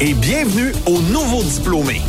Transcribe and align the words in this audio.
Et 0.00 0.14
bienvenue 0.14 0.72
aux 0.86 1.00
nouveaux 1.00 1.42
diplômés. 1.42 2.00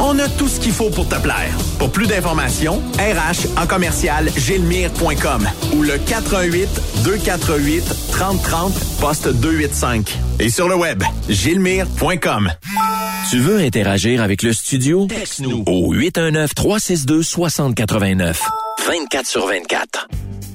On 0.00 0.18
a 0.18 0.28
tout 0.28 0.48
ce 0.48 0.60
qu'il 0.60 0.72
faut 0.72 0.90
pour 0.90 1.08
te 1.08 1.14
plaire. 1.16 1.56
Pour 1.78 1.90
plus 1.90 2.06
d'informations, 2.06 2.82
RH 2.98 3.58
en 3.60 3.66
commercial 3.66 4.30
gilmire.com 4.36 5.48
ou 5.74 5.82
le 5.82 5.98
418 5.98 6.68
248 7.04 7.84
3030 8.12 8.72
poste 9.00 9.28
285. 9.28 10.18
Et 10.40 10.48
sur 10.48 10.68
le 10.68 10.76
web, 10.76 11.02
gilmire.com. 11.28 12.50
Tu 13.30 13.38
veux 13.38 13.58
interagir 13.58 14.20
avec 14.22 14.42
le 14.42 14.52
studio? 14.52 15.06
Texte-nous 15.06 15.62
au 15.66 15.94
819-362-6089. 15.94 18.34
24 18.86 19.26
sur 19.26 19.46
24. 19.46 20.08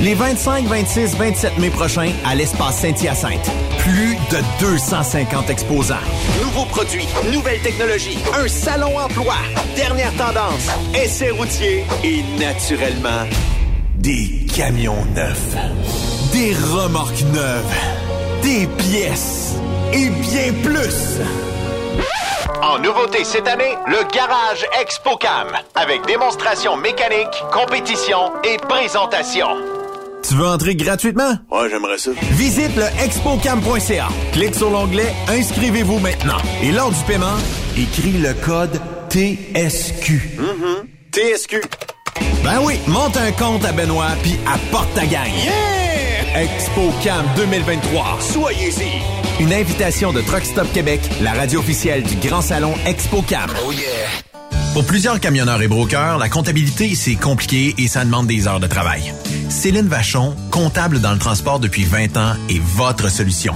Les 0.02 0.16
25, 0.16 0.66
26, 0.66 1.16
27 1.16 1.58
mai 1.60 1.70
prochains 1.70 2.12
à 2.26 2.34
l'espace 2.34 2.80
Saint-Hyacinthe. 2.80 3.52
Plus 3.80 4.16
de 4.32 4.38
250 4.62 5.50
exposants. 5.52 5.96
Nouveaux 6.42 6.66
produits, 6.66 7.08
nouvelles 7.32 7.62
technologies, 7.62 8.18
un 8.34 8.48
salon 8.48 8.98
emploi, 8.98 9.36
dernière 9.76 10.14
tendance, 10.14 10.68
essais 10.96 11.30
routiers 11.30 11.84
et 12.04 12.24
naturellement 12.40 13.28
des 13.98 14.48
camions 14.56 15.06
neufs, 15.16 15.56
des 16.34 16.56
remorques 16.74 17.24
neuves, 17.32 17.76
des 18.42 18.68
pièces 18.78 19.54
et 19.94 20.10
bien 20.10 20.52
plus. 20.64 21.22
En 22.62 22.80
nouveauté 22.80 23.24
cette 23.24 23.48
année, 23.48 23.76
le 23.88 24.04
Garage 24.14 24.66
ExpoCam, 24.82 25.48
avec 25.76 26.06
démonstration 26.06 26.78
mécanique, 26.78 27.44
compétition 27.52 28.32
et 28.44 28.58
présentation. 28.58 29.48
Tu 30.28 30.36
veux 30.36 30.48
entrer 30.48 30.76
gratuitement? 30.76 31.34
Ouais, 31.52 31.70
j'aimerais 31.70 31.98
ça. 31.98 32.12
Visite 32.32 32.76
le 32.76 32.86
expocam.ca. 33.04 34.08
Clique 34.34 34.56
sur 34.56 34.70
l'onglet 34.70 35.14
Inscrivez-vous 35.28 36.00
maintenant. 36.00 36.38
Et 36.64 36.72
lors 36.72 36.92
du 36.92 37.04
paiement, 37.06 37.38
écris 37.78 38.14
le 38.14 38.34
code 38.34 38.80
TSQ. 39.10 40.40
Mm-hmm. 40.40 41.12
TSQ. 41.12 41.62
Ben 42.44 42.60
oui, 42.64 42.80
monte 42.88 43.18
un 43.18 43.32
compte 43.32 43.66
à 43.66 43.72
Benoît 43.72 44.12
puis 44.24 44.36
apporte 44.48 44.94
ta 44.96 45.06
gagne. 45.06 45.34
Yeah! 45.44 45.85
ExpoCam 46.36 47.26
2023. 47.38 48.18
Soyez-y. 48.20 49.42
Une 49.42 49.54
invitation 49.54 50.12
de 50.12 50.20
Truck 50.20 50.44
Stop 50.44 50.70
Québec, 50.74 51.00
la 51.22 51.32
radio 51.32 51.62
officielle 51.62 52.04
du 52.04 52.16
Grand 52.18 52.42
Salon 52.42 52.74
ExpoCam. 52.86 53.50
Oh 53.66 53.72
yeah! 53.72 53.82
Pour 54.74 54.86
plusieurs 54.86 55.22
camionneurs 55.22 55.62
et 55.62 55.70
brokers, 55.70 56.18
la 56.18 56.28
comptabilité, 56.28 56.94
c'est 56.94 57.16
compliqué 57.16 57.74
et 57.78 57.88
ça 57.88 58.04
demande 58.04 58.28
des 58.28 58.50
heures 58.50 58.60
de 58.60 58.68
travail. 58.68 59.14
Céline 59.48 59.88
Vachon, 59.88 60.36
comptable 60.52 61.00
dans 61.00 61.14
le 61.14 61.20
transport 61.20 61.62
depuis 61.62 61.86
20 61.86 62.18
ans, 62.18 62.34
est 62.50 62.62
votre 62.62 63.10
solution. 63.10 63.56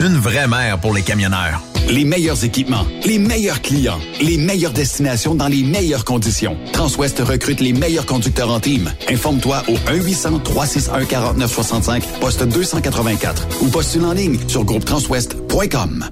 une 0.00 0.16
vraie 0.16 0.46
mère 0.46 0.78
pour 0.78 0.94
les 0.94 1.02
camionneurs. 1.02 1.60
Les 1.88 2.04
meilleurs 2.04 2.44
équipements, 2.44 2.86
les 3.04 3.18
meilleurs 3.18 3.60
clients, 3.60 3.98
les 4.20 4.38
meilleures 4.38 4.72
destinations 4.72 5.34
dans 5.34 5.48
les 5.48 5.62
meilleures 5.62 6.04
conditions. 6.04 6.56
Transwest 6.72 7.18
recrute 7.20 7.60
les 7.60 7.72
meilleurs 7.72 8.06
conducteurs 8.06 8.50
en 8.50 8.60
team. 8.60 8.92
Informe-toi 9.08 9.62
au 9.68 9.74
1-800-361-4965, 9.74 12.02
poste 12.20 12.44
284 12.44 13.62
ou 13.62 13.68
postule 13.68 14.04
en 14.04 14.12
ligne 14.12 14.38
sur 14.48 14.64
groupetranswest.com. 14.64 16.10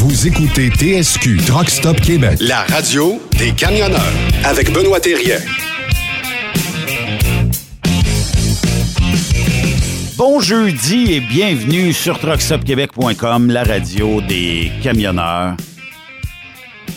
Vous 0.00 0.26
écoutez 0.26 0.70
TSQ 0.70 1.36
Truck 1.46 1.68
Stop 1.70 2.00
Québec, 2.00 2.38
la 2.40 2.62
radio 2.64 3.20
des 3.38 3.52
camionneurs 3.52 4.00
avec 4.44 4.72
Benoît 4.72 4.98
Thérien. 5.00 5.36
Bon 10.16 10.40
jeudi 10.40 11.12
et 11.12 11.20
bienvenue 11.20 11.92
sur 11.92 12.18
truckstopquebec.com, 12.18 13.50
la 13.50 13.62
radio 13.62 14.20
des 14.22 14.70
camionneurs. 14.82 15.56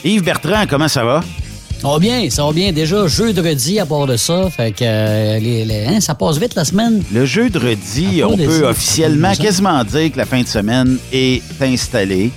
Yves 0.05 0.23
Bertrand, 0.23 0.65
comment 0.69 0.87
ça 0.87 1.03
va? 1.03 1.21
Ça 1.81 1.89
va 1.89 1.99
bien, 1.99 2.29
ça 2.29 2.45
va 2.45 2.53
bien. 2.53 2.71
Déjà, 2.71 3.07
jeudi 3.07 3.79
à 3.79 3.85
part 3.85 4.07
de 4.07 4.15
ça, 4.15 4.49
fait 4.49 4.71
que 4.71 4.83
euh, 4.83 5.39
les, 5.39 5.65
les- 5.65 5.85
hein, 5.85 5.99
ça 5.99 6.15
passe 6.15 6.37
vite 6.37 6.55
la 6.55 6.63
semaine. 6.63 7.03
Le 7.13 7.25
jeudi, 7.25 8.21
on 8.25 8.37
peut 8.37 8.65
officiellement 8.65 9.33
quasiment 9.35 9.83
dire 9.83 10.11
que 10.11 10.17
la 10.17 10.25
fin 10.25 10.41
de 10.41 10.47
semaine 10.47 10.97
est 11.11 11.41
installée. 11.61 12.31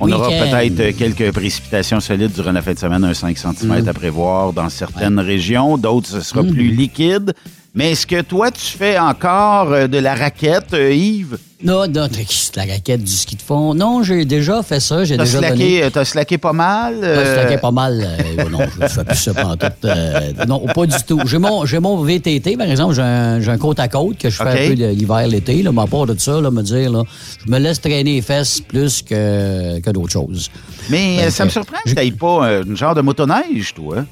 On 0.00 0.10
aura 0.10 0.28
peut-être 0.28 0.96
quelques 0.96 1.32
précipitations 1.32 2.00
solides 2.00 2.32
durant 2.32 2.52
la 2.52 2.62
fin 2.62 2.72
de 2.74 2.78
semaine, 2.78 3.04
un 3.04 3.14
5 3.14 3.36
cm 3.38 3.84
Mm. 3.84 3.88
à 3.88 3.92
prévoir 3.94 4.52
dans 4.52 4.68
certaines 4.68 5.18
régions. 5.20 5.78
D'autres, 5.78 6.08
ce 6.08 6.20
sera 6.20 6.42
plus 6.42 6.68
liquide. 6.70 7.32
Mais 7.76 7.90
est-ce 7.92 8.06
que 8.06 8.20
toi, 8.22 8.52
tu 8.52 8.64
fais 8.78 8.98
encore 9.00 9.72
euh, 9.72 9.88
de 9.88 9.98
la 9.98 10.14
raquette, 10.14 10.72
euh, 10.74 10.92
Yves? 10.94 11.38
Non, 11.64 11.88
non, 11.88 12.06
c'est 12.12 12.54
la 12.56 12.66
raquette 12.72 13.02
du 13.02 13.10
ski 13.10 13.34
de 13.34 13.42
fond? 13.42 13.74
Non, 13.74 14.02
j'ai 14.04 14.24
déjà 14.24 14.62
fait 14.62 14.78
ça. 14.78 15.02
J'ai 15.04 15.16
T'as 15.16 15.24
déjà 15.24 15.40
donné. 15.40 15.56
slacké, 15.56 15.82
euh, 15.82 15.90
t'as 15.90 16.04
slacké 16.04 16.38
pas 16.38 16.52
mal? 16.52 16.94
Ouais, 16.98 17.04
euh, 17.04 17.24
je 17.24 17.32
slackais 17.40 17.58
pas 17.58 17.70
mal. 17.72 18.00
euh, 18.38 18.48
non, 18.48 18.58
je 18.80 18.86
fais 18.86 19.04
plus 19.04 19.16
ça 19.16 19.34
pantoute. 19.34 19.72
euh, 19.86 20.32
non, 20.46 20.60
pas 20.72 20.86
du 20.86 20.94
tout. 21.04 21.20
J'ai 21.26 21.38
mon, 21.38 21.64
j'ai 21.66 21.80
mon 21.80 21.96
VTT, 22.04 22.56
par 22.56 22.70
exemple. 22.70 22.94
J'ai 22.94 23.02
un, 23.02 23.40
j'ai 23.40 23.50
un 23.50 23.58
côte 23.58 23.80
à 23.80 23.88
côte 23.88 24.18
que 24.18 24.30
je 24.30 24.36
fais 24.36 24.66
un 24.66 24.68
peu 24.68 24.74
de 24.76 24.86
l'hiver, 24.90 25.26
l'été. 25.26 25.62
Là, 25.62 25.72
mais 25.72 25.82
à 25.82 25.86
part 25.86 26.06
de 26.06 26.14
ça, 26.16 26.40
là, 26.40 26.50
me 26.52 26.62
dire, 26.62 26.92
là, 26.92 27.02
je 27.44 27.50
me 27.50 27.58
laisse 27.58 27.80
traîner 27.80 28.04
les 28.04 28.22
fesses 28.22 28.60
plus 28.60 29.02
que, 29.02 29.80
que 29.80 29.90
d'autres 29.90 30.12
choses. 30.12 30.48
Mais 30.90 31.24
euh, 31.24 31.30
ça 31.30 31.44
me 31.44 31.50
surprend 31.50 31.78
que 31.84 31.90
tu 31.98 32.12
pas 32.12 32.60
une 32.64 32.76
genre 32.76 32.94
de 32.94 33.00
motoneige, 33.00 33.74
toi. 33.74 34.04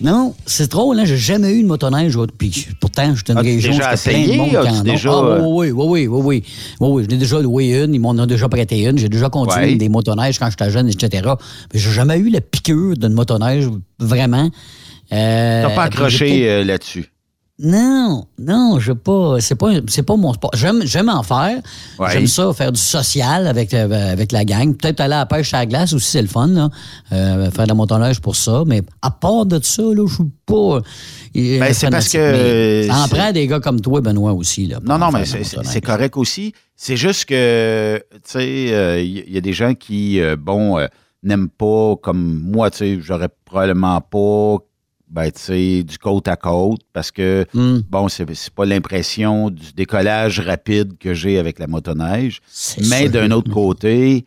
Non, 0.00 0.34
c'est 0.46 0.70
drôle, 0.70 1.00
hein? 1.00 1.04
J'ai 1.04 1.16
jamais 1.16 1.52
eu 1.52 1.62
de 1.62 1.66
motoneige. 1.66 2.16
Puis 2.38 2.68
pourtant, 2.80 3.14
je 3.14 3.22
suis 3.24 3.32
une 3.32 3.38
région 3.38 3.72
déjà 3.72 3.92
essayé? 3.94 4.38
déjà, 4.84 5.10
Ah, 5.10 5.24
euh, 5.24 5.40
oui, 5.44 5.70
oui, 5.70 5.86
oui, 5.86 5.86
oui, 5.86 6.06
oui, 6.06 6.22
oui. 6.24 6.44
Oui, 6.80 6.88
oui, 6.92 7.04
je 7.04 7.08
l'ai 7.08 7.16
déjà 7.16 7.40
loué 7.40 7.82
une. 7.82 7.94
Ils 7.94 8.00
m'en 8.00 8.10
ont 8.10 8.26
déjà 8.26 8.48
prêté 8.48 8.82
une. 8.84 8.96
J'ai 8.98 9.08
déjà 9.08 9.28
continué 9.28 9.74
des 9.76 9.88
motoneiges 9.88 10.38
quand 10.38 10.50
j'étais 10.50 10.70
jeune, 10.70 10.88
etc. 10.88 11.22
Mais 11.74 11.80
j'ai 11.80 11.90
jamais 11.90 12.16
eu 12.18 12.28
la 12.30 12.40
piqûre 12.40 12.96
d'une 12.96 13.12
motoneige, 13.12 13.66
vraiment. 13.98 14.48
Euh, 15.12 15.62
T'as 15.62 15.74
pas 15.74 15.84
accroché 15.84 16.48
euh, 16.48 16.64
là-dessus? 16.64 17.10
Non, 17.60 18.24
non, 18.38 18.78
je 18.78 18.92
pas. 18.92 19.40
C'est 19.40 19.56
pas, 19.56 19.72
c'est 19.88 20.04
pas 20.04 20.16
mon 20.16 20.32
sport. 20.32 20.52
J'aime, 20.54 20.82
j'aime 20.84 21.08
en 21.08 21.24
faire. 21.24 21.60
Ouais. 21.98 22.06
J'aime 22.12 22.28
ça, 22.28 22.52
faire 22.52 22.70
du 22.70 22.80
social 22.80 23.48
avec, 23.48 23.74
euh, 23.74 24.12
avec 24.12 24.30
la 24.30 24.44
gang. 24.44 24.76
Peut-être 24.76 25.00
aller 25.00 25.14
à 25.14 25.18
la 25.18 25.26
pêche 25.26 25.52
à 25.54 25.58
la 25.58 25.66
glace 25.66 25.92
aussi, 25.92 26.08
c'est 26.08 26.22
le 26.22 26.28
fun, 26.28 26.46
là. 26.46 26.70
Euh, 27.10 27.50
faire 27.50 27.64
de 27.64 27.68
la 27.70 27.74
motoneige 27.74 28.20
pour 28.20 28.36
ça. 28.36 28.62
Mais 28.64 28.82
à 29.02 29.10
part 29.10 29.44
de 29.44 29.58
ça, 29.60 29.82
là, 29.82 30.04
je 30.06 30.14
suis 30.14 30.24
pas. 30.46 30.54
euh, 30.54 30.80
Ben, 31.34 31.74
c'est 31.74 31.90
parce 31.90 32.08
que, 32.08 32.82
Mais 32.82 32.86
Ça 32.88 33.02
en 33.04 33.08
prend 33.08 33.32
des 33.32 33.46
gars 33.48 33.58
comme 33.58 33.80
toi, 33.80 34.00
Benoît, 34.00 34.32
aussi, 34.34 34.66
là. 34.68 34.78
Non, 34.84 34.96
non, 34.98 35.10
mais 35.10 35.24
c'est- 35.24 35.80
correct 35.80 36.16
aussi. 36.16 36.52
C'est 36.76 36.96
juste 36.96 37.24
que, 37.24 38.00
tu 38.12 38.20
sais, 38.24 38.68
euh, 38.70 39.02
il 39.02 39.32
y, 39.34 39.36
a 39.36 39.40
des 39.40 39.52
gens 39.52 39.74
qui, 39.74 40.20
euh, 40.20 40.36
bon, 40.38 40.78
n'aiment 41.24 41.48
pas, 41.48 41.96
comme 42.00 42.40
moi, 42.44 42.70
tu 42.70 42.78
sais, 42.78 42.98
j'aurais 43.00 43.30
probablement 43.44 44.00
pas, 44.00 44.58
ben, 45.10 45.30
du 45.30 45.98
côte 45.98 46.28
à 46.28 46.36
côte, 46.36 46.80
parce 46.92 47.10
que, 47.10 47.46
Hmm. 47.54 47.80
bon, 47.90 48.08
c'est 48.08 48.26
pas 48.54 48.64
l'impression 48.66 49.50
du 49.50 49.72
décollage 49.74 50.40
rapide 50.40 50.98
que 50.98 51.14
j'ai 51.14 51.38
avec 51.38 51.58
la 51.58 51.66
motoneige. 51.66 52.40
Mais 52.90 53.08
d'un 53.08 53.30
autre 53.30 53.50
côté, 53.50 54.24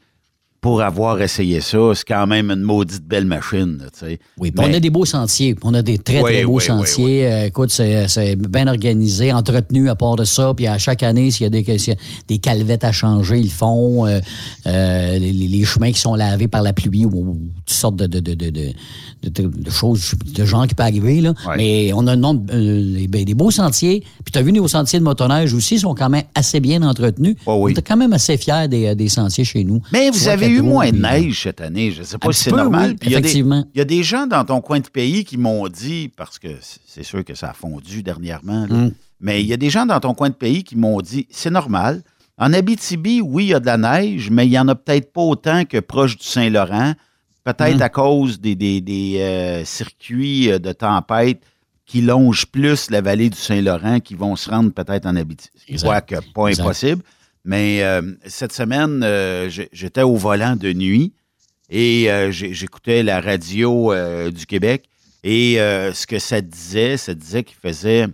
pour 0.59 0.83
avoir 0.83 1.19
essayé 1.19 1.59
ça, 1.59 1.79
c'est 1.95 2.07
quand 2.07 2.27
même 2.27 2.51
une 2.51 2.61
maudite 2.61 3.03
belle 3.03 3.25
machine, 3.25 3.79
là, 3.79 3.85
tu 3.91 4.05
sais. 4.05 4.19
Oui, 4.37 4.51
Mais- 4.55 4.63
on 4.63 4.73
a 4.75 4.79
des 4.79 4.91
beaux 4.91 5.05
sentiers. 5.05 5.55
On 5.63 5.73
a 5.73 5.81
des 5.81 5.97
très, 5.97 6.21
Oui, 6.21 6.33
très 6.33 6.43
beaux 6.43 6.57
oui, 6.59 6.63
sentiers. 6.63 7.25
Euh, 7.25 7.45
écoute, 7.47 7.71
c'est 7.71 8.35
bien 8.35 8.67
organisé, 8.67 9.33
entretenu 9.33 9.89
à 9.89 9.95
part 9.95 10.17
de 10.17 10.23
ça. 10.23 10.53
Puis 10.55 10.67
à 10.67 10.77
chaque 10.77 11.01
année, 11.01 11.31
s'il 11.31 11.45
y 11.45 11.47
a 11.47 11.49
des, 11.49 11.63
s'il 11.79 11.93
y 11.93 11.95
a 11.95 11.99
des 12.27 12.37
calvettes 12.37 12.83
à 12.83 12.91
changer, 12.91 13.39
ils 13.39 13.45
le 13.45 13.49
font. 13.49 14.05
Euh, 14.05 14.19
euh, 14.67 15.17
les, 15.17 15.33
les 15.33 15.63
chemins 15.65 15.91
qui 15.91 15.99
sont 15.99 16.13
lavés 16.13 16.47
par 16.47 16.61
la 16.61 16.73
pluie 16.73 17.05
ou, 17.05 17.09
ou 17.09 17.39
toutes 17.65 17.69
sortes 17.75 17.95
de, 17.95 18.05
de, 18.05 18.19
de, 18.19 18.49
de, 18.51 18.69
de- 19.29 19.69
choses, 19.69 20.13
de 20.35 20.45
gens 20.45 20.65
qui 20.67 20.75
peuvent 20.75 20.85
arriver. 20.87 21.21
Là. 21.21 21.33
Ouais. 21.47 21.57
Mais 21.57 21.91
on 21.93 22.07
a 22.07 22.13
un 22.13 22.15
nombre, 22.15 22.43
euh, 22.53 22.97
des- 22.97 23.07
ben, 23.07 23.23
des 23.23 23.33
beaux 23.33 23.51
sentiers. 23.51 24.03
Puis 24.23 24.31
tu 24.31 24.37
as 24.39 24.41
vu, 24.41 24.51
nos 24.51 24.67
sentiers 24.67 24.99
de 24.99 25.03
motoneige 25.03 25.53
aussi 25.53 25.79
sont 25.79 25.93
quand 25.95 26.09
même 26.09 26.23
assez 26.35 26.59
bien 26.59 26.81
entretenus. 26.81 27.35
Oh 27.45 27.57
oui. 27.61 27.73
On 27.75 27.79
est 27.79 27.81
quand 27.87 27.97
même 27.97 28.13
assez 28.13 28.37
fiers 28.37 28.67
des, 28.67 28.95
des 28.95 29.09
sentiers 29.09 29.45
chez 29.45 29.63
nous. 29.63 29.81
Mais 29.91 30.09
vous 30.09 30.27
avez 30.27 30.47
eu 30.47 30.61
moins 30.61 30.91
de 30.91 30.97
neige 30.97 31.43
cette 31.43 31.61
année. 31.61 31.91
Je 31.91 31.99
ne 31.99 32.05
sais 32.05 32.17
pas 32.17 32.31
si 32.31 32.43
c'est 32.43 32.51
normal. 32.51 32.91
oui, 32.91 32.97
il 33.03 33.09
y 33.11 33.13
effectivement. 33.13 33.65
Il 33.73 33.77
y, 33.77 33.81
a 33.81 33.85
des 33.85 34.03
gens 34.03 34.27
dans 34.27 34.43
ton 34.45 34.61
coin 34.61 34.79
de 34.79 34.87
pays 34.87 35.23
qui 35.23 35.37
m'ont 35.37 35.67
dit, 35.67 36.09
parce 36.15 36.39
que 36.39 36.49
c'est 36.87 37.03
sûr 37.03 37.23
que 37.23 37.35
ça 37.35 37.49
a 37.49 37.53
fondu 37.53 38.03
dernièrement, 38.03 38.65
là, 38.67 38.75
Mm. 38.75 38.91
mais 39.19 39.41
il 39.41 39.47
y 39.47 39.53
a 39.53 39.57
des 39.57 39.69
gens 39.69 39.85
dans 39.85 39.99
ton 39.99 40.13
coin 40.13 40.29
de 40.29 40.33
pays 40.35 40.63
qui 40.63 40.75
m'ont 40.75 40.99
dit, 41.01 41.27
c'est 41.29 41.51
normal. 41.51 42.01
En 42.37 42.53
Abitibi, 42.53 43.21
oui, 43.21 43.45
il 43.45 43.49
y 43.49 43.53
a 43.53 43.59
de 43.59 43.65
la 43.67 43.77
neige, 43.77 44.29
mais 44.31 44.47
il 44.47 44.49
n'y 44.49 44.57
en 44.59 44.67
a 44.67 44.73
peut-être 44.75 45.13
pas 45.13 45.21
autant 45.21 45.63
que 45.65 45.77
proche 45.79 46.17
du 46.17 46.25
Saint-Laurent. 46.25 46.93
Peut-être 47.43 47.77
Mm. 47.77 47.81
à 47.81 47.89
cause 47.89 48.39
des, 48.39 48.55
des- 48.55 48.81
des, 48.81 49.17
euh, 49.19 49.65
circuits 49.65 50.51
euh, 50.51 50.59
de 50.59 50.71
tempête 50.71 51.41
qui 51.85 52.01
longent 52.01 52.45
plus 52.45 52.89
la 52.91 53.01
vallée 53.01 53.29
du 53.29 53.37
Saint-Laurent, 53.37 53.99
qui 53.99 54.13
vont 54.15 54.35
se 54.35 54.49
rendre 54.49 54.71
peut-être 54.71 55.05
en 55.07 55.15
Abitibi. 55.15 55.77
Quoique 55.81 56.15
pas 56.33 56.47
Exact. 56.47 56.63
impossible. 56.63 57.03
Mais 57.43 57.81
euh, 57.83 58.01
cette 58.27 58.53
semaine, 58.53 59.01
euh, 59.03 59.49
j'étais 59.71 60.03
au 60.03 60.15
volant 60.15 60.55
de 60.55 60.71
nuit 60.71 61.13
et 61.69 62.07
j'écoutais 62.31 63.01
la 63.01 63.19
radio 63.21 63.91
du 64.29 64.45
Québec. 64.45 64.83
Et 65.23 65.55
ce 65.57 66.05
que 66.05 66.19
ça 66.19 66.41
disait, 66.41 66.97
ça 66.97 67.13
disait 67.13 67.43
qu'il 67.43 67.55
faisait 67.57 68.07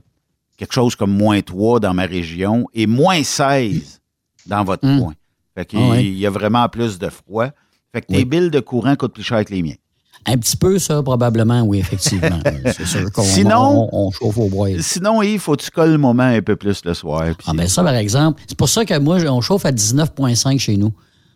quelque 0.58 0.74
chose 0.74 0.96
comme 0.96 1.12
moins 1.12 1.42
3 1.42 1.80
dans 1.80 1.94
ma 1.94 2.06
région 2.06 2.68
et 2.74 2.88
moins 2.88 3.22
16 3.24 4.00
dans 4.46 4.64
votre 4.64 4.88
Mm. 4.88 5.00
coin. 5.00 5.14
Fait 5.56 5.66
qu'il 5.66 5.80
Ah 5.80 6.00
y 6.02 6.26
a 6.26 6.30
vraiment 6.30 6.68
plus 6.70 6.98
de 7.00 7.10
froid. 7.10 7.50
Fait 7.94 8.02
que 8.02 8.08
tes 8.08 8.18
Oui. 8.18 8.26
billes 8.26 8.50
de 8.52 8.60
courant 8.60 8.96
coûtent 8.96 9.14
plus 9.14 9.24
cher 9.24 9.44
que 9.46 9.54
les 9.54 9.64
miens. 9.64 9.76
Un 10.26 10.38
petit 10.38 10.58
peu, 10.58 10.78
ça, 10.78 11.02
probablement, 11.04 11.62
oui, 11.62 11.80
effectivement. 11.80 12.40
C'est 12.76 12.86
sûr 12.86 13.10
qu'on 13.12 13.24
Sinon- 13.24 13.88
on, 13.94 14.08
on 14.08 14.12
chauffe 14.12 14.38
au 14.38 14.50
bois. 14.50 14.70
Sinon, 14.82 15.22
Yves, 15.22 15.40
faut 15.40 15.56
que 15.56 15.64
tu 15.64 15.72
colles 15.72 15.92
le 15.92 15.98
moment 15.98 16.24
un 16.24 16.42
peu 16.42 16.56
plus 16.58 16.84
le 16.84 16.94
soir. 16.94 17.24
Ah, 17.46 17.54
ben 17.54 17.68
ça, 17.68 17.82
par 17.84 17.94
exemple, 17.96 18.42
c'est 18.48 18.58
pour 18.58 18.68
ça 18.68 18.84
que 18.84 18.98
moi, 19.00 19.18
on 19.30 19.40
chauffe 19.42 19.66
à 19.66 19.72
19,5 19.72 20.60
chez 20.60 20.76
nous. 20.76 20.92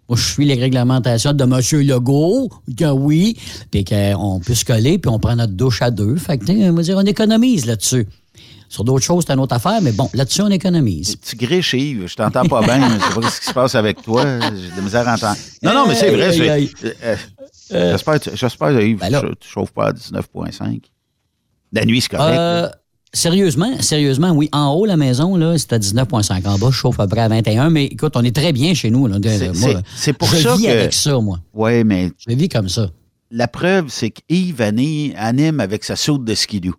Moi, 0.10 0.18
je 0.18 0.28
suis 0.28 0.46
les 0.46 0.56
réglementations 0.56 1.32
de 1.32 1.44
M. 1.44 1.88
Legault, 1.88 2.50
que 2.78 2.92
oui, 2.92 3.38
puis 3.70 3.86
qu'on 3.86 4.42
peut 4.46 4.56
se 4.56 4.66
coller, 4.66 4.98
puis 4.98 5.10
on 5.10 5.20
prend 5.20 5.38
notre 5.38 5.54
douche 5.54 5.82
à 5.82 5.90
deux. 5.90 6.18
Fait 6.18 6.38
que, 6.38 6.52
on 6.70 6.74
va 6.74 6.82
dire, 6.82 6.98
on 6.98 7.06
économise 7.06 7.66
là-dessus. 7.66 8.08
Sur 8.70 8.84
d'autres 8.86 9.04
choses, 9.04 9.26
c'est 9.28 9.34
une 9.34 9.40
autre 9.40 9.56
affaire, 9.56 9.82
mais 9.82 9.92
bon, 9.92 10.10
là-dessus, 10.14 10.42
on 10.42 10.48
économise. 10.50 11.18
Tu 11.28 11.36
griches, 11.36 11.74
Yves. 11.74 12.08
Je 12.08 12.16
t'entends 12.16 12.46
pas 12.46 12.62
bien. 12.62 12.88
Je 13.00 13.04
sais 13.14 13.20
pas 13.22 13.30
ce 13.30 13.40
qui 13.42 13.46
se 13.48 13.54
passe 13.54 13.76
avec 13.76 14.02
toi. 14.02 14.24
J'ai 14.24 14.70
de 14.72 14.76
la 14.78 14.82
misère 14.82 15.08
à 15.10 15.16
entendre. 15.16 15.36
Non, 15.62 15.74
non, 15.74 15.88
mais 15.88 15.96
c'est 15.96 16.10
vrai. 16.10 16.32
Euh, 16.40 17.16
euh, 17.74 17.98
J'espère, 18.36 18.82
Yves, 18.82 18.98
Ben 19.00 19.10
là- 19.10 19.22
tu 19.22 19.28
tu 19.42 19.48
chauffes 19.50 19.72
pas 19.72 19.88
à 19.88 19.92
19,5. 19.94 20.84
La 21.74 21.84
nuit, 21.86 22.00
c'est 22.02 22.10
correct. 22.16 22.38
Euh, 22.38 22.70
sérieusement, 23.14 23.82
sérieusement, 23.82 24.32
oui. 24.32 24.48
En 24.54 24.70
haut, 24.74 24.86
la 24.86 24.98
maison, 24.98 25.36
là, 25.36 25.58
c'est 25.58 25.74
à 25.74 25.80
19,5. 25.80 26.46
En 26.48 26.58
bas, 26.58 26.68
je 26.72 26.76
chauffe 26.76 27.00
à 27.00 27.04
peu 27.08 27.12
près 27.12 27.22
à 27.22 27.28
21. 27.28 27.70
Mais 27.70 27.86
écoute, 27.86 28.14
on 28.16 28.24
est 28.24 28.36
très 28.36 28.54
bien 28.54 28.74
chez 28.74 28.90
nous. 28.90 29.08
C'est- 29.96 30.14
pour 30.14 30.30
je 30.30 30.38
ça 30.38 30.56
vis 30.56 30.64
que- 30.66 30.70
avec 30.70 30.94
ça, 30.94 31.20
moi. 31.20 31.40
Oui, 31.54 31.84
mais 31.84 32.12
Je 32.26 32.34
vis 32.36 32.48
comme 32.50 32.70
ça. 32.70 32.90
la 33.32 33.48
preuve, 33.50 33.86
c'est 33.90 34.12
qu'Yves 34.12 34.62
ani- 34.62 35.14
anime 35.18 35.60
avec 35.60 35.84
sa 35.84 35.96
soude 35.98 36.24
de 36.26 36.36
skidoo. 36.36 36.74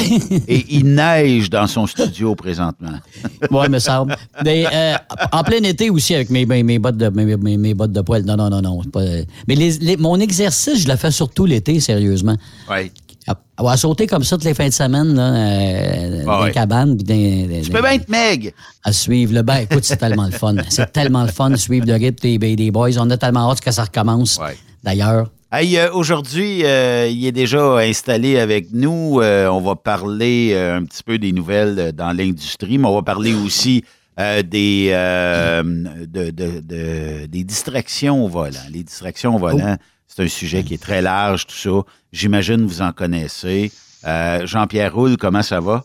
Et 0.48 0.64
il 0.70 0.94
neige 0.94 1.50
dans 1.50 1.66
son 1.66 1.86
studio 1.86 2.34
présentement. 2.34 2.98
Oui, 3.50 3.68
me 3.68 3.78
semble. 3.78 4.16
Mais 4.44 4.66
euh, 4.72 4.94
en 5.32 5.42
plein 5.42 5.62
été 5.62 5.90
aussi 5.90 6.14
avec 6.14 6.30
mes, 6.30 6.44
mes, 6.46 6.62
mes 6.62 6.78
bottes 6.78 6.96
de 6.96 7.08
mes, 7.08 7.74
bottes 7.74 7.92
de 7.92 8.00
poêle. 8.00 8.24
Non, 8.24 8.36
non, 8.36 8.50
non, 8.50 8.60
non. 8.62 8.82
pas- 8.84 9.00
mais 9.48 9.54
les- 9.54 9.78
les- 9.78 9.96
mon 9.96 10.18
exercice, 10.20 10.80
je 10.82 10.88
le 10.88 10.96
fais 10.96 11.10
surtout 11.10 11.46
l'été, 11.46 11.78
sérieusement. 11.80 12.36
Oui. 12.70 12.90
À, 13.28 13.36
à 13.72 13.76
sauter 13.76 14.06
comme 14.06 14.22
ça 14.22 14.36
toutes 14.36 14.44
les 14.44 14.54
fins 14.54 14.68
de 14.68 14.72
semaine, 14.72 15.14
là, 15.14 15.34
euh, 15.34 16.20
Ah 16.22 16.24
dans 16.24 16.40
ouais. 16.42 16.46
les 16.48 16.52
cabanes, 16.52 16.96
puis 16.96 17.04
dans- 17.04 17.62
Tu 17.62 17.70
peux 17.70 17.80
bien 17.82 17.92
être 17.92 18.08
meg. 18.08 18.54
à 18.84 18.92
suivre 18.92 19.34
le 19.34 19.42
ben 19.42 19.56
écoute 19.58 19.82
c'est 19.84 19.96
tellement 19.96 20.26
le 20.26 20.30
fun 20.30 20.54
c'est 20.68 20.92
tellement 20.92 21.22
le 21.24 21.32
fun 21.32 21.50
de 21.50 21.56
suivre 21.56 21.86
le 21.86 21.94
rythme 21.94 22.38
des, 22.38 22.38
des 22.56 22.70
boys 22.70 22.90
on 22.98 23.10
a 23.10 23.16
tellement 23.16 23.50
hâte 23.50 23.60
que 23.60 23.72
ça 23.72 23.82
recommence 23.84 24.38
Ouais. 24.38 24.56
d'ailleurs 24.84 25.28
Hey, 25.52 25.78
euh, 25.78 25.92
aujourd'hui, 25.92 26.64
euh, 26.64 27.08
il 27.08 27.24
est 27.24 27.32
déjà 27.32 27.76
installé 27.78 28.38
avec 28.38 28.72
nous. 28.72 29.20
Euh, 29.20 29.46
on 29.48 29.60
va 29.60 29.76
parler 29.76 30.50
euh, 30.54 30.76
un 30.78 30.84
petit 30.84 31.02
peu 31.04 31.18
des 31.18 31.32
nouvelles 31.32 31.92
dans 31.92 32.12
l'industrie, 32.12 32.78
mais 32.78 32.88
on 32.88 32.94
va 32.96 33.02
parler 33.02 33.32
aussi 33.34 33.84
euh, 34.18 34.42
des, 34.42 34.88
euh, 34.92 35.62
de- 35.62 36.30
de- 36.30 36.60
de- 36.60 37.26
des 37.26 37.44
distractions 37.44 38.24
au 38.24 38.28
volant. 38.28 38.58
Les 38.72 38.82
distractions 38.82 39.36
au 39.36 39.38
volant, 39.38 39.76
c'est 40.08 40.24
un 40.24 40.28
sujet 40.28 40.64
qui 40.64 40.74
est 40.74 40.82
très 40.82 41.00
large, 41.00 41.46
tout 41.46 41.54
ça. 41.54 41.70
J'imagine 42.12 42.56
que 42.66 42.68
vous 42.68 42.82
en 42.82 42.92
connaissez. 42.92 43.70
Euh, 44.04 44.44
Jean-Pierre 44.46 44.94
Roule, 44.94 45.16
comment 45.16 45.42
ça 45.42 45.60
va? 45.60 45.84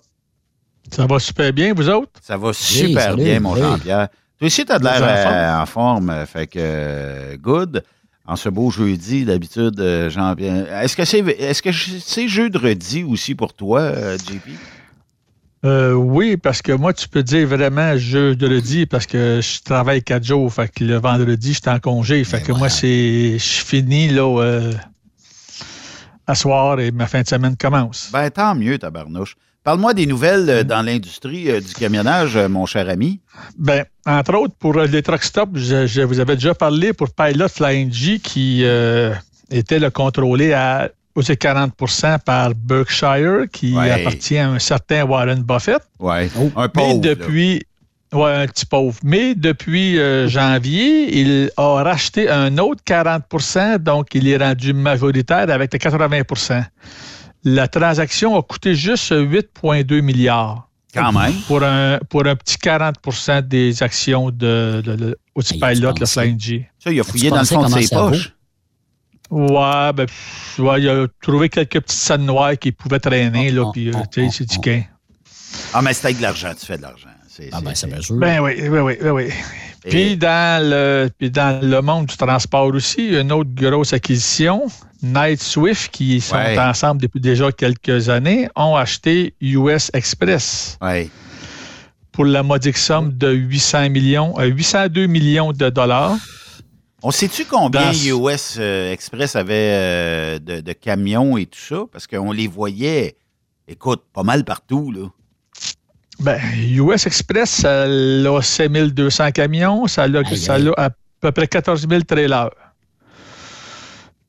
Ça 0.91 1.05
va 1.05 1.19
super 1.19 1.53
bien, 1.53 1.73
vous 1.73 1.87
autres? 1.89 2.11
Ça 2.21 2.35
va 2.35 2.51
super 2.53 3.03
salut, 3.11 3.23
bien, 3.23 3.39
mon 3.39 3.53
oui. 3.53 3.59
Jean-Pierre. 3.61 4.07
Toi 4.39 4.47
aussi, 4.47 4.65
tu 4.65 4.71
as 4.71 4.79
de 4.79 4.83
l'air 4.85 5.01
en 5.03 5.59
euh, 5.59 5.61
en 5.61 5.65
forme, 5.67 6.25
fait 6.25 6.47
que 6.47 6.57
euh, 6.59 7.37
good. 7.37 7.83
En 8.31 8.37
ce 8.37 8.47
beau 8.47 8.71
jeudi, 8.71 9.25
d'habitude, 9.25 9.77
euh, 9.81 10.09
Jean-Pierre. 10.09 10.81
Est-ce 10.81 10.95
que 10.95 11.03
c'est 11.03 11.19
est-ce 11.19 11.61
que 11.61 11.73
c'est 11.73 12.29
jeudi 12.29 13.03
aussi 13.03 13.35
pour 13.35 13.53
toi, 13.53 13.81
euh, 13.81 14.17
JP? 14.17 14.51
Euh, 15.65 15.91
oui, 15.91 16.37
parce 16.37 16.61
que 16.61 16.71
moi, 16.71 16.93
tu 16.93 17.09
peux 17.09 17.23
dire 17.23 17.45
vraiment 17.45 17.97
jeudi 17.97 18.85
parce 18.85 19.05
que 19.05 19.41
je 19.43 19.61
travaille 19.63 20.01
quatre 20.01 20.23
jours. 20.23 20.51
Fait 20.53 20.71
que 20.73 20.85
le 20.85 20.95
vendredi, 20.95 21.53
je 21.53 21.59
suis 21.59 21.69
en 21.69 21.79
congé. 21.79 22.23
Fait 22.23 22.37
Ben 22.37 22.43
que 22.43 22.51
voilà. 22.53 22.59
moi, 22.59 22.69
c'est. 22.69 23.37
Je 23.37 23.65
finis 23.65 24.07
là 24.07 24.23
euh, 24.41 24.71
à 26.25 26.33
soir 26.33 26.79
et 26.79 26.91
ma 26.91 27.07
fin 27.07 27.23
de 27.23 27.27
semaine 27.27 27.57
commence. 27.57 28.11
Ben, 28.13 28.29
tant 28.29 28.55
mieux, 28.55 28.77
tabarnouche. 28.77 29.35
Parle-moi 29.63 29.93
des 29.93 30.07
nouvelles 30.07 30.49
euh, 30.49 30.63
dans 30.63 30.81
l'industrie 30.81 31.49
euh, 31.51 31.59
du 31.61 31.73
camionnage, 31.73 32.35
euh, 32.35 32.49
mon 32.49 32.65
cher 32.65 32.89
ami. 32.89 33.19
Ben, 33.59 33.85
entre 34.07 34.33
autres, 34.35 34.55
pour 34.57 34.73
les 34.79 35.03
truck 35.03 35.23
stops, 35.23 35.51
je, 35.59 35.85
je 35.85 36.01
vous 36.01 36.19
avais 36.19 36.35
déjà 36.35 36.55
parlé 36.55 36.93
pour 36.93 37.09
Pilot 37.11 37.47
Flying 37.47 37.91
G 37.93 38.17
qui 38.19 38.61
euh, 38.63 39.13
était 39.51 39.77
le 39.79 39.91
contrôlé 39.91 40.53
à 40.53 40.89
aussi 41.13 41.33
40% 41.33 42.19
par 42.19 42.55
Berkshire, 42.55 43.43
qui 43.51 43.73
Ouais. 43.75 43.91
appartient 43.91 44.37
à 44.37 44.49
un 44.49 44.59
certain 44.59 45.03
Warren 45.03 45.43
Buffett. 45.43 45.81
Ouais. 45.99 46.29
Un 46.55 46.61
Mais 46.63 46.69
pauvre. 46.69 46.93
là. 46.93 46.99
depuis. 47.15 47.61
Ouais, 48.13 48.33
un 48.33 48.47
petit 48.47 48.65
pauvre. 48.65 48.97
Mais 49.03 49.35
depuis 49.35 49.97
euh, 49.99 50.27
janvier, 50.27 51.17
il 51.21 51.51
a 51.55 51.83
racheté 51.83 52.29
un 52.29 52.57
autre 52.57 52.81
40% 52.85 53.77
donc 53.77 54.07
il 54.15 54.27
est 54.27 54.35
rendu 54.37 54.73
majoritaire 54.73 55.49
avec 55.49 55.71
les 55.71 55.79
80 55.79 56.09
La 57.43 57.67
transaction 57.67 58.37
a 58.37 58.43
coûté 58.43 58.75
juste 58.75 59.11
8,2 59.11 60.01
milliards 60.01 60.69
Quand 60.93 61.11
même. 61.11 61.33
pour 61.47 61.63
un, 61.63 61.99
pour 62.09 62.25
un 62.25 62.35
petit 62.35 62.57
40% 62.57 63.47
des 63.47 63.81
actions 63.81 64.29
de, 64.29 64.81
de, 64.85 64.95
de 64.95 65.17
as-tu 65.37 65.59
Pilot, 65.59 65.93
le? 65.99 66.05
Flying 66.05 66.39
G. 66.39 66.69
Ça, 66.79 66.91
il 66.91 66.99
a 66.99 67.03
fouillé 67.03 67.29
dans 67.29 67.39
le 67.39 67.45
fond 67.45 67.63
de 67.67 67.81
ses 67.81 67.95
poches. 67.95 68.33
Ouais, 69.31 69.93
ben, 69.93 70.05
pff, 70.05 70.59
ouais, 70.59 70.81
il 70.81 70.89
a 70.89 71.07
trouvé 71.21 71.47
quelques 71.47 71.79
petites 71.79 71.91
scènes 71.91 72.25
noires 72.25 72.57
qui 72.59 72.73
pouvaient 72.73 72.99
traîner, 72.99 73.49
là, 73.49 73.63
Oh, 73.65 73.71
puis 73.71 73.87
euh, 73.87 73.93
oh, 73.95 74.03
tu 74.11 74.21
sais, 74.21 74.27
oh, 74.27 74.31
c'est 74.33 74.49
du 74.49 74.57
oh. 74.57 74.61
gain. 74.61 74.83
Ah, 75.73 75.81
mais 75.81 75.93
c'est 75.93 76.07
avec 76.07 76.17
de 76.17 76.21
l'argent, 76.21 76.51
tu 76.59 76.65
fais 76.65 76.75
de 76.75 76.81
l'argent. 76.81 77.07
Ah 77.51 77.61
ben 77.61 77.73
bien 77.87 78.01
sûr 78.01 78.15
Ben 78.15 78.39
oui, 78.41 78.53
oui, 78.61 78.67
oui, 78.79 78.97
oui, 79.01 79.09
oui. 79.09 79.29
Et- 79.85 79.89
Puis 79.89 80.17
dans 80.17 80.63
le 80.69 81.09
puis 81.17 81.31
dans 81.31 81.59
le 81.63 81.81
monde 81.81 82.05
du 82.07 82.17
transport 82.17 82.67
aussi, 82.67 83.07
une 83.19 83.31
autre 83.31 83.49
grosse 83.53 83.93
acquisition, 83.93 84.67
Night 85.01 85.41
Swift, 85.41 85.91
qui 85.91 86.21
sont 86.21 86.35
Ouais. 86.35 86.59
ensemble 86.59 87.01
depuis 87.01 87.19
déjà 87.21 87.51
quelques 87.51 88.09
années, 88.09 88.47
ont 88.55 88.75
acheté 88.75 89.33
US 89.41 89.89
Express 89.93 90.77
Ouais. 90.81 91.09
pour 92.11 92.25
la 92.25 92.43
modique 92.43 92.77
somme 92.77 93.11
de 93.17 93.31
800 93.31 93.89
millions, 93.89 94.39
euh, 94.39 94.45
802 94.45 95.07
millions 95.07 95.51
de 95.53 95.69
dollars. 95.69 96.17
On 97.01 97.09
sait-tu 97.09 97.45
combien 97.45 97.91
Dans- 97.91 97.93
US 98.31 98.57
euh, 98.59 98.91
Express 98.93 99.35
avait 99.35 99.71
euh, 99.73 100.39
de, 100.39 100.61
de 100.61 100.73
camions 100.73 101.37
et 101.37 101.47
tout 101.47 101.57
ça? 101.59 101.83
Parce 101.91 102.05
qu'on 102.05 102.31
les 102.31 102.47
voyait, 102.47 103.15
écoute, 103.67 104.03
pas 104.13 104.21
mal 104.23 104.43
partout, 104.43 104.91
là. 104.91 105.07
Ben, 106.21 106.39
US 106.77 107.07
Express, 107.07 107.49
ça 107.49 107.83
a 107.83 108.41
5200 108.41 109.31
camions, 109.31 109.87
ça 109.87 110.03
a, 110.03 110.35
ça 110.35 110.55
à 110.77 110.89
peu 111.19 111.31
près 111.31 111.47
14 111.47 111.87
000 111.89 112.01
trailers. 112.01 112.51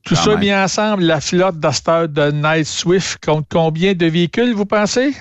Tout 0.05 0.15
Quand 0.15 0.23
ça 0.23 0.31
même. 0.31 0.41
mis 0.41 0.55
ensemble, 0.55 1.05
la 1.05 1.21
flotte 1.21 1.61
d'Astor 1.61 2.09
de 2.09 2.31
Night 2.31 2.67
Swift 2.67 3.25
compte 3.25 3.47
combien 3.51 3.93
de 3.95 4.07
véhicules, 4.07 4.53
vous 4.55 4.67
pensez? 4.67 5.15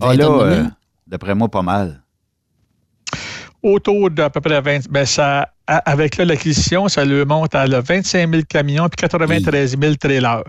Ah 0.00 0.14
là, 0.14 0.26
euh, 0.26 0.64
d'après 1.06 1.34
moi, 1.34 1.48
pas 1.48 1.62
mal. 1.62 2.00
Autour 3.62 4.10
d'à 4.10 4.30
peu 4.30 4.40
près 4.40 4.60
20. 4.60 4.88
Ben 4.88 5.04
ça, 5.04 5.48
avec 5.66 6.16
là, 6.16 6.24
l'acquisition, 6.24 6.88
ça 6.88 7.04
le 7.04 7.24
monte 7.24 7.54
à 7.54 7.66
là, 7.66 7.80
25 7.80 8.30
000 8.30 8.42
camions 8.48 8.88
puis 8.88 8.96
93 8.96 9.76
000 9.78 9.94
trailers. 9.96 10.42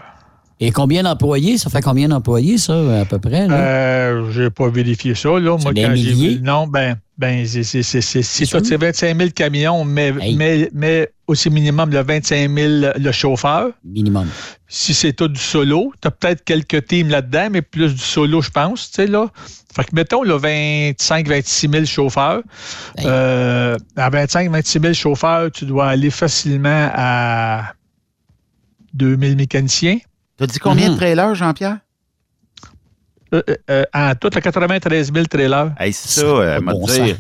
Et 0.68 0.72
combien 0.72 1.04
d'employés? 1.04 1.58
Ça 1.58 1.70
fait 1.70 1.82
combien 1.82 2.08
d'employés 2.08 2.58
ça 2.58 3.02
à 3.02 3.06
peu 3.06 3.20
près? 3.20 3.48
Euh, 3.50 4.32
je 4.32 4.44
n'ai 4.44 4.50
pas 4.50 4.70
vérifié 4.70 5.16
ça. 5.16 5.30
Là. 5.40 5.58
Moi, 5.58 5.74
des 5.74 5.82
quand 5.84 5.96
j'ai 5.96 6.14
milliers? 6.14 6.36
vu- 6.36 6.42
Non, 6.42 6.68
ben, 6.68 6.98
ben 7.18 7.46
c'est 7.46 7.64
c'est- 7.64 7.84
c'est- 7.84 8.02
c'est- 8.02 8.22
c'est 8.24 8.46
sûr? 8.46 8.60
ça, 8.60 8.66
c'est 8.66 8.78
25 8.78 9.18
000 9.18 9.30
camions, 9.36 9.84
mais, 9.86 10.14
Hey. 10.22 10.36
mais, 10.36 10.70
mais 10.74 11.10
aussi 11.28 11.50
minimum 11.50 11.90
le 11.92 12.02
25 12.04 12.50
000 12.54 12.94
le 12.98 13.12
chauffeur. 13.12 13.70
minimum 13.84 14.28
Si 14.68 14.94
c'est 14.94 15.14
tout 15.14 15.28
du 15.28 15.40
solo, 15.40 15.94
tu 16.02 16.08
as 16.08 16.12
peut-être 16.12 16.44
quelques 16.44 16.88
teams 16.88 17.10
là-dedans, 17.10 17.50
mais 17.52 17.62
plus 17.62 17.94
du 17.94 18.00
solo, 18.02 18.42
je 18.42 18.50
pense. 18.50 18.90
Tu 18.90 18.96
sais, 18.96 19.08
là. 19.08 19.28
Fait 19.76 19.84
que 19.84 19.90
mettons 19.96 20.24
le 20.24 20.36
25-26 20.36 21.68
000 21.70 21.86
chauffeurs. 21.86 22.42
Hey. 22.98 23.06
Euh, 23.08 23.76
à 23.96 24.10
25-26 24.10 24.80
000 24.82 24.94
chauffeurs, 24.94 25.52
tu 25.52 25.66
dois 25.66 25.88
aller 25.88 26.10
facilement 26.12 26.90
à 26.94 27.74
2000 28.94 29.36
mécaniciens. 29.36 29.98
T'as 30.38 30.48
dit 30.48 30.60
combien 30.60 30.88
Mhm. 30.88 30.94
de 30.94 30.98
trailers, 30.98 31.36
Jean-Pierre? 31.36 31.78
Euh, 33.34 33.84
en 33.94 34.14
tout, 34.16 34.30
à 34.34 34.42
93 34.42 35.12
000 35.12 35.26
trailers. 35.26 35.74
Hey, 35.80 35.92
c'est 35.92 36.10
ça, 36.10 36.22
Ça 36.22 36.28
euh, 36.28 36.60
bon 36.62 36.86
dire. 36.86 37.18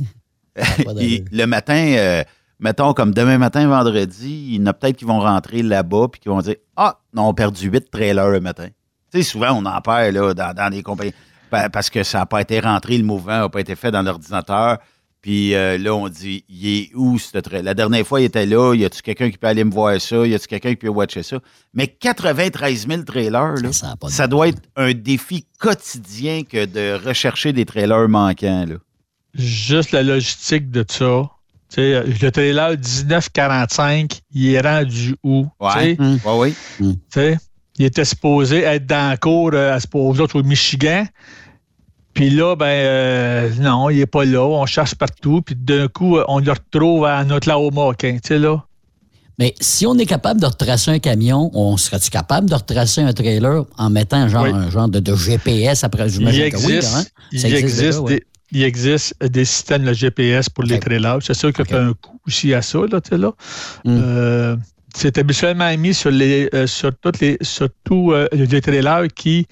Il- 0.99 1.25
le 1.31 1.45
matin, 1.45 1.73
euh, 1.97 2.23
mettons 2.59 2.93
comme 2.93 3.13
demain 3.13 3.39
matin, 3.39 3.67
vendredi, 3.67 4.45
il 4.49 4.55
y 4.55 4.63
en 4.63 4.67
a 4.67 4.73
peut-être 4.73 4.97
qui 4.97 5.05
vont 5.05 5.19
rentrer 5.19 5.63
là-bas 5.63 6.07
puis 6.11 6.21
qui 6.21 6.29
vont 6.29 6.39
dire 6.41 6.55
Ah, 6.75 6.99
non, 7.15 7.27
on 7.27 7.31
a 7.31 7.33
perdu 7.33 7.67
8 7.67 7.89
trailers 7.89 8.29
le 8.29 8.39
matin. 8.39 8.67
Tu 9.11 9.21
sais, 9.21 9.23
souvent, 9.23 9.53
on 9.53 9.65
en 9.65 9.81
perd 9.81 10.13
là, 10.13 10.33
dans, 10.35 10.53
dans 10.53 10.69
des 10.69 10.83
compagnies 10.83 11.13
pa- 11.49 11.69
parce 11.69 11.89
que 11.89 12.03
ça 12.03 12.19
n'a 12.19 12.25
pas 12.27 12.41
été 12.41 12.59
rentré, 12.59 12.95
le 12.97 13.03
mouvement 13.03 13.39
n'a 13.39 13.49
pas 13.49 13.61
été 13.61 13.75
fait 13.75 13.89
dans 13.89 14.03
l'ordinateur. 14.03 14.77
Puis 15.23 15.55
euh, 15.55 15.77
là, 15.77 15.95
on 15.95 16.09
dit 16.09 16.43
Il 16.49 16.67
est 16.67 16.89
où 16.95 17.17
ce 17.17 17.37
trailer 17.37 17.63
La 17.63 17.73
dernière 17.73 18.05
fois, 18.05 18.19
il 18.19 18.25
était 18.25 18.45
là. 18.45 18.75
Y 18.75 18.83
a-tu 18.83 19.01
quelqu'un 19.01 19.31
qui 19.31 19.37
peut 19.37 19.47
aller 19.47 19.63
me 19.63 19.71
voir 19.71 19.99
ça? 19.99 20.27
Y 20.27 20.35
a-tu 20.35 20.47
quelqu'un 20.47 20.71
qui 20.71 20.75
peut 20.75 20.89
watcher 20.89 21.23
ça? 21.23 21.39
Mais 21.73 21.87
93 21.87 22.87
000 22.87 23.03
trailers, 23.03 23.55
là, 23.55 23.69
Ça 24.09 24.27
doit 24.27 24.49
être 24.49 24.61
un 24.75 24.91
défi 24.91 25.45
quotidien 25.59 26.43
que 26.43 26.65
de 26.65 27.01
rechercher 27.07 27.53
des 27.53 27.63
trailers 27.65 28.09
manquants. 28.09 28.65
Là. 28.67 28.75
Juste 29.33 29.93
la 29.93 30.03
logistique 30.03 30.69
de 30.69 30.83
ça, 30.85 31.29
Tu 31.69 31.75
sais, 31.75 32.03
le 32.03 32.29
trailer 32.29 32.71
1945, 32.71 34.19
il 34.33 34.53
est 34.53 34.59
rendu 34.59 35.15
où? 35.23 35.47
Ouais, 35.61 35.97
oui. 36.25 36.53
tu 36.79 36.95
sais, 37.09 37.37
il 37.79 37.85
était 37.85 38.05
supposé 38.05 38.59
être 38.63 38.85
dans 38.85 39.11
la 39.11 39.17
cour 39.17 39.51
euh, 39.53 39.77
à 39.77 39.97
autres 39.97 40.39
au 40.39 40.43
Michigan. 40.43 41.05
Puis 42.13 42.29
là, 42.29 42.55
ben 42.55 42.65
euh, 42.65 43.49
non, 43.59 43.89
il 43.89 43.97
n'est 43.97 44.05
pas 44.05 44.25
là. 44.25 44.43
On 44.45 44.65
cherche 44.65 44.95
partout. 44.95 45.41
Puis 45.41 45.55
d'un 45.55 45.87
coup, 45.87 46.17
euh, 46.17 46.25
on 46.27 46.39
le 46.39 46.51
retrouve 46.51 47.05
à 47.05 47.25
Oklahoma, 47.25 47.81
OK, 47.83 47.97
tu 47.97 48.19
sais 48.23 48.39
là. 48.39 48.63
Mais 49.39 49.55
si 49.59 49.87
on 49.87 49.97
est 49.97 50.05
capable 50.05 50.39
de 50.39 50.45
retracer 50.45 50.91
un 50.91 50.99
camion, 50.99 51.49
on 51.53 51.75
serait-tu 51.75 52.11
capable 52.11 52.49
de 52.49 52.55
retracer 52.55 53.01
un 53.01 53.13
trailer 53.13 53.65
en 53.77 53.89
mettant 53.89 54.27
genre, 54.27 54.43
Oui. 54.43 54.51
un 54.51 54.69
genre 54.69 54.87
de, 54.87 54.99
de 54.99 55.15
GPS 55.15 55.83
après? 55.83 56.07
Il 56.07 56.19
que 56.19 56.25
oui, 56.25 56.41
existe, 56.41 56.95
hein? 56.95 57.03
il, 57.31 57.45
existe 57.45 57.79
déjà, 57.79 57.99
ouais. 58.01 58.15
des, 58.15 58.23
il 58.51 58.63
existe 58.63 59.15
des 59.23 59.45
systèmes 59.45 59.85
de 59.85 59.93
GPS 59.93 60.49
pour 60.49 60.63
les 60.65 60.79
trailers. 60.79 61.17
C'est 61.21 61.33
sûr 61.33 61.51
qu'il 61.51 61.67
y 61.67 61.73
a 61.73 61.81
un 61.81 61.93
coût 61.93 62.19
aussi 62.27 62.53
à 62.53 62.61
ça, 62.61 62.79
là, 62.89 63.01
tu 63.01 63.09
sais, 63.09 63.17
là. 63.17 63.31
Mm. 63.85 63.89
Euh, 63.89 64.55
c'est 64.95 65.17
habituellement 65.17 65.75
mis 65.75 65.93
sur 65.93 66.11
les 66.11 66.49
euh, 66.53 66.67
sur 66.67 66.91
toutes 66.95 67.19
les 67.19 67.37
sur 67.41 67.67
tous 67.83 68.13
euh, 68.13 68.27
les 68.31 68.61
trailers 68.61 69.07
qui 69.13 69.47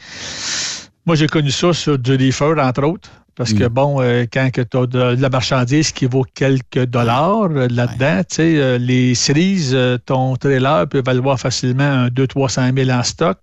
moi 1.12 1.18
j'ai 1.18 1.28
connu 1.28 1.52
ça 1.52 1.74
sur 1.74 2.00
du 2.00 2.16
reefer, 2.16 2.54
entre 2.58 2.84
autres. 2.86 3.10
Parce 3.36 3.52
que, 3.52 3.66
Mm. 3.66 3.68
bon, 3.70 4.02
euh, 4.02 4.24
quand 4.32 4.50
tu 4.54 4.62
as 4.62 4.86
de, 4.86 5.16
de 5.16 5.22
la 5.22 5.30
marchandise 5.30 5.92
qui 5.92 6.06
vaut 6.06 6.24
quelques 6.34 6.86
dollars 6.86 7.50
euh, 7.52 7.68
là-dedans, 7.70 8.20
tu 8.20 8.36
sais, 8.36 8.56
euh, 8.56 8.78
les 8.78 9.14
cerises, 9.14 9.78
ton 10.06 10.38
trailer 10.38 10.88
peut 10.88 11.02
valoir 11.06 11.38
facilement 11.38 11.84
un 11.84 12.08
200-300 12.08 12.86
000 12.86 12.90
en 12.98 13.04
stock. 13.04 13.40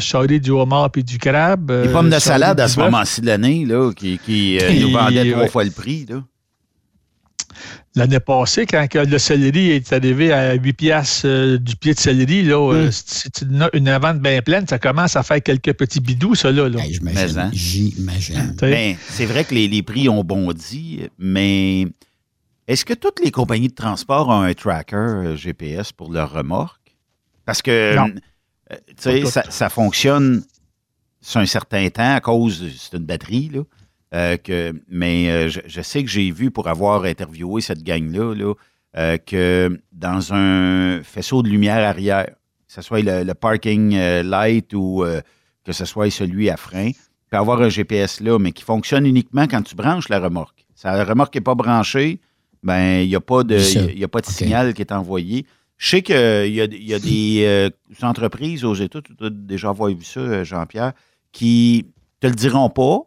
Charler 0.00 0.40
du 0.40 0.52
homard 0.52 0.90
puis 0.90 1.04
du 1.04 1.18
crabe. 1.18 1.70
Les 1.70 1.92
pommes 1.92 2.08
de 2.08 2.18
salade 2.18 2.58
à 2.60 2.68
ce 2.68 2.80
moment-ci 2.80 3.20
de 3.20 3.26
l'année, 3.26 3.66
là, 3.66 3.92
qui, 3.94 4.18
qui 4.24 4.58
nous 4.80 4.92
vendaient 4.92 5.30
trois 5.32 5.42
ouais. 5.42 5.48
fois 5.48 5.64
le 5.64 5.70
prix. 5.70 6.06
Là. 6.08 6.16
L'année 7.94 8.20
passée, 8.20 8.64
quand 8.64 8.86
le 8.94 9.18
céleri 9.18 9.70
est 9.70 9.92
arrivé 9.92 10.32
à 10.32 10.54
8 10.54 10.72
piastres 10.72 11.26
euh, 11.26 11.58
du 11.58 11.76
pied 11.76 11.92
de 11.92 11.98
céleri, 11.98 12.42
là, 12.42 12.72
euh, 12.72 12.90
si 12.90 13.30
tu 13.30 13.44
en 13.44 13.60
as 13.60 13.70
une 13.74 13.90
vente 13.98 14.18
bien 14.20 14.40
pleine, 14.40 14.66
ça 14.66 14.78
commence 14.78 15.14
à 15.14 15.22
faire 15.22 15.42
quelques 15.42 15.74
petits 15.74 16.00
bidous, 16.00 16.34
ça, 16.34 16.50
là. 16.50 16.70
là. 16.70 16.80
Mais, 17.02 17.38
hein? 17.38 17.50
J'imagine. 17.52 18.56
Ben, 18.58 18.96
c'est 19.10 19.26
vrai 19.26 19.44
que 19.44 19.54
les, 19.54 19.68
les 19.68 19.82
prix 19.82 20.08
ont 20.08 20.24
bondi, 20.24 21.00
mais 21.18 21.86
est-ce 22.66 22.86
que 22.86 22.94
toutes 22.94 23.20
les 23.22 23.30
compagnies 23.30 23.68
de 23.68 23.74
transport 23.74 24.28
ont 24.28 24.40
un 24.40 24.54
tracker 24.54 24.96
euh, 24.96 25.36
GPS 25.36 25.92
pour 25.92 26.10
leurs 26.10 26.32
remorques? 26.32 26.96
Parce 27.44 27.60
que, 27.60 27.94
tu 28.70 28.76
sais, 28.96 29.26
ça, 29.26 29.44
ça 29.50 29.68
fonctionne 29.68 30.42
sur 31.20 31.40
un 31.40 31.46
certain 31.46 31.90
temps 31.90 32.14
à 32.14 32.20
cause, 32.20 32.64
c'est 32.78 32.96
une 32.96 33.04
batterie, 33.04 33.50
là. 33.52 33.60
Euh, 34.14 34.36
que, 34.36 34.74
mais 34.88 35.30
euh, 35.30 35.48
je, 35.48 35.60
je 35.64 35.80
sais 35.80 36.04
que 36.04 36.10
j'ai 36.10 36.30
vu 36.30 36.50
pour 36.50 36.68
avoir 36.68 37.04
interviewé 37.04 37.62
cette 37.62 37.82
gang-là, 37.82 38.34
là, 38.34 38.54
euh, 38.98 39.16
que 39.16 39.80
dans 39.90 40.34
un 40.34 41.02
faisceau 41.02 41.42
de 41.42 41.48
lumière 41.48 41.88
arrière, 41.88 42.26
que 42.26 42.74
ce 42.74 42.82
soit 42.82 43.00
le, 43.00 43.24
le 43.24 43.34
parking 43.34 43.96
light 44.22 44.74
ou 44.74 45.04
que 45.64 45.72
ce 45.72 45.84
soit 45.84 46.10
celui 46.10 46.50
à 46.50 46.56
frein, 46.56 46.90
peut 47.30 47.36
avoir 47.38 47.62
un 47.62 47.68
GPS 47.70 48.20
là, 48.20 48.38
mais 48.38 48.52
qui 48.52 48.64
fonctionne 48.64 49.06
uniquement 49.06 49.46
quand 49.46 49.62
tu 49.62 49.74
branches 49.74 50.08
la 50.08 50.20
remorque. 50.20 50.66
Si 50.74 50.86
la 50.86 51.04
remorque 51.04 51.34
n'est 51.34 51.42
pas 51.42 51.54
branchée, 51.54 52.20
ben 52.62 53.00
il 53.02 53.08
n'y 53.08 53.16
a 53.16 53.20
pas 53.20 53.44
de, 53.44 53.58
y 53.96 54.04
a 54.04 54.08
pas 54.08 54.20
de 54.20 54.26
signal 54.26 54.74
qui 54.74 54.82
est 54.82 54.92
envoyé. 54.92 55.46
Je 55.78 55.88
sais 55.88 56.02
qu'il 56.02 56.14
y 56.16 56.60
a, 56.60 56.66
y 56.70 56.94
a 56.94 56.98
des 56.98 57.70
entreprises 58.02 58.64
aux 58.64 58.74
États, 58.74 59.00
tu 59.00 59.12
as 59.24 59.30
déjà 59.30 59.72
vu 59.72 60.04
ça, 60.04 60.44
Jean-Pierre, 60.44 60.92
qui 61.32 61.86
te 62.20 62.26
le 62.26 62.34
diront 62.34 62.70
pas, 62.70 63.00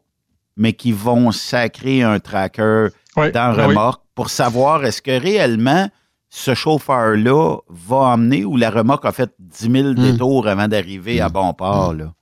mais 0.55 0.73
qui 0.73 0.91
vont 0.91 1.31
sacrer 1.31 2.03
un 2.03 2.19
tracker 2.19 2.87
dans 3.15 3.55
oui. 3.55 3.63
remorque 3.63 4.03
pour 4.13 4.29
savoir 4.29 4.85
est-ce 4.85 5.01
que 5.01 5.19
réellement 5.19 5.89
ce 6.29 6.53
chauffeur-là 6.53 7.57
va 7.69 7.95
emmener 7.95 8.43
ou 8.43 8.57
la 8.57 8.69
remorque 8.69 9.05
a 9.05 9.11
fait 9.11 9.31
10 9.39 9.71
000 9.71 9.93
détours 9.93 10.47
avant 10.47 10.67
d'arriver 10.67 11.21
à 11.21 11.29
bon 11.29 11.53
port. 11.53 11.93
Là. 11.93 12.13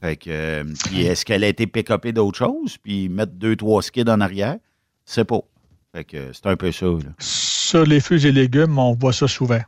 Fait 0.00 0.16
que, 0.16 0.30
euh, 0.30 0.64
puis 0.86 1.02
est-ce 1.02 1.24
qu'elle 1.24 1.44
a 1.44 1.48
été 1.48 1.66
pick-upée 1.66 2.12
d'autres 2.12 2.38
choses, 2.38 2.78
puis 2.78 3.08
mettre 3.08 3.32
deux, 3.32 3.56
trois 3.56 3.82
skids 3.82 4.08
en 4.08 4.20
arrière? 4.20 4.56
C'est 5.04 5.24
pas. 5.24 5.40
Fait 5.94 6.04
que 6.04 6.32
c'est 6.32 6.46
un 6.46 6.56
peu 6.56 6.72
ça. 6.72 6.86
Là. 6.86 7.10
Sur 7.18 7.84
les 7.84 8.00
fruits 8.00 8.26
et 8.26 8.32
légumes, 8.32 8.78
on 8.78 8.94
voit 8.94 9.12
ça 9.12 9.28
souvent. 9.28 9.60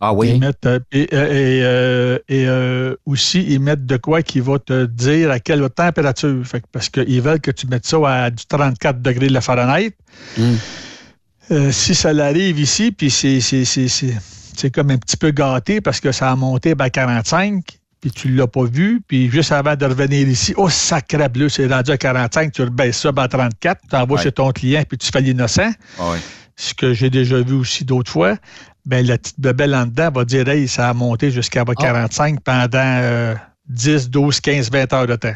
Ah 0.00 0.12
oui? 0.12 0.30
Ils 0.34 0.40
mettent, 0.40 0.66
euh, 0.66 0.78
et 0.92 1.08
euh, 1.14 2.18
et, 2.28 2.46
euh, 2.46 2.92
et, 2.92 2.96
aussi, 3.06 3.44
ils 3.48 3.60
mettent 3.60 3.86
de 3.86 3.96
quoi 3.96 4.22
qui 4.22 4.40
va 4.40 4.58
te 4.58 4.84
dire 4.84 5.30
à 5.30 5.40
quelle 5.40 5.66
température. 5.70 6.46
Fait 6.46 6.60
que- 6.60 6.66
parce 6.70 6.88
qu'ils 6.90 7.22
veulent 7.22 7.40
que 7.40 7.50
tu 7.50 7.66
mettes 7.66 7.86
ça 7.86 7.96
à 8.24 8.30
du 8.30 8.44
34 8.46 9.00
degrés 9.00 9.28
de 9.28 9.32
la 9.32 9.40
Fahrenheit. 9.40 9.92
Euh, 11.52 11.70
si 11.70 11.94
ça 11.94 12.12
l'arrive 12.12 12.58
ici, 12.58 12.90
puis 12.90 13.10
c'est, 13.10 13.40
c'est, 13.40 13.64
c'est, 13.64 13.88
c'est, 13.88 14.14
c'est 14.56 14.70
comme 14.70 14.90
un 14.90 14.98
petit 14.98 15.16
peu 15.16 15.30
gâté 15.30 15.80
parce 15.80 16.00
que 16.00 16.10
ça 16.10 16.30
a 16.30 16.36
monté 16.36 16.74
à 16.76 16.90
45, 16.90 17.62
puis 18.00 18.10
tu 18.10 18.28
ne 18.30 18.36
l'as 18.38 18.48
pas 18.48 18.64
vu, 18.64 19.00
puis 19.06 19.30
juste 19.30 19.52
avant 19.52 19.76
de 19.76 19.84
revenir 19.86 20.28
ici, 20.28 20.54
oh, 20.56 20.68
sacré 20.68 21.28
bleu, 21.28 21.48
c'est 21.48 21.66
rendu 21.68 21.92
à 21.92 21.96
45, 21.96 22.52
tu 22.52 22.62
rebaisses 22.62 22.98
ça 22.98 23.10
à 23.16 23.28
34, 23.28 23.80
tu 23.88 23.96
envoies 23.96 24.16
Ouais. 24.18 24.22
chez 24.24 24.32
ton 24.32 24.50
client, 24.50 24.82
puis 24.88 24.98
tu 24.98 25.08
fais 25.10 25.20
l'innocent. 25.20 25.70
Ah. 26.00 26.14
Ce 26.56 26.74
que 26.74 26.92
j'ai 26.94 27.10
déjà 27.10 27.40
vu 27.40 27.54
aussi 27.54 27.84
d'autres 27.84 28.10
fois, 28.10 28.36
ben, 28.86 29.04
la 29.06 29.18
petite 29.18 29.38
bebelle 29.40 29.74
en 29.74 29.86
dedans 29.86 30.10
va 30.10 30.24
dire, 30.24 30.48
hey, 30.48 30.66
ça 30.68 30.88
a 30.88 30.94
monté 30.94 31.30
jusqu'à 31.30 31.64
ben, 31.64 31.74
45 31.74 32.40
pendant 32.40 32.68
euh, 32.74 33.34
10, 33.68 34.10
12, 34.10 34.40
15, 34.40 34.70
20 34.70 34.92
heures 34.92 35.06
de 35.06 35.16
temps. 35.16 35.34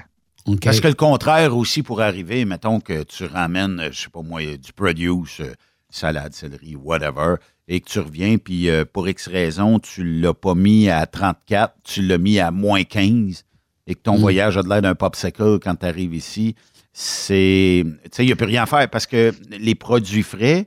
Parce 0.62 0.80
que 0.80 0.88
le 0.88 0.94
contraire 0.94 1.54
aussi 1.56 1.82
pour 1.82 2.00
arriver, 2.00 2.44
mettons 2.44 2.80
que 2.80 3.02
tu 3.02 3.24
ramènes, 3.26 3.78
euh, 3.80 3.88
je 3.92 4.02
sais 4.02 4.08
pas 4.08 4.22
moi, 4.22 4.40
du 4.56 4.72
produce, 4.72 5.40
euh, 5.40 5.52
salade, 5.90 6.32
céleri, 6.32 6.76
whatever, 6.76 7.34
et 7.68 7.80
que 7.80 7.88
tu 7.90 7.98
reviens, 8.00 8.38
puis 8.38 8.68
euh, 8.70 8.84
pour 8.90 9.08
X 9.08 9.28
raison, 9.28 9.78
tu 9.78 10.02
l'as 10.20 10.34
pas 10.34 10.54
mis 10.54 10.88
à 10.88 11.04
34, 11.06 11.74
tu 11.84 12.02
l'as 12.02 12.18
mis 12.18 12.40
à 12.40 12.50
moins 12.50 12.84
15, 12.84 13.44
et 13.86 13.94
que 13.94 14.00
ton 14.00 14.16
Mm. 14.16 14.20
voyage 14.20 14.56
a 14.56 14.62
de 14.62 14.68
l'air 14.68 14.82
d'un 14.82 14.94
popsicle 14.94 15.58
quand 15.60 15.74
tu 15.76 15.86
arrives 15.86 16.14
ici, 16.14 16.54
c'est. 16.92 17.84
Tu 17.84 18.08
sais, 18.12 18.22
il 18.24 18.26
n'y 18.26 18.32
a 18.32 18.36
plus 18.36 18.46
rien 18.46 18.62
à 18.62 18.66
faire 18.66 18.88
parce 18.88 19.06
que 19.06 19.32
les 19.50 19.74
produits 19.74 20.22
frais 20.22 20.66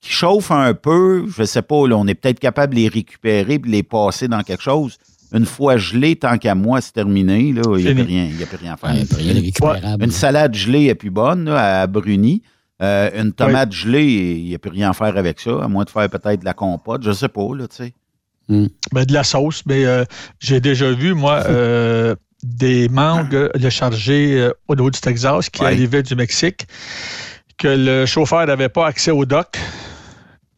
qui 0.00 0.10
chauffent 0.12 0.50
un 0.52 0.74
peu, 0.74 1.26
je 1.36 1.42
sais 1.44 1.62
pas, 1.62 1.86
là, 1.88 1.96
on 1.96 2.06
est 2.06 2.14
peut-être 2.14 2.38
capable 2.40 2.74
de 2.74 2.80
les 2.80 2.88
récupérer 2.88 3.54
et 3.54 3.58
de 3.58 3.68
les 3.68 3.82
passer 3.82 4.28
dans 4.28 4.42
quelque 4.42 4.62
chose. 4.62 4.96
Une 5.32 5.44
fois 5.44 5.76
gelé, 5.76 6.16
tant 6.16 6.38
qu'à 6.38 6.54
moi, 6.54 6.80
c'est 6.80 6.92
terminé. 6.92 7.52
là, 7.52 7.62
Il 7.76 7.84
n'y 7.84 7.88
a, 7.90 7.94
plus 7.94 8.02
rien- 8.04 8.24
il 8.30 8.40
y 8.40 8.42
a 8.42 8.46
plus 8.46 8.56
rien 8.56 8.72
à 8.74 8.76
faire. 8.76 8.90
Ouais, 8.94 9.78
rien. 9.80 9.96
Une 10.00 10.10
salade 10.10 10.54
gelée 10.54 10.84
est 10.84 10.94
plus 10.94 11.10
bonne 11.10 11.44
là, 11.46 11.82
à 11.82 11.86
Bruni. 11.86 12.42
Euh, 12.80 13.10
une 13.20 13.32
tomate 13.32 13.72
gelée, 13.72 14.06
il 14.38 14.44
n'y 14.44 14.54
a 14.54 14.58
plus 14.58 14.70
rien 14.70 14.90
à 14.90 14.92
faire 14.92 15.16
avec 15.16 15.40
ça, 15.40 15.50
à 15.64 15.68
moins 15.68 15.84
de 15.84 15.90
faire 15.90 16.08
peut-être 16.08 16.40
de 16.40 16.44
la 16.44 16.54
compote. 16.54 17.02
Je 17.02 17.10
sais 17.12 17.28
pas, 17.28 17.48
là, 17.56 17.66
tu 17.68 17.76
sais. 17.76 17.92
Ben, 18.48 19.04
de 19.04 19.12
la 19.12 19.24
sauce, 19.24 19.62
mais 19.66 19.84
euh, 19.84 20.04
j'ai 20.40 20.60
déjà 20.60 20.90
vu, 20.92 21.12
moi, 21.12 21.42
euh, 21.48 22.14
des 22.44 22.88
mangues 22.88 23.50
de 23.54 23.68
chargées 23.68 24.40
euh, 24.40 24.52
au 24.68 24.76
niveau 24.76 24.90
du 24.90 25.00
Texas 25.00 25.50
qui 25.50 25.60
Ouais. 25.60 25.66
arrivaient 25.66 26.04
du 26.04 26.14
Mexique, 26.14 26.66
que 27.58 27.68
le 27.68 28.06
chauffeur 28.06 28.46
n'avait 28.46 28.68
pas 28.70 28.86
accès 28.86 29.10
au 29.10 29.26
dock, 29.26 29.58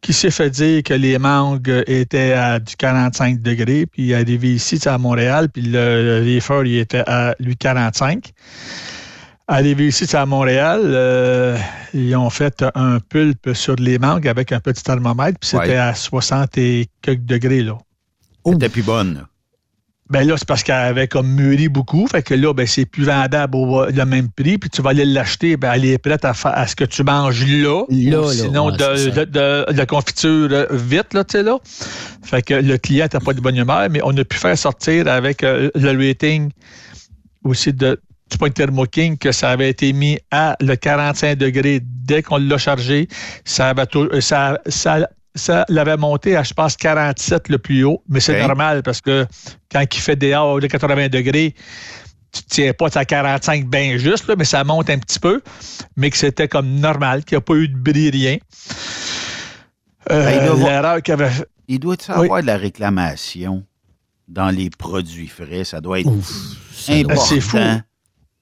qui 0.00 0.12
s'est 0.12 0.30
fait 0.30 0.50
dire 0.50 0.82
que 0.82 0.94
les 0.94 1.18
mangues 1.18 1.84
étaient 1.86 2.32
à 2.32 2.58
du 2.58 2.74
45 2.76 3.40
degrés, 3.42 3.86
puis 3.86 4.04
il 4.04 4.10
est 4.12 4.14
arrivé 4.14 4.54
ici, 4.54 4.78
à 4.88 4.96
Montréal, 4.98 5.48
puis 5.50 5.62
le, 5.62 6.20
le 6.20 6.24
reefer, 6.24 6.62
il 6.64 6.78
était 6.78 7.04
à 7.06 7.34
lui 7.38 7.56
45. 7.56 8.32
Arrivé 9.48 9.88
ici, 9.88 10.06
à 10.16 10.24
Montréal, 10.26 10.80
euh, 10.84 11.58
ils 11.92 12.14
ont 12.16 12.30
fait 12.30 12.64
un 12.74 13.00
pulpe 13.00 13.52
sur 13.52 13.74
les 13.76 13.98
mangues 13.98 14.28
avec 14.28 14.52
un 14.52 14.60
petit 14.60 14.82
thermomètre, 14.82 15.38
puis 15.40 15.48
c'était 15.50 15.70
Ouais. 15.70 15.76
à 15.76 15.94
60 15.94 16.56
et 16.58 16.86
quelques 17.02 17.24
degrés, 17.24 17.62
là. 17.62 17.76
C'était 18.46 18.68
plus 18.68 18.82
bonne. 18.82 19.26
Ben 20.10 20.26
là, 20.26 20.34
c'est 20.36 20.46
parce 20.46 20.62
qu'elle 20.64 20.74
avait 20.74 21.06
comme 21.08 21.28
mûri 21.28 21.68
beaucoup. 21.68 22.06
Fait 22.08 22.22
que 22.22 22.34
là, 22.34 22.52
ben, 22.52 22.66
c'est 22.66 22.84
plus 22.84 23.04
vendable 23.04 23.56
au 23.56 23.86
le 23.86 24.04
même 24.04 24.28
prix. 24.28 24.58
Puis 24.58 24.68
tu 24.68 24.82
vas 24.82 24.90
aller 24.90 25.04
l'acheter, 25.04 25.56
ben, 25.56 25.72
elle 25.72 25.84
est 25.84 25.98
prête 25.98 26.24
à, 26.24 26.32
à 26.44 26.66
ce 26.66 26.74
que 26.74 26.84
tu 26.84 27.04
manges 27.04 27.46
là. 27.46 27.84
Là, 27.88 28.18
Ou 28.20 28.22
là, 28.26 28.32
Sinon, 28.32 28.66
ouais, 28.66 28.76
de, 28.76 29.10
de, 29.10 29.24
de- 29.24 29.72
de 29.72 29.76
la 29.76 29.86
confiture 29.86 30.48
euh, 30.50 30.66
vite, 30.72 31.14
là, 31.14 31.22
tu 31.24 31.38
sais, 31.38 31.42
là. 31.44 31.58
Fait 32.24 32.42
que 32.42 32.54
le 32.54 32.76
client 32.78 33.06
n'a 33.12 33.20
pas 33.20 33.32
de 33.32 33.40
bonne 33.40 33.56
humeur, 33.56 33.88
mais 33.88 34.00
on 34.02 34.16
a 34.16 34.24
pu 34.24 34.36
faire 34.36 34.58
sortir 34.58 35.06
avec 35.08 35.44
euh, 35.44 35.70
le 35.74 36.08
rating 36.08 36.50
aussi 37.44 37.72
de 37.72 38.00
du 38.30 38.38
point 38.38 38.48
de 38.48 38.54
Thermo 38.54 38.84
King 38.86 39.18
que 39.18 39.32
ça 39.32 39.50
avait 39.50 39.68
été 39.70 39.92
mis 39.92 40.16
à 40.30 40.56
le 40.60 40.76
45 40.76 41.36
degrés 41.36 41.80
dès 41.82 42.22
qu'on 42.22 42.36
l'a 42.36 42.58
chargé. 42.58 43.08
Ça 43.44 43.70
avait 43.70 43.86
tout- 43.86 44.08
euh, 44.12 44.20
ça, 44.20 44.60
ça, 44.66 45.08
ça 45.40 45.64
l'avait 45.68 45.96
monté 45.96 46.36
à, 46.36 46.42
je 46.44 46.54
pense, 46.54 46.76
47 46.76 47.48
le 47.48 47.58
plus 47.58 47.82
haut. 47.84 48.02
Mais 48.08 48.20
c'est 48.20 48.34
normal 48.46 48.82
parce 48.84 49.00
que 49.00 49.26
quand 49.72 49.82
il 49.92 50.00
fait 50.00 50.16
des 50.16 50.34
hauts 50.36 50.60
de 50.60 50.66
80 50.68 51.08
degrés, 51.08 51.54
tu 52.32 52.40
ne 52.42 52.48
tiens 52.48 52.72
pas 52.74 52.96
à 52.96 53.04
45 53.04 53.66
bien 53.66 53.96
juste, 53.98 54.28
là, 54.28 54.36
mais 54.38 54.44
ça 54.44 54.62
monte 54.62 54.88
un 54.90 54.98
petit 54.98 55.18
peu. 55.18 55.40
Mais 55.96 56.10
que 56.10 56.16
c'était 56.16 56.46
comme 56.46 56.68
normal, 56.78 57.24
qu'il 57.24 57.36
n'y 57.36 57.38
a 57.38 57.42
pas 57.42 57.54
eu 57.54 57.66
de 57.68 57.76
bris, 57.76 58.10
rien. 58.10 58.38
Euh, 60.10 60.24
Ben, 60.24 60.30
il 60.32 60.38
doit 60.46 60.50
avoir- 60.52 60.70
L'erreur 60.70 61.02
qu'il 61.02 61.14
avait 61.14 61.30
fait. 61.30 61.48
Il 61.68 61.78
doit 61.80 61.96
y 62.08 62.10
avoir 62.12 62.40
de 62.42 62.46
la 62.46 62.56
réclamation 62.56 63.64
dans 64.28 64.50
les 64.50 64.70
produits 64.70 65.28
frais? 65.28 65.64
Ça 65.64 65.80
doit 65.80 66.00
être 66.00 66.08
important. 67.04 67.24
C'est 67.24 67.40
fou. 67.40 67.58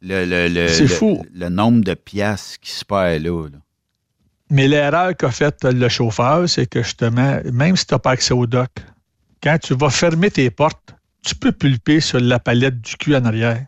Le, 0.00 0.24
le- 0.24 0.48
le- 0.48 0.68
C'est 0.68 0.82
le- 0.82 0.88
fou. 0.88 1.24
Le 1.34 1.48
nombre 1.48 1.82
de 1.82 1.94
piastres 1.94 2.58
qui 2.60 2.70
se 2.70 2.84
perd 2.84 3.22
là. 3.22 3.48
là. 3.48 3.58
Mais 4.50 4.66
l'erreur 4.68 5.16
qu'a 5.16 5.30
faite 5.30 5.64
le 5.64 5.88
chauffeur, 5.88 6.48
c'est 6.48 6.66
que 6.66 6.82
justement, 6.82 7.38
même 7.52 7.76
si 7.76 7.86
tu 7.86 7.94
n'as 7.94 7.98
pas 7.98 8.12
accès 8.12 8.32
au 8.34 8.46
dock, 8.46 8.70
quand 9.42 9.58
tu 9.62 9.74
vas 9.74 9.90
fermer 9.90 10.30
tes 10.30 10.50
portes, 10.50 10.94
tu 11.24 11.34
peux 11.34 11.52
pulper 11.52 12.00
sur 12.00 12.20
la 12.20 12.38
palette 12.38 12.80
du 12.80 12.96
cul 12.96 13.14
en 13.14 13.24
arrière. 13.24 13.64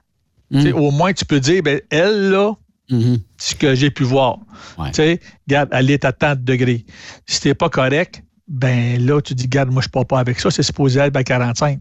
Sais, 0.52 0.72
Au 0.72 0.90
moins, 0.90 1.12
tu 1.12 1.24
peux 1.24 1.38
dire, 1.38 1.62
ben, 1.62 1.80
elle, 1.90 2.30
là, 2.30 2.54
ce 3.38 3.54
que 3.54 3.74
j'ai 3.74 3.90
pu 3.90 4.02
voir. 4.02 4.38
Tu 4.88 4.94
sais, 4.94 5.20
regarde, 5.46 5.68
elle 5.72 5.90
est 5.90 6.04
à 6.04 6.12
tant 6.12 6.34
de 6.34 6.40
degrés. 6.40 6.84
Si 7.26 7.40
t'es 7.40 7.54
pas 7.54 7.68
correct, 7.68 8.24
ben 8.48 9.00
là, 9.04 9.20
tu 9.20 9.34
dis, 9.34 9.44
regarde, 9.44 9.70
moi, 9.70 9.80
je 9.82 9.88
ne 9.88 9.92
pars 9.92 10.06
pas 10.06 10.18
avec 10.18 10.40
ça, 10.40 10.50
c'est 10.50 10.64
supposé 10.64 10.98
être 10.98 11.14
à 11.16 11.22
45. 11.22 11.78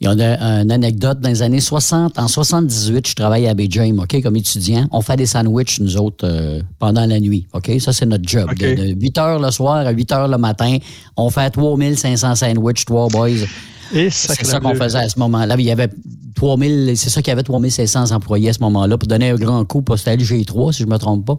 Il 0.00 0.06
y 0.06 0.08
a 0.08 0.60
une 0.60 0.72
anecdote 0.72 1.20
dans 1.20 1.28
les 1.28 1.42
années 1.42 1.60
60. 1.60 2.18
En 2.18 2.26
78, 2.26 3.06
je 3.06 3.14
travaille 3.14 3.46
à 3.46 3.54
James, 3.56 4.00
OK, 4.00 4.20
comme 4.20 4.34
étudiant. 4.34 4.88
On 4.90 5.00
fait 5.00 5.16
des 5.16 5.26
sandwichs, 5.26 5.78
nous 5.78 5.96
autres, 5.96 6.26
euh, 6.26 6.60
pendant 6.80 7.06
la 7.06 7.20
nuit. 7.20 7.46
OK? 7.52 7.70
Ça, 7.78 7.92
c'est 7.92 8.06
notre 8.06 8.28
job. 8.28 8.52
De, 8.58 8.74
de 8.74 9.00
8 9.00 9.18
heures 9.18 9.38
le 9.38 9.50
soir 9.52 9.86
à 9.86 9.90
8 9.90 10.12
heures 10.12 10.28
le 10.28 10.38
matin, 10.38 10.76
on 11.16 11.30
fait 11.30 11.50
3500 11.50 12.34
sandwichs, 12.34 12.84
trois 12.84 13.08
boys. 13.08 13.46
C'est 13.92 14.10
ça 14.10 14.58
qu'on 14.58 14.74
faisait 14.74 14.98
à 14.98 15.08
ce 15.08 15.18
moment-là. 15.20 15.54
Il 15.58 15.64
y 15.64 15.70
avait 15.70 15.88
3000, 16.34 16.96
c'est 16.96 17.10
ça 17.10 17.22
qu'il 17.22 17.30
y 17.30 17.32
avait 17.32 17.42
3500 17.42 18.10
employés 18.10 18.48
à 18.48 18.52
ce 18.52 18.60
moment-là 18.60 18.98
pour 18.98 19.06
donner 19.06 19.30
un 19.30 19.36
grand 19.36 19.64
coup 19.64 19.82
pour 19.82 19.98
c'était 19.98 20.16
G3, 20.16 20.72
si 20.72 20.80
je 20.80 20.86
ne 20.86 20.90
me 20.90 20.98
trompe 20.98 21.26
pas. 21.26 21.36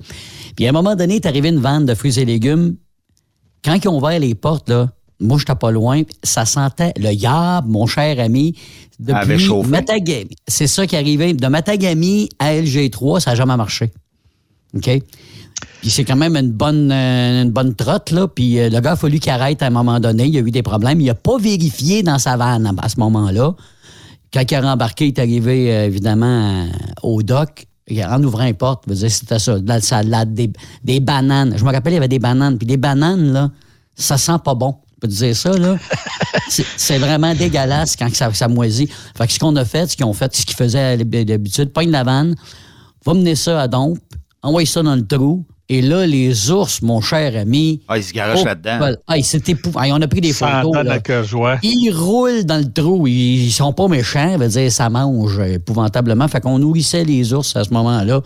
Puis 0.56 0.66
à 0.66 0.70
un 0.70 0.72
moment 0.72 0.96
donné, 0.96 1.16
est 1.16 1.26
arrivé 1.26 1.50
une 1.50 1.60
vente 1.60 1.86
de 1.86 1.96
fruits 1.96 2.20
et 2.20 2.26
légumes. 2.26 2.76
Quand 3.66 3.74
ils 3.74 3.88
ont 3.88 3.98
ouvert 3.98 4.20
les 4.20 4.36
portes, 4.36 4.70
là, 4.70 4.90
moi, 5.24 5.38
je 5.38 5.44
n'étais 5.44 5.56
pas 5.56 5.72
loin. 5.72 6.02
Ça 6.22 6.46
sentait 6.46 6.94
le 6.98 7.12
yab, 7.12 7.68
mon 7.68 7.88
cher 7.88 8.20
ami. 8.20 8.56
Depuis 9.00 9.50
Matagami. 9.68 10.36
C'est 10.48 10.68
ça 10.68 10.86
qui 10.86 10.96
arrivait. 10.96 11.34
De 11.34 11.48
Matagami 11.48 12.30
à 12.40 12.54
LG3, 12.54 13.20
ça 13.20 13.32
n'a 13.32 13.36
jamais 13.36 13.58
marché. 13.58 13.92
OK? 14.76 14.90
Puis 15.82 15.90
c'est 15.90 16.04
quand 16.04 16.16
même 16.16 16.36
une 16.36 16.52
bonne, 16.52 16.92
euh, 16.92 17.44
une 17.44 17.52
bonne 17.52 17.76
trotte, 17.76 18.12
là. 18.12 18.28
Puis 18.28 18.60
euh, 18.60 18.70
le 18.70 18.80
gars 18.80 18.92
a 18.92 18.96
fallu 18.96 19.20
qu'il 19.20 19.32
arrête 19.32 19.62
à 19.62 19.68
un 19.68 19.72
moment 19.72 20.00
donné. 20.00 20.28
Il 20.28 20.38
a 20.38 20.42
eu 20.42 20.52
des 20.52 20.64
problèmes. 20.64 21.02
Il 21.02 21.08
n'a 21.08 21.16
pas 21.16 21.38
vérifié 21.38 22.04
dans 22.04 22.20
sa 22.20 22.38
vanne 22.38 22.74
à 22.82 22.90
ce 22.90 23.00
moment-là. 23.00 23.56
Quand 24.34 24.44
il 24.50 24.56
a 24.56 24.62
rembarqué, 24.62 25.06
il 25.06 25.10
est 25.10 25.20
arrivé, 25.20 25.74
euh, 25.74 25.86
évidemment, 25.86 26.68
au 27.02 27.22
dock. 27.24 27.66
En 27.92 28.24
ouvrant 28.24 28.46
une 28.46 28.54
porte, 28.54 28.86
c'était 28.94 29.40
ça, 29.40 29.60
de 29.60 29.68
la 29.68 29.82
salade, 29.82 30.34
des, 30.34 30.50
des, 30.86 31.02
bananes. 31.02 31.56
Je 31.58 31.66
me 31.66 31.72
rappelle, 31.72 31.92
il 31.92 31.96
y 31.96 31.98
avait 31.98 32.08
des 32.08 32.18
bananes. 32.18 32.58
Puis 32.58 32.66
des 32.66 32.78
bananes, 32.78 33.34
là, 33.34 33.52
ça 33.94 34.18
sent 34.18 34.38
pas 34.44 34.56
bon 34.56 34.76
peux 35.04 35.10
te 35.10 35.14
dire 35.14 35.36
ça, 35.36 35.52
là. 35.52 35.78
c'est 36.50 36.98
vraiment 36.98 37.34
dégueulasse 37.34 37.96
quand 37.96 38.14
ça, 38.14 38.34
ça 38.34 38.48
moisit. 38.48 38.90
Fait 39.18 39.28
que 39.28 39.34
ce 39.34 39.40
qu'on 39.40 39.56
a 39.56 39.66
fait, 39.66 39.90
ce 39.90 39.98
qu'ils 39.98 40.06
ont 40.06 40.14
fait, 40.14 40.34
ce 40.36 40.46
qu'ils 40.46 40.56
faisaient 40.56 40.98
d'habitude, 40.98 41.72
pogne 41.72 41.92
la 41.92 42.04
vanne, 42.04 42.36
va 43.06 43.14
mener 43.14 43.36
ça 43.36 43.62
à 43.62 43.68
Dompe, 43.68 44.00
envoie 44.42 44.66
ça 44.66 44.82
dans 44.82 44.96
le 44.96 45.06
trou, 45.06 45.44
et 45.70 45.82
là, 45.82 46.06
les 46.06 46.52
ours, 46.52 46.82
mon 46.82 47.02
cher 47.02 47.36
ami. 47.38 47.82
Ah, 47.88 47.98
ils 47.98 48.04
se 48.04 48.14
garochent 48.14 48.42
oh, 48.44 48.46
là-dedans. 48.46 48.96
Ah, 49.08 49.16
c'était 49.24 49.56
on 49.76 50.02
a 50.02 50.08
pris 50.08 50.22
des 50.22 50.34
photos. 50.34 50.74
Là. 50.84 51.00
Ils 51.64 51.90
roulent 51.92 52.44
dans 52.44 52.58
le 52.58 52.72
trou. 52.72 53.08
Ils 53.08 53.50
sont 53.50 53.72
pas 53.72 53.88
méchants. 53.88 54.38
Veut 54.38 54.50
dire, 54.50 54.72
ça 54.72 54.90
mange 54.90 55.40
épouvantablement. 55.40 56.28
Fait 56.28 56.42
qu'on 56.42 56.60
nourrissait 56.60 57.06
les 57.06 57.34
ours 57.34 57.56
à 57.56 57.64
ce 57.64 57.74
moment-là 57.74 58.22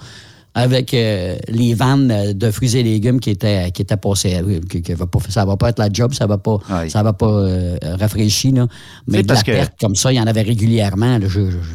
avec 0.58 0.91
euh, 0.96 1.38
les 1.50 1.76
vannes 1.76 2.34
de 2.34 2.52
fruits 2.52 2.76
et 2.76 2.82
légumes 2.82 3.20
qui 3.20 3.30
étaient, 3.30 3.70
qui 3.72 3.84
étaient 3.84 3.96
passées. 3.96 4.41
Euh, 4.43 4.60
qui, 4.67 4.82
qui 4.82 4.93
va 4.93 5.06
pas, 5.06 5.20
ça 5.30 5.46
va 5.46 5.56
pas 5.56 5.70
être 5.70 5.78
la 5.78 5.89
job, 5.93 6.15
ça 6.15 6.26
va 6.26 6.39
pas, 6.39 6.58
ça 6.89 7.04
va 7.04 7.13
pas 7.13 7.28
euh, 7.28 7.78
rafraîchir. 8.00 8.56
Là. 8.56 8.67
Mais 9.08 9.22
de 9.22 9.32
la 9.32 9.43
perte 9.43 9.80
comme 9.80 9.96
ça, 9.96 10.12
il 10.12 10.15
y 10.15 10.20
en 10.20 10.26
avait 10.26 10.41
régulièrement. 10.41 11.20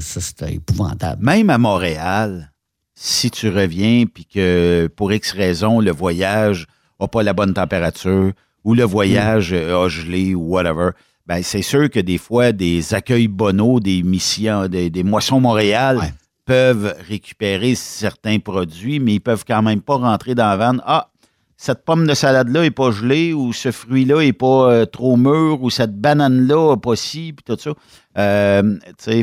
C'était 0.00 0.54
épouvantable. 0.54 1.24
Même 1.24 1.48
à 1.50 1.58
Montréal, 1.58 2.50
si 2.96 3.30
tu 3.30 3.50
reviens 3.50 4.04
puis 4.12 4.26
que 4.26 4.90
pour 4.96 5.12
X 5.12 5.30
raison, 5.30 5.78
le 5.78 5.92
voyage 5.92 6.66
n'a 7.00 7.06
pas 7.06 7.22
la 7.22 7.34
bonne 7.34 7.54
température 7.54 8.32
ou 8.64 8.74
le 8.74 8.82
voyage 8.82 9.52
mm. 9.52 9.74
a 9.74 9.88
gelé 9.88 10.34
ou 10.34 10.54
whatever, 10.54 10.90
ben 11.26 11.40
c'est 11.44 11.62
sûr 11.62 11.88
que 11.88 12.00
des 12.00 12.18
fois, 12.18 12.50
des 12.50 12.94
accueils 12.94 13.28
bonaux, 13.28 13.78
des 13.78 14.02
missions, 14.02 14.66
des, 14.66 15.04
moissons 15.04 15.38
Montréal, 15.38 16.00
peuvent 16.44 16.94
récupérer 17.08 17.74
certains 17.74 18.38
produits, 18.38 19.00
mais 19.00 19.14
ils 19.14 19.20
peuvent 19.20 19.44
quand 19.46 19.62
même 19.62 19.80
pas 19.80 19.96
rentrer 19.96 20.34
dans 20.34 20.48
la 20.48 20.56
vanne. 20.56 20.82
Ah, 20.84 21.08
cette 21.56 21.84
pomme 21.84 22.08
de 22.08 22.14
salade-là 22.14 22.62
n'est 22.62 22.72
pas 22.72 22.90
gelée, 22.90 23.32
ou 23.32 23.52
ce 23.52 23.70
fruit-là 23.70 24.18
n'est 24.18 24.32
pas 24.32 24.72
euh, 24.72 24.84
trop 24.84 25.16
mûr, 25.16 25.62
ou 25.62 25.70
cette 25.70 25.96
banane-là 25.96 26.76
pas 26.76 26.96
si, 26.96 27.32
puis 27.32 27.44
tout 27.44 27.56
ça. 27.56 27.72
Euh, 28.18 28.78
tu 28.98 29.22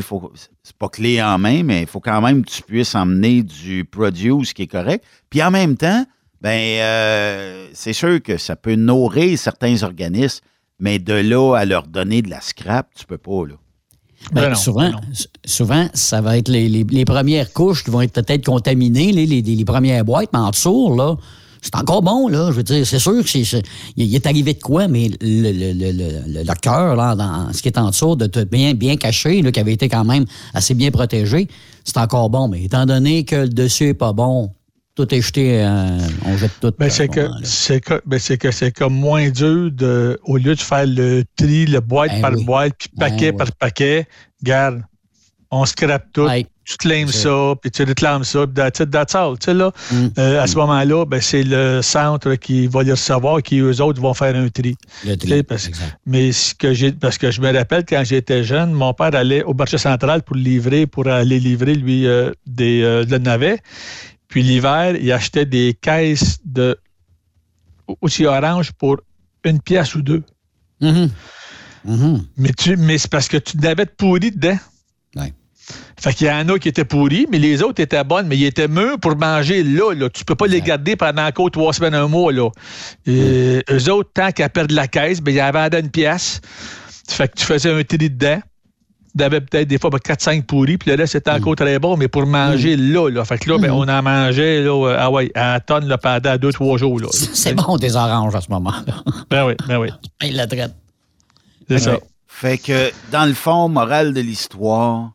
c'est 0.62 0.76
pas 0.76 0.88
clé 0.88 1.22
en 1.22 1.38
main, 1.38 1.62
mais 1.62 1.82
il 1.82 1.86
faut 1.86 2.00
quand 2.00 2.22
même 2.22 2.42
que 2.42 2.50
tu 2.50 2.62
puisses 2.62 2.94
emmener 2.94 3.42
du 3.42 3.84
produce 3.84 4.54
qui 4.54 4.62
est 4.62 4.66
correct. 4.66 5.04
Puis 5.28 5.42
en 5.42 5.50
même 5.50 5.76
temps, 5.76 6.06
ben 6.40 6.80
euh, 6.80 7.68
c'est 7.74 7.92
sûr 7.92 8.22
que 8.22 8.38
ça 8.38 8.56
peut 8.56 8.74
nourrir 8.74 9.38
certains 9.38 9.82
organismes, 9.82 10.42
mais 10.78 10.98
de 10.98 11.12
là 11.12 11.54
à 11.56 11.66
leur 11.66 11.86
donner 11.86 12.22
de 12.22 12.30
la 12.30 12.40
scrap, 12.40 12.88
tu 12.94 13.04
peux 13.04 13.18
pas, 13.18 13.46
là. 13.46 13.56
Ben, 14.32 14.42
ben 14.42 14.54
souvent, 14.54 14.90
ben 14.90 15.00
souvent, 15.44 15.88
ça 15.94 16.20
va 16.20 16.38
être 16.38 16.48
les, 16.48 17.04
premières 17.04 17.52
couches 17.52 17.82
qui 17.84 17.90
vont 17.90 18.02
être 18.02 18.12
peut-être 18.12 18.44
contaminées, 18.44 19.12
les, 19.12 19.26
les, 19.26 19.64
premières 19.64 20.04
boîtes, 20.04 20.30
mais 20.32 20.38
en 20.38 20.50
dessous, 20.50 20.94
là, 20.94 21.16
c'est 21.62 21.74
encore 21.74 22.02
bon, 22.02 22.28
là. 22.28 22.50
Je 22.50 22.56
veux 22.56 22.62
dire, 22.62 22.86
c'est 22.86 22.98
sûr 22.98 23.24
qu'il 23.24 23.44
il 23.96 24.14
est 24.14 24.26
arrivé 24.26 24.54
de 24.54 24.60
quoi, 24.60 24.88
mais 24.88 25.08
le, 25.20 25.72
le, 25.72 26.42
le, 26.42 26.54
cœur, 26.60 26.96
là, 26.96 27.14
dans 27.14 27.52
ce 27.52 27.60
qui 27.60 27.68
est 27.68 27.78
en 27.78 27.90
dessous, 27.90 28.14
de 28.16 28.26
tout 28.26 28.46
bien, 28.50 28.74
bien 28.74 28.96
caché, 28.96 29.42
là, 29.42 29.52
qui 29.52 29.60
avait 29.60 29.72
été 29.72 29.88
quand 29.88 30.04
même 30.04 30.24
assez 30.54 30.74
bien 30.74 30.90
protégé, 30.90 31.48
c'est 31.84 31.98
encore 31.98 32.30
bon. 32.30 32.48
Mais 32.48 32.64
étant 32.64 32.86
donné 32.86 33.24
que 33.24 33.36
le 33.36 33.48
dessus 33.48 33.86
n'est 33.86 33.94
pas 33.94 34.12
bon, 34.12 34.50
tout 34.94 35.14
est 35.14 35.20
jeté, 35.20 35.62
euh, 35.62 35.98
on 36.26 36.36
jette 36.36 36.52
tout. 36.60 36.72
Ben, 36.78 36.90
c'est 36.90 37.08
que, 37.08 37.28
c'est 37.42 37.80
que, 37.80 38.02
ben, 38.04 38.18
c'est 38.18 38.38
que 38.38 38.50
c'est 38.50 38.72
comme 38.72 38.94
moins 38.94 39.30
dur 39.30 39.70
de, 39.70 40.18
au 40.24 40.36
lieu 40.36 40.54
de 40.54 40.60
faire 40.60 40.86
le 40.86 41.24
tri, 41.36 41.66
le 41.66 41.80
boîte 41.80 42.10
ben 42.12 42.20
par 42.20 42.32
boîte, 42.32 42.74
puis 42.78 42.88
ben 42.94 43.08
paquet 43.08 43.32
par 43.32 43.52
paquet, 43.52 44.06
garde, 44.42 44.82
on 45.50 45.64
scrape 45.64 46.06
tout. 46.12 46.28
Tu 46.64 46.76
claimes 46.76 47.08
ça, 47.08 47.54
puis 47.60 47.68
tu 47.72 47.82
réclames 47.82 48.22
ça, 48.22 48.46
puis 48.46 48.54
that's, 48.54 48.80
that's 48.90 49.14
all. 49.16 49.36
Tu 49.36 49.46
sais, 49.46 49.54
là, 49.54 49.72
mm. 49.90 50.06
euh, 50.18 50.42
à 50.42 50.46
ce 50.46 50.54
moment-là, 50.56 51.04
ben, 51.04 51.20
c'est 51.20 51.42
le 51.42 51.82
centre 51.82 52.34
qui 52.34 52.68
va 52.68 52.84
les 52.84 52.92
recevoir, 52.92 53.42
qui 53.42 53.58
eux 53.58 53.80
autres 53.80 54.00
vont 54.00 54.14
faire 54.14 54.36
un 54.36 54.48
tri. 54.48 54.76
Le 55.04 55.16
tri 55.16 55.42
parce, 55.42 55.68
mais 56.06 56.30
ce 56.30 56.54
que 56.54 56.72
j'ai, 56.72 56.92
parce 56.92 57.18
que 57.18 57.32
je 57.32 57.40
me 57.40 57.52
rappelle 57.52 57.84
quand 57.84 58.04
j'étais 58.04 58.44
jeune, 58.44 58.72
mon 58.72 58.94
père 58.94 59.12
allait 59.14 59.42
au 59.42 59.54
marché 59.54 59.78
central 59.78 60.22
pour 60.22 60.36
livrer, 60.36 60.86
pour 60.86 61.08
aller 61.08 61.40
livrer, 61.40 61.74
lui, 61.74 62.06
euh, 62.06 62.30
des, 62.46 62.82
le 62.82 63.18
navet. 63.18 63.60
Puis 64.30 64.42
l'hiver, 64.42 64.96
il 64.98 65.12
achetait 65.12 65.44
des 65.44 65.76
caisses 65.78 66.38
de 66.44 66.78
aussi 68.00 68.24
orange 68.24 68.72
pour 68.72 68.98
une 69.44 69.60
pièce 69.60 69.94
ou 69.96 70.02
deux. 70.02 70.22
Mm-hmm. 70.80 71.10
Mm-hmm. 71.88 72.20
Mais, 72.36 72.52
tu, 72.52 72.76
mais 72.76 72.98
c'est 72.98 73.10
parce 73.10 73.28
que 73.28 73.36
tu 73.36 73.58
n'avais 73.58 73.84
de 73.84 73.90
pourri 73.90 74.30
dedans. 74.30 74.58
Ouais. 75.16 75.34
Fait 75.98 76.14
qu'il 76.14 76.28
y 76.28 76.30
en 76.30 76.48
a 76.48 76.58
qui 76.58 76.68
étaient 76.68 76.84
pourris, 76.84 77.26
mais 77.30 77.38
les 77.38 77.62
autres 77.62 77.82
étaient 77.82 78.04
bonnes, 78.04 78.28
mais 78.28 78.36
ils 78.36 78.46
étaient 78.46 78.68
mûrs 78.68 79.00
pour 79.00 79.16
manger 79.16 79.64
là. 79.64 79.92
là. 79.94 80.08
Tu 80.08 80.24
peux 80.24 80.36
pas 80.36 80.46
les 80.46 80.60
garder 80.60 80.94
pendant 80.94 81.26
encore 81.26 81.50
trois 81.50 81.72
semaines, 81.72 81.94
un 81.94 82.06
mois. 82.06 82.32
Là. 82.32 82.50
Et. 83.06 83.64
Eux 83.68 83.90
autres, 83.90 84.10
tant 84.14 84.30
qu'à 84.30 84.48
perdre 84.48 84.74
la 84.74 84.86
caisse, 84.86 85.20
ben, 85.20 85.34
ils 85.34 85.40
avaient 85.40 85.80
une 85.80 85.90
pièce. 85.90 86.40
Fait 87.08 87.26
que 87.26 87.34
tu 87.34 87.44
faisais 87.44 87.72
un 87.72 87.82
tri 87.82 87.98
dedans 87.98 88.40
avait 89.18 89.40
peut-être 89.40 89.68
des 89.68 89.78
fois 89.78 89.90
4-5 89.90 90.44
pourris, 90.44 90.78
puis 90.78 90.90
le 90.90 90.96
reste 90.96 91.12
c'était 91.12 91.30
encore 91.30 91.56
très 91.56 91.78
bon, 91.78 91.96
mais 91.96 92.08
pour 92.08 92.26
manger 92.26 92.76
mm. 92.76 92.92
là, 92.92 93.08
là. 93.10 93.24
Fait 93.24 93.38
que 93.38 93.50
là, 93.50 93.58
ben, 93.58 93.70
mm. 93.70 93.74
on 93.74 93.88
en 93.88 94.02
mangeait 94.02 94.62
là, 94.62 94.88
euh, 94.88 94.96
ah 94.98 95.10
ouais, 95.10 95.30
à 95.34 95.60
tonne 95.60 95.86
là, 95.86 95.98
pendant 95.98 96.36
2-3 96.36 96.78
jours. 96.78 97.00
Là. 97.00 97.08
C'est 97.12 97.54
bon 97.54 97.76
des 97.76 97.96
oranges 97.96 98.34
à 98.34 98.40
ce 98.40 98.50
moment-là. 98.50 99.02
Ben 99.30 99.46
oui, 99.46 99.54
ben 99.66 99.78
oui. 99.78 99.88
Il 100.22 100.36
la 100.36 100.46
traite. 100.46 100.74
C'est 101.68 101.78
ça. 101.78 101.98
Fait 102.26 102.58
que 102.58 102.90
dans 103.12 103.26
le 103.26 103.34
fond, 103.34 103.68
morale 103.68 104.14
de 104.14 104.20
l'histoire, 104.20 105.12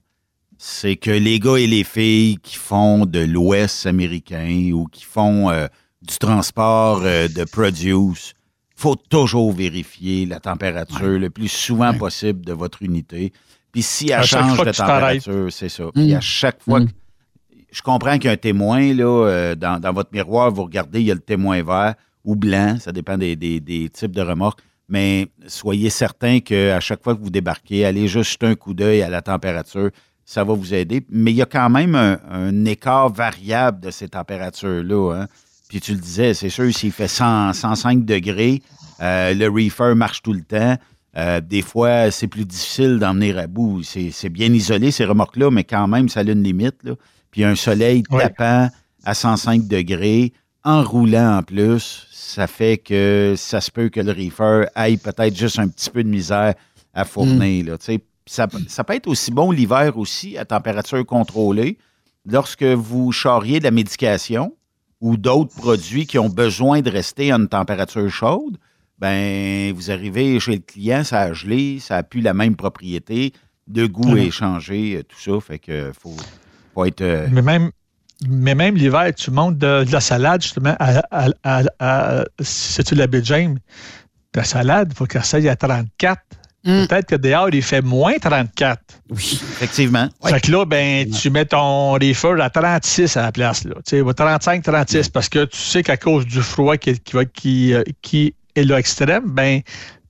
c'est 0.58 0.96
que 0.96 1.12
les 1.12 1.40
gars 1.40 1.58
et 1.58 1.68
les 1.68 1.84
filles 1.84 2.38
qui 2.42 2.56
font 2.56 3.06
de 3.06 3.20
l'Ouest 3.20 3.86
américain 3.86 4.72
ou 4.74 4.86
qui 4.86 5.04
font 5.04 5.50
euh, 5.50 5.68
du 6.02 6.18
transport 6.18 7.02
euh, 7.04 7.28
de 7.28 7.44
produce, 7.44 8.34
faut 8.76 8.96
toujours 8.96 9.54
vérifier 9.54 10.26
la 10.26 10.40
température 10.40 11.20
le 11.20 11.30
plus 11.30 11.48
souvent 11.48 11.94
possible 11.94 12.46
de 12.46 12.54
votre 12.54 12.84
unité. 12.84 13.32
Puis 13.76 13.84
si 13.84 14.10
elle 14.10 14.24
change 14.24 14.58
de 14.58 14.72
température, 14.72 15.52
c'est 15.52 15.68
ça. 15.68 15.84
Puis 15.94 16.14
à 16.14 16.20
mm. 16.20 16.22
chaque 16.22 16.64
fois 16.64 16.80
mm. 16.80 16.86
que. 16.86 16.92
Je 17.74 17.82
comprends 17.82 18.14
qu'il 18.14 18.26
y 18.26 18.28
a 18.30 18.32
un 18.32 18.38
témoin, 18.38 18.94
là, 18.94 19.28
euh, 19.28 19.56
dans, 19.56 19.94
votre 19.94 20.12
miroir, 20.14 20.50
vous 20.50 20.64
regardez, 20.64 21.02
il 21.02 21.08
y 21.08 21.12
a 21.12 21.14
le 21.14 21.20
témoin 21.20 21.62
vert 21.62 21.96
ou 22.24 22.38
blanc, 22.38 22.78
ça 22.80 22.94
dépend 22.94 23.18
des, 23.18 23.36
types 23.94 24.14
de 24.14 24.22
remorques. 24.22 24.62
Mais 24.88 25.28
soyez 25.48 25.90
certain 25.90 26.40
qu'à 26.40 26.80
chaque 26.80 27.04
fois 27.04 27.16
que 27.18 27.22
vous 27.22 27.30
débarquez, 27.30 27.84
allez 27.84 28.08
juste 28.08 28.32
jeter 28.32 28.46
un 28.46 28.56
coup 28.56 28.74
d'œil 28.74 29.02
à 29.02 29.10
la 29.10 29.22
température. 29.22 29.90
Ça 30.24 30.46
va 30.46 30.54
vous 30.54 30.74
aider. 30.74 31.06
Mais 31.10 31.32
il 31.32 31.36
y 31.36 31.42
a 31.42 31.46
quand 31.46 31.70
même 31.70 31.96
un, 31.96 32.64
écart 32.64 33.10
variable 33.10 33.82
de 33.82 33.92
ces 33.92 34.08
températures-là. 34.08 35.16
Hein. 35.20 35.28
Puis 35.68 35.82
tu 35.82 35.92
le 35.92 36.00
disais, 36.00 36.34
c'est 36.34 36.50
sûr, 36.50 36.74
s'il 36.74 36.94
fait 36.94 37.10
105 37.10 38.06
degrés, 38.06 38.62
euh, 39.02 39.34
le 39.34 39.50
reefer 39.50 39.96
marche 39.96 40.22
tout 40.22 40.34
le 40.34 40.44
temps. 40.44 40.78
Euh, 41.18 41.40
des 41.40 41.62
fois, 41.62 42.12
c'est 42.12 42.28
plus 42.28 42.46
difficile 42.46 43.00
d'emmener 43.00 43.38
à 43.38 43.48
bout. 43.48 43.84
C'est 43.84 44.30
bien 44.30 44.52
isolé, 44.52 44.92
ces 44.92 45.06
remorques-là, 45.06 45.50
mais 45.50 45.64
quand 45.64 45.88
même, 45.88 46.10
ça 46.10 46.22
a 46.22 46.24
une 46.24 46.44
limite. 46.44 46.84
Là. 46.84 46.94
Puis 47.32 47.44
un 47.44 47.56
soleil 47.56 48.04
tapant 48.04 48.70
à 49.04 49.14
105 49.14 49.68
degrés 49.68 50.34
en 50.64 50.84
roulant 50.84 51.38
en 51.38 51.44
plus, 51.44 52.08
ça 52.12 52.48
fait 52.48 52.78
que 52.78 53.36
ça 53.38 53.62
se 53.62 53.70
peut 53.70 53.90
que 53.90 54.00
le 54.00 54.12
reefer 54.12 54.66
aille 54.74 54.98
peut-être 54.98 55.38
juste 55.38 55.60
un 55.60 55.68
petit 55.68 55.90
peu 55.90 56.04
de 56.04 56.10
misère 56.10 56.56
à 56.94 57.06
fournir. 57.06 57.64
Mm. 57.64 57.68
là, 57.68 57.78
ça, 58.26 58.48
ça 58.68 58.84
peut 58.84 58.96
être 58.96 59.08
aussi 59.08 59.32
bon 59.32 59.52
l'hiver 59.52 59.98
aussi, 59.98 60.38
à 60.38 60.46
température 60.46 61.06
contrôlée, 61.06 61.78
lorsque 62.26 62.64
vous 62.64 63.12
charriez 63.12 63.60
de 63.60 63.66
la 63.66 63.72
médication 63.72 64.56
ou 65.02 65.18
d'autres 65.18 65.56
produits 65.56 66.08
qui 66.08 66.18
ont 66.18 66.30
besoin 66.30 66.82
de 66.82 66.90
rester 66.90 67.32
à 67.32 67.36
une 67.36 67.48
température 67.48 68.10
chaude. 68.10 68.58
Ben, 69.00 69.74
vous 69.74 69.92
arrivez 69.92 70.40
chez 70.40 70.54
le 70.54 70.60
client, 70.60 71.04
ça 71.04 71.22
a 71.22 71.34
gelé, 71.34 71.80
ça 71.80 71.96
n'a 71.96 72.04
plus 72.04 72.22
la 72.22 72.34
même 72.34 72.56
propriété, 72.56 73.34
le 73.74 73.88
goût 73.88 74.12
Mhm. 74.12 74.18
est 74.18 74.32
changé, 74.32 74.96
euh, 74.98 75.04
tout 75.04 75.20
ça. 75.20 75.40
Fait 75.46 75.60
que 75.60 75.92
faut, 76.00 76.16
faut 76.74 76.86
être. 76.86 77.02
euh, 77.02 77.28
Mais 77.32 77.42
même, 77.42 77.72
mais 78.30 78.56
même 78.56 78.76
l'hiver, 78.76 79.12
tu 79.14 79.32
montes 79.32 79.58
de, 79.58 79.84
de 79.84 79.92
la 79.92 80.00
salade, 80.00 80.42
justement, 80.42 80.76
à, 80.80 81.02
à, 81.12 81.30
à, 81.44 81.64
à- 81.80 82.24
si 82.40 82.84
tu 82.86 82.96
la 82.96 83.08
baie 83.08 83.22
James, 83.24 83.58
la 84.34 84.44
salade, 84.46 84.90
il 84.94 84.96
faut 84.98 85.06
qu'elle 85.06 85.26
s'aille 85.26 85.50
à 85.50 85.56
34. 85.58 86.22
Peut-être 86.64 87.06
que 87.06 87.16
dehors, 87.16 87.50
il 87.54 87.62
fait 87.62 87.82
moins 87.84 88.18
34. 88.18 88.82
Oui. 89.12 89.40
Effectivement. 89.52 90.10
Fait 90.26 90.42
que 90.42 90.52
là, 90.52 90.66
ben, 90.66 91.08
tu 91.12 91.30
mets 91.30 91.46
ton 91.46 91.92
reefer 91.94 92.42
à 92.42 92.50
36 92.50 93.18
à 93.18 93.22
la 93.24 93.32
place, 93.32 93.66
là. 93.66 93.76
Tu 93.88 94.00
sais, 94.02 94.14
35, 94.16 94.64
36, 94.64 95.10
parce 95.10 95.30
que 95.30 95.46
tu 95.46 95.58
sais 95.58 95.84
qu'à 95.84 95.96
cause 95.98 96.26
du 96.26 96.42
froid 96.42 96.76
qui, 96.78 96.98
qui, 97.00 97.14
va- 97.14 97.26
qui, 97.26 97.74
euh, 97.76 97.84
qui 98.02 98.34
est 98.56 98.64
là 98.64 98.80
extrême, 98.80 99.24
ben, 99.32 99.62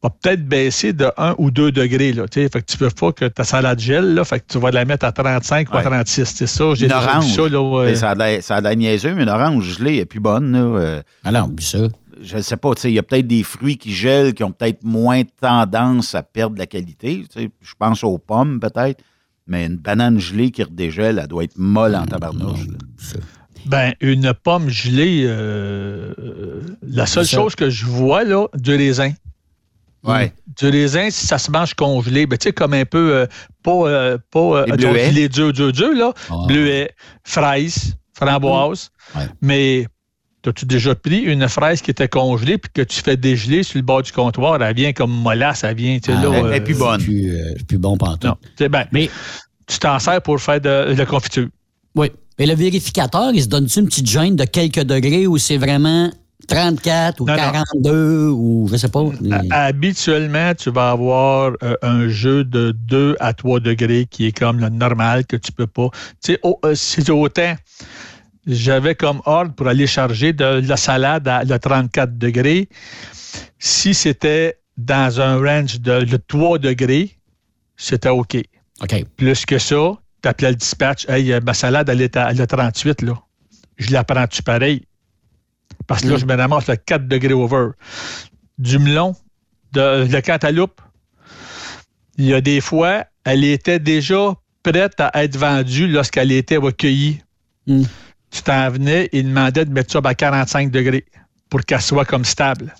va 0.04 0.10
peut-être 0.10 0.48
baisser 0.48 0.94
de 0.94 1.10
1 1.18 1.36
ou 1.40 1.50
2 1.52 1.72
degrés, 1.72 2.14
là. 2.14 2.28
Tu 2.28 2.42
sais, 2.44 2.50
fait 2.50 2.62
que 2.62 2.66
tu 2.72 2.78
peux 2.78 2.90
pas 2.90 3.12
que 3.12 3.26
ta 3.26 3.44
salade 3.44 3.80
gèle, 3.80 4.14
là. 4.14 4.24
Fait 4.24 4.40
que 4.40 4.46
tu 4.48 4.60
vas 4.60 4.70
la 4.72 4.86
mettre 4.86 5.06
à 5.06 5.12
35 5.12 5.70
ou 5.72 5.74
à 5.74 5.78
Ouais. 5.78 5.84
36. 5.84 6.26
C'est 6.36 6.48
ça, 6.48 6.74
j'ai 6.76 6.88
déjà 6.88 7.20
vu 7.20 7.28
ça, 7.28 7.50
là. 7.50 7.96
Ça 7.96 8.10
a 8.12 8.16
l'air- 8.16 8.44
ça 8.44 8.56
a 8.58 8.62
l'air 8.62 8.76
niaiseux, 8.76 9.16
mais 9.16 9.24
une 9.24 9.30
orange 9.30 9.78
gelée 9.78 9.96
est 9.98 10.06
plus 10.06 10.20
bonne. 10.20 10.52
Là. 10.52 10.60
Euh, 10.60 11.02
Alors, 11.24 11.50
puis 11.56 11.66
ça. 11.66 11.80
je 12.22 12.38
ne 12.38 12.42
sais 12.42 12.58
pas, 12.58 12.76
tu 12.76 12.82
sais, 12.82 12.92
il 12.92 12.94
y 12.96 13.00
a 13.00 13.04
peut-être 13.04 13.26
des 13.28 13.42
fruits 13.44 13.78
qui 13.78 13.92
gèlent 13.94 14.34
qui 14.36 14.44
ont 14.44 14.52
peut-être 14.52 14.84
moins 14.84 15.24
tendance 15.42 16.14
à 16.14 16.22
perdre 16.24 16.58
la 16.60 16.68
qualité. 16.68 17.26
tu 17.34 17.42
sais. 17.42 17.50
Je 17.62 17.74
pense 17.80 18.04
aux 18.04 18.18
pommes, 18.20 18.60
peut-être. 18.60 19.02
Mais 19.48 19.66
une 19.68 19.78
banane 19.78 20.20
gelée 20.20 20.50
qui 20.52 20.64
redégèle, 20.64 21.20
elle 21.22 21.28
doit 21.28 21.44
être 21.44 21.58
molle 21.58 21.96
en 21.96 22.06
tabarnouche. 22.06 22.66
là. 22.68 23.20
Ben, 23.66 23.94
une 24.00 24.34
pomme 24.34 24.70
gelée, 24.70 25.24
euh, 25.26 26.14
euh, 26.20 26.62
la 26.88 27.06
seule 27.06 27.26
chose 27.26 27.56
que 27.56 27.70
je 27.70 27.86
vois, 27.86 28.24
là, 28.24 28.48
du 28.56 28.76
raisin. 28.76 29.12
Ouais. 30.04 30.32
Du 30.60 30.70
raisin, 30.70 31.10
si 31.10 31.26
ça 31.26 31.38
se 31.40 31.50
mange 31.50 31.74
congelé, 31.74 32.28
ben, 32.28 32.38
tu 32.38 32.50
sais, 32.50 32.54
comme 32.54 32.74
un 32.74 32.86
peu, 32.86 33.16
euh, 33.16 33.26
pas, 33.64 33.72
euh, 33.72 34.18
pas 34.32 34.40
euh, 34.40 34.66
gelé 34.78 35.28
dur, 35.30 35.52
dur, 35.52 35.72
dur, 35.74 35.94
là. 35.96 36.14
Ah. 36.30 36.36
Bleuet, 36.48 36.92
fraise, 37.24 37.96
framboise. 38.14 38.92
Ouais. 39.16 39.24
Mais, 39.42 39.88
as-tu 40.46 40.66
déjà 40.68 40.94
pris 40.94 41.22
une 41.22 41.48
fraise 41.50 41.82
qui 41.82 41.90
était 41.90 42.08
congelée 42.08 42.60
puis 42.60 42.70
que 42.72 42.82
tu 42.84 43.02
fais 43.02 43.18
dégeler 43.18 43.64
sur 43.64 43.78
le 43.80 43.82
bord 43.82 44.04
du 44.04 44.12
comptoir? 44.12 44.62
Elle 44.62 44.76
vient 44.76 44.94
comme 44.94 45.12
mollasse, 45.12 45.64
elle 45.64 45.76
vient, 45.76 45.98
tu 45.98 46.12
sais, 46.12 46.18
Ah, 46.20 46.24
là. 46.24 46.38
elle 46.38 46.46
euh, 46.46 46.54
est 46.54 46.62
plus 46.62 46.78
bonne. 46.78 47.00
C'est 47.00 47.06
plus, 47.08 47.32
euh, 47.32 47.54
c'est 47.58 47.66
plus 47.68 47.78
bon 47.80 47.98
pantoute. 47.98 48.24
Non. 48.60 48.68
Ben, 48.70 48.86
Mais, 48.92 49.10
tu 49.66 49.80
t'en 49.80 49.98
sers 49.98 50.22
pour 50.22 50.40
faire 50.40 50.62
de, 50.62 50.94
de 50.94 50.98
la 51.00 51.06
confiture. 51.08 51.48
oui. 51.96 52.12
Mais 52.40 52.46
le 52.46 52.54
vérificateur, 52.56 53.32
il 53.34 53.42
se 53.42 53.48
donne-tu 53.48 53.80
une 53.80 53.86
petite 53.88 54.08
gêne 54.10 54.36
de 54.36 54.46
quelques 54.46 54.84
degrés 54.84 55.26
ou 55.28 55.38
c'est 55.38 55.58
vraiment 55.58 56.12
34 56.48 57.22
ou 57.22 57.26
Non, 57.26 57.34
non. 57.34 57.40
42 57.40 58.30
ou 58.30 58.68
je 58.72 58.76
sais 58.78 58.90
pas? 58.90 59.04
Ha- 59.32 59.66
Habituellement, 59.66 60.54
tu 60.54 60.70
vas 60.70 60.92
avoir 60.92 61.54
euh, 61.64 61.76
un 61.82 62.08
jeu 62.10 62.44
de 62.44 62.72
2 62.72 63.16
à 63.20 63.34
3 63.34 63.60
degrés 63.62 64.06
qui 64.10 64.28
est 64.28 64.38
comme 64.38 64.60
le 64.60 64.70
normal 64.70 65.26
que 65.26 65.38
tu 65.38 65.52
peux 65.52 65.66
pas. 65.68 65.90
Tu 66.24 66.34
sais, 66.34 66.40
oh, 66.44 66.60
euh, 66.66 66.76
c'est 66.76 67.10
autant. 67.10 67.56
J'avais 68.46 68.94
comme 68.96 69.22
ordre 69.26 69.54
pour 69.56 69.68
aller 69.68 69.88
charger 69.88 70.34
de 70.34 70.62
la 70.68 70.78
salade 70.78 71.28
à 71.28 71.44
le 71.44 71.58
34 71.58 72.16
degrés. 72.18 72.70
Si 73.58 73.94
c'était 73.96 74.58
dans 74.78 75.20
un 75.20 75.38
range 75.38 75.80
de, 75.80 76.02
de 76.04 76.18
3 76.28 76.60
degrés, 76.60 77.12
c'était 77.78 78.10
OK. 78.10 78.38
OK. 78.84 79.06
Plus 79.16 79.46
que 79.48 79.58
ça, 79.58 79.94
tu 80.26 80.30
appelais 80.30 80.50
le 80.50 80.56
dispatch. 80.56 81.08
Hey, 81.08 81.32
euh, 81.32 81.40
ma 81.42 81.54
salade, 81.54 81.88
elle 81.90 82.02
est 82.02 82.18
à 82.18 82.34
le 82.34 82.48
38, 82.48 83.04
là. 83.04 83.14
Je 83.78 83.92
la 83.92 84.04
prends-tu 84.04 84.42
pareil? 84.42 84.86
Parce 85.88 86.02
que 86.02 86.08
là, 86.08 86.16
Mm. 86.16 86.20
je 86.20 86.26
me 86.26 86.36
ramasse 86.36 86.68
le 86.68 86.76
4 86.78 87.08
degrés 87.08 87.34
over. 87.34 87.70
Du 88.58 88.80
melon, 88.80 89.16
de, 89.74 90.08
de 90.08 90.20
cantaloupe, 90.22 90.82
il 92.18 92.26
y 92.26 92.34
a 92.34 92.42
des 92.42 92.62
fois, 92.62 93.06
elle 93.24 93.44
était 93.44 93.80
déjà 93.80 94.34
prête 94.64 94.96
à 95.00 95.12
être 95.24 95.38
vendue 95.38 95.88
lorsqu'elle 95.88 96.32
était 96.32 96.58
recueillie. 96.58 97.22
Mm. 97.68 97.84
Tu 98.32 98.42
t'en 98.42 98.70
venais, 98.70 99.10
il 99.14 99.26
demandait 99.28 99.66
de 99.66 99.72
mettre 99.72 99.92
ça 99.92 100.00
à 100.04 100.14
45 100.16 100.72
degrés 100.72 101.06
pour 101.50 101.62
qu'elle 101.62 101.82
soit 101.82 102.06
comme 102.06 102.26
stable. 102.26 102.74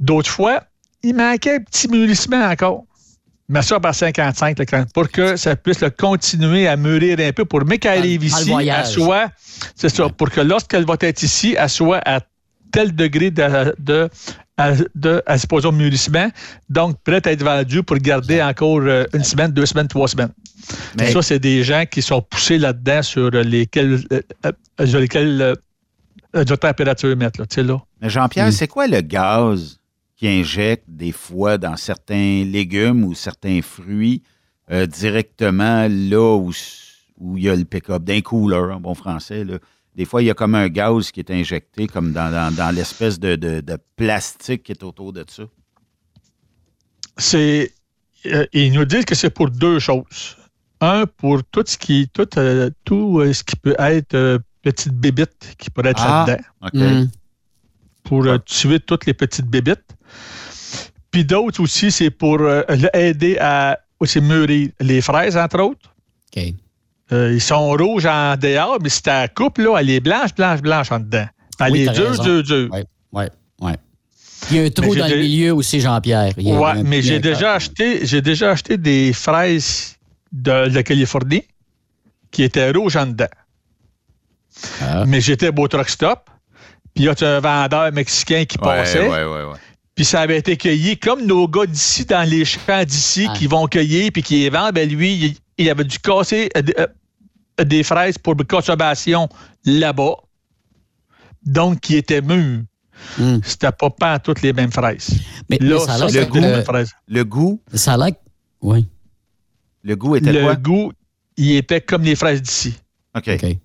D'autres 0.00 0.30
fois, 0.30 0.64
il 1.02 1.14
manquait 1.14 1.56
un 1.56 1.60
petit 1.60 1.88
mûrissement 1.88 2.42
encore. 2.44 2.84
Ça 3.62 3.78
par 3.80 3.94
55 3.94 4.58
le 4.58 4.84
pour 4.92 5.08
que 5.08 5.36
ça 5.36 5.54
puisse 5.56 5.80
le 5.80 5.90
continuer 5.90 6.66
à 6.66 6.76
mûrir 6.76 7.18
un 7.20 7.32
peu 7.32 7.44
pour 7.44 7.64
qu'elle 7.78 7.98
arrive 7.98 8.24
ici, 8.24 8.50
voyage. 8.50 8.88
soit, 8.90 9.30
c'est 9.74 9.88
ça, 9.88 10.08
pour 10.08 10.30
que 10.30 10.40
lorsqu'elle 10.40 10.84
va 10.84 10.96
être 11.00 11.22
ici, 11.22 11.54
elle 11.58 11.68
soit 11.68 12.00
à 12.04 12.20
tel 12.72 12.94
degré 12.94 13.30
de, 13.30 13.74
de, 13.78 14.08
à- 14.56 14.72
de, 14.94 15.22
à, 15.26 15.38
supposons, 15.38 15.70
mûrissement, 15.70 16.28
donc 16.68 16.96
prête 17.04 17.26
à 17.28 17.32
être 17.32 17.42
vendue 17.44 17.82
pour 17.84 17.96
garder 17.98 18.42
encore 18.42 18.80
euh, 18.80 19.04
une 19.14 19.22
semaine, 19.24 19.52
deux 19.52 19.66
semaines, 19.66 19.86
trois 19.88 20.08
semaines. 20.08 20.32
Mais- 20.98 21.12
Ça, 21.12 21.22
c'est 21.22 21.38
des 21.38 21.62
gens 21.62 21.84
qui 21.88 22.02
sont 22.02 22.20
poussés 22.20 22.58
là-dedans 22.58 23.02
sur 23.02 23.30
lesquels, 23.30 24.00
euh, 24.12 24.20
euh, 24.80 24.86
sur 24.86 24.98
lesquels 24.98 25.40
euh, 26.34 26.44
de 26.44 26.54
température 26.56 27.16
mettre, 27.16 27.40
là, 27.40 27.62
là. 27.62 27.80
Mais 28.02 28.10
Jean-Pierre, 28.10 28.52
c'est 28.52 28.66
quoi 28.66 28.88
le 28.88 29.00
gaz? 29.00 29.75
Qui 30.16 30.26
injecte 30.28 30.84
des 30.88 31.12
fois 31.12 31.58
dans 31.58 31.76
certains 31.76 32.42
légumes 32.44 33.04
ou 33.04 33.14
certains 33.14 33.60
fruits 33.62 34.22
euh, 34.70 34.86
directement 34.86 35.86
là 35.88 36.36
où 36.36 36.52
où 37.18 37.36
il 37.38 37.44
y 37.44 37.48
a 37.48 37.56
le 37.56 37.64
pick-up, 37.64 38.02
d'un 38.04 38.20
cooler, 38.20 38.72
en 38.74 38.80
bon 38.80 38.94
français. 38.94 39.42
Là. 39.44 39.58
Des 39.94 40.04
fois, 40.04 40.22
il 40.22 40.26
y 40.26 40.30
a 40.30 40.34
comme 40.34 40.54
un 40.54 40.68
gaz 40.68 41.10
qui 41.10 41.20
est 41.20 41.30
injecté 41.30 41.86
comme 41.86 42.12
dans, 42.12 42.30
dans- 42.30 42.54
dans 42.54 42.74
l'espèce 42.74 43.18
de, 43.18 43.36
de- 43.36 43.60
de 43.62 43.78
plastique 43.96 44.64
qui 44.64 44.72
est 44.72 44.82
autour 44.82 45.14
de 45.14 45.24
ça. 45.26 45.44
c'est 47.16 47.72
euh, 48.26 48.44
ils 48.52 48.72
nous 48.72 48.84
disent 48.84 49.04
que 49.04 49.14
c'est 49.14 49.30
pour 49.30 49.50
deux 49.50 49.78
choses. 49.78 50.36
Un, 50.80 51.06
pour 51.06 51.42
tout 51.44 51.64
ce 51.66 51.78
qui 51.78 52.08
tout, 52.12 52.28
euh, 52.36 52.68
tout 52.84 53.22
ce 53.32 53.42
qui 53.42 53.56
peut 53.56 53.76
être 53.78 54.14
euh, 54.14 54.38
petite 54.62 54.92
bébite 54.92 55.54
qui 55.58 55.70
pourrait 55.70 55.90
être 55.90 56.02
Ah. 56.04 56.26
là-dedans. 56.28 57.02
Mm. 57.04 57.10
Pour 58.02 58.26
euh, 58.26 58.36
tuer 58.44 58.80
toutes 58.80 59.06
les 59.06 59.14
petites 59.14 59.46
bébites. 59.46 59.95
Puis 61.10 61.24
d'autres 61.24 61.62
aussi, 61.62 61.90
c'est 61.90 62.10
pour 62.10 62.40
euh, 62.40 62.62
aider 62.92 63.38
à 63.40 63.78
aussi 63.98 64.20
mûrir 64.20 64.68
les 64.80 65.00
fraises, 65.00 65.36
entre 65.36 65.60
autres. 65.60 65.94
OK. 66.36 66.42
Euh, 67.12 67.32
ils 67.32 67.40
sont 67.40 67.70
rouges 67.70 68.04
en 68.06 68.36
dehors, 68.36 68.78
mais 68.82 68.88
si 68.88 69.00
tu 69.02 69.08
la 69.08 69.28
coupes, 69.28 69.58
là, 69.58 69.78
elle 69.78 69.90
est 69.90 70.00
blanche, 70.00 70.34
blanche, 70.34 70.60
blanche 70.60 70.90
en 70.90 70.98
dedans. 71.00 71.26
Elle 71.60 71.72
Oui, 71.72 71.80
est 71.82 71.92
dure, 71.92 72.18
dure, 72.20 72.42
dure. 72.42 72.68
Oui, 72.72 72.80
oui, 73.12 73.24
oui. 73.62 73.72
Il 74.50 74.56
y 74.56 74.60
a 74.60 74.62
un 74.64 74.70
trou 74.70 74.94
dans 74.94 75.06
le 75.08 75.16
milieu 75.16 75.54
aussi, 75.54 75.80
Jean-Pierre. 75.80 76.32
Un- 76.36 76.82
mais 76.82 77.00
j'ai 77.02 77.20
déjà 77.20 77.54
acheté, 77.54 78.04
j'ai 78.04 78.20
déjà 78.20 78.50
acheté 78.50 78.76
des 78.76 79.12
fraises 79.12 79.96
de 80.32 80.50
la 80.50 80.82
Californie 80.82 81.44
qui 82.30 82.42
étaient 82.42 82.70
rouges 82.72 82.96
en 82.96 83.06
dedans. 83.06 83.26
Ah. 84.82 85.04
Mais 85.06 85.20
j'étais 85.20 85.50
beau 85.52 85.68
truck 85.68 85.88
stop. 85.88 86.28
Puis 86.94 87.04
il 87.04 87.06
y 87.06 87.08
a 87.08 87.14
un 87.36 87.40
vendeur 87.40 87.92
mexicain 87.92 88.44
qui 88.44 88.58
passait. 88.58 89.00
ouais, 89.08 89.24
ouais, 89.24 89.44
ouais. 89.44 89.58
Puis 89.96 90.04
ça 90.04 90.20
avait 90.20 90.36
été 90.38 90.56
cueilli 90.56 90.96
comme 90.98 91.24
nos 91.26 91.48
gars 91.48 91.66
d'ici, 91.66 92.04
dans 92.04 92.28
les 92.28 92.44
champs 92.44 92.84
d'ici, 92.84 93.26
Ah. 93.28 93.34
qui 93.36 93.46
vont 93.48 93.66
cueillir 93.66 94.10
puis 94.12 94.22
qui 94.22 94.36
les 94.40 94.50
vendent. 94.50 94.74
Ben 94.74 94.88
lui, 94.88 95.14
il, 95.14 95.36
il 95.58 95.70
avait 95.70 95.84
dû 95.84 95.98
casser 95.98 96.48
euh, 96.56 96.62
euh, 97.58 97.64
des 97.64 97.82
fraises 97.82 98.18
pour 98.18 98.36
consommation 98.48 99.28
là-bas. 99.64 100.14
Donc, 101.44 101.80
qui 101.80 101.96
étaient 101.96 102.20
mûres. 102.20 102.62
Mm. 103.18 103.38
C'était 103.44 103.72
pas 103.72 103.90
pas 103.90 104.18
toutes 104.18 104.42
les 104.42 104.52
mêmes 104.52 104.72
fraises. 104.72 105.10
Mais, 105.48 105.58
Là, 105.60 105.76
mais 105.78 105.84
ça 105.86 106.04
a 106.04 106.08
les 106.08 106.16
euh, 106.18 106.30
mêmes 106.40 106.64
fraises. 106.64 106.90
Le 107.08 107.24
goût, 107.24 107.60
ça 107.72 107.94
a 107.94 108.08
Oui. 108.62 108.86
le 109.82 109.96
goût 109.96 110.16
était 110.16 110.32
Le 110.32 110.42
quoi? 110.42 110.56
goût, 110.56 110.92
il 111.36 111.52
était 111.56 111.80
comme 111.80 112.02
les 112.02 112.16
fraises 112.16 112.42
d'ici. 112.42 112.74
OK. 113.16 113.28
OK. 113.28 113.42
Mais, 113.42 113.58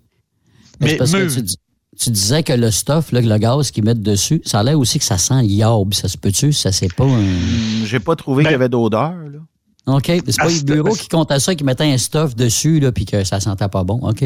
Mais 0.80 0.88
c'est 0.90 0.96
parce 0.96 1.12
que 1.12 1.16
mûr. 1.18 1.34
tu, 1.34 1.42
dis- 1.42 1.56
tu 1.98 2.10
disais 2.10 2.42
que 2.42 2.52
le 2.52 2.70
stuff, 2.70 3.12
là, 3.12 3.20
que 3.22 3.26
le 3.28 3.38
gaz 3.38 3.70
qu'ils 3.70 3.84
mettent 3.84 4.02
dessus, 4.02 4.40
ça 4.44 4.60
a 4.60 4.62
l'air 4.62 4.78
aussi 4.78 4.98
que 4.98 5.04
ça 5.04 5.18
sent 5.18 5.42
l'iode. 5.42 5.92
Ça 5.94 6.08
se 6.08 6.16
peut-tu? 6.16 6.52
Ça, 6.52 6.72
c'est 6.72 6.92
pas 6.94 7.04
un. 7.04 7.08
Hum, 7.18 7.84
J'ai 7.84 8.00
pas 8.00 8.16
trouvé 8.16 8.42
Ben- 8.44 8.48
qu'il 8.48 8.52
y 8.52 8.54
avait 8.56 8.68
d'odeur. 8.68 9.12
là. 9.30 9.38
OK. 9.94 10.04
C'est 10.06 10.36
pas 10.36 10.44
Ah, 10.44 10.48
les 10.48 10.62
bureaux 10.62 10.94
qui 10.94 11.08
comptaient 11.08 11.40
ça, 11.40 11.54
qui 11.54 11.64
mettaient 11.64 11.84
un 11.92 11.98
stuff 11.98 12.34
dessus, 12.36 12.78
là, 12.80 12.92
puis 12.92 13.04
que 13.04 13.24
ça 13.24 13.40
sentait 13.40 13.68
pas 13.68 13.82
bon. 13.84 13.98
OK. 14.02 14.24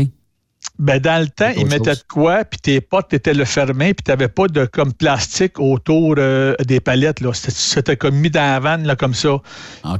Ben, 0.78 0.98
dans 1.00 1.20
le 1.22 1.28
temps, 1.28 1.48
ils 1.56 1.64
mettaient 1.70 1.94
de 1.94 2.02
quoi, 2.06 2.44
puis 2.44 2.60
tes 2.60 2.80
portes 2.82 3.14
étaient 3.14 3.32
le 3.32 3.46
fermé, 3.46 3.94
puis 3.94 4.04
tu 4.04 4.10
n'avais 4.10 4.28
pas 4.28 4.46
de 4.46 4.66
comme 4.66 4.92
plastique 4.92 5.58
autour 5.58 6.16
euh, 6.18 6.54
des 6.66 6.80
palettes. 6.80 7.20
là. 7.20 7.30
C'était- 7.32 7.96
comme 7.96 8.16
mis 8.16 8.28
dans 8.28 8.40
la 8.42 8.60
vanne, 8.60 8.86
là, 8.86 8.94
comme 8.94 9.14
ça. 9.14 9.30
OK. 9.32 9.42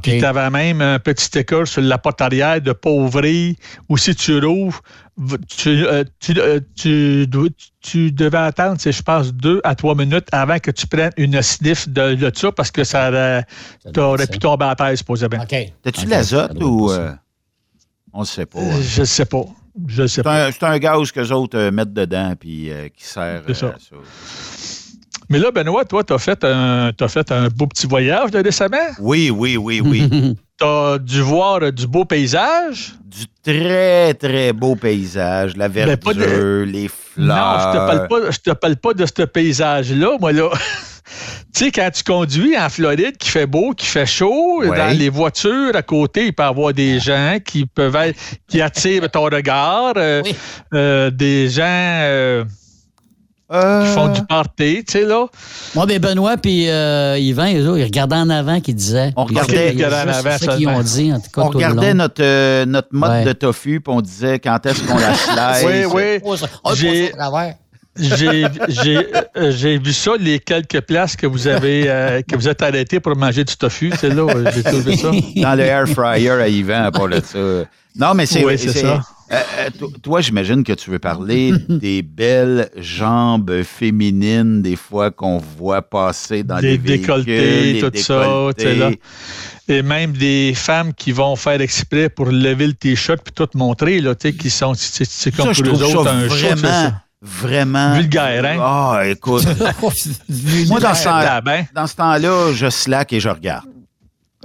Puis 0.03 0.19
tu 0.19 0.25
avais 0.25 0.49
même 0.51 0.81
un 0.81 0.99
petit 0.99 1.25
sticker 1.25 1.67
sur 1.67 1.81
la 1.81 1.97
porte 1.97 2.21
arrière 2.21 2.61
de 2.61 2.73
pas 2.73 2.91
ouvrir, 2.91 3.55
ou 3.89 3.97
si 3.97 4.13
tu 4.13 4.37
rouvres, 4.37 4.81
tu, 5.57 5.69
euh, 5.87 6.03
tu, 6.19 6.39
euh, 6.39 6.59
tu 6.75 7.25
dois- 7.25 7.49
tu 7.81 8.11
devais 8.11 8.37
attendre, 8.37 8.75
c'est, 8.79 8.91
je 8.91 9.01
pense, 9.01 9.33
deux 9.33 9.59
à 9.63 9.73
trois 9.73 9.95
minutes 9.95 10.27
avant 10.31 10.59
que 10.59 10.69
tu 10.69 10.85
prennes 10.85 11.09
une 11.17 11.41
sniff 11.41 11.89
de, 11.89 12.13
de 12.13 12.31
ça, 12.35 12.51
parce 12.51 12.69
que 12.69 12.83
ça 12.83 13.09
aurait, 13.09 13.45
Ça 13.83 13.91
t'aurais 13.91 14.27
pu 14.27 14.37
tomber 14.37 14.65
à 14.65 14.75
terre, 14.75 14.95
supposément. 14.95 15.37
OK. 15.41 15.47
T'as-tu 15.81 16.01
OK, 16.01 16.05
de 16.05 16.09
l'azote 16.11 16.51
ou. 16.61 16.91
euh, 16.91 17.13
on 18.13 18.19
ne 18.21 18.25
sait 18.25 18.45
pas. 18.45 18.59
Hein. 18.59 18.79
Je 18.81 19.03
sais 19.03 19.25
pas. 19.25 19.43
Je 19.87 20.03
sais 20.07 20.15
C'est 20.15 20.23
pas. 20.23 20.47
un, 20.47 20.51
c'est 20.51 20.63
un 20.63 20.77
gaz 20.79 21.11
qu'eux 21.11 21.29
autres 21.31 21.57
euh, 21.57 21.71
mettent 21.71 21.93
dedans 21.93 22.33
puis 22.39 22.71
euh, 22.71 22.87
qui 22.95 23.03
sert 23.05 23.41
ça. 23.53 23.65
euh, 23.65 23.69
à 23.69 23.73
ça. 23.79 23.95
Mais 25.29 25.39
là, 25.39 25.51
Benoît, 25.51 25.83
toi, 25.83 26.03
tu 26.03 26.13
as 26.13 26.17
fait, 26.19 26.43
un, 26.45 26.91
t'as 26.95 27.07
fait 27.09 27.31
un 27.31 27.49
beau 27.49 27.67
petit 27.67 27.85
voyage 27.85 28.31
de 28.31 28.41
récemment. 28.41 28.77
Oui, 28.99 29.29
oui, 29.29 29.57
oui, 29.57 29.81
oui. 29.81 30.35
Tu 30.59 30.65
as 30.65 30.97
dû 30.97 31.21
voir 31.21 31.71
du 31.71 31.85
beau 31.85 32.03
paysage? 32.05 32.95
du 33.05 33.25
très, 33.43 34.13
très 34.15 34.53
beau 34.53 34.75
paysage, 34.75 35.55
la 35.55 35.69
Ben, 35.69 35.85
de- 35.85 35.99
verdure, 36.03 36.65
les 36.65 36.87
fleurs. 36.87 37.27
Non, 37.27 37.59
je 37.59 37.77
te 37.77 37.77
parle 37.77 38.07
pas, 38.07 38.31
je 38.31 38.37
te 38.39 38.49
parle 38.51 38.75
pas 38.77 38.93
de 38.95 39.05
ce 39.05 39.23
paysage-là, 39.23 40.17
moi, 40.19 40.31
là. 40.31 40.49
tu 41.53 41.65
sais, 41.65 41.71
quand 41.71 41.89
tu 41.93 42.03
conduis 42.03 42.57
en 42.57 42.69
Floride, 42.69 43.17
qui 43.17 43.29
fait 43.29 43.45
beau, 43.45 43.71
qui 43.73 43.85
fait 43.85 44.05
chaud, 44.05 44.61
Ouais. 44.61 44.77
dans 44.77 44.97
les 44.97 45.09
voitures 45.09 45.75
à 45.75 45.81
côté, 45.81 46.25
il 46.27 46.33
peut 46.33 46.43
y 46.43 46.45
avoir 46.45 46.73
des 46.73 46.99
gens 46.99 47.37
qui 47.43 47.65
peuvent 47.65 47.95
être, 47.95 48.19
qui 48.47 48.61
attirent 48.61 49.09
ton 49.09 49.23
regard, 49.23 49.93
euh, 49.97 50.21
Oui. 50.25 50.35
euh, 50.73 51.09
des 51.09 51.49
gens 51.49 51.63
euh, 51.65 52.43
Euh, 53.49 53.85
qui 53.87 53.93
font 53.93 54.09
du 54.09 54.21
party, 54.25 54.83
tu 54.85 54.91
sais, 54.91 55.05
là. 55.05 55.25
Moi, 55.73 55.85
ben 55.85 55.99
Benoît 55.99 56.35
puis 56.35 56.69
euh, 56.69 57.17
Yvan, 57.17 57.45
autres, 57.61 57.77
ils 57.77 57.83
regardaient 57.85 58.17
en 58.17 58.29
avant 58.29 58.59
qu'ils 58.59 58.75
disaient. 58.75 59.13
On 59.15 59.23
regardait- 59.23 59.55
c'est- 59.55 59.73
il 59.73 59.79
y 59.79 59.83
a 59.85 59.87
regardaient 59.87 60.11
en 60.11 60.13
avant 60.15 60.37
ça 60.37 60.55
qu'ils 60.57 60.67
ont 60.67 60.81
dit, 60.81 61.13
en 61.13 61.19
tout 61.21 61.29
cas, 61.33 61.41
on 61.43 61.45
tout 61.51 61.51
le 61.59 61.65
regardait 61.65 61.91
long. 61.91 61.97
notre, 61.97 62.21
euh, 62.21 62.65
notre 62.65 62.89
mode 62.91 63.09
Ouais. 63.09 63.23
de 63.23 63.31
tofu, 63.31 63.79
puis 63.79 63.93
on 63.95 64.01
disait 64.01 64.39
quand 64.39 64.65
est-ce 64.65 64.83
qu'on 64.83 64.97
la 64.97 65.13
slice? 65.63 65.65
Oui, 65.65 65.85
oui. 65.85 66.19
Oh, 66.25 66.35
ça- 66.35 66.47
oh, 66.61 66.71
J'ai- 66.75 67.03
passe 67.07 67.13
au 67.13 67.17
travers. 67.29 67.55
J'ai 67.99 68.45
euh, 69.37 69.51
j'ai 69.51 69.77
vu 69.77 69.93
ça, 69.93 70.11
les 70.19 70.39
quelques 70.39 70.81
places 70.81 71.15
que 71.15 71.27
vous 71.27 71.47
avez 71.47 71.83
euh, 71.89 72.21
que 72.21 72.35
vous 72.35 72.47
êtes 72.47 72.61
arrêtés 72.61 72.99
pour 72.99 73.15
manger 73.15 73.43
du 73.43 73.55
tofu, 73.55 73.91
c'est 73.99 74.09
là, 74.13 74.27
j'ai 74.53 74.63
trouvé 74.63 74.97
ça. 74.97 75.11
Dans 75.35 75.55
le 75.55 75.63
air 75.63 75.87
fryer 75.87 76.29
à 76.31 76.47
Yvan, 76.47 76.83
à 76.83 76.91
part 76.91 77.09
de 77.09 77.21
ça. 77.23 77.39
Non, 77.95 78.13
mais 78.13 78.25
c'est. 78.27 78.43
Oui, 78.45 78.57
c'est 78.59 78.69
ça. 78.73 79.01
euh, 79.31 79.35
to- 79.79 79.91
toi, 80.03 80.21
j'imagine 80.21 80.63
que 80.63 80.73
tu 80.73 80.91
veux 80.91 80.99
parler 80.99 81.51
des 81.69 82.03
belles 82.03 82.69
jambes 82.77 83.63
féminines, 83.63 84.61
des 84.61 84.75
fois 84.75 85.09
qu'on 85.09 85.39
voit 85.39 85.81
passer 85.81 86.43
dans 86.43 86.59
Des 86.59 86.71
les 86.71 86.77
véhicules. 86.77 86.99
décolletés, 87.23 87.73
les 87.73 87.79
tout 87.81 87.91
ça, 87.97 88.49
tu 88.55 88.63
sais, 88.63 88.75
là. 88.75 88.89
décolletés. 88.91 89.01
Et 89.69 89.81
même 89.81 90.13
des 90.13 90.53
femmes 90.55 90.93
qui 90.93 91.11
vont 91.11 91.35
faire 91.35 91.59
exprès 91.59 92.07
pour 92.07 92.27
lever 92.27 92.67
le 92.67 92.73
t-shirt 92.73 93.19
puis 93.21 93.33
tout 93.33 93.49
montrer, 93.55 93.99
là, 93.99 94.15
tu 94.15 94.29
sais, 94.29 94.33
qui 94.35 94.49
sont, 94.49 94.73
c'est 94.75 95.35
comme 95.35 95.53
Ça, 95.53 95.61
pour 95.63 95.73
trouve 95.77 95.83
autres 95.95 96.03
ça 96.05 96.13
un 96.13 96.27
vraiment, 96.27 96.61
ça. 96.61 97.01
Vraiment. 97.21 97.95
Vulgaire, 97.95 98.45
hein? 98.45 98.57
Ah, 98.61 99.01
écoute. 99.07 99.45
Moi, 100.67 100.79
dans 100.79 100.93
ce 100.93 101.03
temps- 101.03 101.41
ben, 101.43 101.65
dans 101.73 101.87
ce 101.87 101.95
temps-là, 101.95 102.53
je 102.53 102.69
slack 102.69 103.13
et 103.13 103.19
je 103.19 103.29
regarde. 103.29 103.65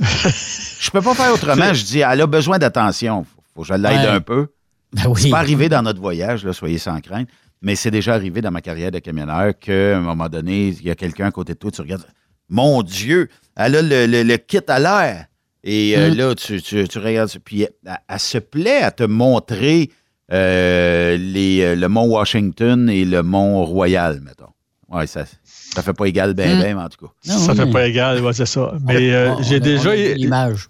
je 0.00 0.90
peux 0.90 1.02
pas 1.02 1.14
faire 1.14 1.32
autrement. 1.32 1.72
Je 1.74 1.85
dis, 1.85 1.98
elle 2.00 2.20
a 2.20 2.26
besoin 2.26 2.58
d'attention. 2.58 3.24
Faut, 3.24 3.42
faut 3.54 3.61
que 3.62 3.68
je 3.68 3.74
l'aide 3.74 4.00
Ouais. 4.00 4.06
un 4.08 4.20
peu. 4.20 4.48
Ben 4.92 5.04
oui. 5.06 5.22
C'est 5.22 5.30
pas 5.30 5.38
arrivé 5.38 5.68
dans 5.68 5.82
notre 5.82 6.00
voyage, 6.00 6.44
là, 6.44 6.52
soyez 6.52 6.78
sans 6.78 7.00
crainte, 7.00 7.28
mais 7.62 7.76
c'est 7.76 7.90
déjà 7.90 8.14
arrivé 8.14 8.40
dans 8.42 8.50
ma 8.50 8.61
carrière 8.61 8.90
de 8.90 8.98
camionneur 8.98 9.52
qu'à 9.58 9.96
un 9.96 10.00
moment 10.00 10.28
donné, 10.28 10.68
il 10.68 10.82
y 10.82 10.90
a 10.90 10.94
quelqu'un 10.94 11.26
à 11.26 11.30
côté 11.30 11.54
de 11.54 11.58
toi, 11.58 11.70
tu 11.70 11.80
regardes, 11.80 12.06
mon 12.50 12.82
Dieu, 12.82 13.28
elle 13.56 13.76
a 13.76 13.82
le, 13.82 14.06
le- 14.06 14.22
le 14.22 14.37
kit 14.37 14.61
à 14.68 14.78
l'air. 14.78 15.26
Et 15.64 15.96
euh, 15.96 16.11
Mm. 16.11 16.14
là, 16.16 16.35
tu, 16.35 16.61
tu- 16.61 16.88
tu 16.88 16.98
regardes, 16.98 17.30
puis 17.44 17.62
elle, 17.62 17.98
elle 18.08 18.18
se 18.18 18.38
plaît 18.38 18.82
à 18.82 18.90
te 18.90 19.04
montrer 19.04 19.90
euh, 20.33 21.16
les, 21.16 21.61
euh, 21.62 21.75
le 21.77 21.88
mont 21.88 22.07
Washington 22.07 22.88
et 22.88 23.05
le 23.05 23.23
mont 23.23 23.64
Royal, 23.64 24.21
mettons. 24.21 24.47
Ouais, 24.88 25.07
ça, 25.07 25.25
ça 25.45 25.83
fait 25.83 25.92
pas 25.95 26.07
égal 26.07 26.35
ben 26.35 26.57
Mm. 26.57 26.61
ben, 26.61 26.77
mais 26.77 26.83
en 26.83 26.88
tout 26.88 27.07
cas. 27.07 27.12
Non, 27.27 27.38
ça 27.38 27.53
oui. 27.53 27.59
fait 27.59 27.71
pas 27.71 27.87
égal, 27.87 28.21
ouais, 28.23 28.33
c'est 28.33 28.47
ça. 28.47 28.75
Mais 28.87 29.12
euh, 29.12 29.35
j'ai 29.42 29.61
déjà, 29.61 29.95
l'image. 29.95 30.68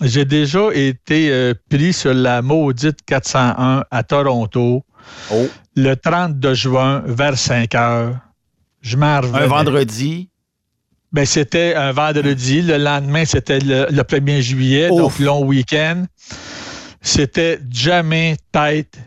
j'ai 0.00 0.24
déjà 0.24 0.68
été 0.72 1.30
euh, 1.30 1.54
pris 1.68 1.92
sur 1.92 2.14
la 2.14 2.42
maudite 2.42 2.98
401 3.06 3.84
à 3.90 4.02
Toronto 4.02 4.84
Oh, 5.32 5.48
le 5.74 5.94
32 5.96 6.54
juin 6.54 7.02
vers 7.06 7.36
5 7.36 7.74
heures. 7.74 8.16
Je 8.82 8.96
m'en 8.96 9.20
revenais. 9.20 9.44
un 9.44 9.46
vendredi, 9.48 10.28
Ben, 11.12 11.26
c'était 11.26 11.74
un 11.74 11.90
vendredi. 11.90 12.62
Le 12.62 12.76
lendemain, 12.78 13.24
c'était 13.24 13.58
le, 13.58 13.86
le 13.90 14.02
1er 14.02 14.40
juillet, 14.40 14.88
Ouf. 14.90 15.00
donc 15.00 15.18
long 15.18 15.44
week-end. 15.44 16.04
C'était 17.00 17.58
jamais 17.70 18.36
tête, 18.52 18.98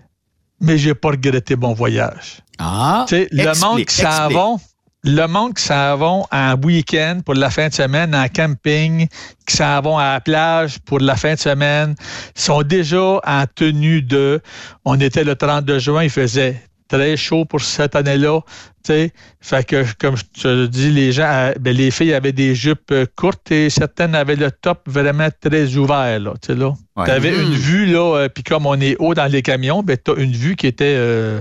mais 0.59 0.77
j'ai 0.77 0.95
pas 0.95 1.09
regretté 1.09 1.55
mon 1.55 1.73
voyage. 1.73 2.39
Ah, 2.59 3.05
le 3.11 3.59
monde 3.59 3.85
qui 3.85 3.95
s'en 3.95 4.29
vont, 4.29 4.59
le 5.03 5.25
monde 5.27 5.53
qui 5.53 5.63
s'en 5.63 5.97
vont 5.97 6.25
en 6.31 6.55
week-end 6.63 7.19
pour 7.25 7.35
la 7.35 7.49
fin 7.49 7.67
de 7.67 7.73
semaine, 7.73 8.15
en 8.15 8.27
camping, 8.29 9.07
qui 9.45 9.55
s'en 9.55 9.81
vont 9.81 9.97
à 9.97 10.13
la 10.13 10.21
plage 10.21 10.79
pour 10.79 10.99
la 10.99 11.15
fin 11.15 11.33
de 11.33 11.39
semaine, 11.39 11.95
sont 12.35 12.63
déjà 12.63 13.19
en 13.25 13.43
tenue 13.53 14.01
de. 14.01 14.41
On 14.85 14.99
était 14.99 15.23
le 15.23 15.35
32 15.35 15.79
juin, 15.79 16.03
il 16.03 16.09
faisait 16.09 16.61
très 16.87 17.17
chaud 17.17 17.45
pour 17.45 17.61
cette 17.61 17.95
année-là. 17.95 18.39
Tu 18.83 18.91
sais, 18.91 19.11
fait 19.39 19.65
que, 19.65 19.85
comme 19.97 20.17
je 20.17 20.23
te 20.41 20.65
dis, 20.65 20.91
les 20.91 21.13
gens, 21.13 21.23
euh, 21.29 21.53
ben, 21.59 21.73
les 21.75 21.89
filles 21.89 22.13
avaient 22.13 22.33
des 22.33 22.53
jupes 22.53 22.91
euh, 22.91 23.05
courtes 23.15 23.49
et 23.49 23.69
certaines 23.69 24.13
avaient 24.13 24.35
le 24.35 24.51
top 24.51 24.81
vraiment 24.87 25.29
très 25.39 25.75
ouvert, 25.77 26.19
là, 26.19 26.33
tu 26.41 26.53
là. 26.53 26.73
Ouais. 26.97 27.05
T'avais 27.05 27.31
Mm. 27.31 27.41
une 27.41 27.53
vue, 27.53 27.85
là, 27.85 28.17
euh, 28.17 28.27
puis 28.29 28.43
comme 28.43 28.65
on 28.65 28.79
est 28.81 28.97
haut 28.99 29.13
dans 29.13 29.31
les 29.31 29.41
camions, 29.41 29.83
ben, 29.83 29.95
t'as 29.97 30.15
une 30.17 30.33
vue 30.33 30.57
qui 30.57 30.67
était 30.67 30.95
euh, 30.97 31.39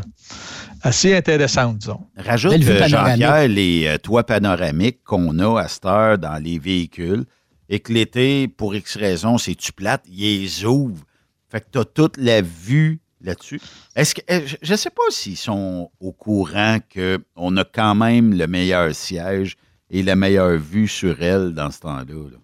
assez 0.83 1.17
intéressante, 1.17 1.79
disons. 1.79 2.01
Rajoute, 2.17 2.53
euh, 2.53 2.79
panoramique. 2.79 3.21
Jean-Pierre, 3.23 3.49
les 3.49 3.97
toits 4.03 4.25
panoramiques 4.25 5.03
qu'on 5.05 5.39
a 5.41 5.61
à 5.63 5.67
cette 5.69 5.85
heure 5.85 6.19
dans 6.19 6.41
les 6.43 6.61
véhicules 6.61 7.25
et 7.69 7.81
que 7.81 7.93
l'été, 7.93 8.47
pour 8.49 8.75
X 8.75 8.97
raison, 8.97 9.37
c'est 9.37 9.57
tu 9.57 9.73
plate, 9.73 10.05
ils 10.09 10.43
les 10.43 10.65
ouvrent. 10.65 11.05
Fait 11.51 11.61
que 11.61 11.67
tu 11.73 11.79
as 11.81 11.85
toute 11.85 12.17
la 12.19 12.41
vue 12.41 13.01
là-dessus. 13.25 13.61
Est-ce 13.97 14.15
que 14.15 14.21
euh, 14.31 14.41
je- 14.63 14.73
ne 14.73 14.77
sais 14.77 14.91
pas 14.91 15.03
s'ils 15.11 15.37
sont 15.37 15.91
au 16.01 16.13
courant 16.13 16.79
qu'on 16.95 17.57
a 17.57 17.65
quand 17.65 17.95
même 17.95 18.37
le 18.37 18.47
meilleur 18.47 18.95
siège 18.95 19.57
et 19.91 20.03
la 20.03 20.17
meilleure 20.17 20.59
vue 20.59 20.89
sur 20.89 21.23
elle 21.23 21.53
dans 21.55 21.71
ce 21.71 21.81
temps-là. 21.81 22.05
là. 22.31 22.39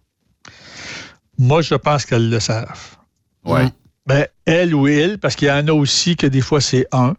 Moi, 1.38 1.62
je 1.62 1.74
pense 1.74 2.04
qu'elles 2.04 2.30
le 2.30 2.40
savent. 2.40 2.96
Mm. 3.44 3.68
Ben, 4.06 4.26
elle 4.44 4.74
ou 4.74 4.88
il, 4.88 5.18
parce 5.18 5.36
qu'il 5.36 5.48
y 5.48 5.50
en 5.50 5.66
a 5.68 5.72
aussi 5.72 6.16
que 6.16 6.26
des 6.26 6.40
fois, 6.40 6.60
c'est 6.60 6.86
un. 6.92 7.14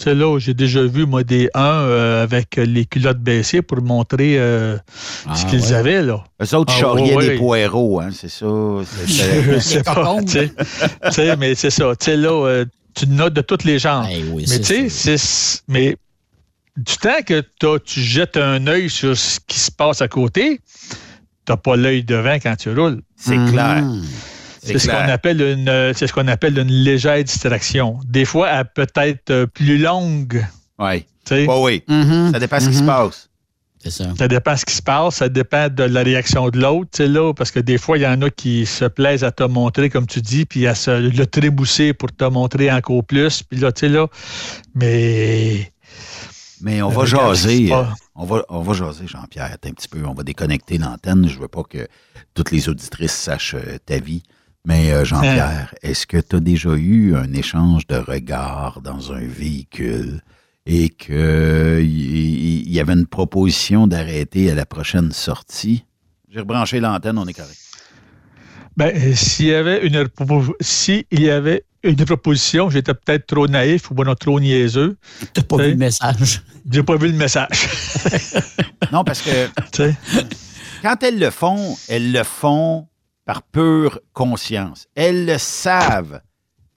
Tu 0.00 0.04
sais, 0.04 0.14
là, 0.14 0.38
j'ai 0.38 0.54
déjà 0.54 0.82
vu, 0.82 1.04
moi, 1.04 1.24
des 1.24 1.50
un 1.52 1.60
euh, 1.82 2.22
avec 2.22 2.56
les 2.56 2.86
culottes 2.86 3.18
baissées 3.20 3.60
pour 3.60 3.82
montrer 3.82 4.36
euh, 4.38 4.78
Ah, 5.28 5.36
ce 5.36 5.44
qu'ils 5.44 5.60
ouais. 5.60 5.72
avaient, 5.74 6.02
là. 6.02 6.24
Eux 6.42 6.54
autres, 6.54 6.72
Ah, 6.74 6.80
charriaient 6.80 7.14
ouais, 7.14 7.22
des 7.24 7.30
ouais. 7.32 7.36
poireaux, 7.36 8.00
hein, 8.00 8.08
c'est 8.10 8.30
ça. 8.30 8.46
c'est- 9.06 9.06
Je 9.42 9.58
c'est- 9.58 9.60
sais 9.60 9.82
pas, 9.82 10.16
tu 10.22 10.50
sais. 11.12 11.36
Mais 11.36 11.54
c'est 11.54 11.68
ça. 11.68 11.94
Tu 11.96 12.06
sais, 12.06 12.16
là, 12.16 12.30
euh, 12.46 12.64
tu 12.94 13.06
notes 13.08 13.34
de 13.34 13.42
toutes 13.42 13.64
les 13.64 13.78
genres. 13.78 14.06
Eh 14.10 14.24
oui, 14.32 14.46
Mais 14.48 14.56
c'est 14.56 14.60
tu 14.60 14.88
sais, 14.88 15.18
c'est. 15.18 15.60
Mais 15.68 15.96
du 16.78 16.96
temps 16.96 17.20
que 17.26 17.44
tu 17.84 18.00
jettes 18.00 18.38
un 18.38 18.66
œil 18.68 18.88
sur 18.88 19.14
ce 19.14 19.38
qui 19.46 19.58
se 19.58 19.70
passe 19.70 20.00
à 20.00 20.08
côté, 20.08 20.60
t'as 21.44 21.58
pas 21.58 21.76
l'œil 21.76 22.04
devant 22.04 22.36
quand 22.42 22.56
tu 22.56 22.72
roules. 22.72 23.02
c'est 23.16 23.36
clair. 23.50 23.84
C'est 24.62 24.78
ce 24.78 24.88
qu'on 24.88 25.08
appelle 25.08 25.40
une, 25.40 25.92
c'est 25.94 26.06
ce 26.06 26.12
qu'on 26.12 26.28
appelle 26.28 26.58
une 26.58 26.68
légère 26.68 27.22
distraction. 27.24 27.98
Des 28.06 28.24
fois, 28.24 28.48
elle 28.50 28.66
peut 28.74 28.86
être 28.96 29.30
euh, 29.30 29.46
plus 29.46 29.78
longue. 29.78 30.44
Oui. 30.78 31.06
oui. 31.30 31.82
Mhm. 31.88 32.30
Ça 32.32 32.38
dépend 32.38 32.56
de 32.58 32.62
ce 32.62 32.68
qui 32.68 32.74
se 32.76 32.80
Mhm. 32.80 32.86
passe. 32.86 33.26
C'est 33.82 33.90
ça. 33.90 34.04
Ça 34.18 34.28
dépend 34.28 34.52
de 34.52 34.58
ce 34.58 34.66
qui 34.66 34.74
se 34.74 34.82
passe, 34.82 35.14
ça 35.16 35.30
dépend 35.30 35.68
de 35.70 35.84
la 35.84 36.02
réaction 36.02 36.50
de 36.50 36.60
l'autre, 36.60 36.90
tu 36.92 36.98
sais, 36.98 37.08
là, 37.08 37.32
parce 37.32 37.50
que 37.50 37.60
des 37.60 37.78
fois, 37.78 37.96
il 37.96 38.02
y 38.02 38.06
en 38.06 38.20
a 38.20 38.28
qui 38.28 38.66
se 38.66 38.84
plaisent 38.84 39.24
à 39.24 39.30
te 39.32 39.42
montrer, 39.42 39.88
comme 39.88 40.06
tu 40.06 40.20
dis, 40.20 40.44
puis 40.44 40.66
à 40.66 40.74
se 40.74 40.90
le 40.90 41.26
trébousser 41.26 41.94
pour 41.94 42.12
te 42.12 42.24
montrer 42.24 42.70
encore 42.70 43.02
plus, 43.02 43.42
puis 43.42 43.58
là, 43.58 43.72
tu 43.72 43.80
sais, 43.80 43.88
là, 43.88 44.06
mais... 44.74 45.72
Mais 46.60 46.82
on 46.82 46.90
Euh, 46.90 46.94
va 46.94 47.04
jaser. 47.06 47.72
euh, 47.72 47.84
on, 48.14 48.26
va, 48.26 48.44
on 48.50 48.60
va 48.60 48.74
jaser, 48.74 49.06
Jean-Pierre, 49.06 49.56
un 49.64 49.70
petit 49.70 49.88
peu. 49.88 50.04
On 50.04 50.12
va 50.12 50.22
déconnecter 50.24 50.76
l'antenne. 50.76 51.26
Je 51.26 51.38
veux 51.38 51.48
pas 51.48 51.62
que 51.62 51.88
toutes 52.34 52.50
les 52.50 52.68
auditrices 52.68 53.14
sachent 53.14 53.56
ta 53.86 53.98
vie. 53.98 54.22
Mais 54.66 54.92
euh, 54.92 55.04
Jean-Pierre, 55.04 55.74
est-ce 55.82 56.06
que 56.06 56.18
tu 56.18 56.36
as 56.36 56.40
déjà 56.40 56.74
eu 56.74 57.16
un 57.16 57.32
échange 57.32 57.86
de 57.86 57.96
regards 57.96 58.80
dans 58.82 59.12
un 59.12 59.20
véhicule 59.20 60.20
et 60.66 60.90
qu'il 60.90 61.86
y, 61.86 62.70
y 62.70 62.80
avait 62.80 62.92
une 62.92 63.06
proposition 63.06 63.86
d'arrêter 63.86 64.50
à 64.50 64.54
la 64.54 64.66
prochaine 64.66 65.12
sortie? 65.12 65.84
J'ai 66.28 66.40
rebranché 66.40 66.78
l'antenne, 66.78 67.18
on 67.18 67.26
est 67.26 67.32
correct. 67.32 67.58
Ben, 68.76 69.14
s'il 69.16 69.46
y 69.46 69.54
avait 69.54 69.86
une 69.86 70.08
s'il 70.60 71.04
y 71.10 71.28
avait 71.28 71.64
une 71.82 72.04
proposition, 72.04 72.70
j'étais 72.70 72.94
peut-être 72.94 73.26
trop 73.26 73.48
naïf 73.48 73.90
ou 73.90 73.94
bon, 73.94 74.14
trop 74.14 74.38
niaiseux. 74.38 74.96
T'as 75.32 75.42
pas 75.42 75.56
vu 75.56 75.70
le 75.70 75.76
message. 75.76 76.42
J'ai 76.70 76.82
pas 76.82 76.96
vu 76.96 77.08
le 77.08 77.14
message. 77.14 77.68
non, 78.92 79.02
parce 79.02 79.22
que 79.22 79.48
quand 80.82 81.02
elles 81.02 81.18
le 81.18 81.30
font, 81.30 81.76
elles 81.88 82.12
le 82.12 82.22
font 82.22 82.86
par 83.32 83.42
pure 83.42 84.00
conscience. 84.12 84.86
Elles 84.94 85.24
le 85.26 85.38
savent 85.38 86.20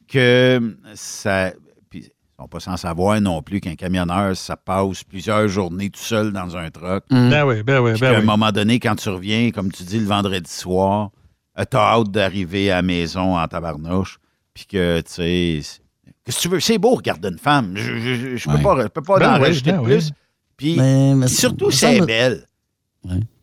que 0.07 0.75
ça. 0.93 1.51
Puis, 1.89 1.99
ils 2.05 2.11
sont 2.41 2.47
pas 2.47 2.59
sans 2.59 2.77
savoir 2.77 3.19
non 3.21 3.41
plus 3.41 3.59
qu'un 3.59 3.75
camionneur, 3.75 4.35
ça 4.37 4.55
passe 4.55 5.03
plusieurs 5.03 5.47
journées 5.47 5.89
tout 5.89 5.99
seul 6.01 6.31
dans 6.31 6.55
un 6.55 6.69
truck. 6.69 7.05
Ben 7.09 7.43
oui, 7.45 7.63
ben 7.63 7.79
oui, 7.79 7.93
Puis 7.93 8.01
ben 8.01 8.11
qu'à 8.11 8.17
un 8.17 8.19
oui. 8.21 8.25
moment 8.25 8.51
donné, 8.51 8.79
quand 8.79 8.95
tu 8.95 9.09
reviens, 9.09 9.49
comme 9.51 9.71
tu 9.71 9.83
dis, 9.83 9.99
le 9.99 10.05
vendredi 10.05 10.51
soir, 10.51 11.09
euh, 11.57 11.63
t'as 11.69 11.79
hâte 11.95 12.11
d'arriver 12.11 12.69
à 12.71 12.75
la 12.75 12.81
maison 12.83 13.37
en 13.37 13.47
tabarnouche. 13.47 14.17
Puis 14.53 14.65
que, 14.67 15.01
tu 15.01 15.11
sais, 15.11 15.59
c'est- 15.63 15.81
qu'est-ce 16.23 16.37
que 16.37 16.41
tu 16.43 16.47
veux? 16.49 16.59
C'est 16.59 16.77
beau 16.77 16.93
regarder 16.95 17.29
une 17.29 17.39
femme. 17.39 17.73
Je, 17.75 17.97
je, 17.97 18.13
je- 18.15 18.35
je 18.37 18.49
peux 18.49 18.61
pas, 18.61 18.79
je 18.83 18.87
peux 18.89 19.01
pas 19.01 19.17
Ben 19.17 19.31
en 19.33 19.35
oui, 19.37 19.45
rajouter 19.47 19.71
ben 19.71 19.79
oui. 19.79 19.85
plus. 19.85 20.11
Puis 20.57 20.75
Mais- 20.77 21.15
mais 21.15 21.25
puis 21.25 21.35
surtout, 21.35 21.71
c'est 21.71 22.01
me- 22.01 22.05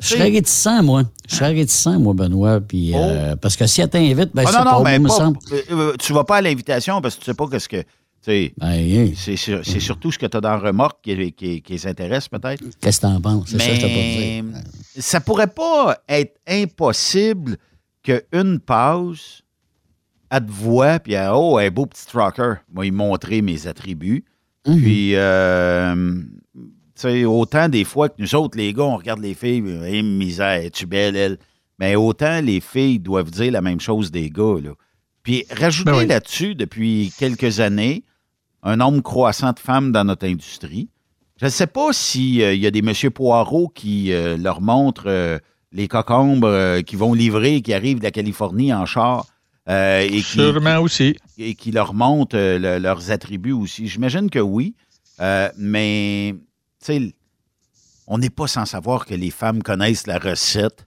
Je 0.01 0.07
serais 0.07 0.31
réticent, 0.31 0.83
moi. 0.83 1.03
Je 1.29 1.35
serais 1.37 1.53
réticent, 1.53 1.87
moi, 1.99 2.15
Benoît. 2.15 2.61
Puis, 2.61 2.93
euh, 2.95 3.37
parce 3.37 3.57
que 3.57 3.67
si 3.67 3.81
elle 3.81 3.91
t'invite, 3.91 4.31
ben, 4.35 4.45
Ah 4.47 4.51
c'est 4.53 4.59
non, 4.59 4.65
non, 4.65 4.83
pas, 4.83 4.91
mais 4.91 4.99
me 4.99 5.09
semble. 5.09 5.39
euh, 5.53 5.61
euh, 5.71 5.97
tu 5.99 6.13
vas 6.13 6.25
pas 6.25 6.37
à 6.37 6.41
l'invitation 6.41 7.01
parce 7.01 7.15
que 7.17 7.21
tu 7.21 7.27
sais 7.27 7.35
pas 7.35 7.47
qu'est-ce 7.49 7.69
que. 7.69 7.83
tu 8.25 8.53
Ben, 8.59 9.13
c'est 9.17 9.37
sur- 9.37 9.65
c'est 9.65 9.81
surtout 9.81 10.11
ce 10.13 10.19
que 10.19 10.27
tu 10.27 10.37
as 10.37 10.41
dans 10.41 10.59
remorque 10.59 11.01
qui, 11.03 11.33
qui- 11.33 11.61
qui 11.63 11.73
les 11.73 11.87
intéresse, 11.87 12.29
peut-être. 12.29 12.63
Qu'est-ce 12.81 13.01
que 13.01 13.07
t'en 13.07 13.21
penses? 13.21 13.49
C'est 13.51 13.59
ça 13.59 13.67
que 13.67 13.75
je 13.75 13.81
pas 13.81 13.87
dit. 13.87 14.43
ça 14.99 15.21
pourrait 15.21 15.47
pas 15.47 15.99
être 16.09 16.37
impossible 16.49 17.57
qu'une 18.03 18.61
passe, 18.61 19.43
elle 20.31 20.47
te 20.47 20.51
voit, 20.53 20.99
puis 21.01 21.15
elle, 21.15 21.31
oh, 21.35 21.59
un 21.59 21.71
beau 21.71 21.87
petit 21.87 22.07
trucker, 22.07 22.55
moi, 22.73 22.85
lui 22.85 22.91
montrer 22.93 23.43
mes 23.43 23.67
attributs. 23.67 24.25
Mhm. 24.67 24.81
Puis, 24.81 25.13
euh, 25.17 25.95
tu 26.55 26.61
sais, 27.01 27.25
autant 27.25 27.69
des 27.69 27.85
fois 27.85 28.09
que 28.09 28.15
nous 28.19 28.35
autres, 28.35 28.57
les 28.59 28.73
gars, 28.73 28.85
on 28.85 28.97
regarde 28.97 29.21
les 29.21 29.35
filles, 29.35 29.63
hey, 29.85 30.03
misère, 30.03 30.63
es-tu 30.63 30.87
belle, 30.87 31.17
elle? 31.17 31.39
Mais 31.79 31.97
autant 31.97 32.41
les 32.41 32.61
filles 32.61 32.99
doivent 32.99 33.31
dire 33.31 33.53
la 33.53 33.61
même 33.63 33.81
chose 33.81 34.11
des 34.11 34.31
gars, 34.31 34.57
là. 34.63 34.71
Puis, 35.23 35.45
rajouter 35.51 35.91
Ben 35.91 35.99
oui. 35.99 36.07
là-dessus, 36.07 36.55
depuis 36.55 37.13
quelques 37.19 37.61
années, 37.61 38.05
un 38.63 38.77
nombre 38.77 39.03
croissant 39.03 39.53
de 39.53 39.59
femmes 39.59 39.93
dans 39.93 40.05
notre 40.05 40.27
industrie. 40.27 40.89
Je 41.39 41.47
ne 41.47 41.51
sais 41.51 41.67
pas 41.67 41.93
s'il 41.93 42.35
y 42.37 42.67
a 42.67 42.71
des 42.71 42.83
Monsieur 42.83 43.11
Poirot 43.11 43.69
qui 43.69 44.13
euh, 44.13 44.37
leur 44.37 44.61
montrent 44.61 45.05
euh, 45.09 45.39
les 45.73 45.89
cocombres 45.89 46.47
euh, 46.49 46.81
qui 46.83 46.97
vont 46.97 47.13
livrer, 47.15 47.61
qui 47.63 47.73
arrivent 47.75 47.99
de 47.99 48.05
la 48.05 48.11
Californie 48.11 48.73
en 48.75 48.85
char. 48.87 49.27
euh, 49.69 50.01
et 50.01 50.09
qui, 50.11 50.23
Sûrement 50.23 50.79
aussi. 50.81 51.17
et 51.39 51.55
qui 51.55 51.71
leur 51.71 51.95
montrent 51.95 52.37
euh, 52.37 52.59
le- 52.59 52.79
leurs 52.79 53.11
attributs 53.11 53.53
aussi. 53.53 53.89
J'imagine 53.89 54.29
que 54.31 54.39
oui. 54.39 54.75
Euh, 55.21 55.49
mais, 55.59 56.35
on 58.07 58.18
n'est 58.18 58.31
pas 58.31 58.47
sans 58.47 58.66
savoir 58.66 59.07
que 59.07 59.14
les 59.14 59.31
femmes 59.31 59.62
connaissent 59.62 60.07
la 60.07 60.18
recette 60.18 60.87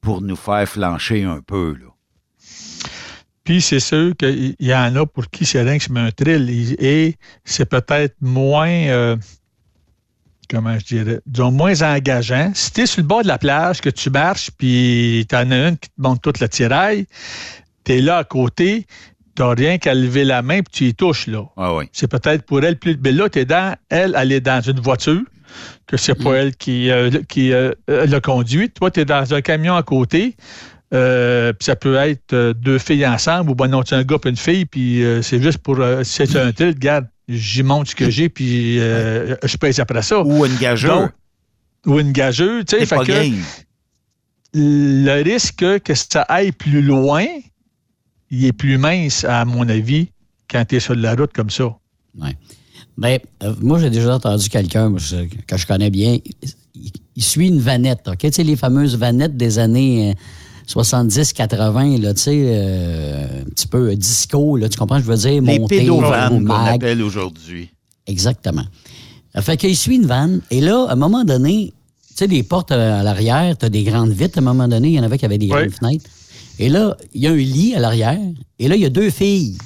pour 0.00 0.22
nous 0.22 0.36
faire 0.36 0.68
flancher 0.68 1.24
un 1.24 1.40
peu. 1.40 1.76
Puis 3.44 3.60
c'est 3.60 3.80
sûr 3.80 4.16
qu'il 4.16 4.54
y 4.60 4.74
en 4.74 4.94
a 4.96 5.06
pour 5.06 5.28
qui 5.28 5.44
c'est 5.44 5.62
rien 5.62 5.78
que 5.78 5.84
c'est 5.84 5.96
un. 5.96 6.10
Et 6.78 7.16
c'est 7.44 7.64
peut-être 7.64 8.14
moins, 8.20 8.68
euh, 8.68 9.16
comment 10.48 10.78
je 10.78 10.84
dirais, 10.84 11.20
disons, 11.26 11.50
moins 11.50 11.82
engageant. 11.82 12.52
Si 12.54 12.72
tu 12.72 12.82
es 12.82 12.86
sur 12.86 13.02
le 13.02 13.08
bord 13.08 13.22
de 13.22 13.28
la 13.28 13.38
plage, 13.38 13.80
que 13.80 13.90
tu 13.90 14.10
marches, 14.10 14.50
puis 14.56 15.26
tu 15.28 15.34
en 15.34 15.50
as 15.50 15.68
une 15.68 15.78
qui 15.78 15.88
te 15.88 16.00
monte 16.00 16.22
toute 16.22 16.38
la 16.40 16.48
tiraille, 16.48 17.06
tu 17.84 17.92
es 17.94 18.00
là 18.00 18.18
à 18.18 18.24
côté, 18.24 18.86
tu 19.40 19.46
n'as 19.46 19.54
rien 19.54 19.78
qu'à 19.78 19.94
lever 19.94 20.24
la 20.24 20.42
main, 20.42 20.60
puis 20.60 20.70
tu 20.70 20.84
y 20.86 20.94
touches, 20.94 21.26
là. 21.26 21.44
Ah 21.56 21.74
oui. 21.74 21.84
C'est 21.92 22.08
peut-être 22.08 22.44
pour 22.44 22.62
elle 22.62 22.78
plus. 22.78 22.98
Mais 23.02 23.12
là, 23.12 23.28
tu 23.30 23.38
es 23.38 23.44
dans, 23.46 23.74
elle, 23.88 24.14
elle 24.18 24.32
est 24.32 24.40
dans 24.40 24.60
une 24.60 24.80
voiture, 24.80 25.22
que 25.86 25.96
c'est 25.96 26.14
pas 26.14 26.34
elle 26.34 26.54
qui, 26.56 26.90
euh, 26.90 27.10
qui 27.28 27.52
euh, 27.52 27.72
euh, 27.88 28.04
l'a 28.06 28.20
conduit. 28.20 28.68
Toi, 28.70 28.90
tu 28.90 29.00
es 29.00 29.04
dans 29.06 29.32
un 29.32 29.40
camion 29.40 29.76
à 29.76 29.82
côté. 29.82 30.36
euh, 30.92 31.52
puis 31.52 31.64
ça 31.64 31.76
peut 31.76 31.94
être 31.96 32.52
deux 32.52 32.78
filles 32.78 33.06
ensemble, 33.06 33.50
ou 33.50 33.54
ben 33.54 33.68
non, 33.68 33.82
c'est 33.86 33.94
un 33.94 34.02
gars 34.02 34.18
et 34.24 34.28
une 34.28 34.36
fille, 34.36 34.66
puis 34.66 35.02
c'est 35.22 35.40
juste 35.40 35.58
pour. 35.58 35.80
euh, 35.80 36.02
c'est 36.04 36.36
un 36.36 36.52
tilt, 36.52 36.74
regarde, 36.74 37.06
j'y 37.28 37.62
monte 37.62 37.88
ce 37.88 37.94
que 37.94 38.10
j'ai, 38.10 38.28
puis 38.28 38.78
je 38.78 39.56
pèse 39.56 39.80
après 39.80 40.02
ça. 40.02 40.20
Ou 40.20 40.44
une 40.44 40.56
gageure. 40.56 41.00
Donc, 41.00 41.10
ou 41.86 41.98
une 41.98 42.12
gageure, 42.12 42.62
tu 42.64 42.84
sais. 42.84 43.32
Le 44.52 45.22
risque 45.22 45.64
que 45.84 45.94
ça 45.94 46.22
aille 46.22 46.52
plus 46.52 46.82
loin, 46.82 47.24
il 48.30 48.44
est 48.44 48.52
plus 48.52 48.78
mince, 48.78 49.24
à 49.24 49.44
mon 49.44 49.68
avis, 49.68 50.08
quand 50.50 50.64
tu 50.68 50.76
es 50.76 50.80
sur 50.80 50.94
la 50.94 51.14
route 51.14 51.32
comme 51.32 51.50
ça. 51.50 51.66
Ouais. 52.20 52.36
Ben, 52.98 53.18
euh, 53.42 53.54
moi, 53.60 53.78
j'ai 53.78 53.90
déjà 53.90 54.14
entendu 54.16 54.48
quelqu'un 54.48 54.92
que 55.46 55.56
je 55.56 55.66
connais 55.66 55.90
bien. 55.90 56.18
Il, 56.74 56.90
il 57.16 57.22
suit 57.22 57.48
une 57.48 57.60
vanette, 57.60 58.08
OK? 58.08 58.18
Tu 58.18 58.32
sais, 58.32 58.42
les 58.44 58.56
fameuses 58.56 58.96
vanettes 58.96 59.36
des 59.36 59.58
années 59.58 60.10
euh, 60.10 60.14
70-80, 60.68 62.00
là, 62.00 62.14
tu 62.14 62.20
sais, 62.20 62.42
euh, 62.44 63.42
un 63.42 63.50
petit 63.50 63.66
peu 63.66 63.90
euh, 63.90 63.96
disco, 63.96 64.56
là, 64.56 64.68
tu 64.68 64.78
comprends, 64.78 64.98
je 64.98 65.04
veux 65.04 65.16
dire? 65.16 65.42
Les 65.42 65.88
au 65.90 66.00
qu'on 66.00 66.48
appelle 66.50 67.02
aujourd'hui. 67.02 67.70
Exactement. 68.06 68.64
Ça 69.34 69.42
fait 69.42 69.56
qu'il 69.56 69.76
suit 69.76 69.96
une 69.96 70.06
vanne, 70.06 70.40
et 70.50 70.60
là, 70.60 70.86
à 70.88 70.92
un 70.92 70.96
moment 70.96 71.24
donné, 71.24 71.72
tu 72.08 72.14
sais, 72.16 72.26
les 72.26 72.42
portes 72.42 72.72
euh, 72.72 73.00
à 73.00 73.02
l'arrière, 73.02 73.56
tu 73.56 73.66
as 73.66 73.68
des 73.68 73.82
grandes 73.84 74.10
vitres, 74.10 74.38
à 74.38 74.40
un 74.40 74.44
moment 74.44 74.68
donné, 74.68 74.88
il 74.88 74.94
y 74.94 75.00
en 75.00 75.02
avait 75.02 75.18
qui 75.18 75.24
avaient 75.24 75.38
des 75.38 75.46
Oui. 75.46 75.52
grandes 75.52 75.70
fenêtres. 75.70 76.10
Et 76.62 76.68
là, 76.68 76.94
il 77.14 77.22
y 77.22 77.26
a 77.26 77.30
un 77.30 77.36
lit 77.36 77.74
à 77.74 77.78
l'arrière, 77.78 78.18
et 78.58 78.68
là, 78.68 78.76
il 78.76 78.82
y 78.82 78.84
a 78.84 78.90
deux 78.90 79.08
filles. 79.08 79.56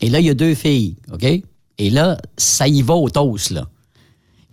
Et 0.00 0.08
là, 0.08 0.18
il 0.18 0.24
y 0.26 0.30
a 0.30 0.34
deux 0.34 0.54
filles, 0.54 0.96
OK? 1.12 1.24
Et 1.78 1.90
là, 1.90 2.16
ça 2.38 2.66
y 2.66 2.80
va 2.80 2.94
au 2.94 3.10
toast, 3.10 3.50
là. 3.50 3.66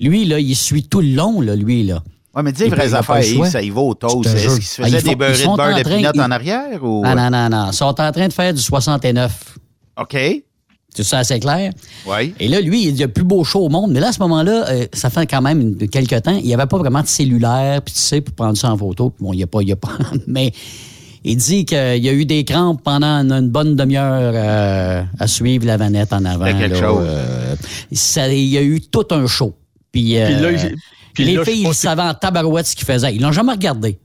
Lui, 0.02 0.26
là, 0.26 0.38
il 0.38 0.54
suit 0.54 0.84
tout 0.84 1.00
le 1.00 1.14
long, 1.16 1.40
là, 1.40 1.56
lui, 1.56 1.84
là. 1.84 2.04
Oui, 2.36 2.44
mais 2.44 2.52
dis 2.52 2.64
les 2.64 2.70
vraies 2.70 2.94
affaires. 2.94 3.24
Yves, 3.24 3.46
ça 3.46 3.62
y 3.62 3.70
va 3.70 3.80
au 3.82 3.94
toast. 3.94 4.26
Est-ce 4.28 4.38
jure. 4.38 4.54
qu'il 4.56 4.64
se 4.64 4.82
Ah, 4.82 4.86
faisait 4.86 5.00
font- 5.00 5.08
des 5.10 5.16
beurrés 5.16 5.44
de 5.44 5.56
beurre 5.56 5.78
de 5.78 5.84
pinot 5.84 6.12
ils- 6.14 6.22
en 6.22 6.32
arrière? 6.32 6.84
Ou... 6.84 7.02
Ah 7.06 7.16
non, 7.16 7.30
non, 7.32 7.50
non. 7.50 7.72
Ils 7.72 7.74
sont 7.74 7.86
en 7.86 8.12
train 8.12 8.28
de 8.28 8.34
faire 8.34 8.54
du 8.54 8.62
69. 8.62 9.58
OK. 10.00 10.18
C'est 10.94 11.04
ça 11.04 11.20
assez 11.20 11.40
clair? 11.40 11.72
Oui. 12.06 12.34
Et 12.40 12.48
là, 12.50 12.60
lui, 12.60 12.88
il 12.90 12.96
y 12.98 13.04
a 13.04 13.06
le 13.08 13.12
plus 13.14 13.24
beau 13.24 13.44
show 13.46 13.62
au 13.66 13.70
monde. 13.70 13.92
Mais 13.92 14.00
là, 14.02 14.10
à 14.10 14.12
ce 14.12 14.20
moment-là, 14.20 14.70
euh, 14.70 14.88
ça 14.94 15.10
fait 15.10 15.26
quand 15.26 15.42
même 15.42 15.78
quelques 15.88 16.22
temps, 16.22 16.36
il 16.38 16.46
n'y 16.46 16.54
avait 16.54 16.66
pas 16.66 16.78
vraiment 16.78 17.02
de 17.02 17.08
cellulaire, 17.08 17.82
puis 17.82 17.94
tu 17.94 18.00
sais, 18.02 18.20
pour 18.22 18.36
prendre 18.36 18.58
ça 18.58 18.72
en 18.72 18.78
photo. 18.78 19.14
Bon, 19.20 19.32
il 19.34 19.38
n'y 19.38 19.44
a 19.44 19.48
pas, 19.48 19.62
il 19.62 19.72
a 19.72 19.76
pas. 19.76 19.98
Mais 20.28 20.52
il 21.24 21.38
dit 21.38 21.66
qu'il 21.66 22.04
y 22.04 22.10
a 22.10 22.14
eu 22.14 22.26
des 22.26 22.44
crampes 22.44 22.82
pendant 22.84 23.30
une, 23.30 23.50
bonne 23.50 23.76
demi-heure 23.76 24.34
euh, 24.36 25.04
à 25.20 25.28
suivre 25.28 25.66
la 25.66 25.78
vanette 25.78 26.14
en 26.14 26.26
avant. 26.26 26.46
Euh, 26.46 27.56
il 27.92 28.46
y 28.46 28.58
a 28.58 28.62
eu 28.62 28.82
tout 28.82 29.06
un 29.12 29.28
show. 29.28 29.56
Puis, 29.92 30.18
euh, 30.18 30.28
Puis 30.28 30.36
là, 30.42 30.70
puis 31.14 31.26
les 31.26 31.36
là, 31.36 31.46
filles, 31.46 31.66
ils 31.68 31.74
savaient 31.74 32.04
en 32.04 32.14
tabarouette 32.14 32.68
ce 32.68 32.76
qu'ils 32.76 32.86
faisaient. 32.86 33.16
Ils 33.16 33.22
l'ont 33.22 33.32
jamais 33.32 33.54
regardé. 33.54 34.00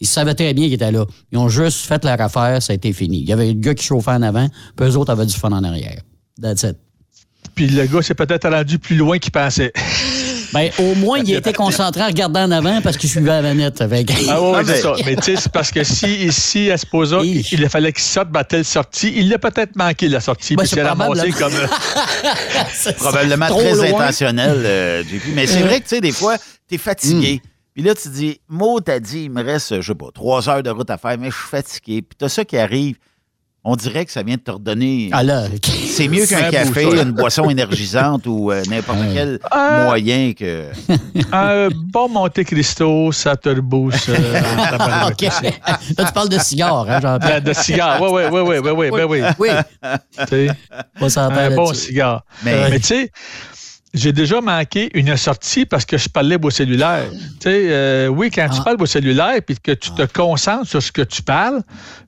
Ils 0.00 0.06
savaient 0.06 0.34
très 0.34 0.54
bien 0.54 0.64
qu'ils 0.64 0.74
étaient 0.74 0.92
là. 0.92 1.04
Ils 1.30 1.38
ont 1.38 1.48
juste 1.48 1.86
fait 1.86 2.04
leur 2.04 2.20
affaire, 2.20 2.62
ça 2.62 2.72
a 2.72 2.76
été 2.76 2.92
fini. 2.92 3.20
Il 3.20 3.28
y 3.28 3.32
avait 3.32 3.48
le 3.48 3.60
gars 3.60 3.74
qui 3.74 3.84
chauffait 3.84 4.10
en 4.10 4.22
avant, 4.22 4.48
puis 4.76 4.88
eux 4.88 4.96
autres 4.96 5.12
avaient 5.12 5.26
du 5.26 5.34
fun 5.34 5.52
en 5.52 5.62
arrière. 5.62 6.00
That's 6.40 6.62
it. 6.62 6.76
Puis 7.54 7.68
le 7.68 7.86
gars 7.86 8.02
s'est 8.02 8.14
peut-être 8.14 8.48
rendu 8.48 8.78
plus 8.78 8.96
loin 8.96 9.18
qu'il 9.18 9.32
pensait. 9.32 9.72
Ben, 10.54 10.70
au 10.78 10.94
moins, 10.94 11.18
il 11.18 11.34
était 11.34 11.52
concentré 11.52 12.00
à 12.02 12.06
regarder 12.06 12.40
en 12.40 12.50
avant 12.50 12.80
parce 12.80 12.96
qu'il 12.96 13.10
suivait 13.10 13.28
la 13.28 13.42
vanette. 13.42 13.78
Fait 13.88 14.04
que- 14.04 14.12
Ah 14.30 14.40
oui, 14.40 14.58
c'est 14.64 14.80
ça. 14.80 14.94
Mais 15.04 15.16
tu 15.16 15.22
sais, 15.22 15.36
c'est 15.36 15.52
parce 15.52 15.70
que 15.70 15.84
si, 15.84 16.32
si 16.32 16.70
à 16.70 16.78
ce 16.78 16.86
posa, 16.86 17.18
il, 17.22 17.68
fallait 17.68 17.92
qu'il 17.92 18.02
sorte 18.02 18.28
à 18.36 18.44
telle 18.44 18.64
sortie, 18.64 19.12
il 19.16 19.28
l'a 19.28 19.38
peut-être 19.38 19.76
manqué 19.76 20.08
la 20.08 20.20
sortie. 20.20 20.54
Ben, 20.56 20.62
puis 20.62 20.70
c'est 20.74 20.82
ramassé 20.82 21.30
comme. 21.32 21.52
euh, 21.54 21.66
C'est 22.72 22.96
Probablement 22.96 23.46
très 23.48 23.74
loin. 23.74 24.00
intentionnel, 24.02 24.62
euh, 24.64 25.02
JP. 25.02 25.22
Mais 25.34 25.46
c'est 25.46 25.60
vrai 25.62 25.78
que, 25.80 25.84
tu 25.88 25.96
sais, 25.96 26.00
des 26.00 26.12
fois, 26.12 26.36
t'es 26.68 26.78
fatigué. 26.78 27.42
Puis 27.74 27.82
là, 27.82 27.94
tu 27.94 28.08
dis, 28.08 28.40
Mo, 28.48 28.80
t'as 28.80 29.00
dit, 29.00 29.24
il 29.24 29.30
me 29.30 29.42
reste, 29.42 29.80
je 29.80 29.86
sais 29.92 29.94
pas, 29.96 30.06
trois 30.14 30.48
heures 30.48 30.62
de 30.62 30.70
route 30.70 30.88
à 30.90 30.96
faire, 30.96 31.18
mais 31.18 31.30
je 31.30 31.36
suis 31.36 31.48
fatigué. 31.48 32.02
Puis 32.02 32.16
t'as 32.16 32.28
ça 32.28 32.44
qui 32.44 32.56
arrive. 32.56 32.96
On 33.66 33.76
dirait 33.76 34.04
que 34.04 34.12
ça 34.12 34.22
vient 34.22 34.36
de 34.36 34.40
te 34.42 34.50
redonner. 34.50 35.08
Ah 35.12 35.22
C'est 35.86 36.06
mieux 36.08 36.26
qu'un 36.26 36.50
café, 36.50 36.84
une 36.84 37.12
boisson 37.12 37.48
énergisante 37.48 38.26
ou 38.26 38.52
euh, 38.52 38.62
n'importe 38.68 38.98
quel 39.14 39.38
Ah. 39.50 39.84
moyen 39.84 40.34
que. 40.34 40.66
un 41.32 41.68
bon 41.92 42.10
Monte 42.10 42.44
Cristo, 42.44 43.10
ça 43.10 43.36
te 43.36 43.48
euh, 43.48 43.60
aussi. 43.72 44.10
Là, 44.10 46.04
tu 46.06 46.12
parles 46.12 46.28
de 46.28 46.38
cigare, 46.38 46.80
hein, 46.90 47.00
Ben, 47.00 47.00
Jean-Pierre? 47.00 47.42
de 47.42 47.52
cigare, 47.54 48.02
oui, 48.02 48.22
oui, 48.30 48.40
oui, 48.42 48.58
oui, 48.58 48.70
oui, 48.70 48.88
oui, 48.92 49.04
oui. 49.08 49.20
Oui, 49.38 49.48
Tu 50.18 50.26
sais, 50.28 50.48
on 51.00 51.08
s'entend 51.08 51.36
un 51.36 51.54
bon 51.56 51.72
cigare. 51.72 52.24
Mais- 52.44 52.68
Mais, 52.70 52.80
tu 52.80 52.86
sais, 52.86 53.10
j'ai 53.94 54.12
déjà 54.12 54.40
manqué 54.40 54.90
une 54.94 55.16
sortie 55.16 55.64
parce 55.64 55.84
que 55.84 55.96
je 55.96 56.08
parlais 56.08 56.36
au 56.42 56.50
cellulaire. 56.50 57.06
Tu 57.10 57.18
sais, 57.42 57.66
euh, 57.70 58.08
oui, 58.08 58.30
quand 58.30 58.48
tu 58.48 58.58
Ah. 58.60 58.64
parles 58.64 58.82
au 58.82 58.86
cellulaire 58.86 59.36
puis 59.46 59.56
que 59.62 59.70
tu 59.72 59.90
te 59.92 60.02
concentres 60.02 60.68
sur 60.68 60.82
ce 60.82 60.90
que 60.92 61.02
tu 61.02 61.22
parles, 61.22 61.62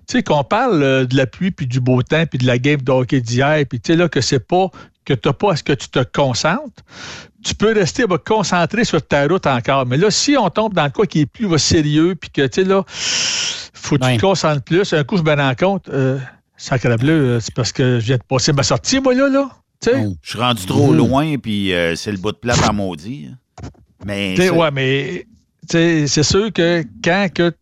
tu 0.08 0.18
sais, 0.18 0.22
qu'on 0.22 0.44
parle 0.44 0.82
euh, 0.82 1.06
de 1.06 1.16
la 1.16 1.26
pluie 1.26 1.52
puis 1.52 1.66
du 1.66 1.80
beau 1.80 2.02
temps 2.02 2.26
puis 2.26 2.38
de 2.38 2.46
la 2.46 2.58
game 2.58 2.80
de 2.82 2.90
hockey 2.90 3.20
d'hier 3.20 3.64
puis 3.68 3.80
tu 3.80 3.92
sais, 3.92 3.96
là, 3.96 4.08
que 4.08 4.20
c'est 4.20 4.40
pas, 4.46 4.68
que 5.04 5.14
tu 5.14 5.28
n'as 5.28 5.32
pas 5.32 5.52
à 5.52 5.56
ce 5.56 5.62
que 5.62 5.72
tu 5.72 5.88
te 5.88 6.00
concentres, 6.02 6.82
tu 7.44 7.54
peux 7.54 7.72
rester 7.72 8.06
bah, 8.06 8.18
concentré 8.18 8.84
sur 8.84 9.00
ta 9.00 9.26
route 9.28 9.46
encore. 9.46 9.86
Mais 9.86 9.96
là, 9.96 10.10
si 10.10 10.36
on 10.36 10.50
tombe 10.50 10.74
dans 10.74 10.90
quoi 10.90 11.06
qui 11.06 11.20
est 11.20 11.26
plus 11.26 11.46
bah, 11.46 11.58
sérieux 11.58 12.16
puis 12.16 12.30
que, 12.30 12.46
tu 12.48 12.62
sais, 12.62 12.68
là, 12.68 12.82
faut 12.88 13.96
que 13.96 14.04
tu 14.10 14.16
te 14.16 14.20
concentres 14.20 14.62
plus, 14.62 14.92
un 14.92 15.04
coup, 15.04 15.16
je 15.16 15.22
me 15.22 15.34
rends 15.36 15.54
compte, 15.54 15.88
euh, 15.88 16.18
Sacre 16.56 16.96
bleu, 16.96 17.38
c'est 17.40 17.54
parce 17.54 17.70
que 17.70 18.00
je 18.00 18.06
viens 18.06 18.16
de 18.16 18.22
passer 18.28 18.52
ma 18.52 18.62
sortie, 18.64 18.98
moi, 18.98 19.14
là, 19.14 19.28
là. 19.28 19.50
Sais? 19.82 20.06
Je 20.22 20.30
suis 20.30 20.38
rendu 20.38 20.64
trop 20.66 20.92
Mm. 20.92 20.96
loin, 20.96 21.38
puis 21.38 21.72
euh, 21.72 21.94
c'est 21.96 22.10
le 22.12 22.18
bout 22.18 22.32
de 22.32 22.36
plat 22.38 22.54
à 22.66 22.72
maudit. 22.72 23.28
hein. 23.30 23.68
Mais 24.04 24.50
ouais, 24.50 24.70
mais 24.70 25.26
c'est 25.68 26.06
sûr 26.22 26.52
que 26.52 26.84
quand 27.02 27.28
que 27.32 27.52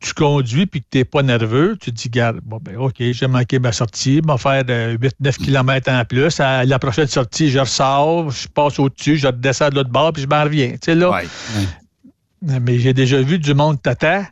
tu 0.00 0.12
conduis 0.14 0.66
puis 0.66 0.80
que 0.82 0.86
tu 0.90 0.98
n'es 0.98 1.04
pas 1.04 1.22
nerveux, 1.22 1.76
tu 1.80 1.90
te 1.90 1.96
dis, 1.96 2.08
garde, 2.10 2.40
bon, 2.44 2.58
ben, 2.60 2.76
OK, 2.76 2.96
j'ai 2.98 3.26
manqué 3.26 3.58
ma 3.58 3.72
sortie, 3.72 4.20
je 4.22 4.30
vais 4.32 4.38
faire 4.38 4.62
euh, 4.68 4.96
8-9 4.98 5.36
km 5.38 5.90
en 5.90 6.04
plus. 6.04 6.38
À 6.40 6.64
la 6.64 6.78
prochaine 6.78 7.06
sortie, 7.06 7.50
je 7.50 7.58
ressors, 7.60 8.30
je 8.30 8.46
passe 8.48 8.78
au-dessus, 8.78 9.16
je 9.16 9.26
redescends 9.28 9.70
de 9.70 9.76
l'autre 9.76 9.90
bord 9.90 10.12
puis 10.12 10.22
je 10.22 10.28
m'en 10.28 10.42
reviens. 10.44 10.72
Tu 10.72 10.78
sais, 10.82 10.94
là. 10.94 11.10
Mais 12.42 12.78
j'ai 12.78 12.92
déjà 12.92 13.20
vu 13.22 13.38
du 13.38 13.54
monde 13.54 13.80
tata, 13.80 14.24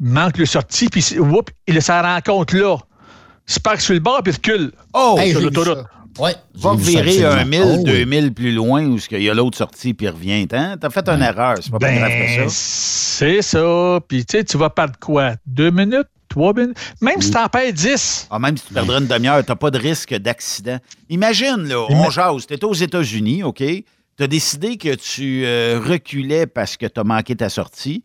manque 0.00 0.38
le 0.38 0.46
sortie, 0.46 0.88
puis 0.88 1.04
whoop, 1.18 1.50
il 1.66 1.80
s'en 1.82 2.02
rend 2.02 2.18
compte 2.24 2.52
là. 2.52 2.76
Se 3.46 3.60
parque 3.60 3.80
sur 3.80 3.94
le 3.94 4.00
bord 4.00 4.22
puis 4.22 4.32
recule. 4.32 4.72
Oh! 4.92 5.16
Hey, 5.18 5.30
sur 5.32 5.40
l'autoroute. 5.40 5.86
Ouais, 6.18 6.34
Va 6.54 6.74
virer 6.74 7.24
un 7.24 7.30
absolument. 7.38 7.66
1000, 7.66 7.78
Oh, 7.80 7.84
deux 7.84 7.92
oui. 7.92 7.98
2000 8.04 8.34
plus 8.34 8.52
loin 8.52 8.84
où 8.86 8.98
il 9.10 9.22
y 9.22 9.30
a 9.30 9.34
l'autre 9.34 9.58
sortie 9.58 9.92
puis 9.94 10.06
il 10.06 10.10
revient. 10.10 10.46
Hein? 10.52 10.76
T'as 10.80 10.90
fait 10.90 11.06
une 11.08 11.22
erreur, 11.22 11.56
c'est 11.60 11.70
pas 11.70 11.78
plus 11.78 11.94
grave 11.96 12.08
que 12.10 12.36
Ben, 12.38 12.48
ça. 12.48 12.54
c'est 12.56 13.42
ça. 13.42 14.00
Puis, 14.08 14.24
tu 14.24 14.38
sais, 14.38 14.44
tu 14.44 14.56
vas 14.56 14.70
perdre 14.70 14.94
quoi? 14.98 15.34
Deux 15.46 15.70
minutes? 15.70 16.08
Trois 16.28 16.52
minutes? 16.54 16.76
Même 17.00 17.20
si 17.22 17.30
t'en 17.30 17.46
perds 17.48 17.72
dix. 17.72 18.26
Ah, 18.30 18.38
même 18.38 18.56
si 18.56 18.66
tu 18.66 18.74
perdrais 18.74 18.98
une 18.98 19.06
demi-heure, 19.06 19.44
t'as 19.44 19.54
pas 19.54 19.70
de 19.70 19.78
risque 19.78 20.14
d'accident. 20.14 20.78
Imagine, 21.08 21.64
là, 21.68 21.86
on 21.90 22.10
jase, 22.10 22.46
t'es 22.46 22.62
aux 22.64 22.74
États-Unis, 22.74 23.42
OK? 23.44 23.62
T'as 24.16 24.26
décidé 24.26 24.76
que 24.78 24.94
tu 24.94 25.44
euh, 25.44 25.78
reculais 25.84 26.46
parce 26.46 26.76
que 26.78 26.86
t'as 26.86 27.04
manqué 27.04 27.36
ta 27.36 27.48
sortie, 27.50 28.02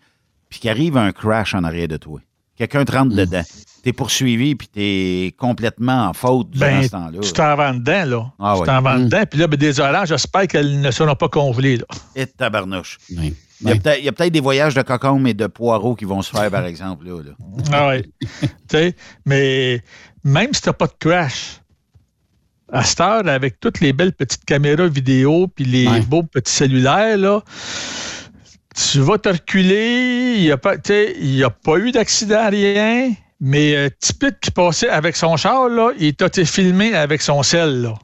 puis 0.49 0.59
qu'arrive 0.59 0.97
un 0.97 1.11
crash 1.13 1.55
en 1.55 1.63
arrière 1.63 1.87
de 1.87 1.97
toi. 1.97 2.19
Quelqu'un 2.57 2.83
te 2.85 2.91
rentre 2.91 3.15
dedans. 3.15 3.43
T'es 3.83 3.93
poursuivi, 3.93 4.53
puis 4.55 4.67
t'es 4.67 5.33
complètement 5.39 6.07
en 6.09 6.13
faute 6.13 6.51
durant 6.51 6.67
Ben, 6.67 6.83
ce 6.83 6.89
temps-là. 6.89 7.19
tu 7.21 7.33
t'en 7.33 7.55
vas 7.55 7.73
dedans, 7.73 8.05
là. 8.05 8.31
Ah 8.39 8.53
tu 8.55 8.59
ouais. 8.61 8.65
t'en 8.67 8.81
vas 8.81 8.97
Mm. 8.97 9.05
dedans. 9.05 9.23
Puis 9.29 9.39
là, 9.39 9.47
ben, 9.47 10.05
j'espère 10.05 10.47
qu'elles 10.47 10.81
ne 10.81 10.91
seront 10.91 11.15
pas 11.15 11.29
congelées, 11.29 11.77
là. 11.77 11.85
Et 12.15 12.27
tabarnouche. 12.27 12.99
Oui. 13.17 13.33
Il 13.63 13.69
y 13.69 14.07
a 14.07 14.11
peut-être- 14.11 14.31
des 14.33 14.39
voyages 14.39 14.73
de 14.75 14.81
cocombes 14.83 15.27
et 15.27 15.33
de 15.33 15.47
poireaux 15.47 15.95
qui 15.95 16.05
vont 16.05 16.21
se 16.21 16.29
faire, 16.31 16.49
par 16.51 16.65
exemple. 16.65 17.05
Là, 17.05 17.21
là. 17.23 17.31
Ah 17.71 17.87
ouais. 17.89 18.03
tu 18.41 18.47
sais, 18.71 18.95
mais 19.25 19.81
même 20.23 20.53
si 20.53 20.61
t'as 20.61 20.73
pas 20.73 20.87
de 20.87 20.93
crash, 20.99 21.59
à 22.71 22.83
cette 22.83 23.01
heure, 23.01 23.27
avec 23.27 23.59
toutes 23.59 23.79
les 23.81 23.93
belles 23.93 24.13
petites 24.13 24.45
caméras 24.45 24.87
vidéo 24.87 25.47
puis 25.47 25.65
les 25.65 25.87
Ouais. 25.87 26.01
beaux 26.01 26.23
petits 26.23 26.51
cellulaires, 26.53 27.17
là, 27.17 27.41
tu 28.75 28.99
vas 28.99 29.17
te 29.17 29.29
reculer. 29.29 30.35
Il 30.37 30.41
n'y 30.43 30.51
a, 30.51 30.57
pas- 30.57 30.77
tu 30.77 30.93
sais, 30.93 31.15
il 31.19 31.35
y 31.35 31.43
a 31.43 31.49
pas 31.49 31.77
eu 31.77 31.91
d'accident, 31.91 32.49
rien. 32.49 33.11
Mais 33.43 33.75
euh, 33.75 33.89
Tipit 33.99 34.35
qui 34.39 34.51
passait 34.51 34.89
avec 34.89 35.15
son 35.15 35.35
char, 35.35 35.67
là, 35.67 35.91
il 35.99 36.13
t'a 36.13 36.27
été 36.27 36.45
filmé 36.45 36.93
avec 36.93 37.23
son 37.23 37.41
sel. 37.41 37.81
Là. 37.81 37.95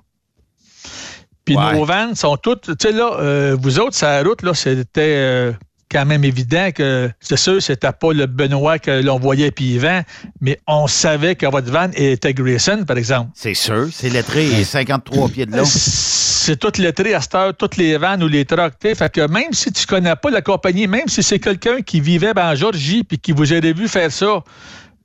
Puis 1.45 1.55
Ouais. 1.55 1.73
nos 1.73 1.85
vannes 1.85 2.15
sont 2.15 2.37
toutes. 2.37 2.75
Tu 2.77 2.87
sais, 2.87 2.91
là, 2.91 3.11
euh, 3.19 3.55
vous 3.59 3.79
autres, 3.79 3.95
sur 3.95 4.07
la 4.07 4.23
route, 4.23 4.41
là, 4.41 4.53
c'était 4.55 5.01
euh, 5.15 5.51
quand 5.89 6.05
même 6.05 6.23
évident 6.23 6.71
que, 6.75 7.09
c'est 7.19 7.37
sûr, 7.37 7.61
c'était 7.61 7.91
pas 7.91 8.11
le 8.13 8.25
Benoît 8.25 8.79
que 8.79 9.01
l'on 9.01 9.19
voyait 9.19 9.51
puis 9.51 9.75
Yvan, 9.75 10.01
mais 10.41 10.59
on 10.67 10.87
savait 10.87 11.35
que 11.35 11.45
votre 11.45 11.71
van 11.71 11.89
était 11.95 12.33
Grayson, 12.33 12.83
par 12.85 12.97
exemple. 12.97 13.29
C'est 13.35 13.53
sûr, 13.53 13.87
c'est 13.93 14.09
lettré 14.09 14.45
et 14.59 14.63
53 14.63 15.29
pieds 15.29 15.45
de 15.45 15.55
long. 15.55 15.63
C'est 15.65 16.57
toute 16.57 16.79
lettré 16.79 17.13
à 17.13 17.21
cette 17.21 17.35
heure, 17.35 17.55
toutes 17.55 17.77
les 17.77 17.97
vannes 17.97 18.23
ou 18.23 18.27
les 18.27 18.43
trucks. 18.43 18.73
Fait 18.81 19.11
que 19.11 19.27
même 19.27 19.53
si 19.53 19.71
tu 19.71 19.85
connais 19.85 20.15
pas 20.15 20.31
la 20.31 20.41
compagnie, 20.41 20.87
même 20.87 21.07
si 21.07 21.21
c'est 21.23 21.39
quelqu'un 21.39 21.81
qui 21.81 22.01
vivait 22.01 22.37
en 22.37 22.55
Georgie 22.55 23.03
puis 23.03 23.19
qui 23.19 23.31
vous 23.31 23.53
aurait 23.53 23.73
vu 23.73 23.87
faire 23.87 24.11
ça, 24.11 24.43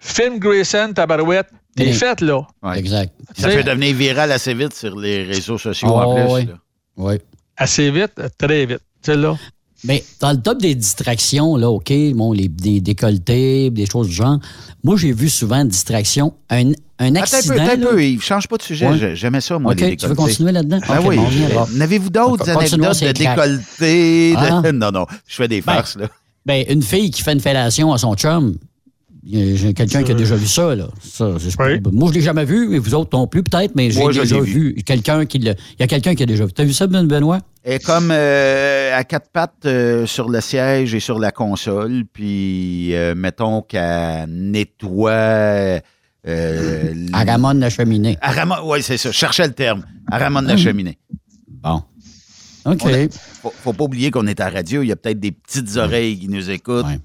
film 0.05 0.39
Grayson, 0.39 0.93
tabarouette, 0.95 1.47
t'es 1.77 1.87
Oui. 1.87 1.93
fait, 1.95 2.21
là. 2.21 2.41
Ouais. 2.63 2.79
Exact. 2.79 3.13
Ça 3.39 3.49
peut 3.49 3.63
devenir 3.63 3.95
viral 3.97 4.33
assez 4.33 4.53
vite 4.53 4.75
sur 4.75 4.97
les 4.99 5.23
réseaux 5.25 5.59
sociaux 5.59 5.89
Oh, 5.91 5.99
en 6.01 6.15
plus. 6.15 6.35
oui. 6.35 6.47
là. 6.47 6.55
Oui. 6.97 7.15
Assez 7.57 7.91
vite, 7.91 8.21
très 8.37 8.67
vite. 8.67 8.81
Sais, 9.01 9.17
là. 9.17 9.37
Mais 9.85 10.05
dans 10.21 10.31
le 10.33 10.41
top 10.41 10.61
des 10.61 10.75
distractions, 10.77 11.57
là, 11.57 11.69
OK, 11.71 11.93
bon, 12.15 12.33
les, 12.33 12.47
des 12.49 12.81
décolletés, 12.81 13.71
des 13.71 13.87
choses 13.87 14.09
du 14.09 14.15
genre, 14.15 14.39
moi, 14.85 14.97
j'ai 14.97 15.13
vu 15.13 15.29
souvent 15.29 15.65
distractions. 15.65 16.35
Un, 16.51 16.69
un 16.69 16.73
Attends 16.73 16.75
un 17.01 17.15
accident. 17.17 17.55
peu, 17.55 17.61
attends 17.61 17.73
un 17.73 17.91
peu, 17.91 18.05
Yves, 18.05 18.23
change 18.23 18.47
pas 18.49 18.57
de 18.59 18.63
sujet. 18.63 18.87
Ouais. 18.89 19.17
J'aimais 19.17 19.41
ça, 19.41 19.59
moi, 19.59 19.73
OK, 19.73 19.81
les 19.81 19.97
tu 19.97 20.07
veux 20.07 20.11
décolletés. 20.11 20.23
continuer 20.35 20.53
là-dedans? 20.53 20.79
Ben 20.89 20.99
OK, 20.99 21.05
oui. 21.09 21.17
bon. 21.53 21.67
N'avez-vous 21.75 22.11
d'autres 22.11 22.49
anecdotes 22.51 23.01
de 23.03 23.13
décolletés? 23.13 24.33
de- 24.33 24.37
Ah. 24.39 24.63
Non, 24.73 24.91
non, 24.93 25.07
je 25.27 25.35
fais 25.35 25.49
des 25.49 25.61
Ben, 25.63 25.73
farces, 25.75 25.97
là. 25.97 26.09
Ben, 26.47 26.65
une 26.69 26.83
fille 26.83 27.11
qui 27.11 27.23
fait 27.23 27.33
une 27.33 27.41
fellation 27.41 27.93
à 27.93 27.99
son 27.99 28.15
chum, 28.15 28.55
j'ai 29.25 29.73
quelqu'un 29.75 30.03
qui 30.03 30.11
a 30.13 30.15
déjà 30.15 30.35
vu 30.37 30.47
ça, 30.47 30.75
là. 30.75 30.89
Ça, 31.03 31.33
c'est- 31.39 31.55
Oui. 31.61 31.81
Moi, 31.93 32.09
je 32.11 32.15
l'ai 32.15 32.21
jamais 32.23 32.45
vu, 32.45 32.75
et 32.75 32.79
vous 32.79 32.95
autres 32.95 33.17
non 33.17 33.27
plus, 33.27 33.43
peut-être, 33.43 33.75
mais 33.77 33.91
j'ai 33.91 34.05
déjà 34.07 34.41
vu. 34.41 34.75
quelqu'un 34.85 35.25
qui 35.27 35.39
l'a. 35.39 35.53
Il 35.53 35.81
y 35.81 35.83
a 35.83 35.87
quelqu'un 35.87 36.15
qui 36.15 36.23
a 36.23 36.27
déjà 36.27 36.45
vu. 36.47 36.53
T'as 36.53 36.65
vu 36.65 36.73
ça, 36.73 36.87
Ben 36.87 37.07
Benoît? 37.07 37.39
Est 37.65 37.85
comme 37.85 38.11
euh, 38.11 38.97
à 38.99 39.05
quatre 39.05 39.31
pattes 39.31 39.65
euh, 39.67 40.05
sur 40.07 40.29
le 40.29 40.41
siège 40.41 40.95
et 40.95 41.01
sur 41.01 41.21
la 41.21 41.31
console, 41.31 42.03
puis 42.13 42.95
euh, 42.95 43.15
mettons 43.15 43.63
qu'elle 43.63 44.27
nettoie... 44.29 45.81
Euh, 46.27 46.95
À 47.13 47.25
la 47.25 47.71
cheminée. 47.71 48.17
à 48.21 48.31
ramon- 48.33 48.61
oui, 48.65 48.83
c'est 48.83 48.97
ça. 48.97 49.11
Je 49.11 49.17
cherchais 49.17 49.47
le 49.47 49.53
terme. 49.55 49.85
À 50.11 50.19
la 50.19 50.27
Hum. 50.29 50.57
cheminée. 50.59 50.99
Bon. 51.49 51.83
OK. 52.65 52.85
A- 52.87 53.09
faut, 53.43 53.53
faut 53.57 53.73
pas 53.73 53.85
oublier 53.85 54.11
qu'on 54.13 54.27
est 54.29 54.39
à 54.41 54.49
radio. 54.49 54.83
Il 54.83 54.89
y 54.89 54.93
a 54.93 54.97
peut-être 54.97 55.19
des 55.19 55.33
petites 55.33 55.77
oreilles 55.77 56.19
qui 56.19 56.29
nous 56.29 56.49
écoutent. 56.51 56.87
Ouais. 56.87 56.99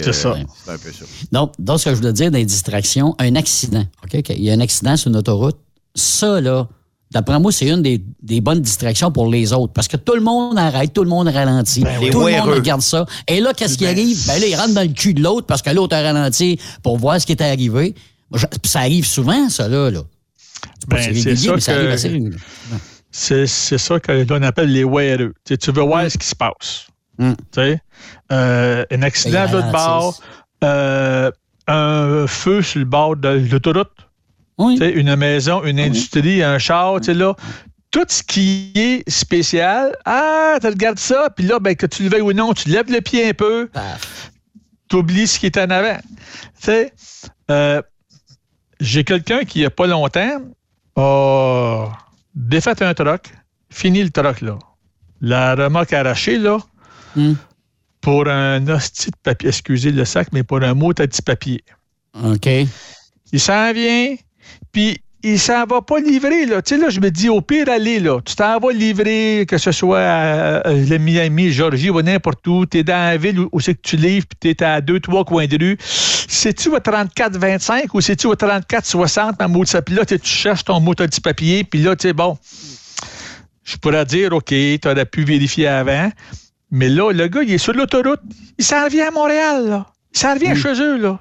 C'est 0.00 0.12
ça. 0.12 0.36
C'est 0.64 0.70
un 0.72 0.78
peu 0.78 0.92
ça. 0.92 1.04
Donc, 1.32 1.52
donc, 1.58 1.78
ce 1.80 1.84
que 1.86 1.90
je 1.90 1.96
voulais 1.96 2.12
dire 2.12 2.30
les 2.30 2.44
distractions, 2.44 3.14
un 3.18 3.34
accident. 3.36 3.84
Il 4.12 4.42
y 4.42 4.50
a 4.50 4.54
un 4.54 4.60
accident 4.60 4.96
sur 4.96 5.10
une 5.10 5.16
autoroute. 5.16 5.56
Ça, 5.94 6.40
là, 6.40 6.68
d'après 7.10 7.38
moi, 7.40 7.50
c'est 7.52 7.68
une 7.68 7.82
des, 7.82 8.02
des 8.22 8.40
bonnes 8.40 8.60
distractions 8.60 9.10
pour 9.10 9.28
les 9.28 9.52
autres. 9.52 9.72
Parce 9.72 9.88
que 9.88 9.96
tout 9.96 10.14
le 10.14 10.20
monde 10.20 10.58
arrête, 10.58 10.92
tout 10.92 11.02
le 11.04 11.08
monde 11.10 11.28
ralentit. 11.28 11.84
Les 12.00 12.10
tout 12.10 12.20
le 12.26 12.32
monde 12.36 12.48
regarde 12.54 12.82
ça. 12.82 13.06
Et 13.26 13.40
là, 13.40 13.52
qu'est-ce 13.54 13.76
qui 13.78 13.86
arrive? 13.86 14.26
Ben 14.26 14.40
là, 14.40 14.46
il 14.46 14.54
rentre 14.54 14.74
dans 14.74 14.82
le 14.82 14.92
cul 14.94 15.14
de 15.14 15.22
l'autre 15.22 15.46
parce 15.46 15.62
que 15.62 15.70
l'autre 15.70 15.96
a 15.96 16.02
ralenti 16.02 16.58
pour 16.82 16.98
voir 16.98 17.20
ce 17.20 17.26
qui 17.26 17.32
est 17.32 17.42
arrivé. 17.42 17.94
Ça 18.64 18.80
arrive 18.80 19.06
souvent, 19.06 19.48
ça, 19.48 19.68
là. 19.68 19.90
là. 19.90 20.02
C'est 20.80 20.88
Ben, 20.88 20.96
ça 21.36 21.52
mais 21.54 21.60
ça 21.60 21.72
que- 21.72 21.78
arrive 21.78 21.90
assez 21.90 22.08
régulièrement. 22.08 22.38
C'est 23.10 23.46
c'est 23.46 23.78
ça 23.78 23.98
que 23.98 24.12
l'on 24.28 24.42
appelle 24.42 24.70
les 24.70 24.84
wearers. 24.84 25.30
Tu 25.44 25.72
veux 25.72 25.82
voir 25.82 26.10
ce 26.10 26.18
qui 26.18 26.26
se 26.26 26.34
passe. 26.34 26.86
Mm. 27.18 27.32
Euh, 28.30 28.84
un 28.90 29.02
accident 29.02 29.46
de 29.46 29.52
l'autre 29.52 29.72
bord, 29.72 30.20
euh, 30.64 31.30
un 31.66 32.26
feu 32.26 32.62
sur 32.62 32.78
le 32.78 32.84
bord 32.84 33.16
de 33.16 33.28
l'autoroute, 33.50 33.90
Oui. 34.58 34.76
une 34.78 35.14
maison, 35.16 35.62
une 35.64 35.80
industrie, 35.80 36.42
un 36.42 36.58
char, 36.58 37.00
tu 37.00 37.06
sais, 37.06 37.14
là. 37.14 37.34
Tout 37.90 38.04
ce 38.08 38.22
qui 38.22 38.70
est 38.74 39.08
spécial, 39.08 39.96
ah, 40.04 40.58
tu 40.60 40.66
regardes 40.66 40.98
ça, 40.98 41.30
puis 41.34 41.46
là, 41.46 41.58
ben, 41.58 41.74
que 41.74 41.86
tu 41.86 42.02
le 42.02 42.10
veuilles 42.10 42.20
ou 42.20 42.32
non, 42.32 42.52
tu 42.52 42.68
lèves 42.68 42.90
le 42.90 43.00
pied 43.00 43.30
un 43.30 43.32
peu, 43.32 43.70
tu 44.88 44.96
oublies 44.96 45.26
ce 45.26 45.38
qui 45.38 45.46
est 45.46 45.56
en 45.58 45.70
avant. 45.70 45.98
Euh, 47.50 47.82
j'ai 48.80 49.04
quelqu'un 49.04 49.44
qui, 49.44 49.60
il 49.60 49.62
n'y 49.62 49.66
a 49.66 49.70
pas 49.70 49.86
longtemps, 49.86 50.42
a 50.96 51.86
défait 52.34 52.82
un 52.82 52.94
troc, 52.94 53.32
fini 53.70 54.02
le 54.02 54.10
troc, 54.10 54.40
là. 54.42 54.58
La 55.20 55.54
remorque 55.54 55.92
arrachée, 55.92 56.38
là, 56.38 56.58
Hmm. 57.16 57.34
pour 58.00 58.28
un 58.28 58.66
hostie 58.68 59.10
de 59.10 59.16
papier, 59.22 59.48
excusez 59.48 59.90
le 59.90 60.04
sac, 60.04 60.28
mais 60.32 60.42
pour 60.42 60.62
un 60.62 60.74
mot 60.74 60.90
à 60.90 60.94
petit 60.94 61.22
papier. 61.22 61.64
OK. 62.24 62.48
Il 63.32 63.40
s'en 63.40 63.72
vient, 63.72 64.14
puis 64.72 65.00
il 65.22 65.38
s'en 65.38 65.64
va 65.64 65.82
pas 65.82 65.98
livrer, 65.98 66.46
là. 66.46 66.62
Tu 66.62 66.74
sais, 66.74 66.80
là, 66.80 66.90
je 66.90 67.00
me 67.00 67.10
dis, 67.10 67.28
au 67.28 67.40
pire, 67.40 67.68
allez, 67.68 67.98
là. 67.98 68.20
Tu 68.24 68.36
t'en 68.36 68.60
vas 68.60 68.72
livrer, 68.72 69.46
que 69.48 69.58
ce 69.58 69.72
soit 69.72 70.00
à, 70.00 70.56
à 70.58 70.72
le 70.72 70.98
Miami, 70.98 71.50
Georgie 71.50 71.90
ou 71.90 72.00
n'importe 72.00 72.46
où. 72.46 72.66
Tu 72.66 72.78
es 72.78 72.84
dans 72.84 72.94
la 72.94 73.16
ville 73.16 73.40
où, 73.40 73.48
où 73.50 73.60
c'est 73.60 73.74
que 73.74 73.82
tu 73.82 73.96
livres, 73.96 74.26
puis 74.28 74.38
tu 74.40 74.48
es 74.50 74.64
à 74.64 74.80
deux, 74.80 75.00
trois 75.00 75.24
coins 75.24 75.46
de 75.46 75.58
rue. 75.58 75.76
C'est-tu 75.80 76.68
au 76.68 76.78
34-25 76.78 77.86
ou 77.94 78.00
c'est-tu 78.00 78.28
au 78.28 78.34
34-60, 78.34 79.32
ma 79.40 79.48
mot 79.48 79.64
de? 79.64 79.80
Puis 79.80 79.94
là, 79.94 80.04
tu 80.04 80.18
tu 80.20 80.28
cherches 80.28 80.64
ton 80.64 80.78
mot 80.78 80.94
de 80.94 81.04
petit 81.06 81.20
papier, 81.20 81.64
puis 81.64 81.82
là, 81.82 81.96
tu 81.96 82.08
sais, 82.08 82.12
bon. 82.12 82.38
Je 83.64 83.76
pourrais 83.76 84.04
dire, 84.06 84.32
OK, 84.32 84.46
tu 84.46 84.80
aurais 84.84 85.04
pu 85.04 85.24
vérifier 85.24 85.66
avant. 85.66 86.10
Mais 86.70 86.88
là, 86.88 87.12
le 87.12 87.28
gars, 87.28 87.42
il 87.42 87.52
est 87.52 87.58
sur 87.58 87.72
l'autoroute. 87.72 88.20
Il 88.58 88.64
s'en 88.64 88.84
revient 88.84 89.02
à 89.02 89.10
Montréal, 89.10 89.68
là. 89.68 89.86
Il 90.14 90.18
s'en 90.18 90.34
revient 90.34 90.54
chez 90.54 90.80
eux, 90.80 90.98
là. 90.98 91.20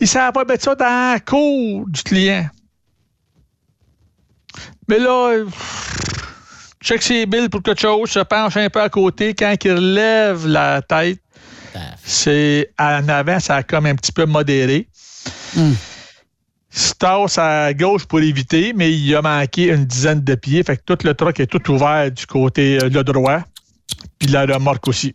Il 0.00 0.08
s'en 0.08 0.30
va 0.30 0.44
mettre 0.44 0.64
ça 0.64 0.74
dans 0.74 1.12
la 1.12 1.20
cour 1.20 1.86
du 1.88 2.02
client. 2.02 2.48
Mais 4.88 4.98
là, 4.98 5.30
euh, 5.32 5.46
check 6.82 7.02
ses 7.02 7.26
billes 7.26 7.48
pour 7.48 7.62
quelque 7.62 7.80
chose, 7.80 8.10
se 8.10 8.18
penche 8.20 8.56
un 8.56 8.68
peu 8.68 8.80
à 8.80 8.88
côté. 8.88 9.34
Quand 9.34 9.54
il 9.64 9.72
relève 9.72 10.46
la 10.46 10.82
tête, 10.82 11.20
c'est 12.04 12.70
en 12.78 13.08
avant, 13.08 13.38
ça 13.40 13.56
a 13.56 13.62
comme 13.62 13.86
un 13.86 13.94
petit 13.94 14.12
peu 14.12 14.26
modéré. 14.26 14.88
Hmm. 15.54 15.72
Se 16.70 16.94
tasse 16.94 17.38
à 17.38 17.72
gauche 17.74 18.06
pour 18.06 18.20
éviter, 18.20 18.72
mais 18.74 18.92
il 18.92 19.14
a 19.14 19.22
manqué 19.22 19.68
une 19.68 19.84
dizaine 19.84 20.22
de 20.22 20.34
pieds. 20.34 20.62
Fait 20.62 20.78
que 20.78 20.82
tout 20.82 20.98
le 21.06 21.14
truck 21.14 21.38
est 21.38 21.46
tout 21.46 21.70
ouvert 21.70 22.10
du 22.10 22.26
côté 22.26 22.78
euh, 22.82 22.88
le 22.88 23.04
droit. 23.04 23.42
Puis 24.22 24.30
la 24.30 24.46
remorque 24.46 24.86
aussi. 24.86 25.14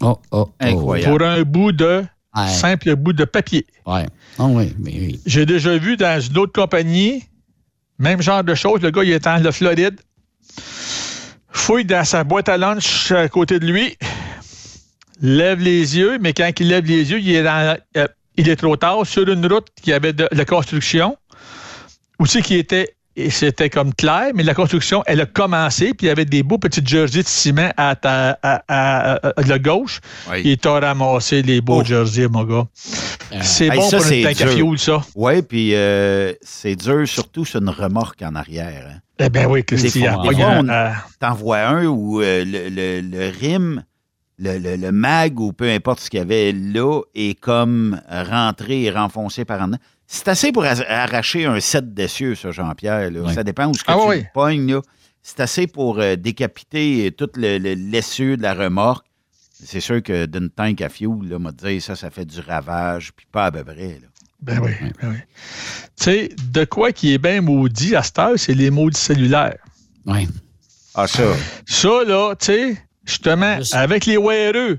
Oh, 0.00 0.16
oh, 0.30 0.46
oh. 0.48 0.50
Incroyable. 0.60 1.16
Pour 1.18 1.26
un 1.26 1.42
bout 1.42 1.72
de 1.72 2.04
Ouais. 2.36 2.48
simple 2.48 2.94
bout 2.96 3.12
de 3.12 3.24
papier. 3.24 3.64
Ouais. 3.86 4.06
Ah 4.38 4.46
oui, 4.46 4.74
mais 4.80 4.90
oui. 4.92 5.20
J'ai 5.26 5.44
déjà 5.46 5.76
vu 5.78 5.96
dans 5.96 6.20
une 6.20 6.36
autre 6.38 6.52
compagnie, 6.52 7.24
même 7.98 8.20
genre 8.22 8.42
de 8.44 8.54
choses, 8.56 8.80
le 8.80 8.90
gars, 8.90 9.04
il 9.04 9.10
est 9.12 9.26
en 9.28 9.36
la 9.38 9.52
Floride, 9.52 10.00
fouille 11.50 11.84
dans 11.84 12.04
sa 12.04 12.24
boîte 12.24 12.48
à 12.48 12.56
lunch 12.56 13.12
à 13.12 13.28
côté 13.28 13.58
de 13.60 13.66
lui, 13.66 13.96
lève 15.20 15.60
les 15.60 15.96
yeux, 15.96 16.18
mais 16.20 16.32
quand 16.32 16.50
il 16.58 16.68
lève 16.68 16.84
les 16.86 17.10
yeux, 17.10 17.20
il 17.20 17.30
est, 17.34 17.42
dans- 17.44 17.76
euh, 17.96 18.06
il 18.36 18.48
est 18.48 18.56
trop 18.56 18.76
tard 18.76 19.06
sur 19.06 19.28
une 19.28 19.46
route 19.46 19.68
qui 19.80 19.92
avait 19.92 20.12
de 20.12 20.28
la 20.32 20.44
construction, 20.44 21.16
aussi 22.18 22.42
qui 22.42 22.54
était, 22.56 22.96
et 23.16 23.30
c'était 23.30 23.70
comme 23.70 23.94
clair, 23.94 24.30
mais 24.34 24.42
la 24.42 24.54
construction, 24.54 25.02
elle 25.06 25.20
a 25.20 25.26
commencé, 25.26 25.94
puis 25.94 26.06
il 26.06 26.08
y 26.08 26.10
avait 26.10 26.24
des 26.24 26.42
beaux 26.42 26.58
petits 26.58 26.82
jerseys 26.84 27.22
de 27.22 27.28
ciment 27.28 27.70
à, 27.76 27.94
ta, 27.94 28.38
à, 28.42 28.62
à- 28.68 29.12
à- 29.14 29.32
à 29.36 29.42
la 29.46 29.58
gauche. 29.58 30.00
Oui. 30.30 30.42
Il 30.44 30.58
t'a 30.58 30.80
ramassé 30.80 31.42
les 31.42 31.60
beaux 31.60 31.80
Oh. 31.80 31.84
jerseys, 31.84 32.28
mon 32.28 32.44
gars. 32.44 32.66
C'est 33.42 33.66
Hey, 33.66 33.78
bon 33.78 33.88
ça, 33.88 33.96
pour 33.98 34.06
c'est 34.06 34.20
une 34.20 34.26
tank 34.26 34.40
à 34.40 34.44
dur. 34.44 34.52
fioul, 34.54 34.78
ça. 34.78 35.02
Oui, 35.14 35.42
puis 35.42 35.74
euh, 35.74 36.32
c'est 36.42 36.76
dur, 36.76 37.06
surtout 37.06 37.44
sur 37.44 37.60
une 37.60 37.68
remorque 37.70 38.22
en 38.22 38.34
arrière. 38.34 38.84
hein. 38.90 38.98
Eh 39.18 39.28
bien 39.30 39.46
oui, 39.48 39.64
Christian. 39.64 40.14
fois, 40.14 40.28
des 40.28 40.34
fois, 40.36 40.46
on 40.58 40.68
Euh, 40.68 40.90
t'en 41.20 41.34
vois 41.34 41.60
un 41.60 41.86
où 41.86 42.20
euh, 42.20 42.44
le, 42.44 42.68
le, 42.68 43.00
le 43.00 43.32
rime, 43.40 43.84
le, 44.38 44.58
le- 44.58 44.74
le 44.76 44.90
mag 44.92 45.38
ou 45.38 45.52
peu 45.52 45.70
importe 45.70 46.00
ce 46.00 46.10
qu'il 46.10 46.18
y 46.18 46.22
avait 46.22 46.50
là 46.52 47.00
est 47.14 47.38
comme 47.38 48.00
rentré 48.10 48.82
et 48.82 48.90
renfoncé 48.90 49.44
par 49.44 49.60
en. 49.62 49.70
C'est 50.06 50.28
assez 50.28 50.52
pour 50.52 50.64
arracher 50.64 51.46
un 51.46 51.60
set 51.60 51.92
d'essieux, 51.94 52.34
ça, 52.34 52.50
Jean-Pierre. 52.50 53.10
Ça 53.34 53.42
dépend 53.44 53.66
où 53.68 53.74
ce 53.74 53.82
que 53.82 53.90
Ah 53.90 53.98
tu 54.02 54.08
oui. 54.08 54.24
pognes. 54.34 54.72
là. 54.74 54.80
C'est 55.22 55.40
assez 55.40 55.66
pour 55.66 55.98
euh, 56.00 56.16
décapiter 56.16 57.10
tout 57.16 57.30
le, 57.36 57.56
le- 57.58 57.74
l'essieu 57.74 58.36
de 58.36 58.42
la 58.42 58.52
remorque. 58.54 59.06
C'est 59.64 59.80
sûr 59.80 60.02
que 60.02 60.26
d'une 60.26 60.50
tank 60.50 60.82
à 60.82 60.88
fuel, 60.90 61.10
là, 61.28 61.38
m'a 61.38 61.50
dit 61.52 61.80
ça, 61.80 61.96
ça 61.96 62.10
fait 62.10 62.26
du 62.26 62.40
ravage, 62.40 63.12
puis 63.14 63.26
pas 63.32 63.46
à 63.46 63.50
peu 63.52 63.64
près. 63.64 63.98
là. 64.02 64.08
Ben 64.42 64.60
oui, 64.60 64.72
ben 65.00 65.08
oui. 65.10 65.16
Tu 65.96 66.04
sais, 66.04 66.28
de 66.52 66.64
quoi 66.66 66.92
qui 66.92 67.14
est 67.14 67.18
bien 67.18 67.40
maudit 67.40 67.96
à 67.96 68.02
cette 68.02 68.18
heure, 68.18 68.34
c'est 68.36 68.52
les 68.52 68.70
maudits 68.70 69.00
cellulaires. 69.00 69.56
Oui. 70.04 70.28
Ah, 70.94 71.06
ça. 71.06 71.22
Ça, 71.66 72.04
là, 72.06 72.34
tu 72.38 72.46
sais, 72.46 72.76
justement, 73.06 73.58
avec 73.72 74.04
les 74.04 74.18
weareux, 74.18 74.78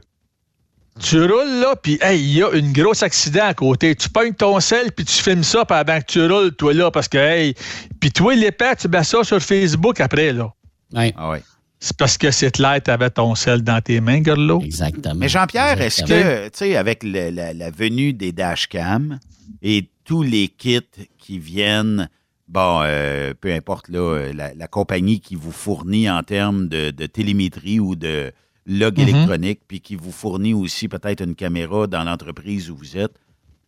tu 1.02 1.20
roules 1.22 1.60
là, 1.62 1.76
puis 1.76 1.98
hey, 2.02 2.20
il 2.22 2.34
y 2.38 2.44
a 2.44 2.52
une 2.52 2.72
grosse 2.72 3.04
accident 3.04 3.46
à 3.46 3.54
côté. 3.54 3.96
Tu 3.96 4.10
pognes 4.10 4.34
ton 4.34 4.60
sel, 4.60 4.92
puis 4.92 5.04
tu 5.06 5.14
filmes 5.22 5.44
ça 5.44 5.66
pendant 5.66 6.00
que 6.00 6.06
tu 6.06 6.26
roules, 6.26 6.56
toi, 6.56 6.74
là, 6.74 6.90
parce 6.92 7.08
que, 7.08 7.18
hey, 7.18 7.54
puis 8.00 8.12
toi, 8.12 8.34
l'épée, 8.36 8.72
tu 8.80 8.88
mets 8.88 9.04
ça 9.04 9.24
sur 9.24 9.42
Facebook 9.42 10.00
après, 10.00 10.32
là. 10.32 10.54
Oui. 10.94 11.14
Ah 11.18 11.32
ouais. 11.32 11.42
C'est 11.80 11.98
parce 11.98 12.18
que 12.18 12.32
c'est 12.32 12.52
clair, 12.52 12.80
tu 12.84 12.90
avais 12.90 13.10
ton 13.10 13.36
sel 13.36 13.62
dans 13.62 13.82
tes 13.82 14.00
mains, 14.00 14.22
Gorlo? 14.22 14.62
Exactement. 14.64 15.16
Mais 15.16 15.28
Jean-Pierre, 15.28 15.80
est-ce 15.82 16.04
que, 16.04 16.46
tu 16.46 16.52
sais, 16.54 16.76
avec 16.78 17.04
le- 17.04 17.30
la, 17.30 17.54
la 17.54 17.70
venue 17.70 18.14
des 18.14 18.32
dashcams 18.32 19.20
et 19.62 19.90
tous 20.06 20.24
les 20.24 20.48
kits 20.48 20.80
qui 21.20 21.38
viennent, 21.38 22.10
bon, 22.48 22.80
euh, 22.84 23.34
peu 23.40 23.52
importe 23.54 23.90
là, 23.90 24.00
euh, 24.00 24.34
la, 24.34 24.54
la 24.54 24.68
compagnie 24.68 25.20
qui 25.20 25.36
vous 25.36 25.52
fournit 25.52 26.10
en 26.10 26.24
termes 26.24 26.70
de, 26.70 26.92
de 26.92 27.06
télémétrie 27.06 27.80
ou 27.82 27.96
de 27.96 28.32
log 28.66 28.98
Mhm. 29.00 29.08
électronique, 29.08 29.62
puis 29.68 29.80
qui 29.82 29.96
vous 29.96 30.12
fournit 30.12 30.54
aussi 30.54 30.88
peut-être 30.88 31.22
une 31.24 31.36
caméra 31.36 31.88
dans 31.88 32.04
l'entreprise 32.04 32.70
où 32.72 32.76
vous 32.76 32.98
êtes, 32.98 33.16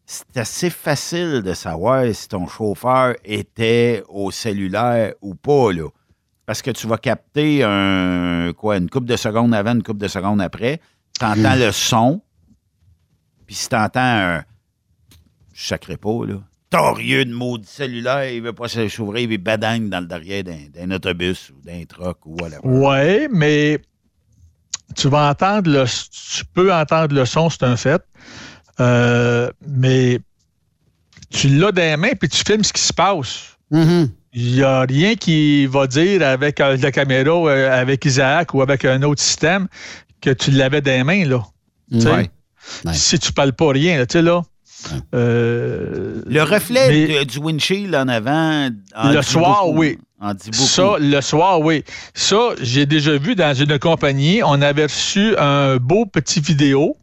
c'est 0.05 0.37
assez 0.37 0.69
facile 0.69 1.41
de 1.43 1.53
savoir 1.53 2.05
si 2.13 2.27
ton 2.27 2.47
chauffeur 2.47 3.15
était 3.25 4.03
au 4.09 4.31
cellulaire 4.31 5.13
ou 5.21 5.35
pas, 5.35 5.71
là. 5.73 5.87
Parce 6.45 6.61
que 6.61 6.71
tu 6.71 6.87
vas 6.87 6.97
capter 6.97 7.61
un, 7.63 8.53
quoi, 8.55 8.77
une 8.77 8.89
coupe 8.89 9.05
de 9.05 9.17
secondes 9.17 9.53
avant, 9.53 9.73
une 9.73 9.83
coupe 9.83 9.97
de 9.97 10.07
secondes 10.07 10.39
après. 10.41 10.79
Tu 11.19 11.25
entends 11.25 11.55
le 11.55 11.71
son. 11.73 12.21
Puis 13.45 13.55
si 13.55 13.67
tu 13.69 13.75
entends 13.75 13.99
un. 13.99 14.43
Je 15.53 15.67
sacrerai 15.67 15.97
pas, 15.97 16.25
là. 16.25 16.35
Torieux 16.69 17.25
de 17.25 17.33
maudit 17.33 17.67
cellulaire, 17.67 18.29
il 18.31 18.41
veut 18.41 18.53
pas 18.53 18.67
se 18.67 18.87
s'ouvrir, 18.87 19.29
il 19.31 19.37
badagne 19.37 19.89
dans 19.89 19.99
le 20.01 20.05
derrière 20.07 20.43
d'un, 20.43 20.67
d'un 20.73 20.91
autobus 20.95 21.49
ou 21.49 21.61
d'un 21.65 21.83
truck 21.85 22.25
ou 22.25 22.35
whatever. 22.39 22.59
Ouais, 22.63 23.27
mais 23.31 23.79
tu 24.95 25.09
vas 25.09 25.29
entendre 25.29 25.69
le, 25.69 25.85
tu 25.85 26.45
peux 26.53 26.73
entendre 26.73 27.13
le 27.13 27.25
son, 27.25 27.49
c'est 27.49 27.63
un 27.63 27.77
fait. 27.77 28.01
Euh, 28.79 29.49
mais 29.67 30.19
tu 31.29 31.49
l'as 31.49 31.71
dans 31.71 31.81
les 31.81 31.97
mains 31.97 32.13
puis 32.19 32.29
tu 32.29 32.43
filmes 32.45 32.63
ce 32.63 32.73
qui 32.73 32.81
se 32.81 32.93
passe. 32.93 33.57
Mm-hmm. 33.71 34.09
Il 34.33 34.53
n'y 34.53 34.63
a 34.63 34.81
rien 34.81 35.15
qui 35.15 35.65
va 35.65 35.88
dire 35.88 36.21
avec 36.21 36.59
euh, 36.59 36.77
la 36.77 36.91
caméra, 36.91 37.31
euh, 37.31 37.81
avec 37.81 38.05
Isaac 38.05 38.53
ou 38.53 38.61
avec 38.61 38.85
un 38.85 39.01
autre 39.03 39.21
système 39.21 39.67
que 40.21 40.29
tu 40.29 40.51
l'avais 40.51 40.81
dans 40.81 40.91
les 40.91 41.03
mains, 41.03 41.25
là. 41.25 41.43
Ouais. 41.91 42.29
Si 42.93 43.17
tu 43.17 43.31
parles 43.31 43.53
pas 43.53 43.71
rien, 43.71 43.97
là, 43.97 44.05
tu 44.05 44.13
sais, 44.13 44.21
là. 44.21 44.43
Euh, 45.13 46.21
Le 46.25 46.43
reflet 46.43 47.07
mais- 47.07 47.25
du 47.25 47.39
windshield 47.39 47.93
en 47.95 48.07
avant. 48.07 48.69
en 48.95 49.11
le 49.11 49.21
soir, 49.21 49.65
beaucoup. 49.65 49.80
oui. 49.80 49.97
En 50.19 50.34
dit 50.34 50.49
beaucoup. 50.51 50.63
Ça, 50.65 50.95
le 50.99 51.21
soir, 51.21 51.59
oui. 51.61 51.84
Ça, 52.13 52.38
j'ai 52.61 52.86
déjà 52.86 53.17
vu 53.17 53.36
dans 53.36 53.53
une 53.53 53.78
compagnie, 53.80 54.41
on 54.43 54.61
avait 54.61 54.84
reçu 54.84 55.36
un 55.38 55.78
beau 55.78 56.05
petit 56.05 56.39
vidéo. 56.39 56.95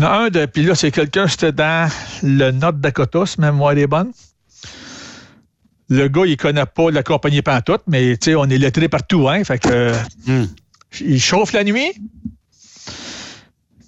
A 0.00 0.18
un 0.24 0.28
de, 0.28 0.44
puis 0.46 0.62
là, 0.64 0.74
c'est 0.74 0.90
quelqu'un, 0.90 1.26
c'était 1.26 1.52
dans 1.52 1.90
le 2.22 2.50
North 2.50 2.80
Dakota, 2.80 3.24
si 3.26 3.40
ma 3.40 3.50
mémoire 3.50 3.76
est 3.78 3.86
bonne. 3.86 4.12
Le 5.88 6.08
gars, 6.08 6.26
il 6.26 6.36
connaît 6.36 6.66
pas 6.66 6.90
la 6.90 7.02
compagnie 7.02 7.42
pantoute, 7.42 7.82
mais 7.86 8.16
tu 8.16 8.30
sais, 8.30 8.34
on 8.34 8.44
est 8.44 8.58
lettré 8.58 8.88
partout, 8.88 9.28
hein. 9.28 9.42
Fait 9.44 9.58
que. 9.58 9.92
Il 11.00 11.20
chauffe 11.20 11.52
la 11.52 11.64
nuit. 11.64 11.92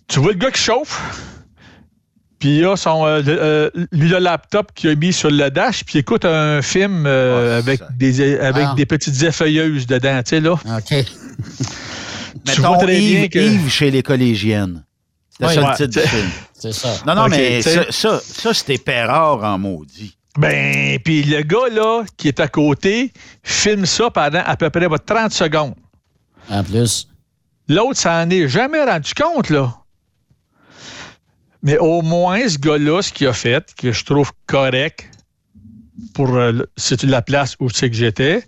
Tu 0.09 0.19
vois 0.21 0.33
le 0.33 0.39
gars 0.39 0.51
qui 0.51 0.61
chauffe? 0.63 1.01
Puis 2.39 2.59
il 2.59 2.65
a 2.67 2.77
son, 2.77 3.05
euh, 3.05 3.21
le, 3.21 3.37
euh, 3.43 3.71
lui, 3.91 4.09
le 4.09 4.19
laptop 4.19 4.71
qu'il 4.75 4.91
a 4.91 4.95
mis 4.95 5.13
sur 5.13 5.31
le 5.31 5.51
dash, 5.51 5.85
puis 5.85 5.95
il 5.97 5.99
écoute 6.01 6.25
un 6.25 6.63
film 6.63 7.05
euh, 7.07 7.59
avec, 7.59 7.81
des, 7.97 8.39
avec 8.39 8.67
Ah. 8.71 8.75
des 8.77 8.87
petites 8.87 9.21
effeuilleuses 9.23 9.87
dedans, 9.87 10.23
tu 10.23 10.31
sais, 10.31 10.41
là. 10.41 10.53
OK. 10.53 10.95
Tu 12.45 12.61
Mettons 12.61 12.69
vois 12.69 12.77
très 12.79 12.87
bien 12.99 13.21
Yves, 13.23 13.29
que- 13.31 13.39
Yves 13.39 13.69
chez 13.71 13.91
les 13.91 14.03
collégiennes. 14.03 14.85
Oui, 15.41 15.47
ouais, 15.49 15.57
le 15.57 15.77
titre 15.77 16.01
du 16.03 16.09
film. 16.09 16.29
C'est 16.55 16.73
ça. 16.73 16.89
Non, 17.07 17.15
non, 17.15 17.29
mais 17.29 17.61
ça, 17.63 17.91
ça, 17.91 18.21
ça, 18.23 18.55
c'était 18.55 18.79
pérard 18.79 19.43
en 19.45 19.59
maudit. 19.59 20.17
Ben, 20.39 20.99
puis 21.05 21.25
le 21.25 21.43
gars, 21.43 21.69
là, 21.73 22.05
qui 22.17 22.29
est 22.29 22.39
à 22.41 22.49
côté, 22.49 23.13
filme 23.43 23.87
ça 23.87 24.11
pendant 24.11 24.43
à 24.45 24.57
peu 24.57 24.71
près 24.71 24.89
bah, 24.89 24.99
30 24.99 25.33
secondes. 25.33 25.75
En 26.49 26.63
plus. 26.63 27.09
L'autre, 27.69 27.99
ça 27.99 28.23
en 28.23 28.31
est 28.31 28.49
jamais 28.49 28.85
rendu 28.85 29.13
compte, 29.15 29.51
là. 29.51 29.75
Mais 31.63 31.79
au 31.79 32.03
moins, 32.03 32.49
ce 32.49 32.59
gars-là, 32.59 33.03
ce 33.03 33.13
qu'il 33.13 33.27
a 33.27 33.33
fait, 33.33 33.75
que 33.77 33.91
je 33.93 34.05
trouve 34.05 34.31
correct 34.47 35.11
pour 36.15 36.35
euh, 36.37 36.53
la 37.03 37.23
place 37.23 37.57
où 37.61 37.69
c'est 37.69 37.91
que 37.91 37.97
j'étais, 37.97 38.45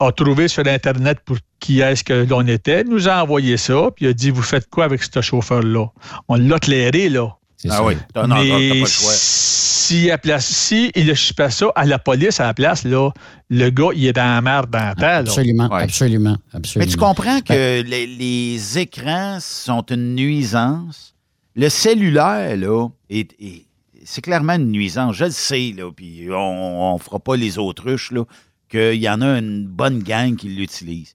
a 0.00 0.12
trouvé 0.12 0.46
sur 0.46 0.64
Internet 0.66 1.18
pour 1.24 1.36
qui 1.58 1.80
est-ce 1.80 2.04
que 2.04 2.24
l'on 2.28 2.46
était, 2.46 2.84
nous 2.84 3.08
a 3.08 3.20
envoyé 3.22 3.56
ça, 3.56 3.88
puis 3.96 4.04
il 4.04 4.08
a 4.08 4.12
dit 4.12 4.30
Vous 4.30 4.42
faites 4.42 4.68
quoi 4.70 4.84
avec 4.84 5.02
ce 5.02 5.20
chauffeur-là 5.20 5.86
On 6.28 6.36
l'a 6.36 6.58
clairé, 6.60 7.08
là. 7.08 7.34
Ah 7.68 7.70
ça. 7.78 7.84
oui, 7.84 7.94
non, 8.14 8.28
pas 8.28 8.44
Mais 8.44 8.68
le 8.80 8.86
choix. 8.86 9.10
si, 9.12 10.08
à 10.12 10.18
place, 10.18 10.46
si 10.46 10.92
il 10.94 11.10
a 11.10 11.14
pas 11.36 11.50
ça 11.50 11.66
à 11.74 11.84
la 11.86 11.98
police 11.98 12.38
à 12.38 12.44
la 12.46 12.54
place, 12.54 12.84
là, 12.84 13.10
le 13.50 13.70
gars, 13.70 13.88
il 13.96 14.06
est 14.06 14.12
dans 14.12 14.22
la 14.36 14.40
merde 14.40 14.70
dans 14.70 14.78
la 14.78 14.94
terre. 14.94 15.18
Absolument, 15.18 15.68
Ouais. 15.68 15.82
absolument, 15.82 16.36
absolument. 16.54 16.86
Mais 16.86 16.92
tu 16.92 16.96
comprends 16.96 17.40
que 17.40 17.82
les, 17.82 18.06
les 18.06 18.78
écrans 18.78 19.38
sont 19.40 19.82
une 19.90 20.14
nuisance. 20.14 21.16
Le 21.58 21.68
cellulaire, 21.68 22.56
là, 22.56 22.88
est, 23.10 23.32
est- 23.40 23.66
c'est 24.04 24.22
clairement 24.22 24.54
une 24.54 24.70
nuisance. 24.70 25.16
Je 25.16 25.24
le 25.24 25.30
sais, 25.32 25.74
là, 25.76 25.90
puis 25.90 26.28
on 26.32 26.94
ne 26.94 26.98
fera 27.02 27.18
pas 27.18 27.36
les 27.36 27.58
autruches, 27.58 28.12
là, 28.12 28.24
qu'il 28.68 28.94
y 28.94 29.08
en 29.08 29.20
a 29.20 29.38
une 29.38 29.66
bonne 29.66 30.02
gang 30.02 30.36
qui 30.36 30.48
l'utilise. 30.48 31.14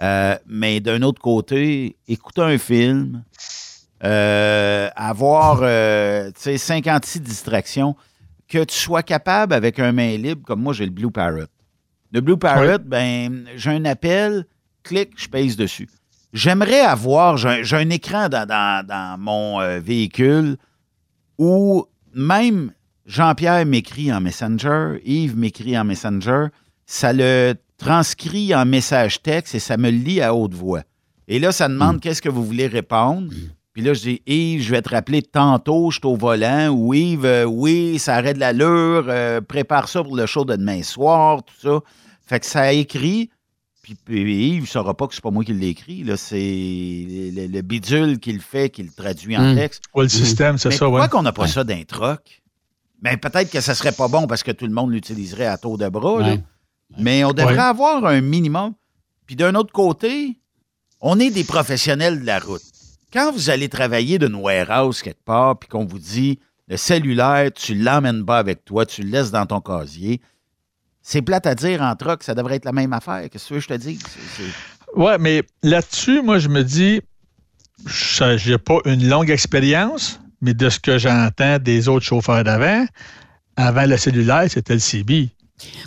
Euh, 0.00 0.36
mais 0.46 0.80
d'un 0.80 1.02
autre 1.02 1.20
côté, 1.20 1.96
écouter 2.08 2.40
un 2.40 2.56
film, 2.58 3.22
euh, 4.02 4.88
avoir 4.96 5.60
euh, 5.62 6.28
tu 6.28 6.40
sais, 6.40 6.58
56 6.58 7.20
distractions, 7.20 7.94
que 8.48 8.64
tu 8.64 8.74
sois 8.76 9.02
capable 9.02 9.52
avec 9.52 9.78
un 9.78 9.92
main 9.92 10.16
libre, 10.16 10.42
comme 10.46 10.62
moi 10.62 10.72
j'ai 10.72 10.84
le 10.86 10.90
Blue 10.92 11.10
Parrot. 11.10 11.46
Le 12.10 12.20
Blue 12.20 12.36
Parrot, 12.36 12.78
ben, 12.84 13.44
j'ai 13.56 13.70
un 13.70 13.84
appel, 13.84 14.46
clic, 14.82 15.10
je 15.16 15.28
pèse 15.28 15.56
dessus. 15.56 15.88
J'aimerais 16.34 16.80
avoir, 16.80 17.36
j'ai 17.38 17.76
un, 17.76 17.88
écran 17.90 18.28
dans, 18.28 18.46
dans- 18.46 18.84
dans 18.86 19.16
mon 19.18 19.60
euh, 19.60 19.78
véhicule 19.78 20.56
où 21.38 21.86
même 22.14 22.72
Jean-Pierre 23.06 23.64
m'écrit 23.66 24.12
en 24.12 24.20
Messenger, 24.20 25.00
Yves 25.04 25.36
m'écrit 25.36 25.78
en 25.78 25.84
Messenger, 25.84 26.46
ça 26.86 27.12
le 27.12 27.54
transcrit 27.78 28.54
en 28.54 28.64
message 28.66 29.22
texte 29.22 29.54
et 29.54 29.58
ça 29.60 29.76
me 29.76 29.90
lit 29.90 30.20
à 30.20 30.34
haute 30.34 30.54
voix. 30.54 30.82
Et 31.28 31.38
là, 31.38 31.52
ça 31.52 31.68
demande 31.68 32.00
qu'est-ce 32.00 32.20
que 32.20 32.28
vous 32.28 32.44
voulez 32.44 32.66
répondre. 32.66 33.32
Puis 33.72 33.82
là, 33.82 33.94
je 33.94 34.00
dis, 34.00 34.22
Yves, 34.26 34.62
je 34.62 34.70
vais 34.72 34.82
te 34.82 34.90
rappeler 34.90 35.22
tantôt, 35.22 35.90
je 35.90 35.98
suis 35.98 36.06
au 36.06 36.16
volant. 36.16 36.68
Ou 36.68 36.94
Yves, 36.94 37.24
euh, 37.24 37.44
oui, 37.44 37.98
ça 37.98 38.16
arrête 38.16 38.34
de 38.36 38.40
l'allure, 38.40 39.06
euh, 39.08 39.40
prépare 39.40 39.88
ça 39.88 40.02
pour 40.02 40.16
le 40.16 40.26
show 40.26 40.44
de 40.44 40.54
demain 40.56 40.82
soir, 40.82 41.42
tout 41.44 41.54
ça. 41.60 41.78
Fait 42.26 42.40
que 42.40 42.46
ça 42.46 42.72
écrit, 42.72 43.30
Puis, 43.84 43.94
puis 44.02 44.48
Yves 44.54 44.62
ne 44.62 44.66
saura 44.66 44.94
pas 44.96 45.06
que 45.06 45.14
c'est 45.14 45.20
pas 45.22 45.30
moi 45.30 45.44
qui 45.44 45.52
l'ai 45.52 45.68
écrit. 45.68 46.04
là. 46.04 46.16
C'est 46.16 46.36
le, 46.38 47.46
le 47.48 47.60
bidule 47.60 48.18
qui 48.18 48.32
le 48.32 48.40
fait, 48.40 48.70
qui 48.70 48.82
le 48.82 48.90
traduit 48.90 49.36
en 49.36 49.52
Mm. 49.52 49.56
texte. 49.56 49.84
Ouais, 49.94 50.04
le 50.04 50.08
système, 50.08 50.56
c'est 50.56 50.70
ça, 50.70 50.78
pourquoi 50.86 51.02
ouais. 51.02 51.08
qu'on 51.10 51.20
n'a 51.22 51.32
pas 51.32 51.42
Ouais. 51.42 51.48
ça 51.48 51.64
d'un 51.64 51.82
troc? 51.84 52.42
Mais 53.02 53.18
peut-être 53.18 53.50
que 53.50 53.60
ça 53.60 53.74
serait 53.74 53.92
pas 53.92 54.08
bon 54.08 54.26
parce 54.26 54.42
que 54.42 54.50
tout 54.52 54.66
le 54.66 54.72
monde 54.72 54.90
l'utiliserait 54.90 55.44
à 55.46 55.58
tour 55.58 55.76
de 55.76 55.86
bras. 55.88 56.20
là. 56.22 56.28
Ouais. 56.30 56.40
Mais 56.98 57.24
on 57.24 57.32
devrait 57.32 57.52
Ouais. 57.54 57.60
avoir 57.60 58.06
un 58.06 58.22
minimum. 58.22 58.72
Puis 59.26 59.36
d'un 59.36 59.54
autre 59.54 59.72
côté, 59.72 60.38
on 61.02 61.20
est 61.20 61.30
des 61.30 61.44
professionnels 61.44 62.20
de 62.22 62.24
la 62.26 62.38
route. 62.38 62.62
Quand 63.12 63.32
vous 63.32 63.50
allez 63.50 63.68
travailler 63.68 64.18
d'une 64.18 64.34
warehouse 64.36 65.02
quelque 65.02 65.22
part, 65.24 65.58
puis 65.58 65.68
qu'on 65.68 65.84
vous 65.84 65.98
dit 65.98 66.38
le 66.68 66.78
cellulaire, 66.78 67.52
tu 67.52 67.74
l'emmènes 67.74 68.24
pas 68.24 68.38
avec 68.38 68.64
toi, 68.64 68.86
tu 68.86 69.02
le 69.02 69.10
laisses 69.10 69.30
dans 69.30 69.44
ton 69.44 69.60
casier, 69.60 70.20
c'est 71.06 71.20
plate 71.22 71.46
à 71.46 71.54
dire 71.54 71.82
en 71.82 71.94
truck, 71.94 72.22
ça 72.22 72.34
devrait 72.34 72.56
être 72.56 72.64
la 72.64 72.72
même 72.72 72.92
affaire. 72.94 73.28
Qu'est-ce 73.30 73.44
que 73.44 73.48
tu 73.48 73.54
veux 73.54 73.60
que 73.60 73.84
je 73.84 73.94
te 73.96 74.02
c'est- 74.36 74.96
Ouais, 74.96 75.18
mais 75.18 75.42
là-dessus, 75.62 76.22
moi, 76.22 76.38
je 76.38 76.48
me 76.48 76.62
dis, 76.64 77.00
je 77.84 78.50
n'ai 78.50 78.58
pas 78.58 78.78
une 78.86 79.06
longue 79.08 79.28
expérience, 79.30 80.18
mais 80.40 80.54
de 80.54 80.68
ce 80.70 80.80
que 80.80 80.96
j'entends 80.98 81.58
des 81.58 81.88
autres 81.88 82.06
chauffeurs 82.06 82.42
d'avant, 82.42 82.86
avant 83.56 83.84
le 83.86 83.96
cellulaire, 83.98 84.44
c'était 84.48 84.74
le 84.74 84.80
CB. 84.80 85.28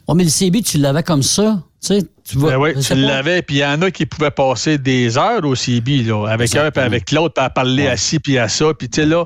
Ouais, 0.07 0.15
mais 0.15 0.23
le 0.23 0.29
CB, 0.29 0.61
tu 0.61 0.77
l'avais 0.77 1.03
comme 1.03 1.23
ça. 1.23 1.63
Tu 1.79 1.99
sais, 1.99 2.03
tu. 2.23 2.37
Ben 2.39 2.57
oui, 2.57 2.79
tu 2.79 2.95
l'avais, 2.95 3.43
puis 3.43 3.57
il 3.57 3.59
y 3.59 3.65
en 3.65 3.79
a 3.83 3.91
qui 3.91 4.07
pouvaient 4.07 4.31
passer 4.31 4.79
des 4.79 5.17
heures 5.17 5.45
au 5.45 5.53
CB, 5.53 6.03
là, 6.03 6.25
avec 6.27 6.55
un, 6.55 6.71
puis 6.71 6.81
avec 6.81 7.11
l'autre, 7.11 7.35
puis 7.35 7.45
à 7.45 7.49
parler 7.51 7.87
à 7.87 7.95
ci, 7.95 8.19
puis 8.19 8.39
à 8.39 8.47
ça. 8.47 8.73
Puis 8.73 8.89
tu 8.89 9.01
sais, 9.01 9.07
là, 9.07 9.25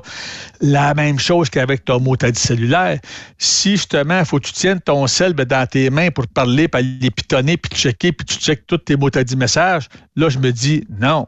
la 0.60 0.92
même 0.92 1.18
chose 1.18 1.48
qu'avec 1.48 1.84
ton 1.84 1.98
mot 1.98 2.14
dit 2.16 2.38
cellulaire. 2.38 2.98
Si 3.38 3.72
justement, 3.72 4.18
il 4.18 4.26
faut 4.26 4.38
que 4.38 4.46
tu 4.46 4.52
tiennes 4.52 4.80
ton 4.80 5.06
sel 5.06 5.32
ben, 5.32 5.46
dans 5.46 5.66
tes 5.66 5.88
mains 5.88 6.10
pour 6.10 6.26
parler, 6.28 6.68
puis 6.68 6.80
aller 6.80 7.10
pitonner, 7.10 7.56
puis 7.56 7.74
checker, 7.74 8.12
puis 8.12 8.26
tu 8.26 8.36
checkes 8.36 8.66
tous 8.66 8.78
tes 8.78 8.96
mots 8.96 9.08
dit 9.08 9.36
messages, 9.36 9.88
là, 10.14 10.28
je 10.28 10.38
me 10.38 10.52
dis 10.52 10.84
non. 11.00 11.26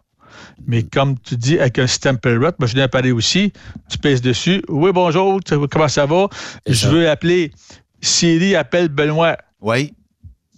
Mais 0.67 0.83
comme 0.83 1.19
tu 1.19 1.37
dis, 1.37 1.59
avec 1.59 1.79
un 1.79 1.87
système 1.87 2.19
Perrot, 2.19 2.53
moi, 2.59 2.67
je 2.67 2.75
l'ai 2.75 2.83
appareil 2.83 3.13
aussi, 3.13 3.53
tu 3.89 3.99
pèses 3.99 4.21
dessus. 4.21 4.63
Oui, 4.69 4.93
bonjour, 4.93 5.41
comment 5.71 5.89
ça 5.89 6.07
va? 6.07 6.29
Je 6.67 6.89
veux 6.89 7.09
appeler 7.09 7.53
Siri, 8.01 8.55
appelle 8.55 8.89
Benoît. 8.89 9.39
Oui, 9.61 9.95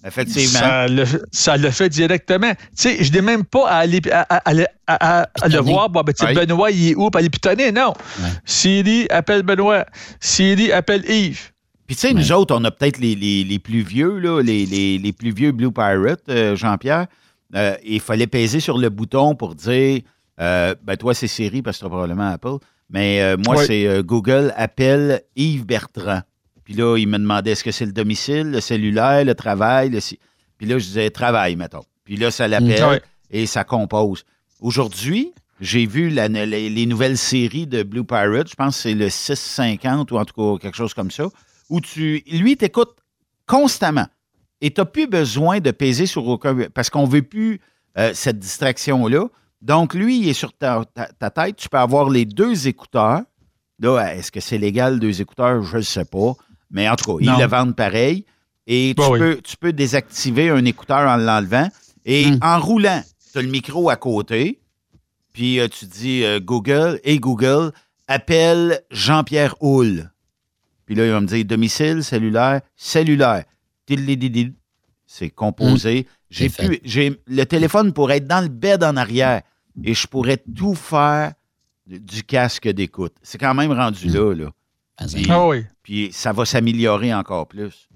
effectivement. 0.07 0.59
Ça 0.59 0.87
le, 0.89 1.05
ça 1.33 1.57
le 1.57 1.71
fait 1.71 1.89
directement. 1.89 2.53
Tu 2.55 2.61
sais, 2.75 3.05
je 3.05 3.13
n'ai 3.13 3.21
même 3.21 3.45
pas 3.45 3.69
à 3.69 3.77
aller 3.79 4.01
à, 4.11 4.21
à- 4.37 4.51
à- 4.51 4.65
à- 4.87 5.21
à- 5.23 5.29
à 5.43 5.49
le 5.49 5.59
voir. 5.61 5.91
Bon, 5.91 6.03
ben, 6.03 6.13
Oui. 6.23 6.35
Benoît, 6.35 6.71
il 6.71 6.91
est 6.91 6.95
où? 6.95 7.11
Puis 7.11 7.19
aller 7.21 7.31
pitonner? 7.31 7.73
Non. 7.73 7.93
Siri, 8.45 9.07
appelle 9.11 9.43
Benoît. 9.43 9.85
Siri, 10.21 10.73
appelle 10.73 11.05
Yves. 11.11 11.51
Puis, 11.87 11.95
tu 11.95 12.01
sais, 12.09 12.13
nous 12.15 12.33
autres, 12.33 12.55
on 12.57 12.65
a 12.65 12.71
peut-être 12.71 12.99
les, 12.99 13.15
les- 13.15 13.45
les 13.45 13.59
plus 13.59 13.83
vieux, 13.83 14.19
là, 14.19 14.41
les, 14.43 14.67
les- 14.67 14.99
les 14.99 15.13
plus 15.13 15.33
vieux 15.33 15.53
Blue 15.53 15.71
Pirate, 15.71 16.23
euh, 16.29 16.57
Jean-Pierre. 16.57 17.07
Euh, 17.55 17.77
il 17.85 18.01
fallait 18.01 18.27
peser 18.27 18.59
sur 18.59 18.77
le 18.77 18.89
bouton 18.89 19.37
pour 19.37 19.55
dire 19.55 20.01
euh, 20.41 20.75
ben, 20.83 20.97
toi, 20.97 21.15
c'est 21.15 21.29
Siri 21.29 21.63
parce 21.63 21.77
que 21.77 21.81
tu 21.83 21.87
as 21.87 21.89
probablement 21.89 22.31
Apple. 22.33 22.57
Mais 22.91 23.35
moi, 23.45 23.57
c'est 23.67 24.03
Google 24.03 24.53
appelle 24.57 25.23
Yves 25.37 25.65
Bertrand. 25.65 26.21
Puis 26.67 26.75
là, 26.75 26.99
il 26.99 27.09
me 27.09 27.17
demandait 27.19 27.53
est-ce 27.53 27.65
que 27.65 27.71
c'est 27.71 27.87
le 27.87 27.93
domicile, 27.93 28.51
le 28.51 28.61
cellulaire, 28.61 29.25
le 29.25 29.35
travail. 29.35 29.89
le 29.89 30.01
Puis 30.59 30.67
là, 30.67 30.79
je 30.79 30.85
disais 30.85 31.09
travail, 31.11 31.57
mettons. 31.57 31.85
Puis 32.05 32.17
là, 32.17 32.31
ça 32.31 32.47
l'appelle 32.49 32.83
Mm. 32.85 32.89
Ouais. 32.91 33.03
et 33.31 33.47
ça 33.47 33.65
compose. 33.65 34.25
Aujourd'hui, 34.61 35.33
j'ai 35.61 35.87
vu 35.87 36.11
la- 36.11 36.29
les, 36.29 36.69
les 36.69 36.87
nouvelles 36.87 37.17
séries 37.17 37.67
de 37.67 37.83
Blue 37.83 38.05
Pirate, 38.05 38.49
je 38.51 38.55
pense 38.57 38.77
que 38.77 38.83
c'est 38.83 38.95
le 38.95 39.09
650 39.09 40.11
ou 40.13 40.19
en 40.19 40.25
tout 40.27 40.35
cas 40.35 40.61
quelque 40.61 40.77
chose 40.77 40.93
comme 40.93 41.11
ça, 41.11 41.29
où 41.71 41.81
tu, 41.81 42.23
lui, 42.31 42.57
t'écoute 42.59 42.97
constamment. 43.47 44.07
Et 44.61 44.71
tu 44.73 44.81
n'as 44.81 44.85
plus 44.87 45.07
besoin 45.07 45.61
de 45.61 45.71
peser 45.71 46.07
sur 46.07 46.27
aucun. 46.27 46.57
Parce 46.75 46.91
qu'on 46.91 47.07
ne 47.07 47.11
veut 47.13 47.23
plus 47.23 47.61
euh, 47.99 48.11
cette 48.15 48.39
distraction-là. 48.39 49.29
Donc, 49.63 49.95
lui, 49.95 50.19
il 50.21 50.29
est 50.29 50.33
sur 50.35 50.53
ta, 50.53 50.85
ta- 50.95 51.09
ta 51.19 51.31
tête. 51.31 51.57
Tu 51.57 51.69
peux 51.69 51.79
avoir 51.79 52.11
les 52.11 52.25
deux 52.25 52.67
écouteurs. 52.69 53.23
Là, 53.79 54.15
est-ce 54.15 54.33
que 54.33 54.41
c'est 54.41 54.59
légal, 54.59 54.99
deux 54.99 55.21
écouteurs? 55.21 55.63
Je 55.63 55.77
ne 55.79 55.83
sais 55.83 56.05
pas. 56.07 56.33
Mais 56.71 56.89
en 56.89 56.97
tout 56.97 57.17
cas, 57.17 57.19
ils 57.21 57.27
le 57.39 57.47
vendent 57.47 57.77
pareil. 57.77 58.25
Et 58.67 58.95
tu, 58.97 59.01
Bah 59.01 59.09
oui. 59.11 59.19
peux, 59.19 59.41
tu 59.43 59.57
peux 59.57 59.73
désactiver 59.73 60.51
un 60.51 60.65
écouteur 60.65 61.09
en 61.09 61.17
l'enlevant. 61.17 61.69
Et 62.05 62.27
en 62.43 62.61
roulant, 62.61 63.03
tu 63.33 63.39
as 63.39 63.43
le 63.43 63.49
micro 63.49 63.89
à 63.91 63.97
côté. 63.97 64.61
Puis 65.33 65.61
euh, 65.61 65.69
tu 65.69 65.85
dis 65.87 66.25
euh, 66.25 66.41
Google, 66.41 66.99
et 67.05 67.19
Google, 67.19 67.73
appelle 68.09 68.81
Jean-Pierre 68.91 69.55
Houle. 69.61 70.11
Puis 70.87 70.95
là, 70.95 71.05
il 71.05 71.11
va 71.13 71.21
me 71.21 71.27
dire 71.27 71.45
domicile, 71.45 72.03
cellulaire, 72.05 72.61
cellulaire. 72.77 73.45
C'est 75.07 75.31
composé. 75.31 76.07
J'ai 76.31 76.49
C'est 76.49 76.69
pu, 76.69 76.81
j'ai, 76.85 77.21
le 77.27 77.45
téléphone 77.45 77.93
pourrait 77.93 78.17
être 78.19 78.27
dans 78.27 78.41
le 78.41 78.49
bed 78.49 78.83
en 78.83 78.97
arrière 78.97 79.43
et 79.85 79.95
je 79.95 80.07
pourrais 80.07 80.39
tout 80.57 80.75
faire 80.75 81.33
du- 81.87 82.01
du 82.01 82.23
casque 82.25 82.67
d'écoute. 82.69 83.15
C'est 83.23 83.39
quand 83.39 83.55
même 83.55 83.71
rendu 83.73 84.09
là, 84.09 84.35
là. 84.35 84.51
Puis, 85.13 85.27
Ah 85.29 85.47
oui. 85.47 85.65
puis 85.83 86.11
ça 86.13 86.33
va 86.33 86.45
s'améliorer 86.45 87.13
encore 87.15 87.47
plus. 87.49 87.89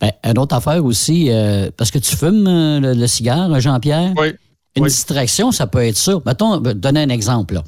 Ben, 0.00 0.12
une 0.24 0.38
autre 0.38 0.54
affaire 0.54 0.84
aussi, 0.84 1.26
euh, 1.28 1.70
parce 1.76 1.90
que 1.90 1.98
tu 1.98 2.16
fumes 2.16 2.46
euh, 2.46 2.78
le, 2.80 2.94
le 2.94 3.06
cigare, 3.08 3.52
euh, 3.52 3.58
Jean-Pierre? 3.58 4.12
Oui. 4.16 4.28
Une 4.76 4.84
Oui. 4.84 4.88
distraction, 4.88 5.50
ça 5.50 5.66
peut 5.66 5.84
être 5.84 5.96
ça. 5.96 6.14
Mettons, 6.24 6.58
ben, 6.58 6.72
donner 6.72 7.02
un 7.02 7.08
exemple. 7.08 7.60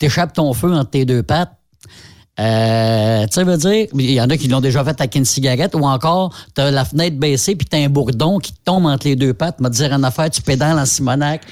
Tu 0.00 0.06
échappes 0.06 0.32
ton 0.32 0.52
feu 0.54 0.72
entre 0.72 0.90
tes 0.90 1.04
deux 1.04 1.22
pattes. 1.22 1.52
Euh, 2.40 3.26
tu 3.26 3.34
sais, 3.34 3.44
veut 3.44 3.56
dire, 3.58 3.86
il 3.92 4.10
y 4.10 4.20
en 4.20 4.28
a 4.30 4.36
qui 4.36 4.48
l'ont 4.48 4.60
déjà 4.62 4.82
fait 4.82 4.98
avec 4.98 5.14
une 5.14 5.24
cigarette, 5.26 5.74
ou 5.74 5.84
encore, 5.84 6.34
tu 6.54 6.60
as 6.62 6.70
la 6.70 6.84
fenêtre 6.84 7.16
baissée, 7.18 7.54
puis 7.54 7.66
tu 7.70 7.76
as 7.76 7.80
un 7.80 7.88
bourdon 7.88 8.38
qui 8.38 8.52
te 8.52 8.58
tombe 8.64 8.86
entre 8.86 9.06
les 9.06 9.14
deux 9.14 9.34
pattes. 9.34 9.60
Me 9.60 9.68
dire 9.68 9.92
en 9.92 10.02
affaire, 10.02 10.30
tu 10.30 10.40
pédales 10.42 10.78
en 10.78 10.86
Simonac 10.86 11.42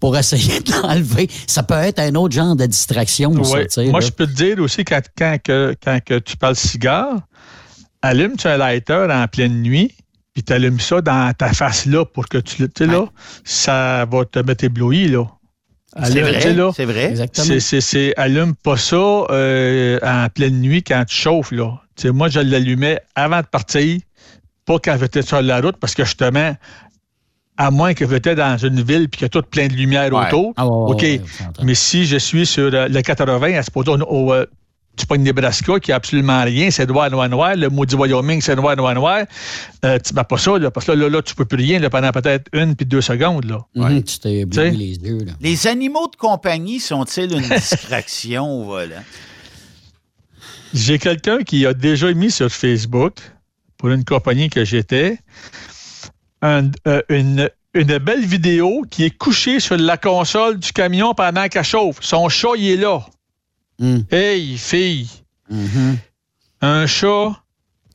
pour 0.00 0.16
essayer 0.16 0.60
de 0.66 0.72
l'enlever. 0.72 1.28
Ça 1.46 1.62
peut 1.62 1.74
être 1.74 1.98
un 1.98 2.14
autre 2.14 2.34
genre 2.34 2.56
de 2.56 2.66
distraction, 2.66 3.42
ça, 3.44 3.58
sais, 3.68 3.86
Moi, 3.86 4.00
là. 4.00 4.06
je 4.06 4.12
peux 4.12 4.26
te 4.26 4.32
dire 4.32 4.58
aussi, 4.60 4.84
quand, 4.84 5.00
quand, 5.16 5.38
que, 5.42 5.74
quand 5.82 5.98
que 6.04 6.18
tu 6.18 6.36
parles 6.36 6.56
cigare, 6.56 7.20
allume-tu 8.02 8.46
un 8.46 8.56
lighter 8.56 9.06
en 9.10 9.26
pleine 9.28 9.62
nuit, 9.62 9.94
puis 10.34 10.42
tu 10.44 10.52
allumes 10.52 10.80
ça 10.80 11.00
dans 11.00 11.32
ta 11.32 11.52
face 11.52 11.86
là 11.86 12.04
pour 12.04 12.28
que 12.28 12.38
tu 12.38 12.62
le. 12.62 12.68
Tu 12.68 12.84
sais, 12.84 12.90
là, 12.90 13.06
ça 13.44 14.06
va 14.10 14.24
te 14.24 14.38
mettre 14.38 14.64
ébloui, 14.64 15.08
là. 15.08 15.24
C'est 16.04 16.20
vrai, 16.20 16.52
là, 16.54 16.70
c'est 16.76 16.84
vrai. 16.84 17.06
Exactement. 17.06 17.56
c'est, 17.58 18.16
allume 18.16 18.54
pas 18.54 18.76
ça 18.76 18.96
euh, 18.96 19.98
en 20.02 20.28
pleine 20.28 20.60
nuit 20.60 20.82
quand 20.82 21.04
tu 21.08 21.16
chauffes, 21.16 21.50
là. 21.50 21.80
Tu 21.96 22.02
sais, 22.02 22.12
moi, 22.12 22.28
je 22.28 22.40
l'allumais 22.40 23.00
avant 23.16 23.40
de 23.40 23.46
partir, 23.46 23.98
pas 24.64 24.78
quand 24.78 24.96
j'étais 25.00 25.22
sur 25.22 25.42
la 25.42 25.60
route, 25.60 25.76
parce 25.78 25.94
que 25.94 26.04
justement, 26.04 26.54
à 27.58 27.70
moins 27.70 27.92
que 27.92 28.08
j'étais 28.08 28.34
dans 28.34 28.56
une 28.56 28.80
ville 28.82 29.08
puis 29.08 29.18
qu'il 29.18 29.22
y 29.22 29.26
a 29.26 29.28
tout 29.28 29.42
plein 29.42 29.66
de 29.66 29.74
lumière 29.74 30.10
Ouais. 30.12 30.26
autour, 30.28 30.54
Ah, 30.56 30.66
ouais, 30.66 30.92
OK. 30.92 31.02
ouais. 31.02 31.20
Mais 31.64 31.74
si 31.74 32.06
je 32.06 32.16
suis 32.16 32.46
sur 32.46 32.70
euh, 32.72 32.88
le 32.88 33.02
80, 33.02 33.54
à 33.58 33.62
ce 33.62 33.70
point 33.70 33.84
au, 33.86 34.00
au, 34.00 34.32
euh, 34.32 34.46
tu 34.96 35.06
pognes 35.06 35.22
Nebraska, 35.22 35.78
qui 35.78 35.92
a 35.92 35.96
absolument 35.96 36.42
rien, 36.42 36.70
c'est 36.72 36.86
noir, 36.88 37.08
noir, 37.10 37.28
noir. 37.28 37.54
Le 37.56 37.68
maudit 37.68 37.94
Wyoming, 37.94 38.40
c'est 38.40 38.56
noir, 38.56 38.74
noir, 38.76 38.94
noir. 38.94 39.24
Euh, 39.84 39.98
tu 40.04 40.12
ne 40.14 40.22
pas 40.22 40.38
ça, 40.38 40.58
là, 40.58 40.70
parce 40.72 40.86
que 40.86 40.92
là, 40.92 40.98
là, 41.04 41.08
là, 41.08 41.22
tu 41.22 41.34
peux 41.36 41.44
plus 41.44 41.56
rien 41.58 41.78
là, 41.78 41.88
pendant 41.90 42.10
peut-être 42.10 42.46
une 42.52 42.74
puis 42.74 42.84
deux 42.86 43.00
secondes. 43.00 43.44
Là. 43.44 43.58
Mhm, 43.76 44.02
tu 44.02 44.18
t'es 44.18 44.44
les 44.54 44.96
yeux, 44.96 45.24
là. 45.24 45.32
Les 45.40 45.66
animaux 45.68 46.08
de 46.08 46.16
compagnie 46.16 46.80
sont-ils 46.80 47.32
une 47.32 47.48
distraction 47.48 48.44
au 48.44 48.64
volant? 48.64 49.02
J'ai 50.74 50.98
quelqu'un 50.98 51.38
qui 51.44 51.64
a 51.66 51.74
déjà 51.74 52.12
mis 52.12 52.30
sur 52.30 52.50
Facebook, 52.50 53.14
pour 53.78 53.90
une 53.90 54.04
compagnie 54.04 54.48
que 54.50 54.64
j'étais, 54.64 55.18
un- 56.42 56.70
euh, 56.86 57.02
une, 57.08 57.48
une 57.74 57.98
belle 57.98 58.24
vidéo 58.24 58.84
qui 58.90 59.04
est 59.04 59.10
couchée 59.16 59.60
sur 59.60 59.76
la 59.76 59.96
console 59.96 60.58
du 60.58 60.72
camion 60.72 61.14
pendant 61.14 61.48
qu'elle 61.48 61.64
chauffe. 61.64 61.98
Son 62.00 62.28
chat, 62.28 62.50
il 62.56 62.70
est 62.70 62.76
là. 62.76 63.04
Mm. 63.78 63.98
Hey, 64.10 64.56
fille, 64.58 65.08
Mhm. 65.50 65.98
un 66.62 66.86
chat, 66.86 67.32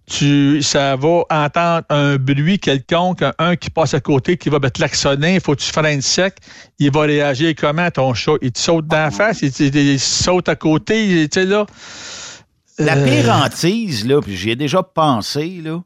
tu, 0.06 0.62
ça 0.62 0.96
va 0.98 1.24
entendre 1.30 1.84
un 1.90 2.18
bruit 2.18 2.60
quelconque, 2.60 3.24
un, 3.40 3.56
qui 3.56 3.70
passe 3.70 3.94
à 3.94 4.00
côté, 4.02 4.38
qui 4.38 4.50
va 4.50 4.60
me 4.60 4.70
klaxonner, 4.70 5.36
il 5.36 5.42
faut 5.42 5.56
que 5.56 5.62
tu 5.62 5.72
freines 5.72 6.02
sec. 6.02 6.36
Il 6.80 6.92
va 6.92 7.02
réagir 7.02 7.54
comment, 7.58 7.90
ton 7.90 8.14
chat? 8.14 8.34
Il 8.42 8.52
te 8.52 8.60
saute 8.60 8.88
dans 8.88 8.98
la 8.98 9.12
face, 9.12 9.42
il, 9.42 9.52
te- 9.52 9.64
il 9.78 10.00
saute 10.00 10.50
à 10.50 10.56
côté, 10.56 11.28
tu 11.30 11.40
sais, 11.42 11.46
là. 11.46 11.66
La 12.80 12.96
Euh, 12.98 13.06
pire 13.06 13.32
hantise, 13.34 14.06
là, 14.08 14.20
puis 14.22 14.36
j'y 14.36 14.50
ai 14.52 14.56
déjà 14.56 14.82
pensé, 14.84 15.62
là, 15.64 15.82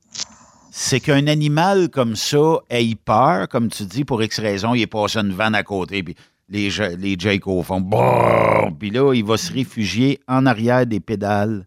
c'est 0.79 0.99
qu'un 0.99 1.25
animal 1.25 1.89
comme 1.89 2.15
ça 2.15 2.59
ait 2.69 2.93
peur, 2.93 3.49
comme 3.49 3.67
tu 3.67 3.83
dis, 3.85 4.05
pour 4.05 4.21
X 4.21 4.39
raison, 4.39 4.75
il 4.75 4.83
est 4.83 4.87
passé 4.87 5.17
une 5.17 5.33
vanne 5.33 5.55
à 5.55 5.63
côté, 5.63 6.03
puis 6.03 6.15
les, 6.49 6.69
les 6.99 7.15
Jake 7.17 7.47
au 7.47 7.63
fond, 7.63 7.81
bon, 7.81 8.71
puis 8.77 8.91
là, 8.91 9.11
il 9.15 9.25
va 9.25 9.37
se 9.37 9.51
réfugier 9.51 10.19
en 10.27 10.45
arrière 10.45 10.85
des 10.85 10.99
pédales 10.99 11.65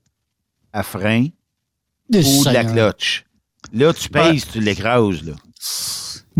à 0.72 0.84
frein 0.84 1.26
De 2.08 2.20
ou 2.20 2.44
de 2.44 2.54
la 2.54 2.64
cloche. 2.64 3.24
Là, 3.72 3.92
tu 3.92 4.08
pèses, 4.08 4.46
tu 4.46 4.60
l'écrases, 4.60 5.24
là. 5.24 5.32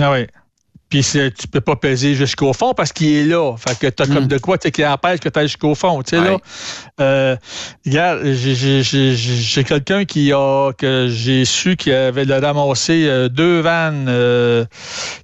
Ah 0.01 0.13
oui. 0.13 0.27
Puis 0.91 1.03
tu 1.05 1.47
peux 1.47 1.61
pas 1.61 1.77
peser 1.77 2.15
jusqu'au 2.15 2.53
fond 2.53 2.75
parce 2.75 2.93
qu'il 2.93 3.15
est 3.15 3.25
là. 3.25 3.55
Fait 3.57 3.79
que 3.79 3.87
t'as 3.87 4.07
comme 4.07 4.27
de 4.27 4.39
quoi 4.39 4.59
tu 4.59 4.71
qui 4.73 4.85
empêche 4.85 5.21
que 5.21 5.29
tu 5.29 5.39
ailles 5.39 5.47
jusqu'au 5.47 5.77
fond. 5.77 6.03
Tu 6.03 6.17
sais, 6.17 6.21
là. 6.25 6.37
Euh, 7.01 7.37
regarde, 7.87 8.25
j'ai- 8.25 9.65
quelqu'un 9.65 10.05
qui 10.05 10.33
a 10.33 10.73
que 10.77 11.07
j'ai 11.09 11.45
su 11.45 11.77
qui 11.77 11.93
avait 11.93 12.25
le 12.25 12.35
ramassé 12.39 13.05
euh, 13.07 13.29
deux 13.29 13.61
vannes 13.61 14.07
euh, 14.09 14.65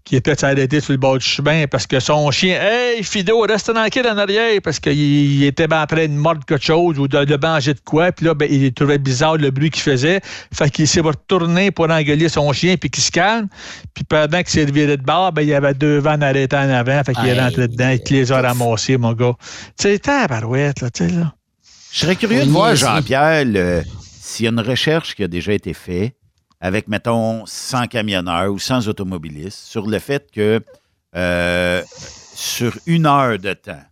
qui 0.05 0.15
étaient 0.15 0.45
arrêtées 0.45 0.81
sur 0.81 0.93
le 0.93 0.99
bord 0.99 1.19
du 1.19 1.27
chemin 1.27 1.67
parce 1.67 1.87
que 1.89 1.99
son 1.99 2.31
chien 2.31 2.59
Hey 2.61 3.03
Fido, 3.03 3.41
reste 3.41 3.75
tranquille 3.75 4.07
en 4.07 4.19
arrière 4.19 4.61
parce 4.63 4.79
qu'il 4.79 4.93
il 4.97 5.43
était 5.45 5.73
en 5.73 5.85
train 5.87 6.07
de 6.07 6.13
mordre 6.13 6.45
quelque 6.47 6.65
chose 6.65 6.97
ou 6.99 7.09
de, 7.09 7.25
de 7.25 7.37
manger 7.45 7.75
de 7.75 7.81
quoi. 7.85 8.13
Puis 8.13 8.25
là, 8.27 8.35
ben, 8.35 8.47
il 8.51 8.73
trouvait 8.73 8.99
bizarre 8.99 9.37
le 9.37 9.51
bruit 9.51 9.71
qu'il 9.71 9.83
faisait. 9.83 10.21
Fait 10.55 10.71
qu'il 10.71 10.87
s'est 10.87 11.01
retourné 11.01 11.73
pour 11.73 11.91
engueuler 11.91 12.29
son 12.29 12.53
chien 12.53 12.77
puis 12.77 12.89
qu'il 12.89 13.03
se 13.03 13.11
calme. 13.11 13.49
Puis 13.95 14.05
pendant 14.05 14.39
qu'il 14.39 14.49
s'est 14.51 14.65
viré 14.67 14.97
de 14.97 15.03
bord, 15.03 15.33
ben, 15.33 15.43
il 15.43 15.56
avait 15.57 15.75
deux 15.75 15.99
vannes 15.99 16.23
arrêtées 16.23 16.57
en 16.57 16.71
avant. 16.71 17.03
Fait 17.05 17.15
qu'il 17.15 17.29
est 17.29 17.41
rentré 17.41 17.69
dedans 17.69 17.91
et 17.91 17.99
qu'il 17.99 18.17
les 18.17 18.33
a 18.33 18.41
ramassés, 18.41 18.97
mon 18.97 19.13
gars. 19.13 19.35
Tu 19.79 19.89
sais, 19.89 19.99
tabarouette, 19.99 20.81
là, 20.81 20.91
tu 20.91 21.09
sais, 21.09 21.15
là. 21.15 21.35
Je 21.93 22.01
serais 22.01 22.17
curieux 22.17 22.45
de 22.45 22.51
voir. 22.51 22.77
Jean-Pierre, 22.77 23.45
s'il 24.21 24.45
y 24.45 24.49
a 24.49 24.51
une 24.51 24.61
recherche 24.61 25.15
qui 25.15 25.25
a 25.25 25.29
déjà 25.29 25.53
été 25.53 25.73
faite 25.73 26.15
avec, 26.61 26.89
mettons, 26.89 27.47
100 27.47 27.87
camionneurs 27.87 28.53
ou 28.53 28.59
100 28.59 28.89
automobilistes 28.89 29.59
sur 29.59 29.87
le 29.87 29.99
fait 29.99 30.31
que 30.31 30.61
euh, 31.15 31.83
sur 32.35 32.77
une 32.87 33.07
heure 33.07 33.39
de 33.39 33.55
temps, 33.55 33.83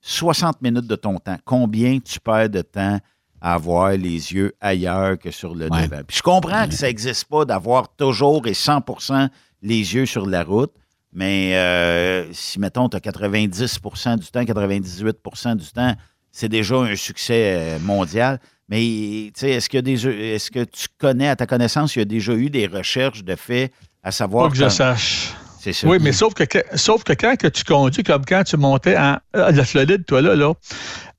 60 0.00 0.62
minutes 0.62 0.86
de 0.86 0.96
ton 0.96 1.18
temps, 1.18 1.36
combien 1.44 1.98
tu 1.98 2.18
perds 2.20 2.50
de 2.50 2.62
temps 2.62 2.98
à 3.40 3.54
avoir 3.54 3.92
les 3.92 4.32
yeux 4.32 4.54
ailleurs 4.60 5.18
que 5.18 5.30
sur 5.30 5.54
le 5.54 5.68
devant? 5.68 6.02
Puis 6.06 6.18
je 6.18 6.22
comprends 6.22 6.66
que 6.66 6.74
ça 6.74 6.86
n'existe 6.86 7.26
pas 7.26 7.44
d'avoir 7.44 7.94
toujours 7.94 8.46
et 8.46 8.52
100% 8.52 9.28
les 9.62 9.94
yeux 9.94 10.06
sur 10.06 10.26
la 10.26 10.42
route, 10.42 10.72
mais 11.12 11.56
euh, 11.56 12.32
si, 12.32 12.60
mettons, 12.60 12.88
tu 12.88 12.96
as 12.96 13.00
90% 13.00 14.18
du 14.18 14.26
temps, 14.26 14.42
98% 14.42 15.56
du 15.56 15.66
temps, 15.70 15.94
c'est 16.30 16.48
déjà 16.48 16.76
un 16.76 16.94
succès 16.94 17.56
euh, 17.56 17.78
mondial. 17.80 18.38
Mais 18.68 18.78
tu 18.78 19.32
sais, 19.34 19.50
est-ce 19.50 19.68
que 19.68 19.78
des 19.78 20.06
est-ce 20.06 20.50
que 20.50 20.62
tu 20.62 20.86
connais, 20.98 21.28
à 21.28 21.34
ta 21.34 21.46
connaissance, 21.46 21.96
il 21.96 22.00
y 22.00 22.02
a 22.02 22.04
déjà 22.04 22.34
eu 22.34 22.50
des 22.50 22.68
recherches 22.68 23.24
de 23.24 23.34
fait 23.34 23.72
à 24.02 24.12
savoir. 24.12 24.46
Pas 24.46 24.50
que 24.52 24.56
je 24.56 24.68
sache. 24.68 25.34
C'est 25.58 25.72
ça. 25.72 25.88
Oui, 25.88 25.98
mais 26.00 26.12
sauf 26.12 26.32
que, 26.34 26.44
sauf 26.74 27.02
que 27.04 27.12
quand 27.12 27.36
que 27.36 27.48
tu 27.48 27.64
conduis, 27.64 28.02
comme 28.02 28.24
quand 28.24 28.44
tu 28.44 28.56
montais 28.56 28.94
à 28.94 29.22
la 29.34 29.64
Floride, 29.64 30.06
toi 30.06 30.22
là, 30.22 30.34
là, 30.34 30.54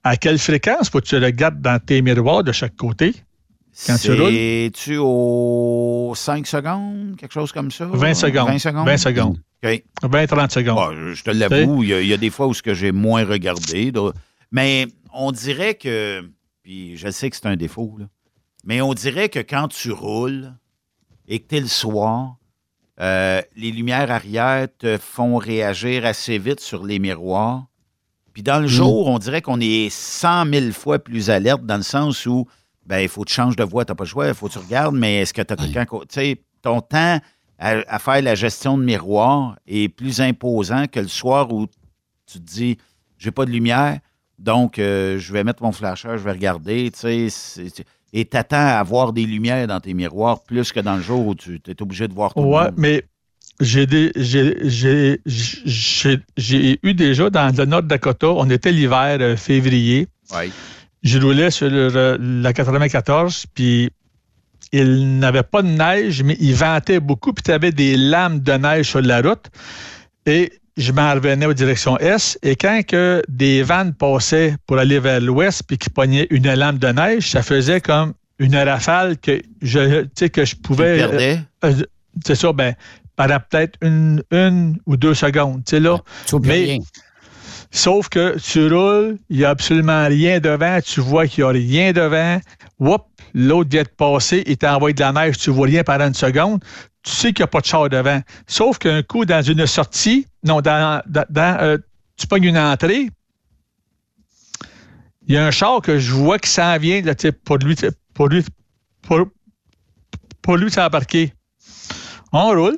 à 0.04 0.18
quelle 0.18 0.40
fréquence 0.40 0.90
faut 0.90 1.00
que 1.00 1.06
tu 1.06 1.18
regardes 1.18 1.62
dans 1.62 1.80
tes 1.80 2.02
miroirs 2.02 2.44
de 2.44 2.52
chaque 2.52 2.76
côté? 2.76 3.14
Quand 3.88 3.98
tu 3.98 4.12
roules? 4.22 4.32
C'est-tu 4.34 4.98
aux 4.98 6.14
5 6.16 6.46
secondes, 6.48 7.16
quelque 7.18 7.32
chose 7.34 7.52
comme 7.52 7.72
ça? 7.72 7.86
20 7.86 8.14
secondes. 8.14 8.48
20 8.48 8.60
secondes? 8.60 8.86
20 8.86 8.98
secondes. 8.98 9.38
OK. 9.64 9.84
20-30 10.04 10.52
secondes. 10.52 10.78
Ah, 10.80 11.14
je- 11.14 11.24
te 11.24 11.30
l'avoue, 11.32 11.84
il 11.84 11.90
y, 11.90 11.94
a- 11.94 12.02
il 12.02 12.08
y 12.08 12.14
a 12.14 12.18
des 12.18 12.30
fois 12.30 12.48
où 12.48 12.54
ce 12.54 12.62
que 12.64 12.74
j'ai 12.74 12.92
moins 12.92 13.24
regardé. 13.26 13.92
Mais 14.52 14.88
on 15.14 15.32
dirait 15.32 15.76
que, 15.76 16.28
puis 16.64 16.98
je 16.98 17.10
sais 17.10 17.30
que 17.30 17.36
c'est 17.36 17.46
un 17.48 17.56
défaut, 17.56 17.96
là, 18.00 18.06
mais 18.66 18.82
on 18.82 18.94
dirait 18.94 19.30
que 19.30 19.40
quand 19.40 19.68
tu 19.68 19.92
roules 19.92 20.54
et 21.28 21.40
que 21.40 21.48
tu 21.48 21.56
es 21.58 21.60
le 21.62 21.68
soir, 21.68 22.38
euh, 23.00 23.42
les 23.56 23.72
lumières 23.72 24.12
arrière 24.12 24.68
te 24.78 24.98
font 24.98 25.38
réagir 25.38 26.06
assez 26.06 26.38
vite 26.38 26.60
sur 26.60 26.84
les 26.86 27.00
miroirs. 27.00 27.66
Puis 28.34 28.44
dans 28.44 28.60
le 28.60 28.68
jour, 28.68 29.08
on 29.08 29.18
dirait 29.20 29.42
qu'on 29.42 29.60
est 29.60 29.90
100 29.90 30.46
000 30.52 30.72
fois 30.72 31.00
plus 31.00 31.30
alerte 31.30 31.66
dans 31.66 31.78
le 31.78 31.84
sens 31.84 32.26
où 32.26 32.48
ben, 32.86 33.00
il 33.00 33.08
faut 33.10 33.22
que 33.24 33.30
tu 33.30 33.36
changes 33.36 33.56
de 33.56 33.64
voie, 33.64 33.86
tu 33.86 33.92
n'as 33.92 33.96
pas 33.96 34.04
le 34.04 34.10
choix, 34.10 34.28
il 34.28 34.34
faut 34.34 34.48
que 34.48 34.54
tu 34.54 34.60
regardes, 34.60 34.96
mais 34.96 35.22
est-ce 35.22 35.34
que 35.34 35.42
tu 35.42 35.54
as 35.54 35.56
quelqu'un. 35.56 35.86
Tu 35.86 35.98
sais, 36.10 36.42
ton 36.62 36.82
temps 36.82 37.20
à, 37.60 37.70
à 37.88 38.00
faire 38.00 38.22
la 38.22 38.36
gestion 38.36 38.78
de 38.78 38.84
miroir 38.84 39.56
est 39.68 39.88
plus 39.90 40.20
imposant 40.22 40.86
que 40.88 41.00
le 41.00 41.08
soir 41.08 41.52
où 41.54 41.68
tu 42.26 42.40
te 42.40 42.46
dis 42.46 42.78
j'ai 43.18 43.30
pas 43.32 43.46
de 43.46 43.52
lumière, 43.52 44.00
donc 44.40 44.80
euh, 44.80 45.20
je 45.20 45.32
vais 45.32 45.44
mettre 45.44 45.62
mon 45.62 45.72
flasheur, 45.72 46.18
je 46.18 46.24
vais 46.24 46.32
regarder, 46.32 46.90
tu 46.92 47.30
sais. 47.30 47.84
Et 48.14 48.26
t'attends 48.26 48.58
à 48.58 48.80
avoir 48.80 49.14
des 49.14 49.26
lumières 49.26 49.68
dans 49.68 49.80
tes 49.80 49.94
miroirs 49.94 50.42
plus 50.44 50.72
que 50.72 50.80
dans 50.80 50.96
le 50.96 51.02
jour 51.02 51.28
où 51.28 51.36
tu 51.36 51.62
es 51.68 51.82
obligé 51.82 52.08
de 52.08 52.14
voir 52.14 52.34
tout 52.34 52.42
le 52.42 52.48
Ouais, 52.48 52.64
monde. 52.66 52.74
mais 52.78 53.04
j'ai 53.60 53.84
eu 56.84 56.94
déjà 56.94 57.30
dans 57.30 57.56
le 57.56 57.66
Nord 57.66 57.84
Dakota, 57.84 58.28
on 58.30 58.50
était 58.50 58.72
l'hiver 58.72 59.18
euh, 59.22 59.36
février. 59.38 60.08
Ouais. 60.34 60.50
Je 61.04 61.20
roulais 61.20 61.50
sur 61.52 61.70
le- 61.70 62.18
la 62.42 62.54
94, 62.54 63.46
puis 63.54 63.90
il 64.72 65.20
n'avait 65.20 65.44
pas 65.44 65.62
de 65.62 65.68
neige, 65.68 66.24
mais 66.24 66.38
il 66.40 66.54
ventait 66.56 67.00
beaucoup, 67.00 67.34
puis 67.34 67.44
tu 67.44 67.52
avais 67.52 67.72
des 67.72 67.98
lames 67.98 68.40
de 68.40 68.54
neige 68.54 68.90
sur 68.90 69.02
la 69.02 69.22
route. 69.22 69.46
Et 70.26 70.52
je 70.78 70.92
m'en 70.92 71.14
revenais 71.14 71.46
aux 71.46 71.54
directions 71.54 71.98
S. 71.98 72.38
Et 72.44 72.56
quand 72.56 72.82
que 72.88 73.22
des 73.28 73.64
vannes 73.64 73.94
passaient 73.94 74.56
pour 74.68 74.78
aller 74.78 75.00
vers 75.00 75.20
l'ouest, 75.20 75.64
puis 75.68 75.78
qui 75.78 75.90
pognaient 75.90 76.28
une 76.30 76.54
lame 76.54 76.78
de 76.78 76.88
neige, 76.88 77.30
ça 77.32 77.42
faisait 77.44 77.82
comme 77.82 78.14
une 78.40 78.56
rafale 78.56 79.18
que 79.18 79.42
je, 79.62 80.02
tu 80.04 80.10
sais, 80.16 80.30
que 80.30 80.46
je 80.46 80.56
pouvais. 80.56 80.98
Tu 81.00 81.08
perdais? 81.10 81.40
euh, 81.66 81.74
euh, 81.80 81.84
c'est 82.26 82.36
ça, 82.36 82.54
ben, 82.54 82.74
pendant 83.16 83.38
peut-être 83.50 83.78
une, 83.82 84.24
une 84.32 84.78
ou 84.86 84.98
deux 84.98 85.14
secondes. 85.14 85.64
Tu 85.66 85.72
sais, 85.72 85.80
là. 85.80 85.98
Sauf 87.74 88.10
que 88.10 88.38
tu 88.38 88.68
roules, 88.74 89.18
il 89.30 89.38
n'y 89.38 89.46
a 89.46 89.50
absolument 89.50 90.06
rien 90.08 90.40
devant, 90.40 90.80
tu 90.82 91.00
vois 91.00 91.26
qu'il 91.26 91.44
n'y 91.46 91.50
a 91.50 91.54
rien 91.54 91.94
devant. 91.94 92.40
Whoop, 92.80 93.04
l'autre 93.34 93.70
vient 93.70 93.84
de 93.84 93.88
passer, 93.88 94.44
il 94.46 94.58
t'envoie 94.58 94.92
de 94.92 95.00
la 95.00 95.14
neige, 95.14 95.38
tu 95.38 95.52
vois 95.52 95.68
rien 95.68 95.84
pendant 95.84 96.08
une 96.08 96.14
seconde. 96.14 96.62
Tu 97.04 97.12
sais 97.12 97.34
qu'il 97.34 97.42
n'y 97.42 97.46
a 97.46 97.48
pas 97.48 97.62
de 97.62 97.66
char 97.66 97.88
devant. 97.90 98.22
Sauf 98.46 98.78
qu'un 98.78 99.02
coup, 99.04 99.24
dans 99.26 99.42
une 99.42 99.66
sortie, 99.66 100.28
non, 100.44 100.60
dans, 100.62 101.02
dans- 101.08 101.58
euh, 101.62 101.78
tu 102.18 102.28
pognes 102.28 102.44
une 102.44 102.58
entrée, 102.58 103.10
il 105.28 105.36
y 105.36 105.38
a 105.38 105.46
un 105.48 105.52
char 105.52 105.82
que 105.82 105.98
je 105.98 106.12
vois 106.12 106.40
qui 106.40 106.50
s'en 106.50 106.78
vient 106.78 107.02
là, 107.02 107.14
pour 107.46 107.58
lui, 107.58 107.76
pour 108.14 108.28
lui, 108.28 108.44
pour, 109.02 109.22
pour 110.42 110.58
lui 110.58 110.70
s'embarquer. 110.70 111.34
On 112.34 112.50
roule. 112.50 112.78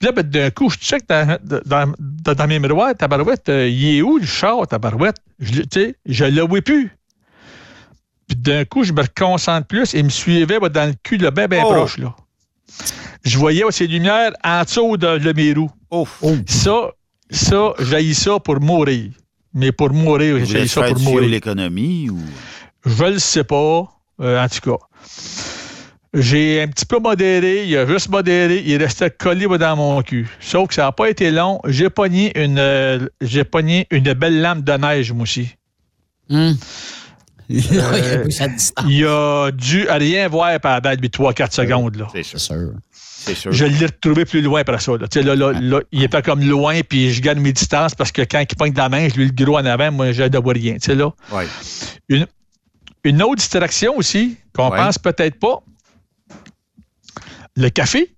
Puis 0.00 0.06
là, 0.06 0.12
ben, 0.12 0.22
d'un 0.22 0.50
coup, 0.50 0.70
je 0.70 0.76
check 0.78 1.06
dans, 1.08 1.38
dans, 1.44 1.92
dans, 1.98 2.34
dans 2.34 2.46
mes 2.48 2.58
miroirs, 2.58 2.96
tabarouette, 2.96 3.48
euh, 3.50 3.68
il 3.68 3.96
est 3.98 4.02
où 4.02 4.16
le 4.16 4.24
char, 4.24 4.66
tabarouette? 4.66 5.18
Je, 5.38 5.52
le- 5.60 5.66
tu 5.66 5.80
sais, 5.80 5.94
je 6.06 6.24
le 6.24 6.40
vois 6.40 6.62
plus. 6.62 6.90
Puis 8.26 8.36
d'un 8.38 8.64
coup, 8.64 8.82
je 8.82 8.94
me 8.94 9.02
concentre 9.14 9.66
plus 9.66 9.94
et 9.94 10.02
me 10.02 10.08
suivait 10.08 10.58
ben, 10.58 10.70
dans 10.70 10.88
le 10.88 10.94
cul, 11.02 11.18
là, 11.18 11.30
bien, 11.30 11.46
bien 11.48 11.64
Oh! 11.66 11.72
proche, 11.74 11.98
là. 11.98 12.16
Je 13.24 13.36
voyais 13.38 13.62
ses 13.70 13.86
lumières 13.86 14.32
en 14.42 14.62
dessous 14.64 14.96
de, 14.96 15.18
de 15.18 15.32
mes 15.34 15.52
roues. 15.52 15.70
Ça, 16.46 16.92
ça, 17.30 17.74
j'ai 17.80 18.14
ça 18.14 18.38
pour 18.40 18.58
mourir. 18.58 19.10
Mais 19.52 19.70
pour 19.72 19.90
mourir, 19.90 20.42
j'ai 20.46 20.66
ça 20.66 20.82
pour 20.84 20.98
mourir. 21.00 21.28
l'économie 21.28 22.08
ou? 22.08 22.18
Je 22.86 23.04
le 23.04 23.18
sais 23.18 23.44
pas. 23.44 23.86
euh, 24.22 24.42
en 24.42 24.48
tout 24.48 24.60
cas. 24.70 24.78
J'ai 26.12 26.60
un 26.62 26.66
petit 26.68 26.86
peu 26.86 26.98
modéré, 26.98 27.66
il 27.66 27.76
a 27.76 27.86
juste 27.86 28.08
modéré, 28.08 28.62
il 28.66 28.76
restait 28.82 29.10
collé 29.10 29.46
dans 29.46 29.76
mon 29.76 30.02
cul. 30.02 30.28
Sauf 30.40 30.68
que 30.68 30.74
ça 30.74 30.82
n'a 30.82 30.92
pas 30.92 31.08
été 31.08 31.30
long. 31.30 31.60
J'ai 31.66 31.88
pogné 31.88 32.36
une 32.42 32.58
euh, 32.58 33.06
j'ai 33.20 33.44
pogné 33.44 33.86
une 33.92 34.12
belle 34.14 34.40
lampe 34.40 34.64
de 34.64 34.72
neige, 34.72 35.12
moi 35.12 35.22
aussi. 35.22 35.50
Euh, 37.52 38.24
il 38.86 39.04
a 39.06 39.50
dû 39.50 39.84
rien 39.88 40.28
voir 40.28 40.58
pendant 40.60 40.90
3-4 40.92 41.52
secondes. 41.52 41.96
Là. 41.96 42.06
C'est 42.12 42.38
sûr. 42.38 42.70
C'est 42.92 43.34
sûr. 43.34 43.50
Je 43.50 43.64
l'ai 43.64 43.86
retrouvé 43.86 44.24
plus 44.24 44.40
loin 44.40 44.60
après 44.60 44.78
ça. 44.78 44.92
Là. 44.92 45.08
Tu 45.08 45.18
sais, 45.20 45.26
Là, 45.26 45.34
là, 45.34 45.52
là, 45.60 45.80
il 45.90 46.04
était 46.04 46.22
comme 46.22 46.42
loin, 46.44 46.80
puis 46.88 47.12
je 47.12 47.20
garde 47.20 47.38
mes 47.38 47.52
distances 47.52 47.94
parce 47.96 48.12
que 48.12 48.22
quand 48.22 48.40
il 48.48 48.56
pogne 48.56 48.72
de 48.72 48.78
la 48.78 48.88
main, 48.88 49.08
je 49.08 49.16
lui 49.16 49.26
le 49.26 49.32
gros 49.44 49.58
en 49.58 49.64
avant, 49.66 49.90
moi, 49.90 50.12
je 50.12 50.22
ne 50.22 50.38
vois 50.38 50.52
rien. 50.52 50.74
Tu 50.74 50.80
sais, 50.82 50.94
là. 50.94 51.10
Ouais. 51.32 51.46
Une, 52.08 52.26
une 53.02 53.20
autre 53.22 53.36
distraction 53.36 53.96
aussi, 53.96 54.36
qu'on 54.54 54.70
Ouais. 54.70 54.78
pense 54.78 54.98
peut-être 54.98 55.38
pas, 55.40 55.60
le 57.60 57.70
café? 57.70 58.14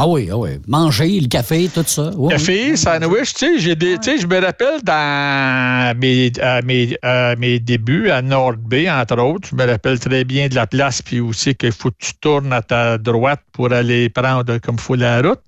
Ah 0.00 0.06
oui, 0.06 0.28
ah 0.30 0.36
oui. 0.36 0.50
Manger, 0.68 1.20
le 1.20 1.26
café, 1.26 1.68
tout 1.74 1.82
ça. 1.84 2.12
Oui, 2.16 2.30
Café, 2.32 2.76
sandwich, 2.76 3.34
tu 3.34 3.60
sais, 3.60 3.74
des- 3.74 3.98
tu 3.98 4.12
sais, 4.12 4.18
je 4.18 4.26
me 4.28 4.40
rappelle 4.40 4.80
dans 4.84 5.98
mes, 5.98 6.30
à 6.40 6.62
mes, 6.62 6.96
à 7.02 7.34
mes 7.34 7.58
débuts 7.58 8.08
à 8.10 8.22
Nord 8.22 8.54
Bay, 8.58 8.88
entre 8.88 9.18
autres, 9.20 9.48
je 9.50 9.56
me 9.56 9.66
rappelle 9.66 9.98
très 9.98 10.22
bien 10.22 10.46
de 10.48 10.54
la 10.54 10.68
place, 10.68 11.02
puis 11.02 11.18
aussi 11.18 11.54
qu'il 11.56 11.72
faut 11.72 11.90
que 11.90 11.96
tu 11.98 12.12
tournes 12.20 12.52
à 12.52 12.62
ta 12.62 12.96
droite 12.96 13.40
pour 13.52 13.72
aller 13.72 14.08
prendre 14.08 14.58
comme 14.58 14.76
il 14.76 14.80
faut 14.80 14.94
la 14.94 15.20
route. 15.20 15.40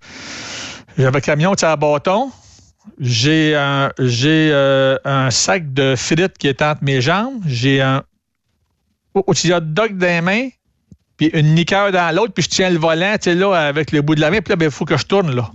J'avais 0.99 1.19
un 1.19 1.21
camion, 1.21 1.53
à 1.53 1.77
bâton. 1.77 2.33
J'ai 2.99 3.55
un, 3.55 3.93
j'ai 4.01 4.51
euh, 4.53 4.97
un 5.05 5.31
sac 5.31 5.73
de 5.73 5.95
frites 5.97 6.37
qui 6.39 6.49
est 6.49 6.61
entre 6.61 6.83
mes 6.83 7.01
jambes. 7.01 7.41
J'ai 7.47 7.81
un 7.83 8.03
aussi 9.15 9.53
hot 9.53 9.61
dog 9.61 9.97
dans 9.97 10.07
les 10.07 10.21
mains, 10.21 10.49
puis 11.21 11.29
une 11.35 11.55
liqueur 11.55 11.93
dans 11.93 12.17
l'autre, 12.17 12.33
puis 12.33 12.43
je 12.43 12.49
tiens 12.49 12.71
le 12.71 12.79
volant, 12.79 13.13
tu 13.21 13.25
sais, 13.25 13.35
là, 13.35 13.53
avec 13.53 13.93
le 13.93 14.01
bout 14.01 14.15
de 14.15 14.23
la 14.23 14.31
main, 14.31 14.41
puis 14.41 14.53
là, 14.53 14.57
ben, 14.57 14.65
il 14.65 14.71
faut 14.71 14.87
que 14.87 14.97
je 14.97 15.05
tourne, 15.05 15.37
là. 15.37 15.51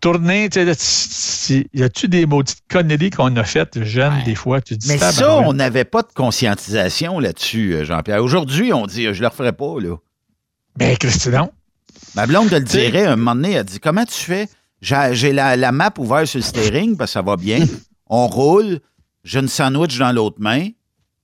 Tourner, 0.00 0.48
tu 0.48 0.66
sais, 0.74 1.66
y 1.74 1.82
a-tu 1.82 2.08
des 2.08 2.24
maudites 2.24 2.62
conneries 2.70 3.10
qu'on 3.10 3.36
a 3.36 3.44
faites 3.44 3.84
jeunes, 3.84 4.22
des 4.24 4.34
fois? 4.34 4.62
Tu 4.62 4.78
dis, 4.78 4.88
Mais 4.88 4.96
ça, 4.96 5.12
tabarouette. 5.12 5.48
on 5.48 5.52
n'avait 5.52 5.84
pas 5.84 6.00
de 6.00 6.08
conscientisation 6.14 7.18
là-dessus, 7.18 7.74
euh, 7.74 7.84
Jean-Pierre. 7.84 8.24
Aujourd'hui, 8.24 8.72
on 8.72 8.86
dit, 8.86 9.04
euh, 9.04 9.12
je 9.12 9.20
le 9.20 9.28
referai 9.28 9.52
pas, 9.52 9.78
là. 9.78 9.96
Ben, 10.76 10.96
Christian. 10.96 11.52
Ma 12.14 12.26
blonde 12.26 12.48
te 12.48 12.54
le 12.54 12.62
dirait, 12.62 13.04
un 13.04 13.16
moment 13.16 13.34
donné, 13.34 13.52
elle 13.52 13.64
dit 13.64 13.80
Comment 13.80 14.06
tu 14.06 14.14
fais? 14.18 14.48
J'ai 14.80 15.10
j'ai 15.12 15.34
la, 15.34 15.56
la 15.58 15.72
map 15.72 15.92
ouverte 15.98 16.24
sur 16.24 16.38
le 16.38 16.42
steering 16.44 16.96
parce 16.96 17.10
que 17.10 17.12
ça 17.12 17.22
va 17.22 17.36
bien. 17.36 17.66
On 18.06 18.28
roule. 18.28 18.80
J'ai 19.24 19.40
une 19.40 19.48
sandwich 19.48 19.98
dans 19.98 20.12
l'autre 20.12 20.38
main. 20.38 20.68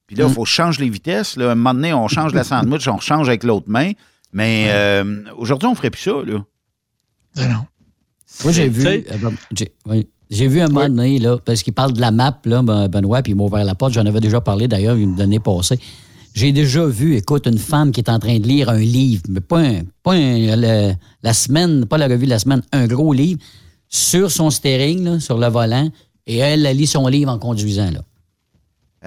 Puis 0.07 0.17
là, 0.17 0.25
il 0.29 0.35
faut 0.35 0.45
changer 0.45 0.85
les 0.85 0.91
vitesses. 0.91 1.37
Là. 1.37 1.49
À 1.49 1.53
un 1.53 1.55
moment 1.55 1.75
donné, 1.75 1.93
on 1.93 2.07
change 2.09 2.33
la 2.33 2.45
sandwich, 2.45 2.87
on 2.89 3.01
change 3.01 3.29
avec 3.29 3.43
l'autre 3.45 3.69
main. 3.69 3.93
Mais 4.33 4.67
euh, 4.71 5.23
aujourd'hui, 5.37 5.67
on 5.67 5.73
ne 5.73 5.77
ferait 5.77 5.91
plus 5.91 6.03
ça. 6.03 6.13
Là. 6.25 6.45
Moi, 8.45 8.53
j'ai 8.53 8.69
vu. 8.69 8.85
Euh, 8.87 9.01
ben, 9.19 9.33
j'ai 9.53 9.73
oui. 9.87 10.07
Vu 10.31 10.61
un 10.61 10.69
moment 10.69 10.89
donné, 10.89 11.19
là, 11.19 11.39
parce 11.39 11.63
qu'il 11.63 11.73
parle 11.73 11.93
de 11.93 12.01
la 12.01 12.11
map, 12.11 12.39
là, 12.45 12.63
ben- 12.63 12.89
Benoît, 12.89 13.23
puis 13.23 13.33
il 13.33 13.37
m'a 13.37 13.45
ouvert 13.45 13.65
la 13.65 13.75
porte. 13.75 13.93
J'en 13.93 14.05
avais 14.07 14.21
déjà 14.21 14.41
parlé 14.41 14.69
d'ailleurs 14.69 14.97
une 14.97 15.21
année 15.21 15.39
passée. 15.41 15.79
J'ai 16.35 16.53
déjà 16.53 16.85
vu, 16.85 17.17
écoute, 17.17 17.47
une 17.47 17.59
femme 17.59 17.93
qui 17.93 18.01
est 18.01 18.11
en 18.11 18.19
train 18.19 18.39
de 18.39 18.47
lire 18.47 18.69
un 18.69 18.79
livre, 18.79 19.23
mais 19.29 19.41
pas, 19.41 19.61
un- 19.61 19.83
pas 20.03 20.13
un- 20.13 20.57
le- 20.57 20.93
la 21.23 21.33
semaine, 21.33 21.87
pas 21.87 21.97
la 21.97 22.09
revue 22.09 22.27
de 22.27 22.31
la 22.31 22.39
semaine, 22.39 22.63
un 22.73 22.87
gros 22.87 23.13
livre, 23.13 23.41
sur 23.89 24.31
son 24.31 24.51
steering, 24.51 25.05
là, 25.05 25.21
sur 25.21 25.39
le 25.39 25.47
volant, 25.47 25.89
et 26.27 26.37
elle, 26.39 26.67
elle 26.67 26.77
lit 26.77 26.87
son 26.87 27.07
livre 27.07 27.31
en 27.31 27.39
conduisant. 27.39 27.91
Là. 27.91 28.01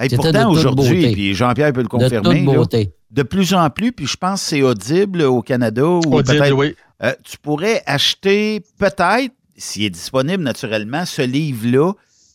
Hey, 0.02 0.08
pourtant, 0.16 0.50
aujourd'hui, 0.50 1.12
puis 1.12 1.34
Jean-Pierre 1.34 1.72
peut 1.72 1.80
le 1.80 1.84
De 1.84 1.88
confirmer, 1.88 2.44
toute 2.44 2.46
là, 2.52 2.58
beauté. 2.58 2.92
de 3.10 3.22
plus 3.22 3.52
en 3.54 3.68
plus, 3.70 3.92
puis 3.92 4.06
je 4.06 4.16
pense 4.16 4.40
que 4.42 4.48
c'est 4.48 4.62
audible 4.62 5.22
au 5.22 5.42
Canada. 5.42 5.84
Ou 5.84 6.00
Audible, 6.14 6.38
peut-être, 6.38 6.52
oui. 6.56 6.74
euh, 7.02 7.12
tu 7.22 7.36
pourrais 7.38 7.82
acheter 7.86 8.62
peut-être, 8.78 9.32
s'il 9.56 9.84
est 9.84 9.90
disponible 9.90 10.42
naturellement, 10.42 11.04
ce 11.04 11.22
livre-là, 11.22 11.92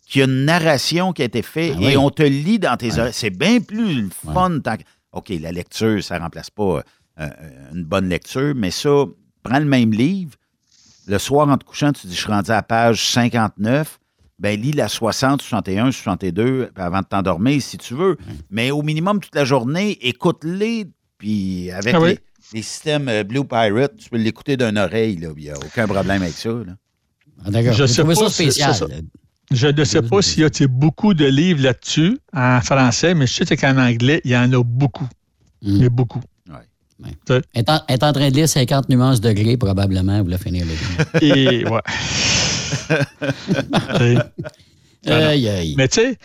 qui 0.08 0.22
a 0.22 0.26
une 0.26 0.46
narration 0.46 1.12
qui 1.14 1.24
a 1.24 1.26
été 1.26 1.42
faite 1.42 1.74
Ah 1.78 1.82
et 1.82 1.88
oui. 1.88 1.98
on 1.98 2.12
te 2.12 2.22
lit 2.22 2.60
dans 2.60 2.78
tes 2.78 3.00
oreilles. 3.00 3.12
C'est 3.14 3.32
bien 3.32 3.60
plus 3.60 4.02
le 4.04 4.10
fun. 4.10 4.60
tant 4.60 4.78
que- 4.78 4.84
OK, 5.14 5.34
la 5.42 5.52
lecture, 5.52 6.04
ça 6.04 6.20
remplace 6.20 6.52
pas 6.52 6.84
euh, 7.20 7.30
une 7.74 7.84
bonne 7.86 8.08
lecture, 8.10 8.54
mais 8.56 8.70
ça, 8.70 9.06
prends 9.42 9.58
le 9.60 9.66
même 9.66 9.92
livre. 9.92 10.34
Le 11.08 11.18
soir, 11.18 11.48
en 11.50 11.58
te 11.58 11.64
couchant, 11.66 11.92
tu 11.94 12.06
dis, 12.08 12.14
je 12.16 12.20
suis 12.22 12.30
rendu 12.32 12.52
à 12.52 12.56
la 12.56 12.62
page 12.64 13.04
59. 13.10 14.00
Ben, 14.38 14.60
lis 14.60 14.74
la 14.74 14.88
60, 14.90 15.42
61, 15.42 15.92
62 15.92 16.70
avant 16.76 17.00
de 17.00 17.06
t'endormir 17.06 17.62
si 17.62 17.78
tu 17.78 17.94
veux. 17.94 18.18
Mais 18.50 18.70
au 18.72 18.82
minimum, 18.82 19.20
toute 19.20 19.34
la 19.36 19.46
journée, 19.46 19.98
écoute-les. 20.02 20.88
Puis 21.18 21.72
avec 21.72 21.96
Ah 21.96 22.02
oui. 22.02 22.10
les, 22.10 22.20
les 22.56 22.62
systèmes 22.62 23.08
euh, 23.08 23.24
Blue 23.24 23.46
Pirate, 23.46 23.94
tu 23.98 24.10
peux 24.10 24.18
l'écouter 24.18 24.58
d'une 24.58 24.78
oreille. 24.78 25.16
là. 25.18 25.30
Il 25.38 25.44
n'y 25.44 25.50
a 25.50 25.56
aucun 25.58 25.88
problème 25.88 26.22
avec 26.22 26.34
ça. 26.34 26.50
là. 26.50 26.74
Ah, 27.46 27.50
D'accord. 27.52 27.74
Je 27.74 27.86
sais 27.86 28.02
trouvé 28.02 28.16
pas 28.16 28.22
ça 28.22 28.30
si- 28.30 28.44
spécial. 28.44 28.74
c'est 28.74 28.80
ça. 28.80 28.88
Je 29.52 29.68
ne 29.68 29.84
sais 29.84 30.02
pas 30.02 30.22
s'il 30.22 30.42
y 30.42 30.44
a 30.46 30.68
beaucoup 30.68 31.14
de 31.14 31.26
livres 31.26 31.62
là-dessus 31.62 32.18
en 32.34 32.60
français, 32.62 33.14
mais 33.14 33.28
je 33.28 33.44
sais 33.46 33.56
qu'en 33.56 33.78
anglais, 33.78 34.20
il 34.26 34.32
y 34.32 34.38
en 34.38 34.52
a 34.52 34.64
beaucoup. 34.64 35.08
Il 35.62 35.78
y 35.78 35.86
a 35.86 35.90
beaucoup. 35.90 36.20
Elle 37.04 37.12
est, 37.54 37.70
en, 37.70 37.80
elle 37.88 37.96
est 37.96 38.04
en 38.04 38.12
train 38.14 38.30
de 38.30 38.36
lire 38.36 38.48
50 38.50 38.90
nuances 38.90 39.20
de 39.22 39.32
gris, 39.34 39.58
probablement, 39.58 40.24
vous 40.24 40.30
la 40.30 40.38
finir 40.38 40.66
le 40.66 40.72
livre. 40.72 41.06
Et 41.22 41.66
ouais. 41.68 41.82
Tu 42.88 44.16
sais. 45.08 45.14
Aïe, 45.14 45.50
aïe. 45.50 45.76
Mais 45.78 45.88
tu 45.88 46.02
sais, 46.02 46.18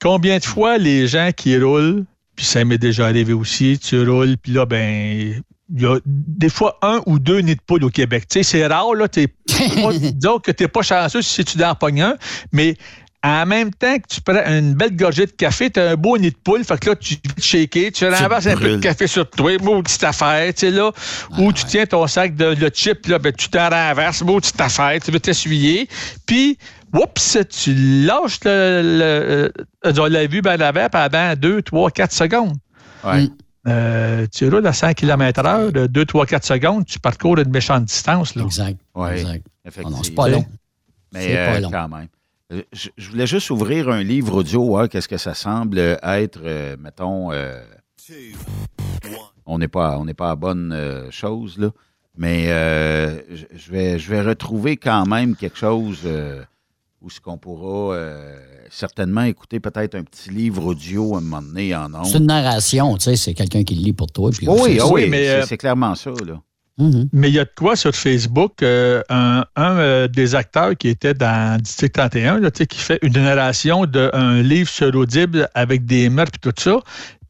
combien 0.00 0.38
de 0.38 0.44
fois 0.44 0.78
les 0.78 1.06
gens 1.06 1.30
qui 1.36 1.56
roulent, 1.58 2.04
puis 2.36 2.46
ça 2.46 2.64
m'est 2.64 2.78
déjà 2.78 3.06
arrivé 3.06 3.32
aussi, 3.32 3.78
tu 3.78 4.08
roules, 4.08 4.36
puis 4.36 4.52
là, 4.52 4.66
ben, 4.66 5.42
il 5.74 5.82
y 5.82 5.86
a 5.86 5.98
des 6.06 6.48
fois 6.48 6.78
un 6.82 7.00
ou 7.06 7.18
deux 7.18 7.40
nids 7.40 7.56
de 7.56 7.60
poule 7.60 7.84
au 7.84 7.90
Québec. 7.90 8.24
Tu 8.28 8.38
sais, 8.38 8.42
c'est 8.42 8.66
rare, 8.66 8.94
là, 8.94 9.08
t'es 9.08 9.26
pas, 9.46 9.92
disons 9.92 10.38
que 10.38 10.50
t'es 10.50 10.68
pas 10.68 10.82
chanceux 10.82 11.22
si 11.22 11.44
tu 11.44 11.62
en 11.62 11.74
pognes 11.74 12.02
un, 12.02 12.16
mais 12.52 12.76
en 13.24 13.46
même 13.46 13.72
temps 13.72 13.96
que 13.98 14.06
tu 14.08 14.20
prends 14.20 14.44
une 14.46 14.74
belle 14.74 14.94
gorgée 14.94 15.26
de 15.26 15.32
café, 15.32 15.70
tu 15.70 15.80
as 15.80 15.90
un 15.90 15.96
beau 15.96 16.16
nid 16.18 16.30
de 16.30 16.36
poule, 16.36 16.62
fait 16.64 16.78
que 16.78 16.90
là, 16.90 16.96
tu 16.96 17.16
te 17.18 17.40
shaker, 17.40 17.90
tu 17.92 18.04
renverses 18.08 18.46
un 18.46 18.56
peu 18.56 18.70
de 18.70 18.76
café 18.78 19.06
sur 19.08 19.28
toi, 19.28 19.50
maudite 19.60 20.04
affaire, 20.04 20.54
tu 20.54 20.60
sais, 20.60 20.70
là, 20.70 20.92
ou 21.38 21.52
tu 21.52 21.64
tiens 21.64 21.84
ton 21.86 22.06
sac 22.06 22.36
de 22.36 22.54
le 22.54 22.70
chip, 22.72 23.06
là, 23.06 23.18
ben, 23.18 23.32
tu 23.32 23.48
t'en 23.48 23.68
renverses, 23.70 24.22
maudite 24.22 24.60
affaire, 24.60 25.00
tu 25.04 25.10
veux 25.10 25.18
t'essuyer, 25.20 25.88
puis, 26.26 26.58
oups, 26.94 27.38
tu 27.50 27.74
lâches 28.04 28.38
le, 28.44 28.82
le- 28.98 29.52
euh, 29.86 29.92
on 29.98 30.06
l'a 30.06 30.26
vu 30.26 30.40
ben 30.40 30.60
avant 30.62 30.88
pendant 30.88 31.34
2, 31.34 31.62
3, 31.62 31.90
4 31.90 32.12
secondes. 32.12 32.56
Ouais. 33.04 33.28
Euh, 33.66 34.26
tu 34.32 34.48
roules 34.48 34.66
à 34.66 34.72
100 34.72 34.94
km/h, 34.94 35.72
de 35.72 35.86
2, 35.88 36.04
3, 36.06 36.24
4 36.24 36.44
secondes, 36.46 36.86
tu 36.86 36.98
parcours 37.00 37.36
une 37.38 37.50
méchante 37.50 37.84
distance. 37.84 38.34
Là. 38.36 38.44
Exact. 38.44 38.78
Ouais, 38.94 39.20
Exact. 39.20 39.44
effectivement. 39.64 39.96
non, 39.98 40.02
c'est 40.04 40.14
pas 40.14 40.28
long. 40.28 40.46
Mais 41.12 41.22
C'est 41.26 41.34
pas 41.34 41.40
euh, 41.56 41.60
long. 41.60 41.70
quand 41.70 41.88
même. 41.88 42.06
Euh, 42.52 42.62
Je, 42.72 42.88
je 42.96 43.10
voulais 43.10 43.26
juste 43.26 43.50
ouvrir 43.50 43.88
un 43.90 44.02
livre 44.02 44.36
audio, 44.36 44.76
hein, 44.78 44.88
qu'est-ce 44.88 45.08
que 45.08 45.18
ça 45.18 45.34
semble 45.34 45.78
être, 45.78 46.40
euh, 46.42 46.76
mettons, 46.78 47.30
euh, 47.32 47.62
on 49.46 49.58
n'est 49.58 49.68
pas, 49.68 49.98
on 49.98 50.04
n'est 50.04 50.14
pas 50.14 50.30
à 50.30 50.36
bonne 50.36 50.72
euh, 50.72 51.10
chose, 51.10 51.58
là, 51.58 51.70
mais 52.16 52.46
euh, 52.50 53.20
je, 53.30 53.44
je 53.54 53.70
vais, 53.70 53.98
je 53.98 54.10
vais 54.10 54.22
retrouver 54.22 54.76
quand 54.78 55.04
même 55.06 55.36
quelque 55.36 55.58
chose 55.58 56.00
euh, 56.06 56.42
où 57.02 57.10
ce 57.10 57.20
qu'on 57.20 57.36
pourra 57.36 57.94
euh, 57.94 58.36
certainement 58.70 59.22
écouter 59.22 59.60
peut-être 59.60 59.94
un 59.94 60.02
petit 60.04 60.30
livre 60.30 60.64
audio 60.64 61.14
à 61.14 61.18
un 61.18 61.20
moment 61.20 61.42
donné 61.42 61.74
en 61.76 61.92
ondes. 61.94 62.06
C'est 62.06 62.16
une 62.18 62.26
narration, 62.26 62.96
tu 62.96 63.04
sais, 63.04 63.16
c'est 63.16 63.34
quelqu'un 63.34 63.62
qui 63.62 63.74
le 63.74 63.82
lit 63.82 63.92
pour 63.92 64.10
toi. 64.10 64.30
Puis 64.30 64.46
Oh 64.48 64.56
oui, 64.64 64.76
c'est- 64.76 64.80
oh 64.82 64.90
oui, 64.94 65.06
mais, 65.10 65.24
c'est- 65.24 65.30
euh, 65.42 65.46
c'est 65.46 65.58
clairement 65.58 65.94
ça, 65.94 66.10
là. 66.26 66.40
Mhm. 66.78 67.08
Mais 67.12 67.28
il 67.28 67.34
y 67.34 67.38
a 67.40 67.44
de 67.44 67.50
quoi 67.56 67.74
sur 67.76 67.94
Facebook, 67.94 68.62
euh, 68.62 69.02
un, 69.08 69.44
un, 69.56 69.76
euh, 69.78 70.08
des 70.08 70.34
acteurs 70.34 70.76
qui 70.76 70.88
était 70.88 71.14
dans 71.14 71.60
District 71.60 71.92
31, 71.92 72.38
là, 72.40 72.50
tu 72.50 72.58
sais, 72.58 72.66
qui 72.66 72.78
fait 72.78 72.98
une 73.02 73.14
narration 73.14 73.84
d'un 73.86 74.42
livre 74.42 74.68
sur 74.68 74.94
Audible 74.94 75.48
avec 75.54 75.84
des 75.86 76.08
meurtres 76.08 76.38
et 76.44 76.50
tout 76.52 76.54
ça. 76.62 76.78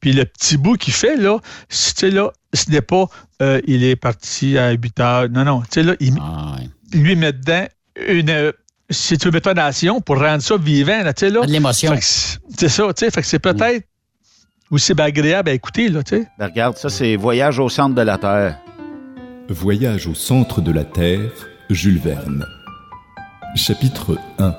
Puis 0.01 0.13
le 0.13 0.25
petit 0.27 0.57
bout 0.59 0.77
qu'il 0.77 0.93
fait, 0.93 1.17
là, 1.17 1.39
c'est- 1.69 1.95
tu 1.95 2.01
sais, 2.01 2.11
là, 2.11 2.31
ce 2.53 2.71
n'est 2.71 2.83
pas 2.83 3.07
euh, 3.41 3.61
il 3.67 3.85
est 3.85 3.97
parti 3.97 4.59
à 4.59 4.73
8 4.73 4.99
heures. 5.01 5.29
Non, 5.31 5.45
non. 5.45 5.61
Tu 5.63 5.67
sais, 5.75 5.83
là, 5.83 5.95
il 6.01 6.15
Ah, 6.21 6.57
ouais. 6.59 6.99
lui 6.99 7.15
met 7.17 7.33
dedans 7.33 7.67
une. 8.09 8.31
euh, 8.31 8.53
si 8.91 9.17
tu 9.19 9.27
veux 9.27 9.33
mettre 9.33 9.49
une 9.49 9.55
nation 9.57 10.01
pour 10.01 10.19
rendre 10.19 10.43
ça 10.43 10.57
vivant, 10.57 11.03
là, 11.03 11.13
tu 11.15 11.27
sais, 11.27 11.31
là. 11.31 11.45
De 11.47 11.51
l'émotion. 11.53 11.93
Fait 11.93 11.99
que 12.01 12.05
C'est 12.05 12.39
c'est 12.59 12.69
ça, 12.69 12.83
tu 12.95 13.05
sais. 13.05 13.11
Fait 13.11 13.21
que 13.23 13.27
c'est 13.27 13.39
peut-être 13.39 13.87
aussi 14.71 14.93
bien 14.95 15.07
agréable 15.07 15.51
à 15.51 15.53
écouter, 15.53 15.89
là, 15.89 16.03
tu 16.03 16.17
sais. 16.17 16.27
Ben, 16.39 16.47
regarde, 16.47 16.77
ça, 16.77 16.89
c'est 16.91 17.17
Voyage 17.17 17.59
au 17.59 17.69
centre 17.69 17.95
de 17.95 18.03
la 18.03 18.19
Terre. 18.19 18.59
Voyage 19.51 20.07
au 20.07 20.15
centre 20.15 20.61
de 20.61 20.71
la 20.71 20.85
Terre, 20.85 21.33
Jules 21.71 21.99
Verne. 21.99 22.45
Chapitre 23.57 24.19
1 24.39 24.55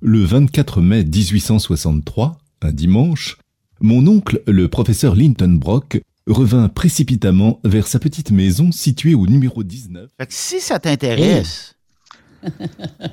Le 0.00 0.24
24 0.24 0.80
mai 0.80 1.04
1863, 1.04 2.36
un 2.62 2.72
dimanche, 2.72 3.38
mon 3.80 4.04
oncle, 4.08 4.42
le 4.48 4.66
professeur 4.66 5.14
Linton 5.14 5.52
Brock, 5.52 6.00
revint 6.26 6.68
précipitamment 6.68 7.60
vers 7.62 7.86
sa 7.86 8.00
petite 8.00 8.32
maison 8.32 8.72
située 8.72 9.14
au 9.14 9.28
numéro 9.28 9.62
19. 9.62 10.10
Fait 10.18 10.26
que 10.26 10.34
si 10.34 10.60
ça 10.60 10.80
t'intéresse, 10.80 11.76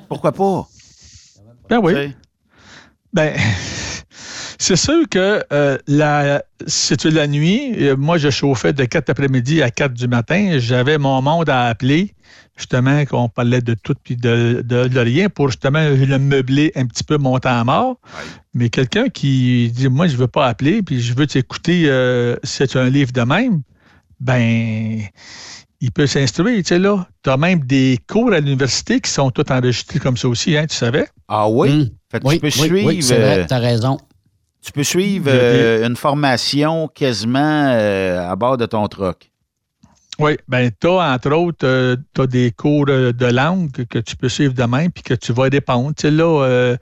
pourquoi 0.08 0.32
pas? 0.32 0.68
Ben 1.68 1.78
oui. 1.80 1.92
Ben, 3.12 3.32
c'est 4.62 4.76
sûr 4.76 5.08
que 5.10 5.42
euh, 5.52 5.76
la, 5.86 6.42
c'était 6.66 7.10
la 7.10 7.26
nuit. 7.26 7.74
euh, 7.80 7.96
Moi, 7.96 8.18
je 8.18 8.30
chauffais 8.30 8.72
de 8.72 8.84
4 8.84 9.10
après-midi 9.10 9.62
à 9.62 9.70
4 9.70 9.92
du 9.92 10.08
matin. 10.08 10.56
J'avais 10.58 10.98
mon 10.98 11.20
monde 11.22 11.48
à 11.50 11.64
appeler, 11.66 12.14
justement, 12.56 13.04
qu'on 13.04 13.28
parlait 13.28 13.60
de 13.60 13.74
tout 13.74 13.94
puis 14.02 14.16
de, 14.16 14.62
de, 14.64 14.86
de 14.88 15.00
rien 15.00 15.28
pour 15.28 15.48
justement 15.48 15.80
le 15.88 16.18
meubler 16.18 16.72
un 16.76 16.86
petit 16.86 17.04
peu 17.04 17.18
mon 17.18 17.38
temps 17.38 17.58
à 17.60 17.64
mort. 17.64 17.96
Mais 18.54 18.68
quelqu'un 18.68 19.08
qui 19.08 19.70
dit 19.74 19.88
Moi, 19.88 20.06
je 20.06 20.16
veux 20.16 20.28
pas 20.28 20.46
appeler, 20.46 20.82
puis 20.82 21.00
je 21.00 21.14
veux 21.14 21.26
t'écouter, 21.26 21.84
euh, 21.86 22.36
c'est 22.44 22.76
un 22.76 22.88
livre 22.88 23.12
de 23.12 23.22
même, 23.22 23.62
ben. 24.20 25.00
Il 25.84 25.90
peut 25.90 26.06
s'instruire, 26.06 26.58
tu 26.58 26.68
sais, 26.68 26.78
là. 26.78 27.08
Tu 27.24 27.30
as 27.30 27.36
même 27.36 27.58
des 27.64 27.98
cours 28.08 28.32
à 28.32 28.38
l'université 28.38 29.00
qui 29.00 29.10
sont 29.10 29.32
tous 29.32 29.50
enregistrés 29.52 29.98
comme 29.98 30.16
ça 30.16 30.28
aussi, 30.28 30.56
hein, 30.56 30.64
tu 30.70 30.76
savais? 30.76 31.08
Ah 31.26 31.48
oui? 31.48 31.72
Mm. 31.72 31.90
Fait 32.12 32.20
que 32.20 32.26
Oui, 32.28 32.34
tu 32.34 32.40
peux 32.40 32.46
oui, 32.46 32.52
suivre. 32.52 32.86
oui, 32.86 33.02
c'est 33.02 33.16
vrai, 33.18 33.38
euh, 33.40 33.44
t'as 33.48 33.58
raison. 33.58 33.98
Tu 34.64 34.70
peux 34.72 34.84
suivre 34.84 35.26
euh, 35.28 35.86
une 35.86 35.96
formation 35.96 36.88
quasiment 36.88 37.66
euh, 37.72 38.30
à 38.30 38.36
bord 38.36 38.56
de 38.56 38.66
ton 38.66 38.86
truck. 38.86 39.28
Oui, 40.18 40.36
ben 40.46 40.70
tu 40.78 40.86
as, 40.88 41.14
entre 41.14 41.32
autres, 41.32 41.96
tu 42.14 42.20
as 42.20 42.26
des 42.26 42.50
cours 42.52 42.84
euh, 42.88 43.12
de 43.12 43.26
langue 43.26 43.72
que, 43.72 43.82
que 43.82 43.98
tu 43.98 44.14
peux 44.14 44.28
suivre 44.28 44.52
demain 44.54 44.88
puis 44.90 45.02
que 45.02 45.14
tu 45.14 45.32
vas 45.32 45.44
répondre. 45.44 45.94
Tu 45.96 46.02
sais, 46.02 46.10
là, 46.10 46.44
euh, 46.44 46.76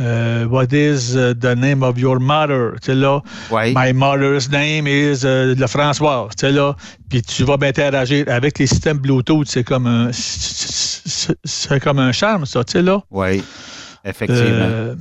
euh, 0.00 0.46
what 0.46 0.66
is 0.72 1.12
the 1.14 1.56
name 1.56 1.82
of 1.82 1.98
your 1.98 2.20
mother? 2.20 2.74
Tu 2.80 2.86
sais, 2.86 2.94
là, 2.94 3.20
Oui. 3.50 3.74
my 3.76 3.92
mother's 3.92 4.48
name 4.48 4.86
is 4.86 5.24
euh, 5.24 5.54
le 5.56 5.66
François. 5.66 6.28
Tu 6.38 6.46
sais, 6.46 6.52
là, 6.52 6.74
puis 7.10 7.20
tu 7.22 7.42
vas 7.44 7.56
bien 7.56 7.68
interagir 7.70 8.24
avec 8.28 8.58
les 8.58 8.68
systèmes 8.68 8.98
Bluetooth. 8.98 9.48
C'est 9.48 9.64
comme 9.64 9.86
un, 9.88 10.10
c'est 10.12 11.34
c'est 11.44 11.80
comme 11.80 11.98
un 11.98 12.12
charme, 12.12 12.46
ça, 12.46 12.62
tu 12.64 12.72
sais, 12.72 12.82
là. 12.82 13.02
Oui, 13.10 13.42
effectivement. 14.04 14.94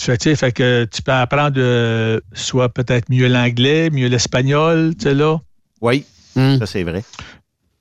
Fait, 0.00 0.18
tu 0.18 0.30
sais, 0.30 0.36
fait 0.36 0.52
que 0.52 0.84
tu 0.92 1.02
peux 1.02 1.12
apprendre 1.12 1.56
euh, 1.58 2.20
soit 2.32 2.68
peut-être 2.68 3.08
mieux 3.08 3.28
l'anglais, 3.28 3.88
mieux 3.90 4.08
l'espagnol, 4.08 4.94
tu 4.96 5.04
sais, 5.04 5.14
là. 5.14 5.38
oui, 5.80 6.04
Hmm. 6.34 6.58
ça 6.58 6.66
c'est 6.66 6.82
vrai. 6.82 7.02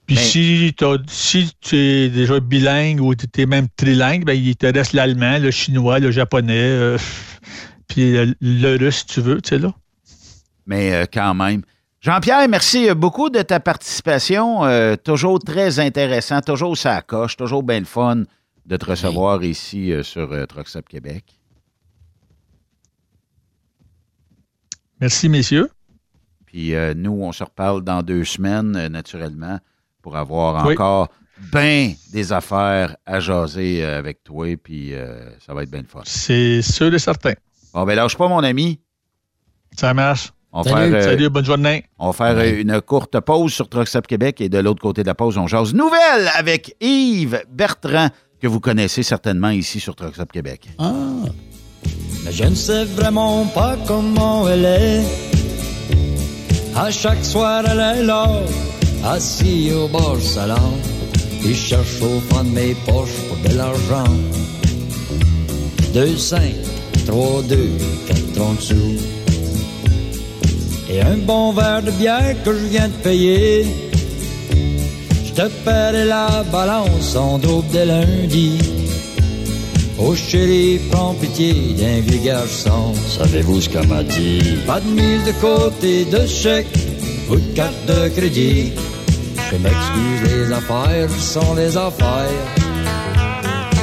Puis 0.05 0.15
Mais- 0.15 0.21
si, 0.21 0.73
t'as- 0.77 0.97
si 1.07 1.49
tu 1.61 1.75
es 1.75 2.09
déjà 2.09 2.39
bilingue 2.39 3.01
ou 3.01 3.15
tu 3.15 3.25
es 3.41 3.45
même 3.47 3.67
trilingue, 3.75 4.23
ben, 4.23 4.33
il 4.33 4.55
te 4.55 4.67
reste 4.67 4.93
l'allemand, 4.93 5.39
le 5.39 5.49
chinois, 5.51 5.97
le 5.99 6.11
japonais, 6.11 6.53
euh, 6.57 6.97
puis 7.87 8.13
le, 8.13 8.35
le 8.39 8.77
russe, 8.77 8.97
si 8.99 9.05
tu 9.07 9.21
veux, 9.21 9.41
tu 9.41 9.49
sais, 9.49 9.57
là. 9.57 9.73
Mais 10.67 10.93
euh, 10.93 11.05
quand 11.11 11.33
même, 11.33 11.63
Jean-Pierre, 12.01 12.47
merci 12.47 12.87
beaucoup 12.95 13.29
de 13.31 13.41
ta 13.41 13.59
participation. 13.59 14.63
Euh, 14.65 14.95
toujours 14.95 15.39
très 15.39 15.79
intéressant, 15.79 16.39
toujours 16.41 16.77
ça 16.77 17.01
coche, 17.01 17.35
toujours 17.35 17.63
bien 17.63 17.79
le 17.79 17.85
fun 17.85 18.23
de 18.67 18.77
te 18.77 18.85
recevoir 18.85 19.43
ici 19.43 19.91
euh, 19.91 20.03
sur 20.03 20.31
euh, 20.31 20.45
Truck 20.45 20.67
Stop 20.67 20.87
Québec. 20.87 21.23
Merci, 25.05 25.29
messieurs. 25.29 25.69
Puis 26.47 26.73
euh, 26.73 26.95
nous, 26.97 27.11
on 27.11 27.31
se 27.31 27.43
reparle 27.43 27.83
dans 27.83 28.01
deux 28.01 28.23
semaines, 28.23 28.75
euh, 28.75 28.89
naturellement, 28.89 29.59
pour 30.01 30.17
avoir 30.17 30.65
Oui. 30.65 30.73
encore 30.73 31.09
bien 31.53 31.93
des 32.11 32.33
affaires 32.33 32.95
à 33.05 33.19
jaser 33.19 33.85
euh, 33.85 33.99
avec 33.99 34.23
toi. 34.23 34.47
Puis 34.57 34.95
euh, 34.95 35.29
ça 35.45 35.53
va 35.53 35.61
être 35.61 35.69
bien 35.69 35.81
le 35.83 35.87
fun. 35.87 36.01
C'est 36.05 36.63
sûr 36.63 36.91
et 36.91 36.97
certain. 36.97 37.33
Bon, 37.71 37.83
ben 37.85 37.93
lâche 37.93 38.17
pas, 38.17 38.27
mon 38.27 38.39
ami. 38.43 38.79
Ça 39.77 39.93
marche. 39.93 40.33
On 40.51 40.63
va 40.63 40.71
Salut. 40.71 40.91
faire, 40.93 41.01
euh, 41.01 41.05
Salut, 41.11 41.29
bonne 41.29 41.45
journée. 41.45 41.85
On 41.99 42.09
va 42.09 42.13
faire 42.33 42.55
une 42.57 42.81
courte 42.81 43.19
pause 43.19 43.53
sur 43.53 43.69
Truck 43.69 43.87
Stop 43.87 44.07
Québec 44.07 44.41
et 44.41 44.49
de 44.49 44.57
l'autre 44.57 44.81
côté 44.81 45.03
de 45.03 45.07
la 45.07 45.13
pause, 45.13 45.37
on 45.37 45.45
jase 45.45 45.75
nouvelle 45.75 46.31
avec 46.35 46.75
Yves 46.81 47.43
Bertrand, 47.51 48.09
que 48.41 48.47
vous 48.47 48.59
connaissez 48.59 49.03
certainement 49.03 49.51
ici 49.51 49.79
sur 49.79 49.95
Truck 49.95 50.15
Stop 50.15 50.31
Québec. 50.31 50.67
Ah. 50.79 50.93
Mais 52.23 52.31
je 52.31 52.43
ne 52.43 52.55
sais 52.55 52.85
vraiment 52.85 53.45
pas 53.45 53.75
comment 53.87 54.47
elle 54.49 54.65
est. 54.65 55.03
À 56.75 56.91
chaque 56.91 57.23
soir, 57.23 57.63
elle 57.69 57.79
est 57.79 58.03
là, 58.03 58.27
assise 59.05 59.73
au 59.73 59.87
bord 59.87 60.19
salon. 60.19 60.73
Je 61.41 61.53
cherche 61.53 62.01
au 62.01 62.19
fond 62.27 62.43
de 62.43 62.49
mes 62.49 62.73
poches 62.85 63.19
pour 63.27 63.37
de 63.49 63.55
l'argent. 63.55 64.13
Deux, 65.93 66.17
cinq, 66.17 66.53
trois, 67.05 67.41
deux, 67.47 67.69
quatre, 68.07 68.33
trente 68.33 68.61
sous. 68.61 68.97
Et 70.89 71.01
un 71.01 71.17
bon 71.17 71.53
verre 71.53 71.83
de 71.83 71.91
bière 71.91 72.35
que 72.43 72.51
je 72.51 72.65
viens 72.65 72.87
de 72.87 72.93
payer. 73.03 73.65
Je 75.25 75.33
te 75.33 75.47
paierai 75.63 76.05
la 76.05 76.43
balance 76.51 77.15
en 77.15 77.37
double 77.37 77.67
dès 77.71 77.85
lundi. 77.85 78.57
Oh 79.97 80.13
chérie, 80.13 80.79
prends 80.91 81.13
pitié 81.13 81.53
d'un 81.73 82.01
vieux 82.01 82.19
garçon. 82.19 82.93
Savez-vous 83.07 83.61
ce 83.61 83.69
qu'elle 83.69 83.87
m'a 83.87 84.03
dit? 84.03 84.57
Pas 84.67 84.81
de 84.81 84.89
mise 84.89 85.23
de 85.23 85.31
côté 85.39 86.05
de 86.05 86.25
chèque 86.25 86.67
ou 87.29 87.35
de 87.35 87.55
carte 87.55 87.85
de 87.87 88.09
crédit. 88.09 88.73
Je 89.49 89.55
m'excuse, 89.55 90.21
les 90.23 90.51
affaires 90.51 91.09
sont 91.11 91.53
les 91.55 91.77
affaires. 91.77 92.45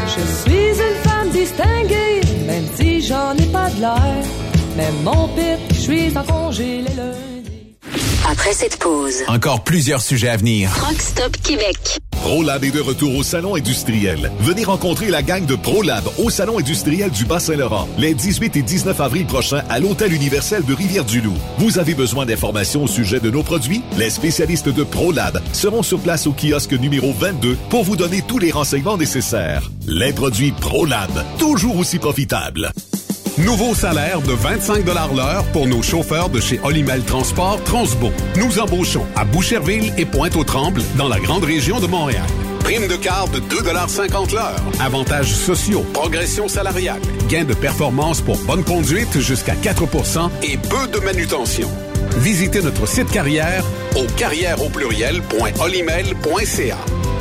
Je 0.05 0.51
suis 0.51 0.69
une 0.69 0.97
femme 1.03 1.31
distinguée, 1.31 2.21
même 2.47 2.67
si 2.77 3.01
j'en 3.01 3.35
ai 3.35 3.47
pas 3.47 3.71
de 3.71 3.81
l'air. 3.81 4.25
Même 4.77 5.03
mon 5.05 5.29
pire, 5.29 5.59
je 5.71 5.81
suis 5.81 6.19
en 6.19 6.25
congé 6.25 6.83
les 6.83 6.95
lundis. 6.95 7.32
Après 8.31 8.53
cette 8.53 8.79
pause, 8.79 9.23
Encore 9.27 9.64
plusieurs 9.64 10.01
sujets 10.01 10.29
à 10.29 10.37
venir. 10.37 10.70
Rock 10.81 11.01
Stop 11.01 11.37
Québec. 11.43 11.99
ProLab 12.12 12.62
est 12.62 12.70
de 12.70 12.81
retour 12.81 13.16
au 13.16 13.23
Salon 13.25 13.57
industriel. 13.57 14.31
Venez 14.41 14.62
rencontrer 14.64 15.09
la 15.09 15.23
gang 15.23 15.45
de 15.45 15.57
ProLab 15.57 16.05
au 16.18 16.31
Salon 16.31 16.59
industriel 16.61 17.11
du 17.11 17.25
Bas-Saint-Laurent 17.25 17.89
les 17.99 18.14
18 18.14 18.57
et 18.57 18.62
19 18.62 19.01
avril 19.01 19.27
prochains 19.27 19.64
à 19.68 19.81
l'Hôtel 19.81 20.12
universel 20.12 20.64
de 20.64 20.73
Rivière-du-Loup. 20.73 21.35
Vous 21.59 21.79
avez 21.79 21.95
besoin 21.95 22.25
d'informations 22.25 22.85
au 22.85 22.89
sujet 22.89 23.18
de 23.18 23.29
nos 23.31 23.43
produits? 23.43 23.83
Les 23.99 24.11
spécialistes 24.11 24.68
de 24.68 24.85
ProLab 24.85 25.43
seront 25.53 25.83
sur 25.83 25.99
place 25.99 26.27
au 26.29 26.33
kiosque 26.33 26.75
numéro 26.75 27.12
22 27.12 27.57
pour 27.70 27.83
vous 27.83 27.97
donner 27.97 28.23
tous 28.23 28.39
les 28.39 28.53
renseignements 28.53 28.97
nécessaires. 28.99 29.68
Les 29.89 30.12
produits 30.12 30.53
ProLab, 30.53 31.11
toujours 31.39 31.77
aussi 31.77 31.99
profitables. 31.99 32.70
Nouveau 33.39 33.74
salaire 33.74 34.20
de 34.20 34.35
25 34.35 34.85
l'heure 34.85 35.45
pour 35.53 35.66
nos 35.66 35.80
chauffeurs 35.80 36.28
de 36.28 36.39
chez 36.39 36.61
Olimel 36.62 37.03
Transport 37.03 37.64
Transbo. 37.64 38.11
Nous 38.37 38.59
embauchons 38.59 39.07
à 39.16 39.24
Boucherville 39.24 39.91
et 39.97 40.05
Pointe-aux-Trembles 40.05 40.83
dans 40.99 41.09
la 41.09 41.18
grande 41.18 41.45
région 41.45 41.80
de 41.80 41.87
Montréal. 41.87 42.26
Prime 42.61 42.89
de 42.89 42.97
quart 42.97 43.28
de 43.28 43.41
2,50 43.41 44.35
l'heure. 44.35 44.61
Avantages 44.80 45.33
sociaux, 45.33 45.80
progression 45.95 46.47
salariale, 46.47 47.01
gains 47.30 47.45
de 47.45 47.55
performance 47.55 48.20
pour 48.20 48.37
bonne 48.45 48.64
conduite 48.64 49.18
jusqu'à 49.18 49.55
4% 49.55 50.28
et 50.43 50.59
peu 50.59 50.87
de 50.89 50.99
manutention. 51.03 51.70
Visitez 52.18 52.61
notre 52.61 52.87
site 52.87 53.11
carrière 53.11 53.64
au 53.97 54.05
carrière 54.18 54.62
au 54.62 54.68
pluriel.olimel.ca. 54.68 56.76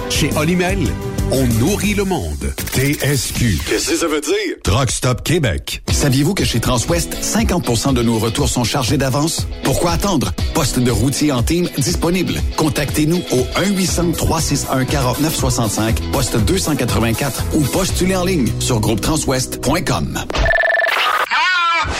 Chez 0.09 0.29
Olimel, 0.35 0.89
on 1.31 1.45
nourrit 1.59 1.93
le 1.93 2.03
monde. 2.03 2.53
TSQ. 2.73 3.59
Qu'est-ce 3.67 3.89
que 3.89 3.97
ça 3.97 4.07
veut 4.07 4.21
dire? 4.21 4.55
Truck 4.63 4.89
Stop 4.91 5.23
Québec. 5.23 5.81
Saviez-vous 5.91 6.33
que 6.33 6.45
chez 6.45 6.59
Transwest, 6.59 7.15
50% 7.21 7.93
de 7.93 8.01
nos 8.03 8.17
retours 8.19 8.49
sont 8.49 8.63
chargés 8.63 8.97
d'avance? 8.97 9.47
Pourquoi 9.63 9.91
attendre? 9.91 10.31
Poste 10.53 10.79
de 10.79 10.91
routier 10.91 11.31
en 11.31 11.43
team 11.43 11.69
disponible. 11.77 12.41
Contactez-nous 12.57 13.21
au 13.31 13.45
1-800-361-4965, 13.59 16.11
poste 16.11 16.37
284 16.37 17.43
ou 17.53 17.61
postulez 17.61 18.15
en 18.15 18.25
ligne 18.25 18.47
sur 18.59 18.79
groupetranswest.com. 18.79 20.19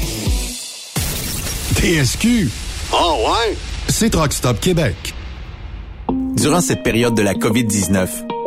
TSQ. 1.75 2.49
Oh 2.93 3.17
ouais? 3.27 3.55
C'est 3.89 4.09
Truck 4.09 4.33
Stop 4.33 4.59
Québec. 4.59 4.95
Durant 6.37 6.61
cette 6.61 6.83
période 6.83 7.15
de 7.15 7.21
la 7.21 7.33
COVID-19, 7.33 8.07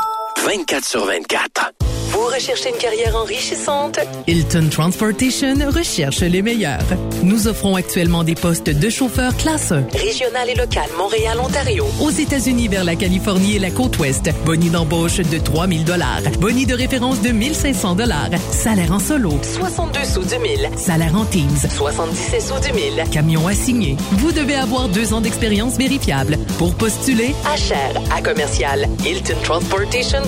24 0.45 0.85
sur 0.85 1.05
24. 1.07 1.73
Vous 2.11 2.25
recherchez 2.27 2.71
une 2.71 2.77
carrière 2.77 3.17
enrichissante? 3.17 3.99
Hilton 4.29 4.69
Transportation 4.71 5.55
recherche 5.69 6.21
les 6.21 6.41
meilleurs. 6.41 6.79
Nous 7.23 7.49
offrons 7.49 7.75
actuellement 7.75 8.23
des 8.23 8.35
postes 8.37 8.71
de 8.71 8.89
chauffeur 8.89 9.37
classe 9.37 9.73
1. 9.73 9.87
Régional 9.93 10.49
et 10.49 10.55
local, 10.55 10.87
Montréal, 10.97 11.39
Ontario. 11.41 11.85
Aux 12.01 12.11
États-Unis 12.11 12.69
vers 12.69 12.85
la 12.85 12.95
Californie 12.95 13.57
et 13.57 13.59
la 13.59 13.71
côte 13.71 13.99
ouest. 13.99 14.31
Boni 14.45 14.71
d'embauche 14.71 15.17
de 15.17 15.39
3000 15.39 15.85
dollars. 15.85 16.23
Boni 16.39 16.65
de 16.65 16.75
référence 16.75 17.21
de 17.23 17.31
1500 17.31 17.97
dollars. 17.97 18.31
Salaire 18.53 18.93
en 18.93 19.01
solo. 19.01 19.33
62 19.43 20.05
sous 20.05 20.23
du 20.25 20.39
mille. 20.39 20.71
Salaire 20.77 21.17
en 21.17 21.25
Teams. 21.25 21.57
77 21.77 22.41
sous 22.41 22.61
du 22.61 22.73
mille. 22.73 23.03
Camion 23.11 23.47
assigné. 23.49 23.97
Vous 24.13 24.33
devez 24.33 24.55
avoir 24.55 24.89
deux 24.89 25.13
ans 25.13 25.21
d'expérience 25.21 25.77
vérifiable. 25.77 26.39
Pour 26.57 26.75
postuler, 26.77 27.35
Achère 27.53 28.01
à 28.17 28.23
commercial 28.23 28.89
hiltontransportation.ca 29.05 30.26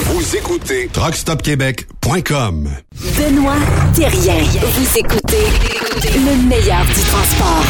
Vous 0.13 0.35
écoutez 0.35 0.89
TruckStopQuébec.com 0.91 2.69
Benoît 3.17 3.55
Thérien. 3.95 4.43
Vous 4.61 4.97
écoutez 4.99 5.45
le 6.03 6.47
meilleur 6.47 6.83
du 6.85 7.01
transport. 7.01 7.65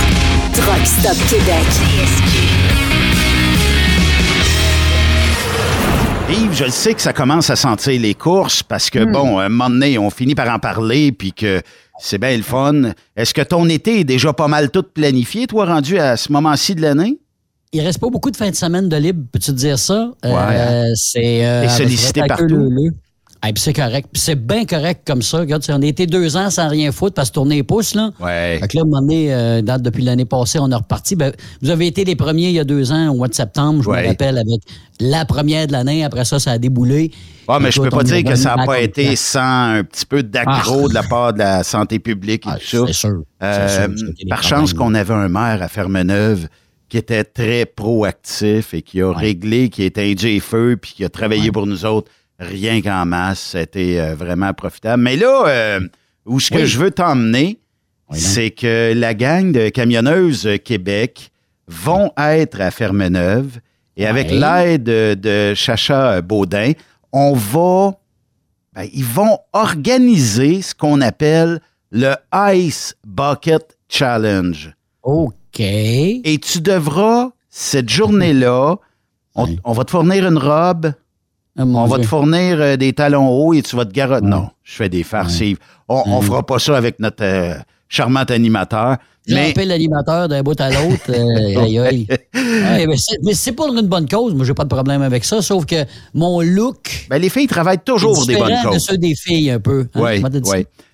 Truck 0.54 0.86
Stop 0.86 1.18
Québec. 1.30 1.68
Yves, 6.30 6.54
je 6.58 6.64
le 6.66 6.72
sais 6.72 6.94
que 6.94 7.02
ça 7.02 7.14
commence 7.14 7.50
à 7.50 7.56
sentir 7.56 8.00
les 8.02 8.14
courses 8.16 8.64
parce 8.64 8.90
que, 8.90 9.00
Hmm. 9.00 9.12
bon, 9.12 9.40
un 9.40 9.50
moment 9.50 9.70
donné, 9.70 9.98
on 9.98 10.10
finit 10.10 10.34
par 10.36 10.50
en 10.54 10.60
parler 10.60 11.12
puis 11.12 11.34
que 11.34 11.62
c'est 12.00 12.18
bien 12.18 12.36
le 12.36 12.44
fun. 12.44 12.94
Est-ce 13.16 13.34
que 13.34 13.42
ton 13.42 13.70
été 13.70 14.00
est 14.00 14.04
déjà 14.06 14.34
pas 14.34 14.48
mal 14.48 14.72
tout 14.72 14.84
planifié, 14.84 15.46
toi, 15.46 15.66
rendu 15.66 16.00
à 16.00 16.18
ce 16.18 16.32
moment-ci 16.32 16.74
de 16.76 16.82
l'année? 16.82 17.18
Il 17.74 17.80
reste 17.82 18.00
pas 18.00 18.10
beaucoup 18.10 18.32
de 18.32 18.36
fins 18.36 18.50
de 18.50 18.56
semaine 18.56 18.90
de 18.90 18.98
libre, 18.98 19.24
peux-tu 19.32 19.52
te 19.52 19.56
dire 19.56 19.80
ça? 19.80 20.12
Ouais. 20.26 20.32
Euh, 20.34 20.84
c'est. 20.96 21.46
euh, 21.46 21.70
sollicité 21.70 22.22
partout. 22.28 22.70
Ah, 23.44 23.48
c'est 23.56 23.74
correct. 23.74 24.08
C'est 24.14 24.36
bien 24.36 24.66
correct 24.66 25.02
comme 25.08 25.24
ça. 25.24 25.40
Regarde, 25.40 25.64
on 25.70 25.82
a 25.82 25.86
été 25.86 26.06
deux 26.06 26.38
ans 26.38 26.52
sans 26.52 26.68
rien 26.68 26.92
foutre 26.92 27.16
parce 27.16 27.30
que 27.30 27.36
tourner 27.36 27.56
les 27.56 27.64
pouces, 27.64 27.96
là. 27.96 28.12
Ouais. 28.20 28.58
Fait 28.62 28.68
que 28.68 28.76
là, 28.78 28.82
à 28.82 28.84
un 28.84 28.88
moment 28.88 29.02
donné, 29.02 29.34
euh, 29.34 29.62
depuis 29.80 30.04
l'année 30.04 30.26
passée, 30.26 30.60
on 30.60 30.70
est 30.70 30.76
reparti. 30.76 31.16
Ben, 31.16 31.32
vous 31.62 31.72
avez 31.72 31.88
été 31.88 32.04
les 32.06 32.16
premiers 32.16 32.50
il 32.50 32.54
y 32.56 32.60
a 32.60 32.64
deux 32.66 32.92
ans, 32.92 33.08
au 33.10 33.16
mois 33.16 33.30
de 33.30 33.34
septembre, 33.34 33.82
je 33.82 33.90
Ouais. 33.90 34.04
me 34.04 34.08
rappelle, 34.10 34.38
avec 34.38 34.62
la 35.00 35.26
première 35.26 35.66
de 35.66 35.72
l'année. 35.72 36.04
Après 36.04 36.24
ça, 36.26 36.38
ça 36.40 36.52
a 36.52 36.58
déboulé. 36.60 37.10
Ah, 37.48 37.58
mais 37.60 37.72
je 37.72 37.82
peux 37.82 37.90
pas 37.90 38.04
dire 38.04 38.24
que 38.24 38.36
ça 38.36 38.56
n'a 38.58 38.66
pas 38.66 38.80
été 38.80 39.16
sans 39.16 39.78
un 39.78 39.84
petit 39.86 40.06
peu 40.06 40.22
d'accro 40.22 40.84
Ah. 40.86 40.90
de 40.90 40.94
la 40.94 41.04
part 41.04 41.34
de 41.34 41.40
la 41.40 41.64
santé 41.64 41.98
publique 41.98 42.46
et 42.46 42.50
Ah, 42.52 42.58
tout 42.60 42.66
ça. 42.78 42.84
c'est 42.88 42.94
sûr. 42.94 43.24
Euh, 43.42 43.88
sûr, 43.98 44.08
des 44.20 44.30
par 44.30 44.44
chance 44.44 44.74
qu'on 44.74 44.94
avait 44.94 45.14
un 45.16 45.30
maire 45.30 45.64
à 45.64 45.68
Fermeneuve 45.68 46.48
qui 46.92 46.98
était 46.98 47.24
très 47.24 47.66
proactif 47.66 48.74
et 48.74 48.82
qui 48.82 49.02
a 49.02 49.14
réglé, 49.14 49.70
qui 49.70 49.84
était 49.84 50.12
un 50.12 50.14
J-Feu, 50.14 50.76
puis 50.76 50.92
qui 50.94 51.06
a 51.06 51.10
travaillé 51.10 51.50
pour 51.50 51.66
nous 51.66 51.86
autres 51.86 52.12
rien 52.38 52.82
qu'en 52.82 53.06
masse. 53.06 53.40
C'était 53.54 53.98
euh, 53.98 54.14
vraiment 54.14 54.54
profitable. 54.54 55.02
Mais 55.02 55.16
là, 55.16 55.46
euh, 55.48 55.80
où 56.26 56.42
ce 56.42 56.52
que 56.52 56.66
je 56.66 56.78
veux 56.78 56.92
t'emmener, 56.92 57.60
Oui, 58.10 58.20
c'est 58.20 58.52
que 58.52 58.92
la 58.94 59.14
gang 59.14 59.54
de 59.54 59.70
camionneuses 59.70 60.50
Québec 60.66 61.32
vont 61.66 62.12
être 62.18 62.60
à 62.60 62.72
Fermeneuve 62.72 63.60
et 63.96 64.06
avec 64.06 64.30
Ouais. 64.30 64.40
l'aide 64.66 64.84
de, 64.84 65.14
de 65.14 65.54
Chacha 65.56 66.22
Baudin, 66.22 66.74
on 67.14 67.32
va 67.34 67.94
ben, 68.76 68.86
ils 68.92 69.06
vont 69.06 69.38
organiser 69.54 70.62
ce 70.62 70.76
qu'on 70.76 71.00
appelle 71.00 71.62
le 71.90 72.16
Ice 72.54 72.96
Bucket 73.08 73.78
Challenge. 73.88 74.74
OK. 75.04 75.34
Et 76.24 76.38
tu 76.40 76.62
devras, 76.62 77.30
cette 77.50 77.90
journée-là, 77.90 78.76
on, 79.36 79.72
va 79.74 79.84
te 79.84 79.92
fournir 79.92 80.28
une 80.28 80.38
robe, 80.38 80.94
Ah, 81.58 81.64
on 81.66 81.86
va 81.86 81.98
te 82.00 82.06
fournir 82.06 82.62
euh, 82.62 82.76
des 82.78 82.94
talons 82.94 83.30
hauts 83.30 83.54
et 83.54 83.62
tu 83.62 83.76
vas 83.76 83.86
te 83.86 83.92
garotter. 83.92 84.26
Non, 84.28 84.50
je 84.64 84.74
fais 84.76 84.90
des 84.90 85.04
farces. 85.04 85.42
On, 85.90 86.04
on 86.06 86.22
fera 86.22 86.46
pas 86.46 86.60
ça 86.60 86.78
avec 86.78 87.00
notre 87.00 87.24
euh, 87.24 87.54
charmant 87.90 88.24
animateur. 88.24 88.98
Mais 89.28 89.54
l'animateur 89.66 90.28
d'un 90.28 90.42
bout 90.42 90.60
à 90.60 90.70
l'autre. 90.70 91.10
euh, 91.10 91.62
aïe, 91.64 91.78
aïe. 91.80 92.08
Ouais, 92.34 92.88
mais 92.88 93.34
c'est- 93.34 93.52
pour 93.52 93.68
une 93.74 93.88
bonne 93.88 94.08
cause. 94.08 94.34
Moi, 94.34 94.46
j'ai 94.46 94.54
pas 94.56 94.64
de 94.64 94.70
problème 94.70 95.02
avec 95.04 95.24
ça. 95.26 95.42
Sauf 95.42 95.66
que 95.66 95.86
mon 96.14 96.42
look. 96.42 97.06
ben, 97.10 97.22
les 97.22 97.30
filles 97.30 97.48
travaillent 97.48 97.84
toujours 97.84 98.26
des 98.26 98.36
bonnes 98.38 98.50
de 98.64 98.68
causes. 98.70 98.86
ceux 98.86 98.98
des 98.98 99.14
filles, 99.16 99.52
un 99.52 99.60
peu. 99.60 99.88
hein. 99.94 100.00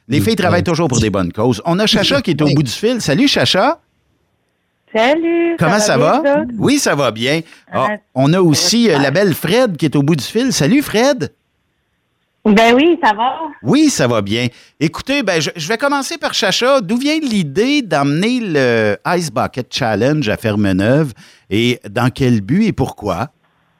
Les 0.09 0.19
filles 0.21 0.35
travaillent 0.35 0.63
toujours 0.63 0.88
pour 0.89 0.99
des 0.99 1.09
bonnes 1.09 1.31
causes. 1.31 1.61
On 1.65 1.79
a 1.79 1.85
Chacha 1.85 2.21
qui 2.23 2.31
est 2.31 2.41
au 2.41 2.47
bout 2.53 2.63
du 2.63 2.71
fil. 2.71 2.99
Salut, 3.01 3.27
Chacha. 3.27 3.79
Salut. 4.98 5.56
Comment 5.60 5.80
ça 5.80 5.98
va? 5.98 6.22
bien? 6.22 6.45
Oui, 6.57 6.78
ça 6.80 6.95
va 6.95 7.11
bien. 7.11 7.41
Ah, 7.72 7.88
Ah, 7.90 7.95
on 8.15 8.34
a 8.34 8.41
aussi 8.41 8.90
euh, 8.90 8.98
la 8.98 9.11
belle 9.11 9.34
Fred 9.34 9.78
qui 9.78 9.86
est 9.86 9.95
au 9.95 10.02
bout 10.03 10.15
du 10.15 10.24
fil. 10.24 10.52
Salut 10.52 10.82
Fred. 10.82 11.32
Ben 12.45 12.74
oui, 12.76 12.98
ça 13.03 13.14
va. 13.14 13.40
Oui, 13.61 13.90
ça 13.90 14.07
va 14.07 14.22
bien. 14.22 14.48
Écoutez, 14.80 15.22
ben, 15.22 15.41
je, 15.41 15.49
je 15.56 15.68
vais 15.68 15.78
commencer 15.78 16.18
par 16.18 16.34
Chacha. 16.34 16.80
D'où 16.80 16.95
vient 16.98 17.19
l'idée 17.19 17.82
d'emmener 17.82 18.40
le 18.41 18.95
Ice 19.18 19.30
Bucket 19.32 19.68
Challenge 19.74 20.28
à 20.30 20.38
Fermeneuve? 20.38 21.11
Et 21.49 21.80
dans 21.90 22.10
quel 22.10 22.40
but 22.41 22.65
et 22.68 22.72
pourquoi? 22.72 23.28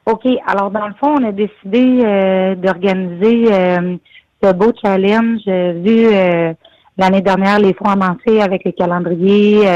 OK. 0.04 0.26
Alors, 0.46 0.70
dans 0.70 0.86
le 0.86 0.94
fond, 1.00 1.16
on 1.18 1.24
a 1.26 1.32
décidé 1.32 2.02
euh, 2.04 2.54
d'organiser 2.56 3.52
euh, 3.52 3.96
ce 4.42 4.52
beau 4.52 4.72
challenge 4.82 5.40
vu 5.46 6.06
euh, 6.12 6.52
l'année 6.98 7.22
dernière 7.22 7.58
les 7.58 7.72
fonds 7.74 7.90
amassés 7.90 8.40
avec 8.40 8.64
les 8.64 8.72
calendriers. 8.74 9.66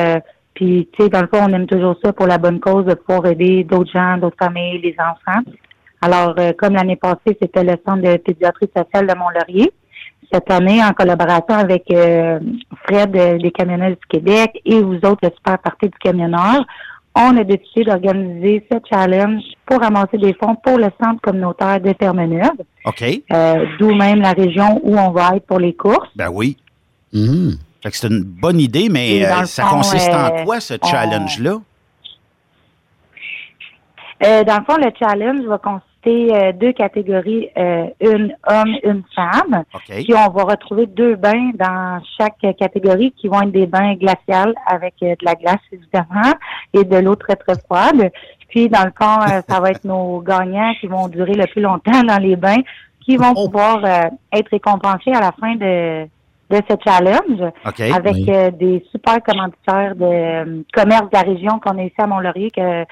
Puis, 0.55 0.89
tu 0.93 1.05
sais, 1.05 1.09
dans 1.09 1.23
le 1.23 1.29
fond, 1.29 1.45
on 1.49 1.53
aime 1.53 1.67
toujours 1.67 1.97
ça 2.05 2.13
pour 2.13 2.27
la 2.27 2.39
bonne 2.39 2.61
cause 2.61 2.85
de 2.85 2.95
pouvoir 2.95 3.27
aider 3.27 3.65
d'autres 3.65 3.91
gens, 3.91 4.19
d'autres 4.19 4.37
familles, 4.39 4.81
les 4.83 4.97
enfants. 4.99 5.41
Alors, 6.03 6.35
euh, 6.39 6.53
comme 6.59 6.75
l'année 6.75 6.97
passée, 6.97 7.37
c'était 7.41 7.65
le 7.65 7.77
centre 7.87 8.03
de 8.03 8.17
pédiatrie 8.19 8.69
sociale 8.77 9.07
de 9.07 9.15
Mont-Laurier. 9.15 9.73
Cette 10.33 10.51
année, 10.51 10.83
en 10.83 10.93
collaboration 10.93 11.55
avec 11.55 11.85
euh, 11.91 12.41
Fred 12.85 13.15
euh, 13.17 13.39
des 13.39 13.51
Camionneurs 13.51 13.91
du 13.91 14.07
Québec 14.09 14.51
et 14.65 14.81
vous 14.83 14.97
autres, 14.97 15.21
le 15.23 15.31
Super 15.37 15.59
Parti 15.59 15.87
du 15.87 15.99
Camionneur, 15.99 16.65
on 17.15 17.37
a 17.37 17.45
décidé 17.45 17.85
d'organiser 17.85 18.67
ce 18.71 18.79
challenge 18.91 19.43
pour 19.67 19.81
ramasser 19.81 20.17
des 20.17 20.35
fonds 20.35 20.57
pour 20.57 20.79
le 20.79 20.89
centre 21.03 21.21
communautaire 21.21 21.81
de 21.81 21.95
Fermeneuve, 21.99 22.63
OK. 22.87 23.05
euh, 23.33 23.67
d'où 23.79 23.95
même 23.95 24.21
la 24.21 24.33
région 24.33 24.81
où 24.83 24.97
on 24.97 25.11
va 25.11 25.37
être 25.37 25.47
pour 25.47 25.59
les 25.59 25.75
courses. 25.75 26.09
Ben 26.17 26.31
oui. 26.33 26.57
Que 27.13 27.19
c'est 27.91 28.09
une 28.09 28.23
bonne 28.23 28.61
idée, 28.61 28.89
mais 28.89 29.25
euh, 29.27 29.45
ça 29.45 29.65
fond, 29.65 29.77
consiste 29.77 30.09
en 30.11 30.27
euh, 30.37 30.45
quoi, 30.45 30.61
ce 30.61 30.75
on- 30.81 30.87
challenge-là? 30.87 31.57
Euh, 34.25 34.45
dans 34.45 34.59
le 34.59 34.65
fond, 34.65 34.77
le 34.77 34.91
challenge 34.99 35.45
va 35.47 35.59
consister 35.59 36.35
euh, 36.35 36.53
deux 36.53 36.73
catégories, 36.73 37.49
euh, 37.57 37.87
une 38.01 38.35
homme, 38.49 38.77
une 38.85 39.03
femme. 39.15 39.65
OK. 39.75 39.83
Puis 39.89 40.15
on 40.15 40.31
va 40.31 40.45
retrouver 40.45 40.87
deux 40.87 41.17
bains 41.17 41.51
dans 41.55 42.01
chaque 42.19 42.39
catégorie 42.57 43.13
qui 43.13 43.27
vont 43.29 43.43
être 43.43 43.51
des 43.53 43.67
bains 43.67 43.95
glaciales 43.95 44.55
avec 44.67 44.95
euh, 45.03 45.11
de 45.21 45.25
la 45.25 45.35
glace 45.35 45.59
évidemment 45.73 46.33
et 46.73 46.85
de 46.85 46.97
l'eau 46.99 47.17
très 47.17 47.35
très 47.35 47.59
froide. 47.59 48.11
Puis 48.49 48.69
dans 48.69 48.85
le 48.85 48.93
fond, 48.97 49.21
euh, 49.23 49.41
ça 49.49 49.61
va 49.61 49.71
être 49.71 49.85
nos 49.85 50.21
gagnants 50.21 50.73
qui 50.81 50.87
vont 50.87 51.09
durer 51.09 51.35
le 51.35 51.47
plus 51.49 51.63
longtemps 51.63 52.03
dans 52.05 52.19
les 52.19 52.37
bains, 52.37 52.61
qui 53.05 53.17
vont 53.17 53.35
pouvoir 53.35 53.85
euh, 53.85 54.09
être 54.33 54.49
récompensés 54.53 55.13
à 55.13 55.21
la 55.21 55.33
fin 55.33 55.57
de 55.57 56.07
de 56.61 56.63
ce 56.69 56.75
challenge 56.85 57.53
avec 57.65 58.15
Oui. 58.15 58.27
euh, 58.29 58.51
des 58.51 58.85
super 58.91 59.23
commanditaires 59.23 59.95
de 59.97 60.05
euh, 60.05 60.63
commerce 60.75 61.05
de 61.05 61.15
la 61.17 61.23
région 61.23 61.59
qu'on 61.59 61.79
a 61.79 61.83
ici 61.83 61.95
à 61.99 62.07
Mont-Laurier 62.07 62.51
que 62.51 62.85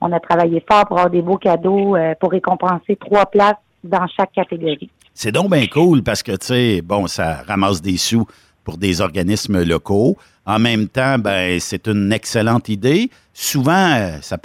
on 0.00 0.12
a 0.12 0.20
travaillé 0.20 0.62
fort 0.70 0.86
pour 0.86 0.98
avoir 0.98 1.10
des 1.10 1.22
beaux 1.22 1.38
cadeaux 1.38 1.96
euh, 1.96 2.14
pour 2.20 2.30
récompenser 2.30 2.96
trois 2.96 3.24
places 3.26 3.54
dans 3.82 4.06
chaque 4.14 4.32
catégorie. 4.32 4.90
C'est 5.14 5.32
donc 5.32 5.50
bien 5.50 5.66
cool 5.66 6.02
parce 6.02 6.22
que, 6.22 6.32
tu 6.32 6.46
sais, 6.46 6.82
bon, 6.82 7.06
ça 7.06 7.42
ramasse 7.48 7.80
des 7.80 7.96
sous 7.96 8.26
pour 8.62 8.76
des 8.76 9.00
organismes 9.00 9.62
locaux. 9.64 10.16
En 10.44 10.58
même 10.58 10.88
temps, 10.88 11.18
ben, 11.18 11.58
c'est 11.60 11.86
une 11.88 12.12
excellente 12.12 12.68
idée. 12.68 13.08
Souvent, 13.32 13.96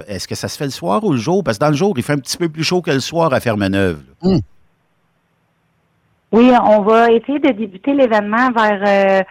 est-ce 0.08 0.28
que 0.28 0.36
ça 0.36 0.48
se 0.48 0.58
fait 0.58 0.64
le 0.66 0.72
soir 0.72 1.04
ou 1.04 1.12
le 1.12 1.18
jour? 1.18 1.44
Parce 1.44 1.58
que 1.58 1.66
dans 1.66 1.72
le 1.72 1.76
jour, 1.76 1.94
il 1.98 2.04
fait 2.04 2.14
un 2.14 2.18
petit 2.20 2.38
peu 2.38 2.48
plus 2.48 2.64
chaud 2.64 2.82
que 2.82 2.92
le 2.92 3.00
soir 3.02 3.34
à 3.34 3.40
Fermeneuve. 3.42 4.00
là. 4.24 4.38
Oui, 6.32 6.52
on 6.64 6.82
va 6.82 7.12
essayer 7.12 7.40
de 7.40 7.50
débuter 7.52 7.94
l'événement 7.94 8.52
vers 8.56 8.82
euh, 8.88 9.22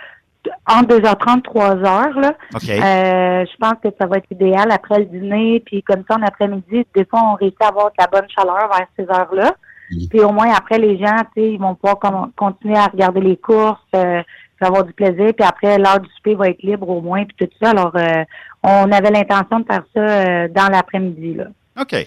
entre 0.66 0.96
2h30 0.98 1.42
3h. 1.42 2.20
Là. 2.20 2.32
OK. 2.54 2.68
Euh, 2.68 3.44
je 3.50 3.56
pense 3.58 3.74
que 3.82 3.88
ça 3.98 4.06
va 4.06 4.18
être 4.18 4.30
idéal 4.30 4.70
après 4.70 4.98
le 5.00 5.04
dîner, 5.06 5.62
puis 5.64 5.82
comme 5.82 6.02
ça 6.08 6.16
en 6.16 6.22
après-midi, 6.22 6.86
des 6.94 7.04
fois 7.06 7.20
on 7.32 7.34
réussit 7.34 7.60
à 7.62 7.68
avoir 7.68 7.86
de 7.86 7.94
la 7.98 8.06
bonne 8.06 8.28
chaleur 8.34 8.68
vers 8.68 8.86
ces 8.98 9.04
heures-là. 9.04 9.52
Puis 10.08 10.20
au 10.20 10.30
moins 10.30 10.52
après 10.56 10.78
les 10.78 10.98
gens, 10.98 11.16
tu 11.34 11.42
sais, 11.42 11.52
ils 11.52 11.58
vont 11.58 11.74
pouvoir 11.74 11.98
com- 11.98 12.30
continuer 12.36 12.76
à 12.76 12.86
regarder 12.86 13.20
les 13.20 13.36
courses, 13.36 13.80
euh, 13.96 14.22
puis 14.56 14.66
avoir 14.68 14.84
du 14.84 14.92
plaisir, 14.92 15.32
puis 15.36 15.44
après 15.46 15.78
l'heure 15.78 15.98
du 16.00 16.08
souper 16.16 16.34
va 16.36 16.48
être 16.48 16.62
libre 16.62 16.88
au 16.88 17.00
moins, 17.00 17.24
puis 17.24 17.36
tout 17.48 17.54
ça. 17.60 17.70
Alors 17.70 17.92
euh, 17.96 18.24
on 18.62 18.92
avait 18.92 19.10
l'intention 19.10 19.60
de 19.60 19.64
faire 19.66 19.82
ça 19.94 20.00
euh, 20.00 20.48
dans 20.48 20.68
l'après-midi 20.70 21.34
là. 21.34 21.44
OK. 21.80 22.06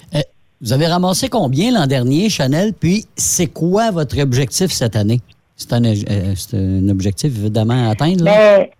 Vous 0.63 0.71
avez 0.71 0.87
ramassé 0.87 1.27
combien 1.27 1.71
l'an 1.73 1.87
dernier, 1.87 2.29
Chanel? 2.29 2.71
Puis, 2.73 3.03
c'est 3.17 3.47
quoi 3.47 3.91
votre 3.91 4.17
objectif 4.21 4.71
cette 4.71 4.95
année? 4.95 5.19
C'est 5.57 5.73
un, 5.73 5.83
euh, 5.83 6.33
un 6.53 6.87
objectif, 6.87 7.35
évidemment, 7.37 7.87
à 7.87 7.91
atteindre. 7.91 8.23
Là? 8.23 8.31
Mais 8.31 8.71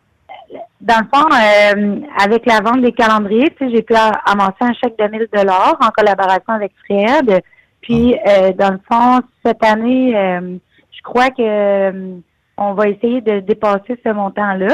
dans 0.80 1.02
le 1.02 1.08
fond, 1.14 1.28
euh, 1.30 2.00
avec 2.24 2.46
la 2.46 2.62
vente 2.62 2.82
des 2.82 2.94
calendriers, 2.94 3.54
j'ai 3.60 3.82
pu 3.82 3.94
amasser 3.96 4.62
un 4.62 4.74
chèque 4.82 4.98
de 4.98 5.08
1000 5.10 5.28
dollars 5.34 5.78
en 5.82 5.90
collaboration 5.90 6.54
avec 6.54 6.72
Fred. 6.86 7.42
Puis, 7.82 8.16
euh, 8.16 8.54
dans 8.54 8.72
le 8.72 8.80
fond, 8.90 9.20
cette 9.46 9.62
année, 9.62 10.14
je 10.14 11.02
crois 11.04 11.32
que 11.32 12.22
on 12.58 12.74
va 12.76 12.88
essayer 12.88 13.20
de 13.20 13.42
dépasser 13.42 14.00
ce 14.06 14.14
montant-là. 14.14 14.74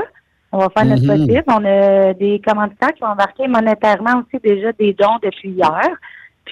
On 0.52 0.60
va 0.60 0.70
faire 0.76 0.86
notre 0.86 1.04
Mhm. 1.04 1.08
possible. 1.08 1.44
On 1.48 1.66
a 1.66 2.14
des 2.14 2.40
commanditaires 2.46 2.94
qui 2.94 3.04
ont 3.04 3.08
embarqué 3.08 3.48
monétairement 3.48 4.22
aussi 4.22 4.40
déjà 4.44 4.72
des 4.74 4.94
dons 4.94 5.18
depuis 5.24 5.50
hier. 5.52 5.90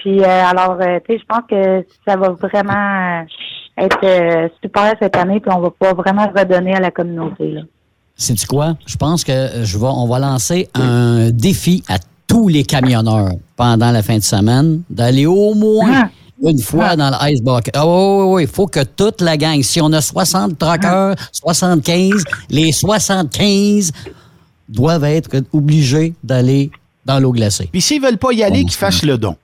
Puis, 0.02 0.20
euh, 0.20 0.44
alors, 0.44 0.76
euh, 0.80 0.98
tu 1.06 1.14
sais, 1.14 1.20
je 1.20 1.24
pense 1.26 1.42
que 1.50 1.84
ça 2.06 2.16
va 2.16 2.30
vraiment 2.30 3.22
euh, 3.22 3.84
être 3.84 3.98
euh, 4.04 4.48
super 4.62 4.94
cette 5.00 5.16
année, 5.16 5.40
puis 5.40 5.50
on 5.52 5.60
va 5.60 5.70
pouvoir 5.70 5.96
vraiment 5.96 6.28
redonner 6.34 6.74
à 6.74 6.80
la 6.80 6.90
communauté. 6.90 7.50
Là. 7.50 7.62
Sais-tu 8.14 8.46
quoi? 8.46 8.76
Je 8.86 8.96
pense 8.96 9.24
que 9.24 9.32
je 9.62 9.78
vais, 9.78 9.86
on 9.86 10.06
va 10.06 10.18
lancer 10.18 10.68
un 10.74 11.30
défi 11.30 11.82
à 11.88 11.98
tous 12.26 12.48
les 12.48 12.62
camionneurs 12.62 13.32
pendant 13.56 13.90
la 13.90 14.02
fin 14.02 14.18
de 14.18 14.22
semaine 14.22 14.82
d'aller 14.90 15.26
au 15.26 15.54
moins 15.54 16.10
une 16.42 16.60
fois 16.60 16.94
dans 16.94 17.10
le 17.10 17.32
Ice 17.32 17.42
Bucket. 17.42 17.74
Ah 17.76 17.86
oui, 17.86 17.92
oui, 17.94 18.34
oui. 18.34 18.42
Il 18.42 18.48
faut 18.48 18.66
que 18.66 18.84
toute 18.84 19.20
la 19.20 19.36
gang, 19.36 19.60
si 19.62 19.80
on 19.80 19.92
a 19.92 20.00
60 20.00 20.58
truckers, 20.58 21.14
75, 21.32 22.24
les 22.50 22.70
75 22.72 23.92
doivent 24.68 25.04
être 25.04 25.30
obligés 25.52 26.14
d'aller 26.22 26.70
dans 27.04 27.18
l'eau 27.18 27.32
glacée. 27.32 27.68
Puis 27.72 27.80
s'ils 27.80 28.02
veulent 28.02 28.18
pas 28.18 28.32
y 28.32 28.42
aller, 28.42 28.62
qu'ils 28.64 28.72
fassent 28.72 29.04
le 29.04 29.16
don. 29.16 29.36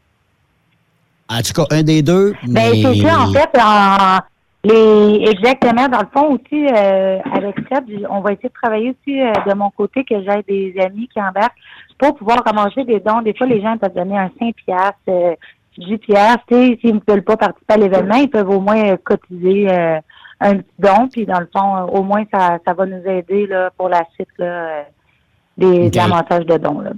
En 1.28 1.40
tout 1.40 1.52
cas, 1.54 1.64
un 1.76 1.82
des 1.82 2.02
deux. 2.02 2.32
Ben, 2.46 2.70
mais... 2.72 2.82
c'est 2.82 3.06
ça, 3.06 3.20
en 3.20 3.32
fait, 3.32 3.50
en- 3.60 4.18
les, 4.66 5.24
exactement, 5.28 5.88
dans 5.88 6.00
le 6.00 6.06
fond 6.12 6.34
aussi, 6.38 6.66
euh, 6.66 7.18
avec 7.34 7.54
Fred, 7.66 7.84
on 8.08 8.20
va 8.20 8.32
essayer 8.32 8.48
de 8.48 8.54
travailler 8.54 8.90
aussi 8.90 9.20
euh, 9.20 9.30
de 9.46 9.54
mon 9.54 9.68
côté 9.70 10.04
que 10.04 10.14
j'ai 10.22 10.42
des 10.48 10.80
amis 10.80 11.06
qui 11.12 11.20
embarquent 11.20 11.52
pour 11.98 12.14
pouvoir 12.16 12.42
ramasser 12.44 12.82
des 12.84 12.98
dons. 12.98 13.20
Des 13.20 13.34
fois, 13.34 13.46
les 13.46 13.60
gens 13.60 13.76
peuvent 13.76 13.92
donner 13.94 14.16
un 14.16 14.30
5 14.38 14.54
piastres, 14.54 14.96
euh, 15.08 15.34
10 15.76 15.98
piastres. 15.98 16.44
Tu 16.48 16.54
sais, 16.54 16.78
S'ils 16.80 16.94
ne 16.94 17.00
veulent 17.06 17.22
pas 17.24 17.36
participer 17.36 17.74
à 17.74 17.76
l'événement, 17.76 18.14
ils 18.16 18.30
peuvent 18.30 18.48
au 18.48 18.60
moins 18.60 18.82
euh, 18.92 18.96
cotiser 19.04 19.70
euh, 19.70 19.98
un 20.40 20.56
petit 20.56 20.66
don. 20.78 21.08
Puis, 21.12 21.26
dans 21.26 21.40
le 21.40 21.48
fond, 21.54 21.76
euh, 21.76 21.82
au 21.98 22.02
moins, 22.02 22.24
ça, 22.32 22.56
ça 22.66 22.72
va 22.72 22.86
nous 22.86 23.02
aider 23.06 23.46
là, 23.46 23.70
pour 23.76 23.90
la 23.90 24.02
suite 24.14 24.28
là, 24.38 24.46
euh, 24.46 24.82
des, 25.58 25.86
Ok. 25.88 25.92
de 25.92 26.44
de 26.44 26.56
dons. 26.58 26.80
Là. 26.80 26.92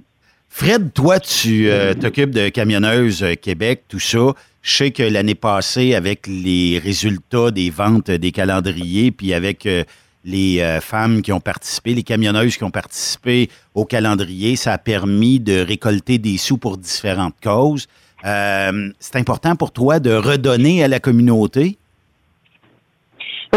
Fred, 0.58 0.94
toi, 0.94 1.20
tu 1.20 1.68
euh, 1.68 1.92
t'occupes 1.92 2.30
de 2.30 2.48
Camionneuse 2.48 3.22
euh, 3.22 3.34
Québec, 3.34 3.82
tout 3.90 3.98
ça. 3.98 4.32
Je 4.62 4.74
sais 4.74 4.90
que 4.90 5.02
l'année 5.02 5.34
passée, 5.34 5.94
avec 5.94 6.26
les 6.26 6.80
résultats 6.82 7.50
des 7.50 7.68
ventes 7.68 8.10
des 8.10 8.32
calendriers, 8.32 9.10
puis 9.10 9.34
avec 9.34 9.66
euh, 9.66 9.84
les 10.24 10.78
femmes 10.80 11.20
qui 11.20 11.30
ont 11.30 11.40
participé, 11.40 11.92
les 11.92 12.02
camionneuses 12.02 12.56
qui 12.56 12.64
ont 12.64 12.70
participé 12.70 13.50
au 13.74 13.84
calendrier, 13.84 14.56
ça 14.56 14.72
a 14.72 14.78
permis 14.78 15.40
de 15.40 15.60
récolter 15.60 16.16
des 16.16 16.38
sous 16.38 16.56
pour 16.56 16.78
différentes 16.78 17.36
causes. 17.42 17.86
C'est 18.24 19.16
important 19.16 19.56
pour 19.56 19.72
toi 19.72 20.00
de 20.00 20.14
redonner 20.14 20.82
à 20.82 20.88
la 20.88 21.00
communauté? 21.00 21.76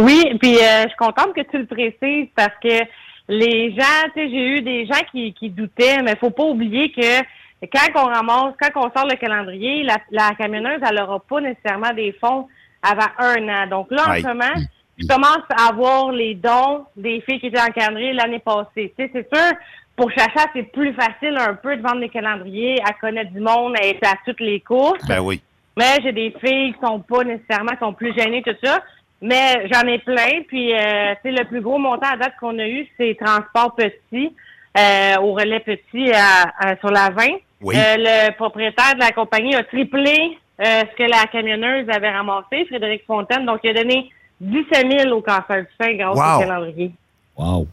Oui, 0.01 0.26
puis 0.41 0.55
je 0.55 0.88
suis 0.89 0.97
contente 0.97 1.34
que 1.34 1.49
tu 1.49 1.59
le 1.59 1.65
précises 1.65 2.27
parce 2.35 2.53
que 2.61 2.84
les 3.30 3.72
gens, 3.76 4.10
tu 4.15 4.22
sais, 4.22 4.30
j'ai 4.30 4.47
eu 4.57 4.61
des 4.61 4.85
gens 4.88 5.01
qui, 5.11 5.34
qui 5.34 5.49
doutaient, 5.49 6.01
mais 6.01 6.15
faut 6.15 6.31
pas 6.31 6.43
oublier 6.43 6.91
que 6.91 7.19
quand 7.68 7.88
on 7.95 8.06
ramasse, 8.06 8.56
quand 8.60 8.88
on 8.88 8.91
sort 8.91 9.07
le 9.07 9.15
calendrier, 9.18 9.84
la, 9.84 9.97
la 10.10 10.31
camionneuse, 10.35 10.81
elle 10.81 10.97
n'aura 10.97 11.19
pas 11.19 11.39
nécessairement 11.39 11.93
des 11.93 12.11
fonds 12.19 12.47
avant 12.81 13.10
un 13.19 13.47
an. 13.49 13.68
Donc 13.69 13.91
là, 13.91 14.10
en 14.10 14.15
ce 14.15 14.27
moment, 14.27 14.53
je 14.97 15.06
commence 15.06 15.43
à 15.56 15.69
avoir 15.69 16.11
les 16.11 16.34
dons 16.34 16.85
des 16.95 17.22
filles 17.22 17.39
qui 17.39 17.47
étaient 17.47 17.61
en 17.61 17.68
calendrier 17.68 18.14
l'année 18.14 18.39
passée. 18.39 18.93
Tu 18.97 19.06
sais, 19.06 19.11
c'est 19.14 19.35
sûr, 19.35 19.57
pour 19.95 20.10
Chacha, 20.11 20.49
c'est 20.56 20.72
plus 20.72 20.93
facile 20.93 21.38
un 21.38 21.53
peu 21.53 21.77
de 21.77 21.81
vendre 21.84 21.99
des 21.99 22.10
calendriers, 22.10 22.81
à 22.84 22.93
connaître 22.93 23.31
du 23.31 23.41
monde, 23.41 23.76
à 23.80 23.85
être 23.85 24.07
à 24.07 24.15
toutes 24.26 24.39
les 24.39 24.60
courses. 24.61 25.06
Ben 25.07 25.19
oui. 25.19 25.39
Mais 25.77 25.97
j'ai 26.01 26.14
des 26.14 26.34
filles 26.43 26.73
qui 26.73 26.80
sont 26.81 26.99
pas 26.99 27.23
nécessairement, 27.23 27.73
qui 27.73 27.80
sont 27.80 27.93
plus 27.93 28.14
gênées, 28.18 28.41
tout 28.41 28.56
ça. 28.64 28.81
Mais 29.22 29.68
j'en 29.72 29.82
ai 29.88 30.00
plein. 30.00 30.41
Puis, 30.48 30.74
euh, 30.74 31.14
tu 31.24 31.30
sais, 31.30 31.38
le 31.38 31.46
plus 31.46 31.62
gros 31.62 31.78
montant 31.78 32.08
à 32.14 32.18
date 32.18 32.34
qu'on 32.40 32.58
a 32.60 32.68
eu, 32.68 32.88
c'est 32.98 33.18
transport 33.20 33.76
petit, 33.76 34.34
euh, 34.78 35.16
au 35.22 35.34
relais 35.34 35.60
petit 35.60 36.12
à- 36.14 36.52
à- 36.58 36.78
sur 36.78 36.90
la 36.90 37.10
20. 37.10 37.28
Oui. 37.62 37.76
Euh, 37.76 37.96
le 37.98 38.32
propriétaire 38.38 38.96
de 38.96 39.00
la 39.02 39.12
compagnie 39.12 39.56
a 39.56 39.64
triplé 39.64 40.38
euh, 40.62 40.82
ce 40.91 40.96
que 40.98 41.10
la 41.10 41.26
camionneuse 41.32 41.88
avait 41.90 42.10
ramassé, 42.12 42.66
Frédéric 42.68 43.04
Fontaine. 43.08 43.46
Donc, 43.46 43.60
il 43.64 43.70
a 43.70 43.74
donné 43.82 44.10
17 44.41 44.91
000 45.04 45.16
au 45.18 45.22
cancer 45.22 45.62
du 45.62 45.68
sein 45.80 45.94
grâce 45.96 46.18
Wow. 46.18 46.36
au 46.38 46.40
calendrier. 46.48 46.91
Wow. 47.38 47.68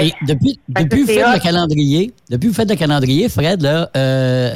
Et 0.00 0.12
depuis, 0.26 0.60
depuis, 0.68 1.00
vous 1.02 1.06
faites 1.06 1.16
le 1.34 1.40
calendrier, 1.42 2.12
depuis 2.28 2.48
vous 2.48 2.54
faites 2.54 2.68
le 2.70 2.76
calendrier, 2.76 3.28
Fred, 3.28 3.62
là, 3.62 3.88
euh, 3.96 4.50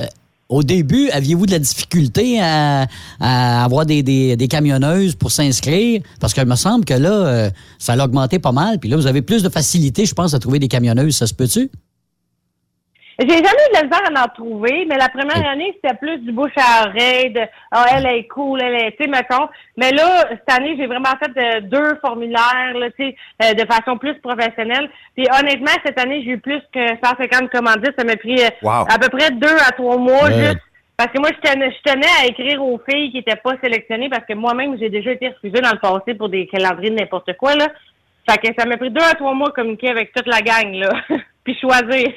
au 0.48 0.62
début, 0.62 1.08
aviez-vous 1.10 1.46
de 1.46 1.52
la 1.52 1.58
difficulté 1.58 2.38
à, 2.40 2.86
avoir 3.20 3.86
des, 3.86 4.02
des- 4.02 4.36
des 4.36 4.48
camionneuses 4.48 5.14
pour 5.14 5.30
s'inscrire? 5.32 6.02
Parce 6.20 6.34
qu'il 6.34 6.44
me 6.44 6.56
semble 6.56 6.84
que 6.84 6.94
là, 6.94 7.10
euh, 7.12 7.50
ça 7.78 7.94
a 7.94 8.04
augmenté 8.04 8.38
pas 8.38 8.52
mal. 8.52 8.78
Puis 8.78 8.88
là, 8.90 8.96
vous 8.96 9.06
avez 9.06 9.22
plus 9.22 9.42
de 9.42 9.48
facilité, 9.48 10.04
je 10.06 10.14
pense, 10.14 10.34
à 10.34 10.38
trouver 10.38 10.58
des 10.58 10.68
camionneuses. 10.68 11.16
Ça 11.16 11.26
se 11.26 11.34
peut-tu? 11.34 11.70
J'ai 13.18 13.28
jamais 13.28 13.44
eu 13.46 13.72
de 13.72 13.76
la 13.76 13.82
misère 13.84 14.00
à 14.16 14.24
en 14.24 14.28
trouver, 14.28 14.86
mais 14.88 14.96
la 14.96 15.08
première 15.08 15.48
année, 15.48 15.72
c'était 15.76 15.96
plus 15.96 16.18
du 16.18 16.32
bouche 16.32 16.50
à 16.56 16.88
oreille, 16.88 17.30
de 17.30 17.42
Ah, 17.70 17.86
elle 17.96 18.06
est 18.06 18.26
cool, 18.26 18.60
elle 18.60 18.74
est, 18.74 18.90
tu 18.96 19.04
sais, 19.04 19.08
mettons. 19.10 19.48
Mais 19.76 19.92
là, 19.92 20.24
cette 20.30 20.50
année, 20.52 20.74
j'ai 20.76 20.86
vraiment 20.86 21.14
fait 21.22 21.30
euh, 21.36 21.60
deux 21.60 21.94
formulaires, 22.00 22.74
là, 22.76 22.90
tu 22.90 23.04
sais, 23.04 23.16
euh, 23.42 23.54
de 23.54 23.64
façon 23.72 23.98
plus 23.98 24.14
professionnelle. 24.20 24.90
Puis 25.16 25.26
honnêtement, 25.40 25.70
cette 25.84 26.00
année, 26.00 26.22
j'ai 26.24 26.32
eu 26.32 26.38
plus 26.38 26.60
que 26.72 26.86
150 27.04 27.50
commandites. 27.50 27.94
Ça 27.96 28.04
m'a 28.04 28.16
pris 28.16 28.40
euh, 28.42 28.48
Wow. 28.62 28.86
à 28.88 28.98
peu 28.98 29.08
près 29.16 29.30
deux 29.30 29.56
à 29.66 29.70
trois 29.72 29.96
mois 29.96 30.24
Ouais. 30.24 30.34
juste. 30.46 30.58
Parce 30.96 31.10
que 31.12 31.18
moi, 31.18 31.30
je 31.34 31.50
tenais, 31.50 31.72
je 31.72 31.90
tenais 31.92 32.06
à 32.22 32.26
écrire 32.26 32.62
aux 32.64 32.80
filles 32.88 33.10
qui 33.10 33.16
n'étaient 33.16 33.34
pas 33.42 33.54
sélectionnées 33.62 34.08
parce 34.08 34.24
que 34.26 34.34
moi-même, 34.34 34.76
j'ai 34.78 34.90
déjà 34.90 35.10
été 35.10 35.28
refusée 35.28 35.60
dans 35.60 35.72
le 35.72 35.78
passé 35.80 36.14
pour 36.14 36.28
des 36.28 36.46
calendriers 36.46 36.90
de 36.90 36.96
n'importe 37.00 37.32
quoi, 37.36 37.54
là. 37.56 37.66
Fait 38.30 38.38
que 38.38 38.54
ça 38.56 38.64
m'a 38.64 38.76
pris 38.76 38.90
deux 38.90 39.02
à 39.02 39.14
trois 39.14 39.34
mois 39.34 39.48
de 39.48 39.54
communiquer 39.54 39.90
avec 39.90 40.12
toute 40.12 40.26
la 40.28 40.40
gang, 40.40 40.72
là. 40.74 40.90
Puis 41.44 41.56
choisir. 41.60 42.12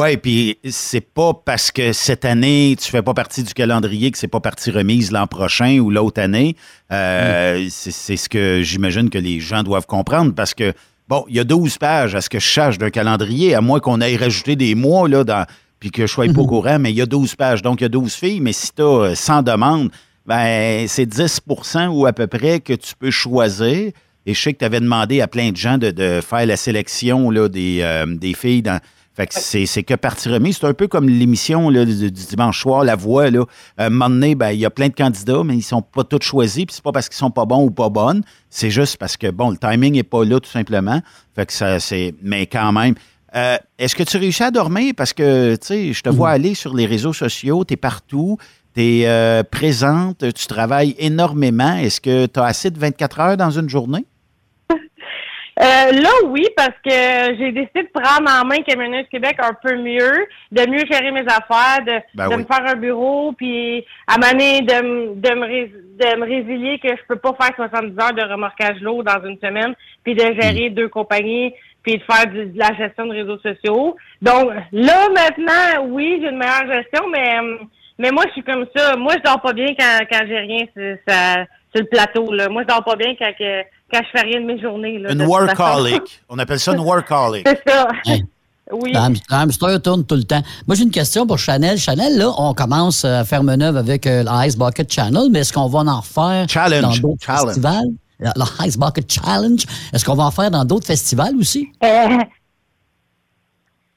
Oui, 0.00 0.16
puis 0.16 0.58
c'est 0.70 1.00
pas 1.00 1.32
parce 1.34 1.72
que 1.72 1.92
cette 1.92 2.24
année, 2.24 2.76
tu 2.80 2.88
fais 2.88 3.02
pas 3.02 3.14
partie 3.14 3.42
du 3.42 3.52
calendrier 3.52 4.12
que 4.12 4.18
c'est 4.18 4.28
pas 4.28 4.38
partie 4.38 4.70
remise 4.70 5.10
l'an 5.10 5.26
prochain 5.26 5.80
ou 5.80 5.90
l'autre 5.90 6.20
année. 6.20 6.54
Euh, 6.92 7.66
c'est- 7.68 7.90
C'est 7.90 8.16
ce 8.16 8.28
que 8.28 8.60
j'imagine 8.62 9.10
que 9.10 9.18
les 9.18 9.40
gens 9.40 9.64
doivent 9.64 9.86
comprendre 9.86 10.32
parce 10.36 10.54
que, 10.54 10.72
bon, 11.08 11.24
il 11.28 11.34
y 11.34 11.40
a 11.40 11.44
12 11.44 11.78
pages 11.78 12.14
à 12.14 12.20
ce 12.20 12.30
que 12.30 12.38
je 12.38 12.48
sache 12.48 12.78
d'un 12.78 12.90
calendrier, 12.90 13.56
à 13.56 13.60
moins 13.60 13.80
qu'on 13.80 14.00
aille 14.00 14.16
rajouter 14.16 14.54
des 14.54 14.76
mois, 14.76 15.08
là, 15.08 15.24
dans, 15.24 15.44
puis 15.80 15.90
que 15.90 16.06
je 16.06 16.12
sois 16.12 16.26
pas 16.32 16.40
au 16.42 16.46
courant, 16.46 16.78
mais 16.78 16.90
il 16.92 16.96
y 16.96 17.02
a 17.02 17.06
12 17.06 17.34
pages. 17.34 17.62
Donc, 17.62 17.80
il 17.80 17.84
y 17.84 17.86
a 17.86 17.88
12 17.88 18.14
filles, 18.14 18.40
mais 18.40 18.52
si 18.52 18.70
tu 18.72 18.82
as 18.82 19.16
100 19.16 19.42
demandes, 19.42 19.90
ben, 20.26 20.86
c'est 20.86 21.06
10% 21.06 21.88
ou 21.88 22.06
à 22.06 22.12
peu 22.12 22.28
près 22.28 22.60
que 22.60 22.74
tu 22.74 22.94
peux 22.96 23.10
choisir. 23.10 23.90
Et 24.26 24.34
je 24.34 24.40
sais 24.40 24.52
que 24.52 24.58
tu 24.58 24.64
avais 24.64 24.80
demandé 24.80 25.22
à 25.22 25.26
plein 25.26 25.50
de 25.50 25.56
gens 25.56 25.76
de, 25.76 25.90
de 25.90 26.20
faire 26.20 26.46
la 26.46 26.56
sélection 26.56 27.30
là, 27.32 27.48
des, 27.48 27.80
euh, 27.82 28.06
des 28.06 28.34
filles 28.34 28.62
dans. 28.62 28.78
Fait 29.18 29.26
que 29.26 29.34
c'est, 29.34 29.82
que 29.82 29.94
partie 29.94 30.28
remise. 30.28 30.58
C'est 30.58 30.66
un 30.68 30.74
peu 30.74 30.86
comme 30.86 31.08
l'émission 31.08 31.72
du, 31.72 31.84
du 31.84 32.10
dimanche 32.10 32.60
soir, 32.60 32.84
La 32.84 32.94
Voix. 32.94 33.30
Là. 33.30 33.46
À 33.76 33.86
un 33.86 33.90
moment 33.90 34.10
donné, 34.10 34.36
ben, 34.36 34.50
il 34.50 34.60
y 34.60 34.64
a 34.64 34.70
plein 34.70 34.86
de 34.86 34.94
candidats, 34.94 35.42
mais 35.44 35.56
ils 35.56 35.62
sont 35.62 35.82
pas 35.82 36.04
tous 36.04 36.22
choisis. 36.22 36.64
Puis 36.64 36.76
c'est 36.76 36.84
pas 36.84 36.92
parce 36.92 37.08
qu'ils 37.08 37.16
sont 37.16 37.32
pas 37.32 37.44
bons 37.44 37.64
ou 37.64 37.72
pas 37.72 37.88
bonnes. 37.88 38.22
C'est 38.48 38.70
juste 38.70 38.96
parce 38.96 39.16
que, 39.16 39.28
bon, 39.32 39.50
le 39.50 39.56
timing 39.56 39.96
est 39.96 40.04
pas 40.04 40.24
là, 40.24 40.38
tout 40.38 40.48
simplement. 40.48 41.02
Fait 41.34 41.46
que 41.46 41.52
ça, 41.52 41.80
c'est. 41.80 42.14
Mais 42.22 42.46
quand 42.46 42.70
même. 42.70 42.94
Euh, 43.34 43.56
est-ce 43.76 43.96
que 43.96 44.04
tu 44.04 44.18
réussis 44.18 44.44
à 44.44 44.52
dormir? 44.52 44.94
Parce 44.96 45.12
que, 45.12 45.56
tu 45.56 45.66
sais, 45.66 45.92
je 45.92 46.00
te 46.00 46.10
vois 46.10 46.30
aller 46.30 46.54
sur 46.54 46.72
les 46.72 46.86
réseaux 46.86 47.12
sociaux, 47.12 47.64
tu 47.64 47.74
es 47.74 47.76
partout, 47.76 48.38
tu 48.76 49.02
es 49.02 49.42
présente, 49.50 50.32
tu 50.32 50.46
travailles 50.46 50.94
énormément. 50.96 51.74
Est-ce 51.74 52.00
que 52.00 52.26
tu 52.26 52.38
as 52.38 52.44
assez 52.44 52.70
de 52.70 52.78
24 52.78 53.20
heures 53.20 53.36
dans 53.36 53.50
une 53.50 53.68
journée? 53.68 54.06
Euh, 55.60 55.90
là, 55.92 56.10
oui, 56.26 56.44
parce 56.56 56.74
que 56.84 57.36
j'ai 57.36 57.50
décidé 57.50 57.82
de 57.82 57.88
prendre 57.92 58.30
en 58.30 58.44
main 58.46 58.62
Camionneuse 58.62 59.06
Québec 59.10 59.36
un 59.40 59.54
peu 59.54 59.74
mieux, 59.76 60.26
de 60.52 60.70
mieux 60.70 60.84
gérer 60.90 61.10
mes 61.10 61.22
affaires, 61.26 61.84
de, 61.84 62.00
Ben 62.14 62.28
de 62.28 62.34
oui. 62.34 62.42
me 62.42 62.44
faire 62.44 62.64
un 62.66 62.76
bureau, 62.76 63.32
puis 63.32 63.84
à 64.06 64.18
maner 64.18 64.60
de, 64.60 65.14
de, 65.14 65.34
me 65.34 65.66
de 65.98 66.16
me 66.16 66.24
résilier 66.24 66.78
que 66.78 66.88
je 66.90 67.02
peux 67.08 67.16
pas 67.16 67.34
faire 67.40 67.56
70 67.56 67.98
heures 68.00 68.12
de 68.12 68.22
remorquage 68.22 68.80
lourd 68.80 69.02
dans 69.02 69.20
une 69.26 69.38
semaine, 69.38 69.74
puis 70.04 70.14
de 70.14 70.22
gérer 70.40 70.70
deux 70.70 70.88
compagnies, 70.88 71.52
puis 71.82 71.98
de 71.98 72.02
faire 72.04 72.26
du- 72.28 72.46
de 72.46 72.58
la 72.58 72.72
gestion 72.76 73.06
de 73.06 73.12
réseaux 73.14 73.38
sociaux. 73.38 73.96
Donc 74.22 74.52
là, 74.70 75.08
maintenant, 75.12 75.86
oui, 75.88 76.20
j'ai 76.22 76.28
une 76.28 76.38
meilleure 76.38 76.72
gestion, 76.72 77.08
mais 77.10 77.36
mais 78.00 78.12
moi, 78.12 78.22
je 78.28 78.32
suis 78.34 78.44
comme 78.44 78.64
ça. 78.76 78.94
Moi, 78.96 79.14
je 79.16 79.22
dors 79.24 79.40
pas 79.40 79.52
bien 79.52 79.74
quand, 79.76 79.98
quand 80.08 80.20
j'ai 80.28 80.38
rien 80.38 80.64
sur 80.74 81.80
le 81.82 81.84
plateau. 81.86 82.32
Là. 82.32 82.48
Moi, 82.48 82.62
je 82.62 82.68
dors 82.68 82.84
pas 82.84 82.94
bien 82.94 83.16
quand, 83.18 83.32
que, 83.36 83.62
quand 83.92 84.00
je 84.04 84.18
fais 84.18 84.24
rien 84.26 84.40
de 84.40 84.46
mes 84.46 84.60
journées. 84.60 84.98
Là, 84.98 85.12
Une 85.12 85.22
workaholic. 85.22 86.22
On 86.28 86.38
appelle 86.38 86.60
ça 86.60 86.72
une 86.72 86.80
workaholic. 86.80 87.46
C'est 87.48 87.62
ça. 87.70 87.88
Hey. 88.06 88.24
Oui. 88.70 88.92
Hamster 89.30 89.80
tourne 89.80 90.04
tout 90.04 90.14
le 90.16 90.24
temps. 90.24 90.42
Moi, 90.66 90.76
j'ai 90.76 90.82
une 90.82 90.90
question 90.90 91.26
pour 91.26 91.38
Chanel. 91.38 91.78
Chanel, 91.78 92.18
là, 92.18 92.30
on 92.36 92.52
commence 92.52 93.02
à 93.02 93.24
faire 93.24 93.42
manœuvre 93.42 93.78
avec 93.78 94.06
euh, 94.06 94.22
le 94.24 94.46
Ice 94.46 94.58
Bucket 94.58 94.92
Channel, 94.92 95.28
mais 95.30 95.38
est-ce 95.38 95.54
qu'on 95.54 95.68
va 95.68 95.78
en 95.78 96.00
refaire 96.00 96.44
Challenge. 96.50 97.00
dans 97.00 97.08
d'autres 97.08 97.24
Challenge. 97.24 97.46
festivals? 97.46 97.86
Le, 98.20 98.28
le 98.36 98.66
Ice 98.66 98.76
Bucket 98.78 99.10
Challenge, 99.10 99.64
est-ce 99.94 100.04
qu'on 100.04 100.14
va 100.16 100.24
en 100.24 100.30
faire 100.30 100.50
dans 100.50 100.66
d'autres 100.66 100.86
festivals 100.86 101.34
aussi? 101.36 101.72
Euh, 101.82 102.18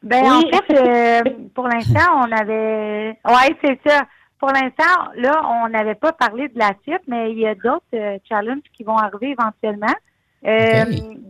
ben, 0.04 0.24
Oui. 0.24 0.30
en 0.30 0.42
fait, 0.42 0.74
euh, 0.74 1.22
pour 1.54 1.68
l'instant, 1.68 2.24
on 2.26 2.32
avait. 2.32 3.18
Oui, 3.28 3.56
c'est 3.64 3.80
ça. 3.86 4.04
Pour 4.42 4.50
l'instant, 4.50 5.12
là, 5.16 5.44
on 5.64 5.70
n'avait 5.70 5.94
pas 5.96 6.14
parlé 6.14 6.48
de 6.48 6.58
la 6.58 6.72
suite, 6.82 7.04
mais 7.08 7.32
il 7.32 7.38
y 7.40 7.48
a 7.48 7.54
d'autres 7.54 7.86
euh, 7.94 8.18
challenges 8.28 8.64
qui 8.76 8.84
vont 8.84 8.98
arriver 8.98 9.36
éventuellement. 9.40 9.94
Euh, 10.48 10.86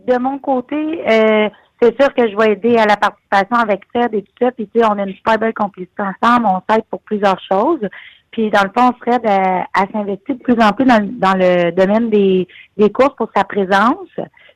De 0.06 0.18
mon 0.18 0.38
côté, 0.38 0.74
euh, 1.06 1.50
c'est 1.80 2.00
sûr 2.00 2.14
que 2.14 2.26
je 2.30 2.34
vais 2.38 2.52
aider 2.52 2.78
à 2.78 2.86
la 2.86 2.96
participation 2.96 3.56
avec 3.56 3.82
Fred 3.94 4.14
et 4.14 4.22
tout 4.22 4.32
ça. 4.40 4.50
Puis, 4.52 4.66
tu 4.68 4.80
sais, 4.80 4.86
on 4.86 4.98
a 4.98 5.02
une 5.04 5.12
super 5.14 5.38
belle 5.38 5.52
complicité 5.52 6.02
ensemble. 6.02 6.46
On 6.46 6.62
s'aide 6.72 6.84
pour 6.84 7.02
plusieurs 7.02 7.38
choses. 7.40 7.86
Puis, 8.30 8.48
dans 8.48 8.62
le 8.62 8.70
fond, 8.74 8.92
Fred 8.98 9.20
euh, 9.26 9.60
a 9.74 9.86
s'investir 9.92 10.36
de 10.36 10.42
plus 10.42 10.58
en 10.58 10.72
plus 10.72 10.86
dans, 10.86 10.98
le- 10.98 11.12
dans 11.12 11.34
le 11.34 11.70
domaine 11.72 12.08
des, 12.08 12.48
des 12.78 12.90
courses 12.90 13.14
pour 13.16 13.28
sa 13.36 13.44
présence. 13.44 14.08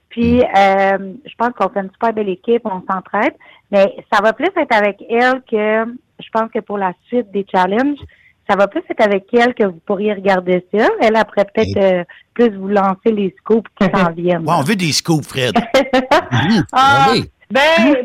Puis, 0.09 0.41
euh, 0.41 1.13
je 1.27 1.35
pense 1.37 1.51
qu'on 1.51 1.69
fait 1.69 1.81
une 1.81 1.91
super 1.93 2.15
belle 2.15 2.31
équipe, 2.31 2.63
on 2.65 2.83
s'entraide. 2.91 3.35
Mais 3.71 3.95
ça 4.11 4.23
va 4.23 4.33
plus 4.33 4.47
être 4.57 4.75
avec 4.75 5.05
elle 5.11 5.43
que, 5.43 5.85
je 6.21 6.29
pense 6.33 6.51
que 6.51 6.61
pour 6.61 6.79
la 6.79 6.93
suite 7.09 7.31
des 7.33 7.45
challenges, 7.53 7.99
ça 8.49 8.57
va 8.57 8.69
plus 8.69 8.83
être 8.89 9.01
avec 9.01 9.27
elle 9.35 9.55
que 9.55 9.65
vous 9.65 9.81
pourriez 9.87 10.13
regarder 10.13 10.65
ça. 10.73 10.87
Elle 11.01 11.17
après 11.17 11.45
peut-être 11.45 11.77
euh, 11.77 12.05
plus 12.35 12.51
vous 12.57 12.69
lancer 12.69 13.11
les 13.13 13.35
scoops 13.41 13.69
qui 13.81 13.87
s'en 13.95 14.11
viennent. 14.17 14.47
Ouais, 14.49 14.55
on 14.59 14.63
veut 14.63 14.77
des 14.77 14.93
scoops, 14.93 15.27
Fred. 15.27 15.53
Ah, 16.73 17.09
oui. 17.13 17.25
ben, 17.51 17.61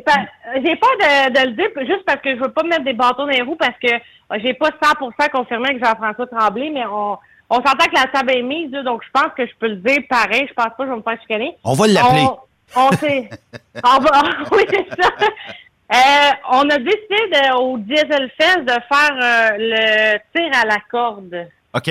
pa- 0.05 0.26
j'ai 0.55 0.76
peur 0.76 0.91
de, 0.99 1.34
de 1.34 1.47
le 1.49 1.51
dire 1.53 1.68
juste 1.85 2.05
parce 2.05 2.22
que 2.22 2.35
je 2.35 2.41
veux 2.41 2.51
pas 2.51 2.63
mettre 2.63 2.84
des 2.84 2.93
bâtons 2.93 3.23
dans 3.26 3.27
les 3.27 3.41
roues 3.41 3.55
parce 3.57 3.77
que 3.81 3.91
euh, 3.93 4.38
j'ai 4.43 4.53
pas 4.53 4.69
100% 4.69 5.30
confirmé 5.31 5.69
avec 5.69 5.84
Jean-François 5.84 6.27
Tremblay, 6.27 6.69
mais 6.73 6.85
on, 6.85 7.18
on 7.49 7.55
s'entend 7.55 7.85
que 7.85 7.95
la 7.95 8.07
table 8.07 8.31
est 8.31 8.43
mise, 8.43 8.72
donc 8.72 9.01
je 9.03 9.09
pense 9.11 9.31
que 9.35 9.45
je 9.45 9.51
peux 9.59 9.68
le 9.68 9.76
dire 9.77 9.99
pareil. 10.09 10.45
Je 10.47 10.53
pense 10.53 10.65
pas 10.65 10.72
que 10.77 10.85
je 10.85 10.89
vais 10.89 10.95
me 10.97 11.01
faire 11.01 11.22
chicaner. 11.22 11.55
On 11.63 11.73
va 11.73 11.88
l'appeler. 11.88 12.26
On, 12.76 12.81
on 12.88 12.91
sait. 12.93 13.30
on 13.84 13.99
va, 13.99 14.22
oui, 14.51 14.63
c'est 14.69 15.01
ça. 15.01 15.09
Euh, 15.93 16.31
on 16.51 16.69
a 16.69 16.77
décidé 16.77 17.27
de, 17.31 17.55
au 17.57 17.77
Diesel 17.77 18.31
Fest 18.39 18.59
de 18.61 18.72
faire 18.72 19.11
euh, 19.22 19.49
le 19.57 20.18
tir 20.34 20.49
à 20.61 20.65
la 20.65 20.77
corde. 20.89 21.47
OK. 21.73 21.89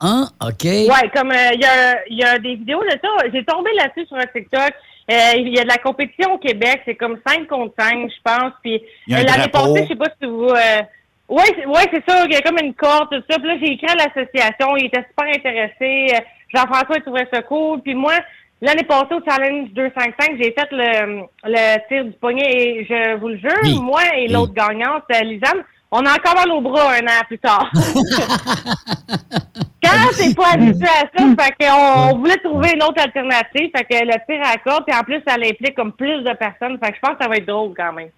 Hein? 0.00 0.28
OK. 0.40 0.64
Ouais, 0.64 1.10
comme 1.14 1.30
euh, 1.30 1.50
il 1.54 1.60
y, 1.60 1.64
a, 1.64 2.06
il 2.08 2.18
y 2.18 2.24
a 2.24 2.38
des 2.38 2.56
vidéos 2.56 2.82
de 2.82 2.90
ça. 2.90 3.28
J'ai 3.32 3.44
tombé 3.44 3.70
là-dessus 3.74 4.06
sur 4.06 4.16
un 4.16 4.26
TikTok. 4.26 4.72
Euh, 5.10 5.32
Il 5.36 5.48
y 5.48 5.58
a 5.58 5.64
de 5.64 5.68
la 5.68 5.78
compétition 5.78 6.34
au 6.34 6.38
Québec. 6.38 6.82
C'est 6.84 6.94
comme 6.94 7.18
5 7.26 7.46
contre 7.48 7.74
5, 7.78 8.10
je 8.10 8.22
pense. 8.22 8.52
Puis 8.62 8.82
Il 9.06 9.12
y 9.12 9.16
a 9.16 9.18
un 9.18 9.22
euh, 9.22 9.24
l'année 9.26 9.48
passée, 9.48 9.82
je 9.82 9.88
sais 9.88 9.96
pas 9.96 10.10
si 10.20 10.26
vous. 10.26 10.48
Euh, 10.48 10.82
oui, 11.28 11.44
c'est 11.54 11.66
ouais, 11.66 11.86
c'est 11.92 12.04
ça. 12.08 12.24
Il 12.24 12.32
y 12.32 12.36
a 12.36 12.42
comme 12.42 12.58
une 12.62 12.74
corde, 12.74 13.08
tout 13.10 13.22
ça. 13.28 13.38
Puis 13.38 13.46
là, 13.46 13.56
j'ai 13.60 13.72
écrit 13.72 13.88
à 13.88 13.94
l'association. 13.94 14.76
Il 14.76 14.86
était 14.86 15.04
super 15.08 15.26
intéressé. 15.26 16.14
Euh, 16.14 16.20
Jean-François, 16.54 16.96
il 16.96 17.02
trouvait 17.02 17.28
ça 17.32 17.42
cool. 17.42 17.80
Puis 17.82 17.94
moi, 17.94 18.14
l'année 18.62 18.84
passée, 18.84 19.14
au 19.14 19.20
Challenge 19.28 19.68
255, 19.74 20.36
j'ai 20.38 20.52
fait 20.52 20.68
le, 20.72 21.22
le 21.44 21.88
tir 21.88 22.04
du 22.04 22.12
poignet. 22.12 22.44
Et 22.52 22.86
je 22.88 23.18
vous 23.18 23.28
le 23.28 23.38
jure, 23.38 23.50
Oui. 23.64 23.78
moi 23.82 24.00
et 24.16 24.28
l'autre 24.28 24.52
gagnante, 24.54 25.04
euh, 25.14 25.24
Lisanne, 25.24 25.62
on 25.92 25.98
a 26.06 26.12
encore 26.12 26.34
mal 26.36 26.50
au 26.52 26.60
bras 26.60 26.92
un 26.92 27.04
an 27.06 27.22
plus 27.26 27.38
tard. 27.38 27.70
Quand 29.82 30.10
t'es 30.16 30.34
pas 30.34 30.52
habitué 30.54 30.86
à 30.86 31.00
ça, 31.18 31.24
fait 31.38 31.54
qu'on 31.66 32.10
on 32.12 32.18
voulait 32.18 32.36
trouver 32.36 32.72
une 32.74 32.82
autre 32.82 33.00
alternative, 33.02 33.70
fait 33.74 33.84
que 33.84 34.04
le 34.04 34.12
tir 34.26 34.40
à 34.46 34.52
la 34.52 34.58
corde, 34.58 34.84
puis 34.86 34.96
en 34.96 35.02
plus, 35.02 35.20
ça 35.26 35.34
implique 35.34 35.74
comme 35.74 35.92
plus 35.92 36.22
de 36.22 36.32
personnes, 36.36 36.78
fait 36.82 36.90
que 36.90 36.96
je 36.96 37.00
pense 37.00 37.16
que 37.18 37.22
ça 37.24 37.28
va 37.28 37.36
être 37.36 37.46
drôle 37.46 37.72
quand 37.76 37.92
même. 37.92 38.08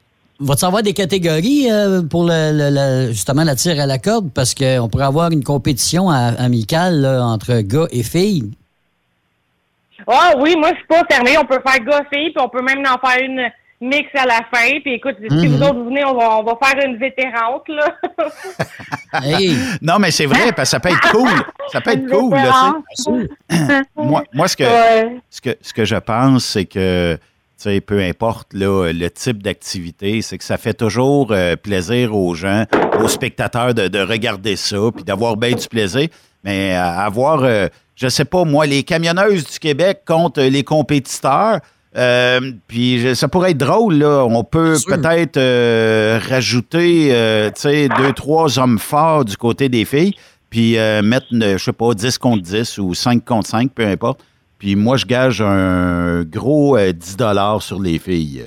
Va-t-il 0.41 0.67
avoir 0.67 0.83
des 0.83 0.93
catégories 0.93 1.71
euh, 1.71 2.03
pour 2.03 2.25
le, 2.25 2.51
le- 2.53 2.71
le- 3.07 3.13
justement 3.13 3.45
la 3.45 3.55
tire 3.55 3.81
à 3.81 3.87
la 3.87 3.99
corde? 3.99 4.31
Parce 4.35 4.55
qu'on 4.55 4.89
pourrait 4.89 5.05
avoir 5.05 5.31
une 5.31 5.45
compétition 5.45 6.11
à- 6.11 6.33
amicale 6.39 7.01
là, 7.01 7.23
entre 7.25 7.61
gars 7.61 7.87
et 7.93 8.03
filles. 8.03 8.51
Ah 10.07 10.33
oui, 10.39 10.55
moi, 10.57 10.71
je 10.71 10.77
suis 10.77 10.87
pas 10.87 11.03
fermée. 11.11 11.37
On 11.39 11.45
peut 11.45 11.61
faire 11.67 11.81
gosser, 11.85 12.05
puis 12.11 12.35
on 12.39 12.49
peut 12.49 12.63
même 12.63 12.81
en 12.87 12.99
faire 13.07 13.23
une 13.23 13.43
mix 13.81 14.09
à 14.15 14.27
la 14.27 14.41
fin. 14.55 14.79
Puis 14.83 14.95
écoute, 14.95 15.17
si 15.21 15.35
Mhm. 15.35 15.57
vous 15.57 15.63
autres 15.63 15.75
vous 15.75 15.85
venez, 15.87 16.05
on 16.05 16.15
va, 16.17 16.39
on 16.39 16.43
va 16.45 16.57
faire 16.63 16.85
une 16.87 16.97
vétérante, 16.99 17.65
là. 17.69 17.87
Hey! 19.23 19.57
Non, 19.83 19.99
mais 19.99 20.11
c'est 20.11 20.27
vrai, 20.27 20.53
parce 20.53 20.69
que 20.71 20.77
ça 20.77 20.81
peut 20.81 20.89
être 20.89 21.11
cool. 21.11 21.29
Ça 21.71 21.81
peut 21.81 21.91
être 21.93 22.07
cool, 22.09 22.33
là, 22.35 22.75
moi, 23.97 24.25
moi, 24.33 24.49
ce 24.49 24.57
que, 24.57 24.65
Ouais. 24.65 25.17
ce 25.31 25.41
que, 25.41 25.51
ce 25.61 25.73
que 25.75 25.85
je 25.85 25.97
pense, 25.97 26.45
c'est 26.45 26.65
que, 26.65 27.15
tu 27.17 27.21
sais, 27.57 27.81
peu 27.81 28.01
importe 28.01 28.55
là, 28.55 28.91
le 28.93 29.11
type 29.11 29.43
d'activité, 29.43 30.23
c'est 30.23 30.39
que 30.39 30.45
ça 30.45 30.57
fait 30.57 30.75
toujours 30.75 31.29
euh, 31.33 31.57
plaisir 31.57 32.15
aux 32.17 32.35
gens, 32.35 32.65
aux 33.01 33.09
spectateurs 33.09 33.75
de, 33.75 33.89
de 33.89 34.01
regarder 34.01 34.57
ça, 34.57 34.79
puis 34.95 35.05
d'avoir 35.05 35.37
bien 35.37 35.53
du 35.53 35.69
plaisir. 35.69 36.09
Mais 36.45 36.75
euh, 36.75 36.83
avoir, 36.83 37.43
euh, 37.45 37.69
je 37.97 38.09
sais 38.09 38.25
pas, 38.25 38.45
moi, 38.45 38.67
les 38.67 38.83
camionneuses 38.83 39.45
du 39.51 39.59
Québec 39.59 40.03
contre 40.07 40.41
les 40.43 40.65
compétiteurs, 40.65 41.61
Euh, 41.95 42.41
puis 42.69 43.01
je- 43.01 43.13
ça 43.13 43.29
pourrait 43.29 43.51
être 43.51 43.59
drôle, 43.59 43.97
là. 43.97 44.25
On 44.25 44.45
peut 44.45 44.77
peut-être 44.97 45.37
euh, 45.37 46.19
rajouter, 46.27 47.09
euh, 47.11 47.51
tu 47.51 47.61
sais, 47.61 47.89
deux, 47.99 48.15
trois 48.15 48.59
hommes 48.59 48.79
forts 48.79 49.27
du 49.27 49.37
côté 49.37 49.69
des 49.69 49.85
filles, 49.85 50.15
puis 50.49 50.79
euh, 50.79 51.03
mettre, 51.03 51.27
euh, 51.35 51.59
je 51.59 51.63
sais 51.65 51.73
pas, 51.75 51.93
10 51.93 52.17
contre 52.17 52.41
10 52.45 52.79
ou 52.79 52.95
5 52.95 53.23
contre 53.27 53.47
5, 53.47 53.71
peu 53.75 53.85
importe. 53.87 54.21
Puis 54.59 54.75
moi, 54.75 54.97
je 54.97 55.05
gage 55.05 55.43
un 55.43 56.23
gros 56.23 56.79
euh, 56.79 56.93
10 56.95 57.15
sur 57.61 57.79
les 57.79 57.99
filles. 57.99 58.43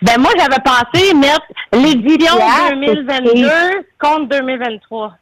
Ben 0.00 0.18
moi, 0.18 0.30
j'avais 0.38 0.62
pensé 0.64 1.12
mettre 1.12 1.44
l'édition 1.74 2.34
Yeah, 2.38 2.74
2022 2.94 3.50
contre 4.00 4.28
2023. 4.30 5.12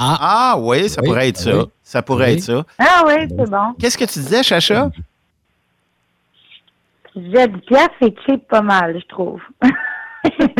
Ah, 0.00 0.54
oui, 0.58 0.88
ça 0.88 1.00
Oui, 1.02 1.08
pourrait 1.08 1.28
être 1.28 1.44
oui. 1.46 1.52
ça. 1.52 1.66
Ça 1.82 2.02
pourrait 2.02 2.26
Oui. 2.26 2.32
être 2.34 2.42
ça. 2.42 2.64
Ah 2.78 3.02
oui, 3.06 3.14
c'est 3.28 3.50
bon. 3.50 3.74
Qu'est-ce 3.80 3.98
que 3.98 4.04
tu 4.04 4.18
disais, 4.20 4.42
Chacha? 4.42 4.90
Je 7.14 7.20
disais 7.20 7.48
10 7.48 7.58
piastres, 7.66 7.94
c'est 8.00 8.14
cheap 8.26 8.46
pas 8.48 8.62
mal, 8.62 8.96
je 9.00 9.06
trouve. 9.08 9.40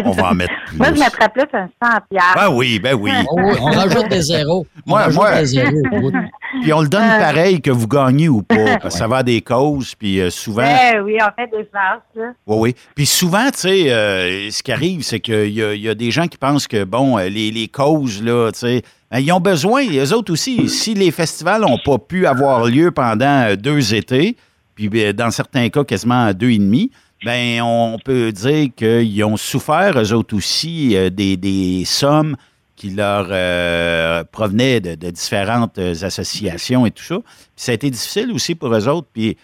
On 0.05 0.12
va 0.12 0.31
en 0.31 0.35
mettre 0.35 0.52
plus. 0.66 0.77
Moi, 0.78 0.89
je 0.94 1.01
mettrais 1.01 1.28
plus 1.28 1.43
un 1.52 1.69
100 1.82 1.89
piastres. 2.10 2.35
Ben 2.36 2.48
oui, 2.51 2.78
ben 2.78 2.94
oui. 2.94 3.10
On 3.60 3.70
rajoute 3.70 4.09
des 4.09 4.23
zéros. 4.23 4.66
On 4.86 4.90
Moi, 4.90 4.98
rajoute 5.01 5.16
moi- 5.16 5.39
des 5.40 5.47
zéros. 5.47 6.10
Puis 6.62 6.73
on 6.73 6.81
le 6.81 6.89
donne 6.89 7.02
Euh. 7.02 7.19
pareil 7.20 7.60
que 7.60 7.70
vous 7.70 7.86
gagnez 7.86 8.28
ou 8.28 8.40
pas, 8.43 8.78
parce 8.81 8.94
que 8.94 8.98
ça 9.01 9.06
va 9.06 9.19
à 9.19 9.23
des 9.23 9.43
causes, 9.43 9.94
puis 9.94 10.19
euh, 10.19 10.31
souvent... 10.31 10.62
Ben 10.62 11.02
oui, 11.02 11.19
on 11.20 11.31
fait 11.39 11.47
des 11.55 11.69
farces, 11.70 12.01
là. 12.15 12.31
Oui, 12.47 12.56
oui. 12.59 12.74
Puis 12.94 13.05
souvent, 13.05 13.51
tu 13.51 13.59
sais, 13.59 13.93
euh, 13.93 14.51
ce 14.51 14.62
qui 14.62 14.73
arrive, 14.73 15.02
c'est 15.02 15.20
qu'il 15.20 15.48
y 15.51 15.60
y 15.81 15.89
a 15.90 15.94
des 15.94 16.10
gens 16.10 16.27
qui 16.27 16.39
pensent 16.39 16.66
que, 16.66 16.85
bon, 16.85 17.19
les, 17.19 17.51
les 17.51 17.69
causes, 17.69 18.23
là, 18.23 18.51
tu 18.52 18.60
sais, 18.60 18.82
ils 19.16 19.32
ont 19.32 19.40
besoin, 19.40 19.85
les 19.85 20.12
autres 20.12 20.32
aussi, 20.32 20.68
si 20.68 20.94
les 20.94 21.10
festivals 21.10 21.62
n'ont 21.62 21.78
pas 21.78 21.98
pu 21.98 22.26
avoir 22.26 22.66
lieu 22.66 22.90
pendant 22.90 23.48
euh, 23.48 23.56
deux 23.56 23.94
étés, 23.94 24.36
puis 24.74 24.89
ben, 24.89 25.12
dans 25.12 25.30
certains 25.30 25.68
cas 25.70 25.85
quasiment 25.85 26.32
deux 26.35 26.51
et 26.51 26.59
demi, 26.59 26.90
ben 27.24 27.62
on 27.62 27.98
peut 28.05 28.30
dire 28.32 28.68
qu'ils 28.76 29.24
ont 29.24 29.36
souffert, 29.36 29.98
eux 29.98 30.12
autres 30.12 30.36
aussi, 30.36 30.94
euh, 30.97 31.10
des, 31.10 31.82
sommes 31.86 32.36
qui 32.76 32.90
leur 32.90 33.28
euh, 33.30 34.22
provenaient 34.30 34.80
de, 34.80 35.10
différentes 35.10 35.78
associations 35.78 36.86
et 36.86 36.90
tout 36.90 37.02
ça. 37.02 37.16
Puis 37.16 37.24
ça 37.56 37.72
a 37.72 37.74
été 37.74 37.90
difficile 37.90 38.30
aussi 38.30 38.55
pour 38.55 38.72
eux 38.72 38.89
autres. 38.89 39.09
Puis 39.12 39.36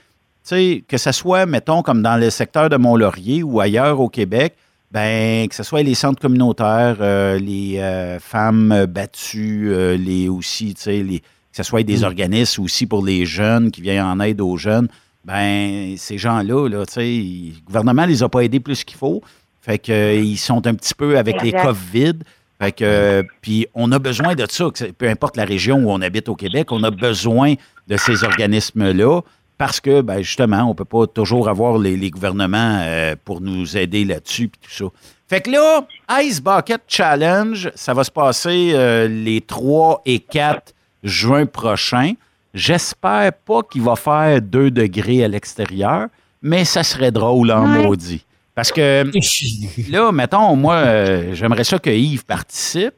que 0.87 0.99
ce 0.99 1.11
soit, 1.11 1.47
mettons, 1.47 1.83
comme 1.83 2.03
dans 2.03 2.17
le 2.17 2.31
secteur 2.31 2.69
de 2.69 2.77
Mont-Laurier 2.77 3.43
ou 3.43 3.61
ailleurs 3.61 3.99
au 3.99 4.09
Québec, 4.09 4.55
ben, 4.95 5.49
que 5.49 5.57
ce 5.57 5.65
soit 5.65 5.83
les 5.83 5.97
centres 5.97 6.21
communautaires, 6.21 6.99
euh, 7.01 7.37
les 7.37 7.79
euh, 7.81 8.21
femmes 8.21 8.87
battues, 8.87 9.73
euh, 9.73 9.97
les 9.97 10.29
aussi, 10.29 10.73
tu 10.75 10.83
sais, 10.83 11.03
les, 11.03 11.19
que 11.19 11.27
ce 11.57 11.65
soit 11.65 11.83
des 11.83 12.05
organismes 12.05 12.63
aussi 12.63 12.87
pour 12.87 13.05
les 13.05 13.27
jeunes 13.27 13.73
qui 13.73 13.81
viennent 13.81 14.05
en 14.05 14.21
aide 14.21 14.41
aux 14.41 14.57
jeunes, 14.57 14.87
ben, 15.25 15.97
ces 15.97 16.17
gens-là, 16.17 16.69
là, 16.69 16.87
tu 16.87 16.93
sais, 16.93 17.07
le 17.07 17.65
gouvernement 17.67 18.07
les 18.07 18.23
a 18.23 18.29
pas 18.29 18.43
aidés 18.43 18.61
plus 18.61 18.85
qu'il 18.85 18.97
faut. 18.97 19.21
Fait 19.63 19.81
que, 19.81 20.17
ils 20.17 20.37
sont 20.37 20.65
un 20.65 20.75
petit 20.75 20.95
peu 20.95 21.19
avec 21.19 21.43
les 21.43 21.49
Exact. 21.49 21.77
vides. 21.93 22.25
Fait 22.61 22.71
que, 22.71 23.25
puis 23.41 23.67
on 23.75 23.91
a 23.91 23.99
besoin 23.99 24.37
de 24.37 24.47
ça, 24.49 24.67
peu 24.97 25.09
importe 25.09 25.37
la 25.37 25.45
région 25.45 25.79
où 25.79 25.91
on 25.91 26.01
habite 26.03 26.29
au 26.29 26.37
Québec, 26.37 26.71
on 26.71 26.85
a 26.85 26.93
besoin 26.93 27.55
de 27.89 27.97
ces 27.97 28.23
organismes-là 28.23 29.23
parce 29.59 29.81
que, 29.81 30.01
ben, 30.01 30.21
justement, 30.23 30.63
on 30.69 30.75
peut 30.75 30.85
pas 30.85 31.07
toujours 31.07 31.49
avoir 31.49 31.79
les, 31.79 31.97
les 31.97 32.11
gouvernements 32.11 32.81
euh, 32.83 33.15
pour 33.25 33.41
nous 33.41 33.77
aider 33.77 34.05
là-dessus 34.05 34.49
puis 34.49 34.61
tout 34.63 34.71
ça. 34.71 34.85
Fait 35.29 35.41
que 35.41 35.51
là, 35.51 35.87
Ice 36.23 36.41
Bucket 36.43 36.83
Challenge, 36.87 37.71
ça 37.75 37.95
va 37.95 38.05
se 38.05 38.11
passer 38.11 38.73
euh, 38.75 39.09
les 39.09 39.41
3 39.41 40.03
et 40.05 40.19
4 40.19 40.75
juin 41.03 41.47
prochains. 41.47 42.13
J'espère 42.53 43.33
pas 43.33 43.63
qu'il 43.63 43.83
va 43.83 43.97
faire 43.97 44.41
2 44.43 44.71
degrés 44.71 45.25
à 45.25 45.29
l'extérieur, 45.29 46.07
mais 46.43 46.65
ça 46.65 46.83
serait 46.83 47.11
drôle 47.11 47.51
en 47.51 47.63
Ouais. 47.73 47.83
maudit. 47.85 48.25
Parce 48.55 48.71
que 48.71 49.05
là, 49.91 50.13
mettons, 50.13 50.55
moi, 50.57 50.75
euh, 50.77 51.35
j'aimerais 51.35 51.65
ça 51.65 51.79
que 51.79 51.91
Yves 51.91 52.25
participe. 52.25 52.95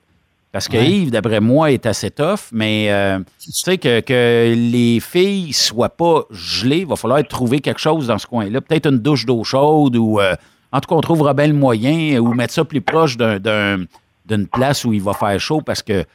Parce 0.57 0.69
que 0.69 0.79
Ouais. 0.79 0.89
Yves, 0.91 1.11
d'après 1.11 1.39
moi, 1.41 1.71
est 1.71 1.85
assez 1.85 2.11
tough, 2.11 2.49
mais 2.51 2.87
euh, 2.89 3.19
tu 3.39 3.53
sais, 3.53 3.77
que, 3.77 4.01
que 4.01 4.55
les 4.57 5.01
filles 5.01 5.53
soient 5.53 5.91
pas 5.91 6.23
gelées, 6.31 6.79
il 6.79 6.87
va 6.87 6.97
falloir 6.97 7.23
trouver 7.29 7.61
quelque 7.61 7.79
chose 7.79 8.07
dans 8.07 8.17
ce 8.17 8.27
coin-là. 8.27 8.63
Peut-être 8.63 8.87
une 8.89 8.97
douche 9.01 9.27
d'eau 9.27 9.45
chaude 9.45 9.97
ou, 9.97 10.19
euh, 10.19 10.35
en 10.73 10.81
tout 10.81 10.89
cas, 10.89 10.95
on 10.95 11.03
trouvera 11.03 11.35
bien 11.35 11.49
le 11.49 11.53
moyen 11.53 12.19
ou 12.21 12.33
mettre 12.33 12.55
ça 12.55 12.65
plus 12.65 12.81
proche 12.81 13.19
d'un- 13.19 13.39
d'un- 13.39 13.85
d'une 14.25 14.47
place 14.47 14.87
où 14.87 14.95
il 14.95 15.03
va 15.03 15.13
faire 15.13 15.39
chaud 15.39 15.61
parce 15.61 15.83
que 15.83 16.07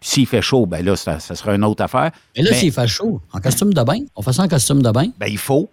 s'il 0.00 0.26
fait 0.26 0.42
chaud, 0.42 0.66
ben 0.66 0.84
là, 0.84 0.96
ça, 0.96 1.20
ça 1.20 1.36
sera 1.36 1.54
une 1.54 1.62
autre 1.64 1.84
affaire. 1.84 2.10
Mais 2.36 2.42
là, 2.42 2.50
Mais- 2.50 2.56
s'il 2.56 2.72
fait 2.72 2.88
chaud, 2.88 3.20
en 3.32 3.38
costume 3.38 3.72
de 3.72 3.82
bain, 3.84 4.00
on 4.16 4.22
fait 4.22 4.32
ça 4.32 4.42
en 4.42 4.48
costume 4.48 4.82
de 4.82 4.90
bain? 4.90 5.06
Ben, 5.16 5.28
il 5.28 5.38
faut. 5.38 5.70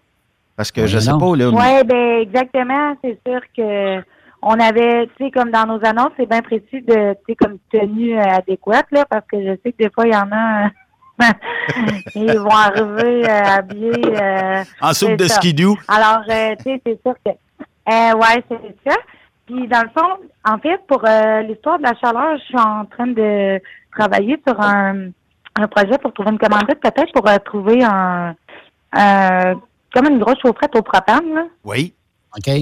Parce 0.56 0.72
que 0.72 0.86
je 0.88 1.00
sais 1.00 1.10
non. 1.10 1.18
pas, 1.18 1.36
là. 1.36 1.50
Oui, 1.50 1.84
ben 1.88 2.20
exactement. 2.22 2.94
C'est 3.04 3.18
sûr 3.26 3.40
que 3.58 4.02
on 4.42 4.60
avait, 4.60 5.08
tu 5.18 5.26
sais, 5.26 5.32
comme 5.32 5.52
dans 5.52 5.66
nos 5.66 5.86
annonces, 5.86 6.12
c'est 6.18 6.30
bien 6.30 6.42
précis 6.42 6.82
de, 6.82 7.14
tu 7.14 7.20
sais, 7.30 7.36
comme 7.36 7.58
tenue 7.72 8.18
euh, 8.18 8.24
adéquate, 8.24 8.86
là, 8.92 9.06
parce 9.10 9.26
que 9.32 9.38
je 9.42 9.52
sais 9.64 9.72
que 9.74 9.78
des 9.84 9.90
fois, 9.90 10.06
il 10.08 10.14
y 10.14 10.16
en 10.16 10.30
a, 10.32 10.66
euh, 10.66 10.70
ils 12.16 12.38
vont 12.40 12.50
arriver 12.50 13.30
euh, 13.30 13.44
habillés. 13.46 14.22
euh, 14.22 14.64
En 14.82 14.94
soupe 14.94 15.18
de 15.18 15.28
skidoo. 15.28 15.78
Alors, 15.88 16.24
euh, 16.30 16.56
tu 16.58 16.64
sais, 16.64 16.82
c'est 16.86 17.02
sûr 17.02 17.14
que, 17.26 17.32
euh, 17.32 18.14
ouais, 18.18 18.44
c'est 18.50 18.90
ça. 18.92 18.96
Puis, 19.46 19.68
dans 19.68 19.82
le 19.82 19.90
fond, 19.90 20.08
en 20.46 20.58
fait, 20.60 20.80
pour 20.88 21.04
euh, 21.06 21.42
l'histoire 21.42 21.78
de 21.80 21.84
la 21.84 21.96
chaleur, 21.96 22.38
je 22.38 22.44
suis 22.44 22.58
en 22.60 22.86
train 22.86 23.08
de 23.08 23.60
travailler 23.92 24.40
sur 24.48 24.60
un, 24.62 25.08
un 25.56 25.68
projet 25.68 25.98
pour 25.98 26.14
trouver 26.14 26.32
une 26.32 26.38
commandite, 26.40 26.80
peut-être 26.80 27.12
pour 27.14 27.28
euh, 27.28 27.38
trouver 27.44 27.84
un, 27.84 28.36
un- 28.94 29.56
comme 29.94 30.06
une 30.08 30.20
grosse 30.20 30.40
chaufferette 30.42 30.76
au 30.76 30.84
propane, 30.84 31.34
là 31.34 31.44
Oui. 31.66 31.94
OK. 32.38 32.54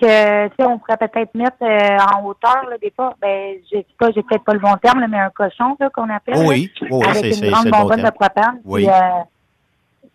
Que 0.00 0.48
tu 0.48 0.54
sais 0.58 0.66
on 0.66 0.78
pourrait 0.78 0.96
peut-être 0.96 1.34
mettre 1.34 1.56
euh, 1.62 1.98
en 2.16 2.24
hauteur 2.26 2.68
là, 2.68 2.76
des 2.82 2.92
fois 2.94 3.14
ben 3.22 3.54
je 3.70 3.78
sais 3.78 3.86
pas 3.98 4.10
j'ai 4.14 4.22
peut-être 4.22 4.44
pas 4.44 4.54
le 4.54 4.58
bon 4.60 4.74
terme 4.82 5.00
là, 5.00 5.06
mais 5.08 5.18
un 5.20 5.30
cochon 5.30 5.76
là 5.78 5.88
qu'on 5.90 6.10
appelle 6.10 6.34
là, 6.34 6.48
oui. 6.48 6.70
Avec 7.08 7.34
c'est- 7.34 7.44
une 7.46 7.50
grande 7.52 7.68
bon 7.70 7.80
bonbonne 7.82 8.02
de 8.02 8.10
propane 8.10 8.58
Oui. 8.64 8.82
puis, 8.84 8.90
euh, 8.92 9.22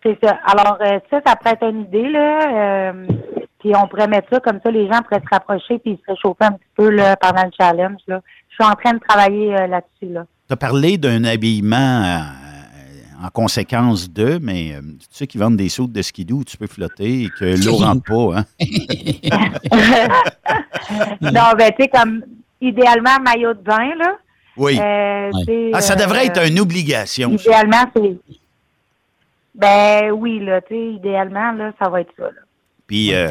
c'est 0.02 0.18
ça 0.26 0.38
alors 0.46 0.78
euh, 0.82 0.98
ça 1.10 1.20
ça 1.26 1.36
pourrait 1.36 1.52
être 1.54 1.66
une 1.68 1.80
idée 1.82 2.08
là 2.10 2.92
puis 3.58 3.72
on 3.76 3.86
pourrait 3.88 4.08
mettre 4.08 4.28
ça 4.32 4.40
comme 4.40 4.60
ça 4.62 4.70
les 4.70 4.86
gens 4.90 5.00
pourraient 5.02 5.22
se 5.22 5.28
rapprocher 5.34 5.78
puis 5.78 5.98
se 6.06 6.10
réchauffer 6.12 6.44
un 6.44 6.52
petit 6.52 6.70
peu 6.76 6.90
là 6.90 7.16
pendant 7.16 7.44
le 7.44 7.50
challenge 7.58 8.00
là 8.06 8.20
je 8.48 8.54
suis 8.54 8.64
en 8.70 8.74
train 8.74 8.92
de 8.94 9.00
travailler 9.06 9.50
là-dessus 9.66 10.12
là 10.12 10.24
Tu 10.48 10.52
as 10.52 10.56
parlé 10.56 10.98
d'un 10.98 11.24
habillement 11.24 12.20
en 13.22 13.28
conséquence 13.28 14.10
de, 14.10 14.38
mais 14.40 14.74
euh, 14.74 14.80
tu 14.80 15.06
sais 15.10 15.26
qu'ils 15.26 15.40
vendent 15.40 15.56
des 15.56 15.68
sautes 15.68 15.92
de 15.92 16.02
skidoo 16.02 16.38
où 16.38 16.44
tu 16.44 16.56
peux 16.56 16.66
flotter 16.66 17.24
et 17.24 17.28
que 17.28 17.64
l'eau 17.64 17.76
rentre 17.76 18.02
pas. 18.04 18.38
Hein? 18.38 18.44
non 21.20 21.52
ben 21.58 21.70
tu 21.76 21.82
sais 21.82 21.88
comme 21.88 22.22
idéalement 22.60 23.18
maillot 23.22 23.54
de 23.54 23.62
bain 23.62 23.94
là 23.98 24.16
Oui. 24.56 24.78
Euh, 24.80 25.30
Ah, 25.74 25.80
ça 25.80 25.96
devrait 25.96 26.26
être 26.26 26.38
euh, 26.38 26.48
une 26.48 26.60
obligation. 26.60 27.32
Idéalement, 27.32 27.84
c'est. 27.94 28.16
Ben 29.54 30.10
oui, 30.12 30.40
là, 30.40 30.60
tu 30.62 30.74
sais, 30.74 30.92
idéalement, 30.92 31.52
là, 31.52 31.72
ça 31.78 31.90
va 31.90 32.00
être 32.00 32.12
ça. 32.16 32.24
Là. 32.24 32.40
Puis, 32.86 33.12
euh, 33.12 33.30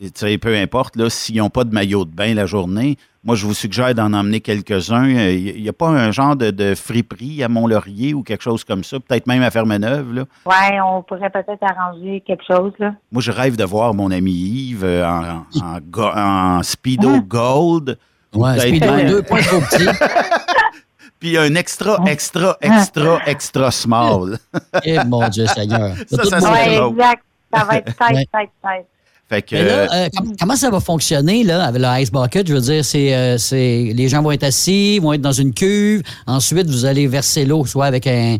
tu 0.00 0.10
sais, 0.14 0.38
peu 0.38 0.56
importe, 0.56 0.96
là, 0.96 1.10
s'ils 1.10 1.36
n'ont 1.36 1.50
pas 1.50 1.64
de 1.64 1.74
maillot 1.74 2.04
de 2.04 2.10
bain 2.10 2.34
la 2.34 2.46
journée, 2.46 2.96
moi, 3.26 3.34
je 3.34 3.44
vous 3.44 3.52
suggère 3.54 3.92
d'en 3.94 4.12
emmener 4.14 4.40
quelques-uns. 4.40 5.06
Il 5.08 5.60
n'y 5.60 5.68
a 5.68 5.72
pas 5.72 5.88
un 5.88 6.12
genre 6.12 6.36
de, 6.36 6.50
de 6.50 6.74
friperie 6.74 7.42
à 7.42 7.48
Mont-Laurier 7.48 8.14
ou 8.14 8.22
quelque 8.22 8.42
chose 8.42 8.62
comme 8.64 8.84
ça, 8.84 8.98
peut-être 9.00 9.26
même 9.26 9.42
à 9.42 9.50
Fermeneuve, 9.50 10.14
là? 10.14 10.22
Ouais, 10.46 10.80
on 10.80 11.02
pourrait 11.02 11.30
peut-être 11.30 11.62
arranger 11.62 12.22
quelque 12.26 12.44
chose, 12.46 12.72
là. 12.78 12.94
Moi, 13.10 13.20
je 13.20 13.32
rêve 13.32 13.56
de 13.56 13.64
voir 13.64 13.92
mon 13.94 14.10
ami 14.10 14.30
Yves 14.32 14.84
euh, 14.84 15.04
en, 15.04 15.44
en, 15.60 15.78
go- 15.82 16.10
en 16.14 16.62
Speedo 16.62 17.20
Gold. 17.20 17.98
Ouais, 18.34 18.58
Speedo 18.60 18.92
même- 18.92 19.08
deux 19.08 19.22
points 19.22 19.42
trop 19.42 19.60
petit. 19.60 19.86
Puis 21.18 21.38
un 21.38 21.54
extra, 21.54 21.98
extra, 22.06 22.56
extra, 22.60 23.20
extra 23.26 23.70
small. 23.70 24.38
Eh, 24.84 24.98
mon 25.04 25.26
Dieu 25.28 25.46
Seigneur. 25.46 25.94
Ça, 26.08 26.24
ça 26.40 26.52
Ouais, 26.52 26.76
exact. 26.76 27.22
Ça 27.54 27.64
va 27.64 27.76
être 27.78 27.86
tête, 27.96 28.28
tête, 28.32 28.50
tête. 28.62 28.86
Fait 29.28 29.42
que, 29.42 29.56
Mais 29.56 29.64
là, 29.64 29.72
euh, 29.72 29.86
euh, 29.92 30.08
com- 30.16 30.32
comment 30.38 30.54
ça 30.54 30.70
va 30.70 30.78
fonctionner 30.78 31.42
là, 31.42 31.64
avec 31.64 31.82
le 31.82 32.00
Ice 32.00 32.12
Bucket? 32.12 32.46
Je 32.46 32.54
veux 32.54 32.60
dire, 32.60 32.84
c'est, 32.84 33.12
euh, 33.12 33.38
c'est 33.38 33.92
les 33.92 34.08
gens 34.08 34.22
vont 34.22 34.30
être 34.30 34.44
assis, 34.44 35.00
vont 35.00 35.12
être 35.12 35.20
dans 35.20 35.32
une 35.32 35.52
cuve. 35.52 36.02
Ensuite, 36.28 36.68
vous 36.68 36.84
allez 36.84 37.08
verser 37.08 37.44
l'eau, 37.44 37.66
soit 37.66 37.86
avec 37.86 38.06
un 38.06 38.36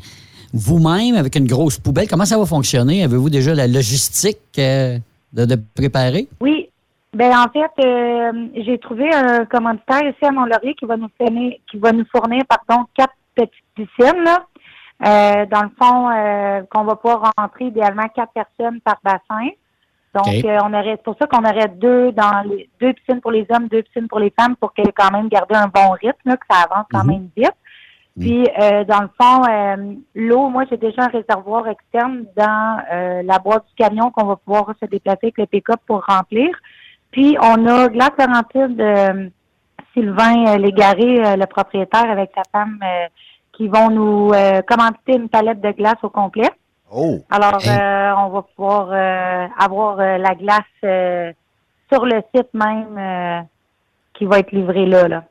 vous-même, 0.53 1.17
avec 1.17 1.35
une 1.35 1.49
grosse 1.49 1.79
poubelle. 1.79 2.07
Comment 2.09 2.25
ça 2.25 2.39
va 2.39 2.47
fonctionner? 2.47 3.03
Avez-vous 3.03 3.31
déjà 3.31 3.53
la 3.53 3.67
logistique 3.67 4.39
euh, 4.59 4.99
de, 5.33 5.45
de 5.45 5.57
préparer? 5.75 6.29
Oui. 6.41 6.69
Ben 7.15 7.33
en 7.37 7.49
fait, 7.51 7.85
euh, 7.85 8.33
j'ai 8.65 8.79
trouvé 8.79 9.13
un 9.13 9.45
commanditaire 9.47 10.03
ici 10.03 10.23
à 10.23 10.31
Mont-Laurier 10.31 10.75
qui 10.79 10.85
va 10.85 10.97
nous 10.97 11.09
fournir, 11.19 11.55
qui 11.71 11.79
va 11.79 11.91
nous 11.93 12.05
fournir, 12.15 12.43
pardon, 12.47 12.85
quatre 12.95 13.15
petites 13.35 13.51
piscines, 13.75 14.23
là. 14.23 14.45
Euh, 15.05 15.47
dans 15.51 15.63
le 15.63 15.71
fond, 15.79 16.11
euh, 16.11 16.63
qu'on 16.71 16.85
va 16.85 16.97
pouvoir 16.97 17.33
rentrer 17.37 17.67
idéalement 17.67 18.07
quatre 18.15 18.33
personnes 18.33 18.81
par 18.83 18.99
bassin. 19.03 19.49
Donc, 20.17 20.45
euh, 20.45 20.59
on 20.65 20.73
aurait, 20.73 20.93
c'est 20.97 21.03
pour 21.03 21.17
ça 21.21 21.27
qu'on 21.27 21.45
aurait 21.45 21.69
deux 21.69 22.11
dans 22.13 22.43
les 22.49 22.69
deux 22.81 22.93
piscines 22.95 23.21
pour 23.21 23.31
les 23.31 23.47
hommes, 23.51 23.69
deux 23.69 23.83
piscines 23.83 24.09
pour 24.09 24.19
les 24.19 24.33
femmes, 24.39 24.57
pour 24.57 24.73
qu'elles 24.73 24.93
quand 24.95 25.11
même 25.13 25.29
garder 25.29 25.55
un 25.57 25.69
bon 25.69 25.91
rythme, 25.91 26.17
là, 26.25 26.37
que 26.37 26.47
ça 26.51 26.65
avance 26.69 26.87
quand 26.91 27.05
Mhm. 27.05 27.11
même 27.11 27.29
vite. 27.37 27.53
Puis, 28.19 28.49
euh, 28.63 28.83
dans 28.85 29.03
le 29.03 29.11
fond, 29.21 29.43
euh, 29.47 29.95
l'eau, 30.15 30.49
moi, 30.49 30.65
j'ai 30.71 30.79
déjà 30.79 31.03
un 31.03 31.09
réservoir 31.09 31.69
externe 31.69 32.25
dans 32.35 32.79
euh, 32.91 33.23
la 33.23 33.39
boîte 33.39 33.67
du 33.69 33.75
camion 33.75 34.11
qu'on 34.11 34.25
va 34.25 34.37
pouvoir 34.37 34.73
se 34.81 34.87
déplacer 34.87 35.19
avec 35.25 35.37
le 35.37 35.45
pick-up 35.47 35.81
pour 35.87 36.03
remplir. 36.07 36.49
Puis, 37.11 37.37
on 37.43 37.67
a 37.67 37.89
Glace 37.89 38.13
Laurentide, 38.19 38.81
euh, 38.81 39.29
Sylvain 39.93 40.47
euh, 40.47 40.57
Légaré, 40.57 41.27
euh, 41.27 41.37
le 41.37 41.47
propriétaire, 41.47 42.11
avec 42.11 42.31
sa 42.35 42.43
femme, 42.51 42.79
euh, 42.83 43.07
qui 43.53 43.69
vont 43.69 43.91
nous 43.91 44.31
euh, 44.33 44.63
commanditer 44.63 45.17
une 45.17 45.29
palette 45.29 45.61
de 45.61 45.73
glace 45.73 46.03
au 46.03 46.09
complet. 46.09 46.51
Oh! 46.93 47.19
Alors, 47.31 47.61
euh, 47.67 48.13
on 48.27 48.31
va 48.31 48.43
pouvoir 48.55 48.89
euh, 48.93 49.47
avoir 49.59 49.99
euh, 49.99 50.19
la 50.19 50.35
glace 50.35 50.63
euh, 50.85 51.33
sur 51.93 52.05
le 52.07 52.21
site 52.35 52.49
même 52.55 52.97
euh, 52.99 53.41
qui 54.17 54.25
va 54.25 54.39
être 54.39 54.53
livrée 54.53 54.87
là. 54.87 55.09
là. 55.09 55.25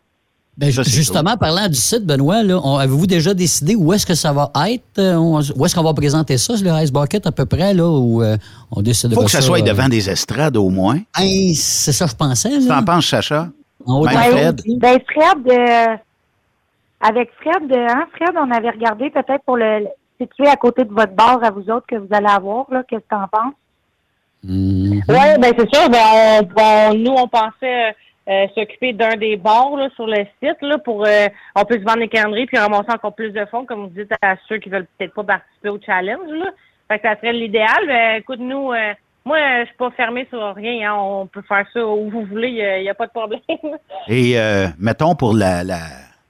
Ben, 0.57 0.71
justement, 0.71 1.35
parlant 1.35 1.67
du 1.67 1.75
site, 1.75 2.05
Benoît, 2.05 2.37
avez-vous 2.37 3.07
déjà 3.07 3.33
décidé 3.33 3.75
où 3.75 3.91
est-ce 3.91 4.05
que 4.05 4.15
ça 4.15 4.31
va 4.31 4.49
être? 4.69 5.01
on- 5.01 5.41
où 5.57 5.65
est-ce 5.65 5.75
qu'on 5.75 5.83
va 5.83 5.93
présenter 5.93 6.37
ça, 6.37 6.53
le 6.53 6.81
Ice 6.81 6.93
Bucket, 6.93 7.27
à 7.27 7.31
peu 7.33 7.45
près, 7.45 7.73
là, 7.73 7.85
où 7.89 8.21
euh, 8.23 8.37
on 8.71 8.81
décidera 8.81 9.19
faut 9.19 9.25
que 9.25 9.31
ça 9.31 9.41
soit 9.41 9.59
euh, 9.59 9.63
devant 9.63 9.89
des 9.89 10.09
estrades 10.09 10.55
au 10.55 10.69
moins. 10.69 10.99
Hey, 11.17 11.55
c'est 11.55 11.91
ça, 11.91 12.05
je 12.07 12.15
pensais. 12.15 12.51
T'en 12.67 12.83
penses, 12.85 13.05
Sacha? 13.07 13.49
En 13.85 13.99
haut 13.99 14.07
de 14.07 14.13
la 14.13 14.21
Fred? 14.21 14.61
Ben, 14.77 14.97
Fred, 15.13 15.51
euh, 15.51 15.95
avec 17.01 17.29
Fred, 17.41 17.71
hein, 17.77 18.05
Fred, 18.15 18.33
on 18.37 18.49
avait 18.49 18.69
regardé 18.69 19.09
peut-être 19.09 19.43
pour 19.45 19.57
le 19.57 19.87
situer 20.19 20.47
à 20.47 20.55
côté 20.55 20.83
de 20.83 20.93
votre 20.93 21.13
bar 21.13 21.43
à 21.43 21.51
vous 21.51 21.69
autres 21.69 21.87
que 21.87 21.95
vous 21.95 22.07
allez 22.11 22.27
avoir, 22.29 22.65
là. 22.71 22.83
Qu'est-ce 22.87 23.01
que 23.01 23.09
t'en 23.09 23.27
penses? 23.27 23.53
Mhm. 24.43 25.01
Oui, 25.09 25.39
ben 25.39 25.53
c'est 25.57 25.75
sûr. 25.75 25.89
Ben, 25.89 25.99
on, 26.55 26.61
on- 26.61 26.93
nous, 26.93 27.11
on 27.11 27.27
pensait 27.27 27.95
euh, 28.27 28.47
s'occuper 28.55 28.93
d'un 28.93 29.15
des 29.17 29.37
bars 29.37 29.75
là, 29.75 29.89
sur 29.95 30.05
le 30.07 30.25
site 30.43 30.61
là, 30.61 30.77
pour 30.77 31.05
euh, 31.05 31.27
on 31.55 31.63
peut 31.65 31.79
se 31.79 31.83
vendre 31.83 31.99
des 31.99 32.07
calendriers 32.07 32.45
puis 32.45 32.57
ramasser 32.57 32.91
encore 32.91 33.15
plus 33.15 33.31
de 33.31 33.45
fonds, 33.45 33.65
comme 33.65 33.87
vous 33.87 34.01
dites 34.03 34.11
à 34.21 34.35
ceux 34.47 34.57
qui 34.57 34.69
veulent 34.69 34.87
peut-être 34.97 35.13
pas 35.13 35.23
participer 35.23 35.69
au 35.69 35.79
challenge. 35.83 36.29
Là. 36.29 36.51
Fait 36.87 36.99
que 36.99 37.07
ça 37.07 37.15
serait 37.15 37.33
l'idéal. 37.33 37.87
Ben, 37.87 38.17
écoute, 38.19 38.39
nous, 38.39 38.71
euh, 38.71 38.93
moi, 39.25 39.37
je 39.61 39.65
suis 39.65 39.77
pas 39.77 39.89
fermée 39.91 40.27
sur 40.29 40.53
rien. 40.53 40.91
hein. 40.91 40.95
On 40.99 41.25
peut 41.25 41.41
faire 41.47 41.65
ça 41.73 41.83
où 41.85 42.09
vous 42.11 42.25
voulez, 42.25 42.49
il 42.49 42.83
n'y 42.83 42.89
a, 42.89 42.93
pas 42.93 43.07
de 43.07 43.11
problème. 43.11 43.39
Et 44.07 44.39
euh, 44.39 44.67
mettons 44.77 45.15
pour 45.15 45.33
la, 45.33 45.63
la- 45.63 45.77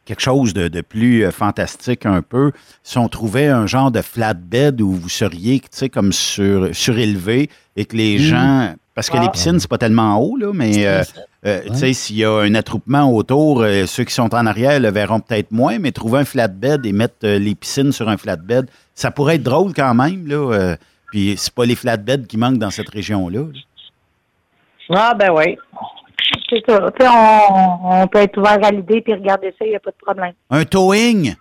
quelque 0.05 0.21
chose 0.21 0.53
de, 0.53 0.67
de 0.67 0.81
plus 0.81 1.25
euh, 1.25 1.31
fantastique 1.31 2.05
un 2.05 2.21
peu, 2.21 2.51
si 2.83 2.97
on 2.97 3.09
trouvait 3.09 3.47
un 3.47 3.65
genre 3.67 3.91
de 3.91 4.01
flatbed 4.01 4.79
où 4.81 4.91
vous 4.91 5.09
seriez, 5.09 5.59
tu 5.59 5.67
sais, 5.71 5.89
comme 5.89 6.13
sur, 6.13 6.69
surélevé 6.75 7.49
et 7.75 7.85
que 7.85 7.95
les 7.97 8.15
Mhm. 8.19 8.23
gens... 8.23 8.73
Parce 8.93 9.09
que 9.09 9.17
Ah. 9.17 9.23
les 9.23 9.29
piscines, 9.29 9.59
c'est 9.59 9.67
pas 9.69 9.77
tellement 9.77 10.17
haut, 10.19 10.37
là, 10.37 10.51
mais 10.53 10.87
euh, 10.87 11.03
euh, 11.45 11.61
tu 11.67 11.75
sais, 11.75 11.91
s'il 11.91 12.15
y 12.15 12.23
a 12.23 12.31
un 12.31 12.55
attroupement 12.55 13.11
autour, 13.11 13.59
euh, 13.61 13.85
ceux 13.87 14.05
qui 14.05 14.13
sont 14.13 14.33
en 14.33 14.45
arrière 14.45 14.79
le 14.79 14.89
verront 14.89 15.19
peut-être 15.19 15.51
moins, 15.51 15.79
mais 15.79 15.91
trouver 15.91 16.19
un 16.19 16.23
flatbed 16.25 16.85
et 16.85 16.93
mettre 16.93 17.15
euh, 17.25 17.37
les 17.37 17.55
piscines 17.55 17.91
sur 17.91 18.07
un 18.07 18.15
flatbed, 18.15 18.69
ça 18.93 19.11
pourrait 19.11 19.35
être 19.35 19.43
drôle 19.43 19.73
quand 19.73 19.93
même, 19.93 20.25
là. 20.27 20.35
euh, 20.53 20.75
puis 21.11 21.35
c'est 21.37 21.53
pas 21.53 21.65
les 21.65 21.75
flatbeds 21.75 22.25
qui 22.25 22.37
manquent 22.37 22.57
dans 22.57 22.69
cette 22.71 22.87
région-là. 22.89 23.39
là. 23.41 24.97
ah, 24.97 25.13
ben 25.13 25.31
oui. 25.31 25.57
C'est 26.49 26.63
ça. 26.67 26.91
Tu 26.97 27.03
sais, 27.05 27.11
on, 27.11 28.01
on 28.03 28.07
peut 28.07 28.19
être 28.19 28.37
ouvert 28.37 28.59
à 28.63 28.71
l'idée 28.71 29.01
puis 29.01 29.13
regarder 29.13 29.49
ça, 29.57 29.65
il 29.65 29.69
n'y 29.69 29.75
a 29.75 29.79
pas 29.79 29.91
de 29.91 29.95
problème. 30.03 30.33
Un 30.49 30.63
towing? 30.65 31.35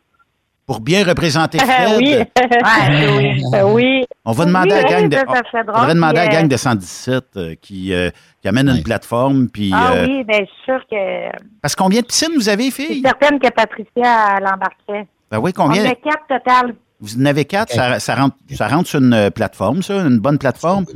Pour 0.66 0.80
bien 0.80 1.04
représenter 1.04 1.58
Fred? 1.64 1.98
oui. 1.98 2.16
Ouais, 2.16 3.16
oui. 3.18 3.42
oui. 3.64 4.04
On 4.24 4.32
va 4.32 4.46
demander 4.46 4.70
Oui, 4.72 4.78
à 4.78 4.82
la 4.82 4.88
gang 4.88 5.08
de. 5.10 5.14
ça, 5.16 5.22
ça 5.26 5.32
on- 5.44 5.50
serait 5.50 5.64
drôle, 5.64 5.76
faudrait 5.76 5.94
demander 5.94 6.18
à 6.20 6.22
la 6.24 6.28
puis, 6.30 6.36
gang 6.38 6.44
euh, 6.46 6.48
de 6.48 6.56
117 6.56 7.24
euh, 7.36 7.54
qui, 7.60 7.92
euh, 7.92 8.08
qui 8.40 8.48
amène 8.48 8.70
une 8.70 8.82
plateforme. 8.82 9.48
Puis, 9.50 9.70
Ah 9.74 9.92
euh, 9.92 10.06
oui, 10.06 10.24
ben, 10.24 10.40
je 10.40 10.44
suis 10.50 10.62
sûre 10.64 10.80
que. 10.90 11.30
Parce 11.60 11.74
que 11.76 11.82
combien 11.82 12.00
de 12.00 12.06
piscines 12.06 12.32
vous 12.34 12.48
avez, 12.48 12.64
Je 12.70 12.70
filles? 12.70 12.86
suis 12.86 13.02
certaine 13.02 13.38
que 13.38 13.50
Patricia 13.50 14.40
l'embarquerait. 14.40 15.06
Ben 15.30 15.38
oui, 15.38 15.50
On 15.58 15.64
combien? 15.64 15.84
a 15.84 15.94
quatre 15.96 16.26
total. 16.28 16.74
Vous 16.98 17.20
en 17.20 17.26
avez 17.26 17.44
quatre? 17.44 17.70
Ça, 17.70 18.00
ça 18.00 18.14
rentre, 18.14 18.36
ça 18.54 18.66
rentre 18.68 18.88
sur 18.88 19.00
une 19.00 19.30
plateforme, 19.32 19.82
ça? 19.82 19.96
Une 19.96 20.18
bonne 20.18 20.38
plateforme? 20.38 20.86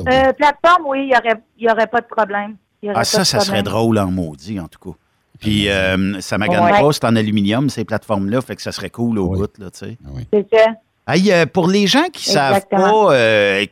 Euh, 0.00 0.32
plateforme, 0.32 0.84
oui, 0.86 1.00
il 1.02 1.06
n'y 1.08 1.16
aurait, 1.16 1.40
il 1.58 1.66
y 1.66 1.70
aurait 1.70 1.86
pas 1.88 2.00
de 2.00 2.06
problème. 2.06 2.56
Ah, 2.94 3.04
ça, 3.04 3.24
ça 3.24 3.40
serait 3.40 3.62
drôle 3.62 3.98
en 3.98 4.10
maudit, 4.10 4.60
en 4.60 4.68
tout 4.68 4.78
cas. 4.92 4.96
Puis, 5.40 5.68
euh, 5.68 6.20
ça 6.20 6.36
magane 6.38 6.64
Ouais. 6.64 6.80
pas, 6.80 6.92
c'est 6.92 7.04
en 7.04 7.14
aluminium, 7.14 7.70
ces 7.70 7.84
plateformes-là, 7.84 8.40
fait 8.40 8.56
que 8.56 8.62
ça 8.62 8.72
serait 8.72 8.90
cool 8.90 9.18
au 9.18 9.28
bout, 9.30 9.58
là, 9.58 9.70
tu 9.70 9.78
sais. 9.78 9.98
C'est 10.32 10.46
ça. 10.52 10.66
Hey, 11.06 11.30
euh, 11.32 11.46
pour 11.46 11.68
les 11.68 11.86
gens 11.86 12.08
qui 12.12 12.24
savent 12.30 12.56
Exactement. 12.56 13.06
pas, 13.06 13.14
euh, 13.14 13.66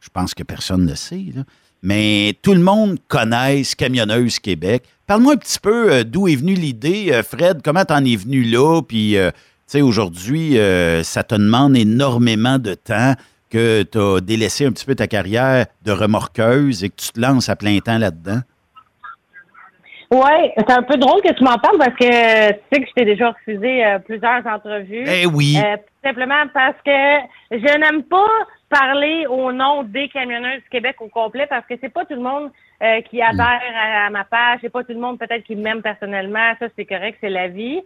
je 0.00 0.08
pense 0.12 0.34
que 0.34 0.42
personne 0.42 0.84
ne 0.84 0.90
le 0.90 0.96
sait, 0.96 1.24
là, 1.34 1.42
mais 1.82 2.36
tout 2.42 2.52
le 2.52 2.60
monde 2.60 2.98
connaît 3.06 3.62
Camionneuse 3.76 4.38
Québec. 4.40 4.82
Parle-moi 5.06 5.34
un 5.34 5.36
petit 5.36 5.60
peu 5.60 5.92
euh, 5.92 6.04
d'où 6.04 6.28
est 6.28 6.34
venue 6.36 6.54
l'idée, 6.54 7.10
euh, 7.12 7.22
Fred, 7.22 7.60
comment 7.64 7.84
t'en 7.84 8.04
es 8.04 8.16
venu 8.16 8.42
là, 8.42 8.82
puis 8.82 9.16
euh, 9.16 9.30
tu 9.30 9.38
sais, 9.68 9.80
aujourd'hui, 9.82 10.58
euh, 10.58 11.02
ça 11.04 11.22
te 11.22 11.34
demande 11.36 11.76
énormément 11.76 12.58
de 12.58 12.74
temps 12.74 13.14
que 13.48 13.82
tu 13.82 13.98
as 13.98 14.20
délaissé 14.20 14.66
un 14.66 14.72
petit 14.72 14.86
peu 14.86 14.94
ta 14.94 15.06
carrière 15.06 15.66
de 15.84 15.92
remorqueuse 15.92 16.84
et 16.84 16.90
que 16.90 16.96
tu 16.96 17.12
te 17.12 17.20
lances 17.20 17.48
à 17.48 17.56
plein 17.56 17.78
temps 17.78 17.98
là-dedans? 17.98 18.40
Oui, 20.10 20.50
c'est 20.56 20.70
un 20.70 20.82
peu 20.82 20.96
drôle 20.96 21.20
que 21.20 21.32
tu 21.34 21.44
m'en 21.44 21.58
parles 21.58 21.76
parce 21.78 21.94
que 21.94 22.52
tu 22.52 22.58
sais 22.72 22.80
que 22.80 22.88
je 22.88 22.92
t'ai 22.94 23.04
déjà 23.04 23.30
refusé 23.30 23.84
euh, 23.84 23.98
plusieurs 23.98 24.46
entrevues. 24.46 25.04
Eh 25.06 25.26
oui. 25.26 25.56
Euh, 25.58 25.76
tout 25.76 26.08
simplement 26.08 26.44
parce 26.54 26.76
que 26.82 27.18
je 27.50 27.78
n'aime 27.78 28.02
pas 28.04 28.28
parler 28.70 29.26
au 29.28 29.52
nom 29.52 29.82
des 29.82 30.08
camionneurs 30.08 30.56
du 30.56 30.68
Québec 30.70 30.96
au 31.00 31.08
complet 31.08 31.46
parce 31.46 31.66
que 31.66 31.74
c'est 31.80 31.92
pas 31.92 32.06
tout 32.06 32.14
le 32.14 32.22
monde 32.22 32.50
euh, 32.82 33.02
qui 33.02 33.20
adhère 33.20 33.60
à, 33.76 34.06
à 34.06 34.10
ma 34.10 34.24
page, 34.24 34.60
c'est 34.62 34.72
pas 34.72 34.82
tout 34.82 34.92
le 34.92 35.00
monde 35.00 35.18
peut-être 35.18 35.44
qui 35.44 35.56
m'aime 35.56 35.82
personnellement, 35.82 36.54
ça 36.58 36.68
c'est 36.74 36.86
correct, 36.86 37.18
c'est 37.20 37.28
la 37.28 37.48
vie. 37.48 37.82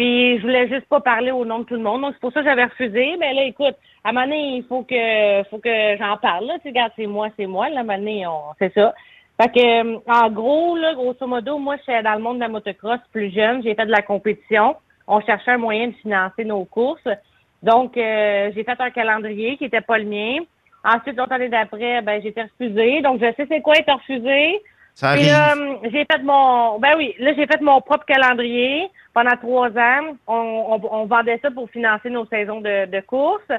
Puis 0.00 0.38
je 0.38 0.42
voulais 0.42 0.66
juste 0.66 0.86
pas 0.86 1.00
parler 1.00 1.30
au 1.30 1.44
nom 1.44 1.58
de 1.58 1.64
tout 1.64 1.74
le 1.74 1.82
monde, 1.82 2.00
donc 2.00 2.14
c'est 2.14 2.20
pour 2.20 2.32
ça 2.32 2.40
que 2.40 2.48
j'avais 2.48 2.64
refusé. 2.64 3.18
Mais 3.18 3.34
là, 3.34 3.42
écoute, 3.44 3.76
à 4.02 4.08
un 4.08 4.12
moment 4.12 4.32
il 4.32 4.64
faut 4.66 4.82
que 4.82 5.42
faut 5.50 5.58
que 5.58 5.98
j'en 5.98 6.16
parle. 6.16 6.46
Là. 6.46 6.54
Tu 6.54 6.62
sais, 6.62 6.68
regarde, 6.70 6.92
c'est 6.96 7.06
moi, 7.06 7.28
c'est 7.38 7.44
moi. 7.44 7.68
Là, 7.68 7.76
à 7.76 7.80
un 7.80 7.82
moment 7.82 7.98
donné, 7.98 8.26
on, 8.26 8.40
c'est 8.58 8.72
ça. 8.72 8.94
Fait 9.38 9.52
que, 9.52 9.60
euh, 9.60 9.98
en 10.08 10.30
gros, 10.30 10.74
là, 10.78 10.94
grosso 10.94 11.26
modo, 11.26 11.58
moi, 11.58 11.76
je 11.76 11.82
suis 11.82 12.02
dans 12.02 12.14
le 12.14 12.22
monde 12.22 12.36
de 12.36 12.40
la 12.40 12.48
motocross 12.48 12.98
plus 13.12 13.30
jeune. 13.30 13.62
J'ai 13.62 13.74
fait 13.74 13.84
de 13.84 13.90
la 13.90 14.00
compétition. 14.00 14.74
On 15.06 15.20
cherchait 15.20 15.50
un 15.50 15.58
moyen 15.58 15.88
de 15.88 15.94
financer 15.96 16.46
nos 16.46 16.64
courses. 16.64 17.08
Donc, 17.62 17.98
euh, 17.98 18.50
j'ai 18.54 18.64
fait 18.64 18.80
un 18.80 18.90
calendrier 18.90 19.58
qui 19.58 19.66
était 19.66 19.82
pas 19.82 19.98
le 19.98 20.06
mien. 20.06 20.38
Ensuite, 20.82 21.18
l'autre 21.18 21.32
année 21.32 21.50
d'après, 21.50 22.00
ben, 22.00 22.24
été 22.24 22.40
refusée. 22.40 23.02
Donc, 23.02 23.20
je 23.20 23.34
sais 23.34 23.46
c'est 23.50 23.60
quoi 23.60 23.74
être 23.76 23.92
refusé. 23.92 24.62
Ça 25.00 25.10
arrive. 25.10 25.32
hum, 25.32 25.78
j'ai 25.84 26.04
fait 26.10 26.22
mon, 26.22 26.78
ben 26.78 26.94
oui, 26.96 27.14
là 27.18 27.32
j'ai 27.34 27.46
fait 27.46 27.60
mon 27.62 27.80
propre 27.80 28.04
calendrier 28.04 28.88
pendant 29.14 29.36
trois 29.36 29.68
ans. 29.70 30.14
On, 30.26 30.78
on, 30.82 30.88
on 30.92 31.06
vendait 31.06 31.38
ça 31.42 31.50
pour 31.50 31.70
financer 31.70 32.10
nos 32.10 32.26
saisons 32.26 32.60
de, 32.60 32.84
de 32.86 33.00
course. 33.00 33.50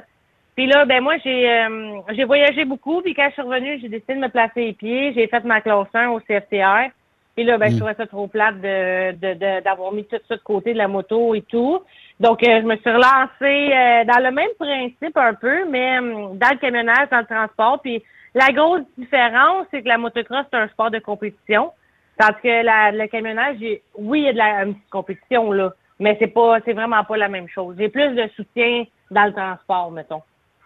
Puis 0.54 0.66
là, 0.66 0.84
ben 0.84 1.02
moi 1.02 1.14
j'ai 1.24 1.50
euh, 1.50 2.00
j'ai 2.10 2.24
voyagé 2.24 2.64
beaucoup. 2.64 3.00
Puis 3.02 3.14
quand 3.14 3.26
je 3.28 3.32
suis 3.32 3.42
revenue, 3.42 3.78
j'ai 3.80 3.88
décidé 3.88 4.14
de 4.14 4.20
me 4.20 4.28
placer 4.28 4.66
les 4.66 4.72
pieds. 4.72 5.12
J'ai 5.14 5.26
fait 5.26 5.42
ma 5.44 5.60
classe 5.60 5.88
1 5.94 6.08
au 6.10 6.20
CFTR. 6.20 6.90
Puis 7.34 7.44
là, 7.44 7.56
ben 7.56 7.70
je 7.70 7.74
Mm. 7.74 7.78
trouvais 7.78 7.94
ça 7.94 8.06
trop 8.06 8.26
plate 8.28 8.60
de 8.60 9.12
de- 9.12 9.34
de- 9.34 9.60
d'avoir 9.64 9.92
mis 9.92 10.04
tout 10.04 10.16
ça 10.28 10.36
de 10.36 10.42
côté 10.42 10.74
de 10.74 10.78
la 10.78 10.88
moto 10.88 11.34
et 11.34 11.42
tout. 11.42 11.80
Donc 12.20 12.42
euh, 12.44 12.60
je 12.60 12.66
me 12.66 12.76
suis 12.76 12.90
relancée 12.90 13.72
euh, 13.74 14.04
dans 14.04 14.22
le 14.22 14.30
même 14.30 14.54
principe 14.58 15.16
un 15.16 15.34
peu, 15.34 15.64
mais 15.68 15.98
hum, 15.98 16.38
dans 16.38 16.50
le 16.52 16.58
camionnage, 16.58 17.08
dans 17.10 17.18
le 17.20 17.26
transport. 17.26 17.80
Puis 17.82 18.02
la 18.34 18.52
grosse 18.52 18.82
différence, 18.96 19.66
c'est 19.70 19.82
que 19.82 19.88
la 19.88 19.98
motocross, 19.98 20.46
c'est 20.50 20.58
un 20.58 20.68
sport 20.68 20.90
de 20.90 20.98
compétition. 20.98 21.70
Tandis 22.18 22.40
que 22.42 22.64
la, 22.64 22.92
le 22.92 23.06
camionnage, 23.08 23.56
oui, 23.96 24.20
il 24.20 24.24
y 24.24 24.28
a 24.28 24.32
de 24.32 24.38
la 24.38 24.64
une 24.64 24.74
petite 24.74 24.90
compétition, 24.90 25.52
là, 25.52 25.72
mais 25.98 26.16
c'est 26.18 26.28
pas 26.28 26.58
c'est 26.64 26.72
vraiment 26.72 27.04
pas 27.04 27.16
la 27.16 27.28
même 27.28 27.48
chose. 27.48 27.76
J'ai 27.78 27.88
plus 27.88 28.14
de 28.14 28.28
soutien 28.36 28.84
dans 29.10 29.24
le 29.24 29.32
transport, 29.32 29.90
mettons. 29.90 30.22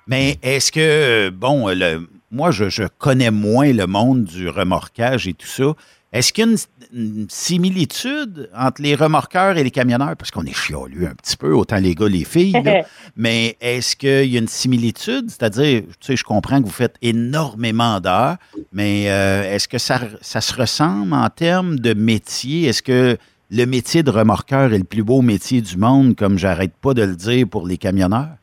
Mais 0.06 0.36
est-ce 0.42 0.70
que, 0.70 1.30
bon, 1.30 1.68
le, 1.68 2.06
moi, 2.30 2.50
je, 2.50 2.68
je 2.68 2.84
connais 2.98 3.30
moins 3.30 3.72
le 3.72 3.86
monde 3.86 4.24
du 4.24 4.48
remorquage 4.48 5.26
et 5.26 5.34
tout 5.34 5.46
ça. 5.46 5.72
Est-ce 6.12 6.32
qu'il 6.32 6.44
y 6.44 6.48
a 6.48 6.50
une, 6.50 6.58
une 6.92 7.26
similitude 7.28 8.48
entre 8.56 8.80
les 8.80 8.94
remorqueurs 8.94 9.56
et 9.58 9.64
les 9.64 9.70
camionneurs? 9.70 10.16
Parce 10.16 10.30
qu'on 10.30 10.44
est 10.44 10.54
chialus 10.54 11.06
un 11.06 11.14
petit 11.14 11.36
peu, 11.36 11.52
autant 11.52 11.76
les 11.76 11.94
gars, 11.94 12.08
les 12.08 12.24
filles. 12.24 12.52
là. 12.64 12.82
Mais 13.16 13.56
est-ce 13.60 13.96
qu'il 13.96 14.26
y 14.32 14.36
a 14.36 14.40
une 14.40 14.48
similitude? 14.48 15.28
C'est-à-dire, 15.30 15.82
tu 15.82 16.06
sais, 16.06 16.16
je 16.16 16.24
comprends 16.24 16.60
que 16.60 16.66
vous 16.66 16.72
faites 16.72 16.96
énormément 17.02 18.00
d'heures, 18.00 18.36
mais 18.72 19.06
euh, 19.10 19.54
est-ce 19.54 19.68
que 19.68 19.78
ça, 19.78 20.00
ça 20.20 20.40
se 20.40 20.54
ressemble 20.54 21.12
en 21.12 21.28
termes 21.28 21.78
de 21.78 21.94
métier? 21.94 22.64
Est-ce 22.64 22.82
que 22.82 23.16
le 23.50 23.64
métier 23.64 24.02
de 24.02 24.10
remorqueur 24.10 24.72
est 24.72 24.78
le 24.78 24.84
plus 24.84 25.02
beau 25.02 25.22
métier 25.22 25.60
du 25.60 25.76
monde, 25.76 26.14
comme 26.16 26.38
j'arrête 26.38 26.74
pas 26.80 26.94
de 26.94 27.02
le 27.02 27.16
dire 27.16 27.46
pour 27.48 27.66
les 27.66 27.78
camionneurs? 27.78 28.36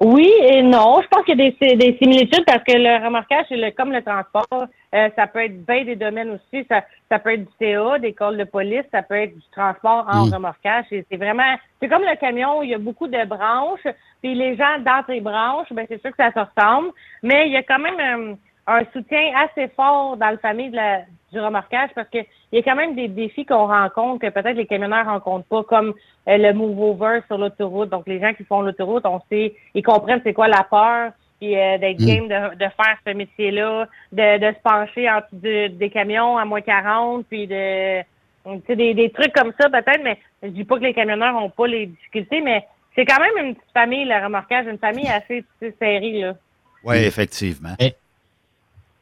Oui 0.00 0.30
et 0.42 0.62
non. 0.62 1.00
Je 1.02 1.08
pense 1.08 1.24
qu'il 1.24 1.38
y 1.40 1.46
a 1.46 1.50
des, 1.50 1.76
des 1.76 1.96
similitudes 1.98 2.44
parce 2.46 2.62
que 2.62 2.72
le 2.72 3.04
remorquage, 3.04 3.46
c'est 3.48 3.56
le, 3.56 3.70
comme 3.72 3.92
le 3.92 4.02
transport. 4.02 4.46
euh, 4.94 5.08
ça 5.16 5.26
peut 5.26 5.40
être 5.44 5.66
bien 5.66 5.84
des 5.84 5.96
domaines 5.96 6.30
aussi. 6.30 6.64
Ça, 6.68 6.84
ça 7.10 7.18
peut 7.18 7.32
être 7.34 7.44
du 7.44 7.52
CA, 7.58 7.98
des 7.98 8.12
calls 8.12 8.36
de 8.36 8.44
police, 8.44 8.84
ça 8.92 9.02
peut 9.02 9.16
être 9.16 9.34
du 9.34 9.42
transport 9.50 10.06
en 10.08 10.26
Mm. 10.26 10.34
remorquage. 10.34 10.84
Et 10.92 11.04
C'est 11.10 11.16
vraiment, 11.16 11.56
c'est 11.80 11.88
comme 11.88 12.02
le 12.02 12.16
camion, 12.16 12.62
il 12.62 12.70
y 12.70 12.74
a 12.74 12.78
beaucoup 12.78 13.08
de 13.08 13.24
branches. 13.24 13.86
Puis 14.22 14.34
les 14.34 14.56
gens 14.56 14.78
dans 14.80 15.02
ces 15.06 15.20
branches, 15.20 15.72
ben 15.72 15.84
c'est 15.88 16.00
sûr 16.00 16.10
que 16.10 16.16
ça 16.22 16.32
se 16.32 16.38
ressemble. 16.38 16.90
Mais 17.22 17.46
il 17.48 17.52
y 17.52 17.56
a 17.56 17.62
quand 17.64 17.78
même 17.80 17.98
euh, 18.00 18.34
un 18.68 18.82
soutien 18.92 19.32
assez 19.36 19.68
fort 19.74 20.16
dans 20.16 20.30
la 20.30 20.38
famille 20.38 20.70
de 20.70 20.76
la, 20.76 21.00
du 21.32 21.40
remorquage 21.40 21.90
parce 21.94 22.08
que 22.08 22.18
il 22.18 22.56
y 22.56 22.58
a 22.58 22.62
quand 22.62 22.76
même 22.76 22.94
des 22.94 23.08
défis 23.08 23.44
qu'on 23.44 23.66
rencontre 23.66 24.20
que 24.26 24.30
peut-être 24.30 24.56
les 24.56 24.66
camionneurs 24.66 25.04
rencontrent 25.06 25.46
pas, 25.46 25.62
comme 25.64 25.94
euh, 26.28 26.36
le 26.38 26.52
move 26.54 26.80
over 26.80 27.20
sur 27.26 27.36
l'autoroute. 27.38 27.90
Donc 27.90 28.06
les 28.06 28.20
gens 28.20 28.32
qui 28.34 28.44
font 28.44 28.62
l'autoroute, 28.62 29.04
on 29.06 29.20
sait, 29.30 29.54
ils 29.74 29.82
comprennent 29.82 30.20
c'est 30.24 30.32
quoi 30.32 30.48
la 30.48 30.62
peur, 30.64 31.12
puis 31.38 31.56
euh, 31.56 31.76
d'être 31.78 32.00
Mm. 32.00 32.06
game 32.06 32.28
de, 32.28 32.54
de 32.56 32.64
faire 32.70 32.96
ce 33.06 33.12
métier-là, 33.12 33.86
de, 34.12 34.38
de 34.38 34.54
se 34.54 34.60
pencher 34.62 35.08
en 35.10 35.16
dessous 35.18 35.26
de- 35.42 35.66
des 35.68 35.90
camions 35.90 36.38
à 36.38 36.44
moins 36.44 36.60
40, 36.62 37.26
puis 37.28 37.46
de 37.46 38.00
tu 38.00 38.62
sais, 38.66 38.76
des, 38.76 38.94
des 38.94 39.10
trucs 39.10 39.32
comme 39.34 39.52
ça 39.60 39.68
peut-être, 39.68 40.02
mais 40.02 40.16
je 40.42 40.48
dis 40.48 40.64
pas 40.64 40.78
que 40.78 40.84
les 40.84 40.94
camionneurs 40.94 41.36
ont 41.36 41.50
pas 41.50 41.66
les 41.66 41.84
difficultés, 41.86 42.40
mais 42.40 42.66
c'est 42.94 43.04
quand 43.04 43.20
même 43.20 43.46
une 43.46 43.54
petite 43.54 43.70
famille, 43.74 44.06
le 44.06 44.24
remorquage, 44.24 44.66
une 44.66 44.78
famille 44.78 45.06
assez 45.08 45.44
serrée, 45.78 46.20
là. 46.22 46.34
Oui, 46.82 46.96
effectivement. 46.96 47.74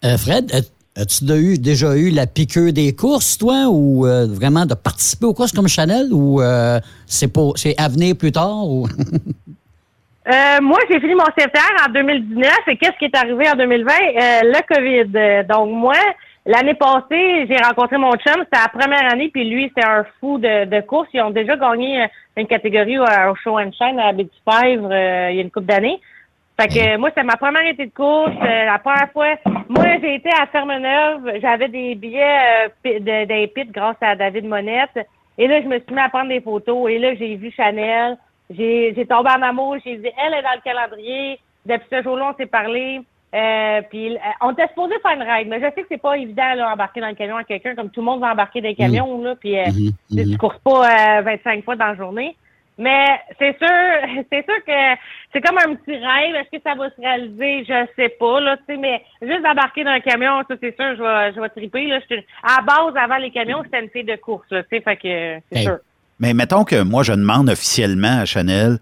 Euh, 0.05 0.17
Fred, 0.19 0.51
as- 0.53 0.73
de- 0.97 1.37
eu- 1.37 1.59
déjà 1.59 1.97
eu 1.97 2.11
la 2.11 2.27
piqûre 2.27 2.73
des 2.73 2.95
courses, 2.95 3.39
toi, 3.39 3.69
ou 3.69 4.07
euh, 4.07 4.27
vraiment 4.27 4.65
de 4.67 4.75
participer 4.75 5.27
aux 5.27 5.35
courses 5.35 5.53
comme 5.53 5.69
Chanel, 5.69 6.13
ou 6.13 6.41
euh, 6.41 6.81
c'est 7.07 7.31
à 7.79 7.89
venir 7.89 8.17
plus 8.17 8.33
tard? 8.33 8.67
Ou... 8.69 8.87
Euh, 10.29 10.59
moi, 10.61 10.79
j'ai 10.91 10.99
fini 10.99 11.15
mon 11.15 11.23
CFR 11.39 11.87
en 11.89 11.93
2019 11.93 12.51
et 12.67 12.77
qu'est-ce 12.79 12.99
qui 12.99 13.05
est 13.05 13.17
arrivé 13.17 13.49
en 13.49 13.55
2020? 13.55 13.93
Euh, 13.93 14.41
le 14.43 14.75
COVID. 14.75 15.47
Donc, 15.49 15.71
moi, 15.71 15.95
l'année 16.45 16.75
passée, 16.75 17.47
j'ai 17.49 17.57
rencontré 17.65 17.97
mon 17.97 18.11
chum. 18.15 18.35
C'était 18.43 18.61
la 18.61 18.69
première 18.69 19.13
année, 19.13 19.31
puis 19.33 19.49
lui, 19.49 19.69
c'était 19.69 19.87
un 19.87 20.05
fou 20.19 20.39
de, 20.39 20.65
de 20.65 20.81
course. 20.81 21.07
Ils 21.15 21.21
ont 21.21 21.31
déjà 21.31 21.57
gagné 21.57 22.07
une 22.37 22.49
catégorie 22.49 22.99
au, 22.99 23.05
Show 23.45 23.57
and 23.57 23.71
Shine 23.79 24.01
à 24.01 24.13
Big 24.13 24.27
Five 24.45 24.85
euh, 24.85 25.29
il 25.31 25.37
y 25.37 25.39
a 25.39 25.43
une 25.43 25.51
couple 25.53 25.67
d'années. 25.67 26.01
Fait 26.59 26.69
que 26.69 26.95
euh, 26.95 26.99
moi, 26.99 27.11
c'est 27.15 27.23
ma 27.23 27.37
première 27.37 27.67
été 27.67 27.87
de 27.87 27.93
course. 27.93 28.31
Euh, 28.43 28.65
la 28.65 28.79
première 28.79 29.11
fois, 29.13 29.35
moi, 29.69 29.85
j'ai 30.01 30.15
été 30.15 30.31
à 30.31 30.47
Ferme-Neuve. 30.47 31.39
J'avais 31.43 31.69
des 31.69 31.95
billets 31.95 32.23
euh, 32.65 32.69
pi- 32.83 33.01
de- 33.01 33.25
des 33.27 33.47
pits 33.49 33.67
grâce 33.71 33.97
à 34.01 34.17
David 34.17 34.47
Monette. 34.47 34.99
Et 35.37 35.47
là, 35.49 35.61
je 35.61 35.67
me 35.67 35.79
suis 35.79 35.93
mis 35.95 36.01
à 36.01 36.09
prendre 36.09 36.29
des 36.29 36.41
photos. 36.41 36.91
Et 36.91 36.99
là, 36.99 37.15
j'ai 37.15 37.37
vu 37.37 37.51
Chanel. 37.55 38.17
J'ai 38.49 38.95
j'ai 38.97 39.05
tombé 39.07 39.29
en 39.37 39.43
amour. 39.43 39.77
J'ai 39.85 39.97
dit, 39.97 40.09
elle 40.25 40.33
est 40.35 40.43
dans 40.43 40.55
le 40.55 40.63
calendrier. 40.65 41.39
Depuis 41.67 41.89
ce 41.91 42.03
jour-là, 42.03 42.33
on 42.33 42.37
s'est 42.37 42.47
parlé. 42.47 43.01
Euh, 43.35 43.83
puis 43.91 44.15
euh, 44.15 44.19
on 44.41 44.53
était 44.53 44.69
supposé 44.69 44.95
faire 45.03 45.13
une 45.21 45.23
ride, 45.31 45.49
mais 45.49 45.57
je 45.59 45.65
sais 45.75 45.83
que 45.83 45.89
c'est 45.91 46.01
pas 46.01 46.17
évident 46.17 46.55
là, 46.55 46.73
embarquer 46.73 47.01
dans 47.01 47.09
le 47.09 47.15
camion 47.15 47.35
avec 47.35 47.49
quelqu'un, 47.49 47.75
comme 47.75 47.91
tout 47.91 48.01
le 48.01 48.07
monde 48.07 48.21
va 48.21 48.31
embarquer 48.33 48.63
dans 48.63 48.69
les 48.69 48.77
camions, 48.77 49.21
là, 49.21 49.35
puis 49.35 49.59
euh, 49.59 49.65
Mhm, 49.67 49.91
tu- 50.11 50.17
tu 50.25 50.31
mhm. 50.31 50.37
cours 50.39 50.55
pas 50.65 51.19
euh, 51.19 51.23
25 51.23 51.65
fois 51.65 51.77
dans 51.77 51.89
la 51.89 51.97
journée. 51.97 52.37
Mais 52.79 53.21
c'est 53.39 53.57
sûr, 53.59 54.25
c'est 54.33 54.45
sûr 54.45 54.65
que 54.67 55.01
c'est 55.33 55.41
comme 55.41 55.59
un 55.59 55.75
petit 55.75 55.97
rêve. 55.97 56.35
Est-ce 56.35 56.57
que 56.57 56.63
ça 56.63 56.75
va 56.75 56.91
se 56.91 57.01
réaliser? 57.01 57.65
Je 57.65 57.87
sais 57.97 58.11
pas, 58.11 58.41
là, 58.41 58.57
tu 58.59 58.63
sais, 58.69 58.77
mais 58.77 59.03
juste 59.23 59.47
embarquer 59.47 59.85
dans 59.85 59.91
un 59.91 60.01
camion, 60.01 60.43
ça, 60.49 60.57
c'est 60.61 60.77
sûr, 60.77 60.97
je 60.97 61.03
vais, 61.03 61.35
je 61.35 61.41
vais 61.41 61.49
triper, 61.49 61.87
là. 61.87 62.01
Je 62.11 62.17
à 62.43 62.57
la 62.59 62.63
base, 62.63 62.95
avant 63.03 63.17
les 63.17 63.31
camions, 63.31 63.63
c'était 63.65 63.83
une 63.83 63.91
fille 63.91 64.05
de 64.05 64.17
course, 64.17 64.47
là, 64.51 64.63
tu 64.65 64.77
sais, 64.77 64.83
fait 64.83 64.97
que 64.97 65.43
c'est 65.53 65.63
sûr. 65.63 65.79
Mais 66.19 66.35
mettons 66.35 66.65
que 66.65 66.83
moi, 66.83 67.03
je 67.03 67.13
demande 67.13 67.49
officiellement 67.49 68.21
à 68.21 68.25
Chanel, 68.25 68.79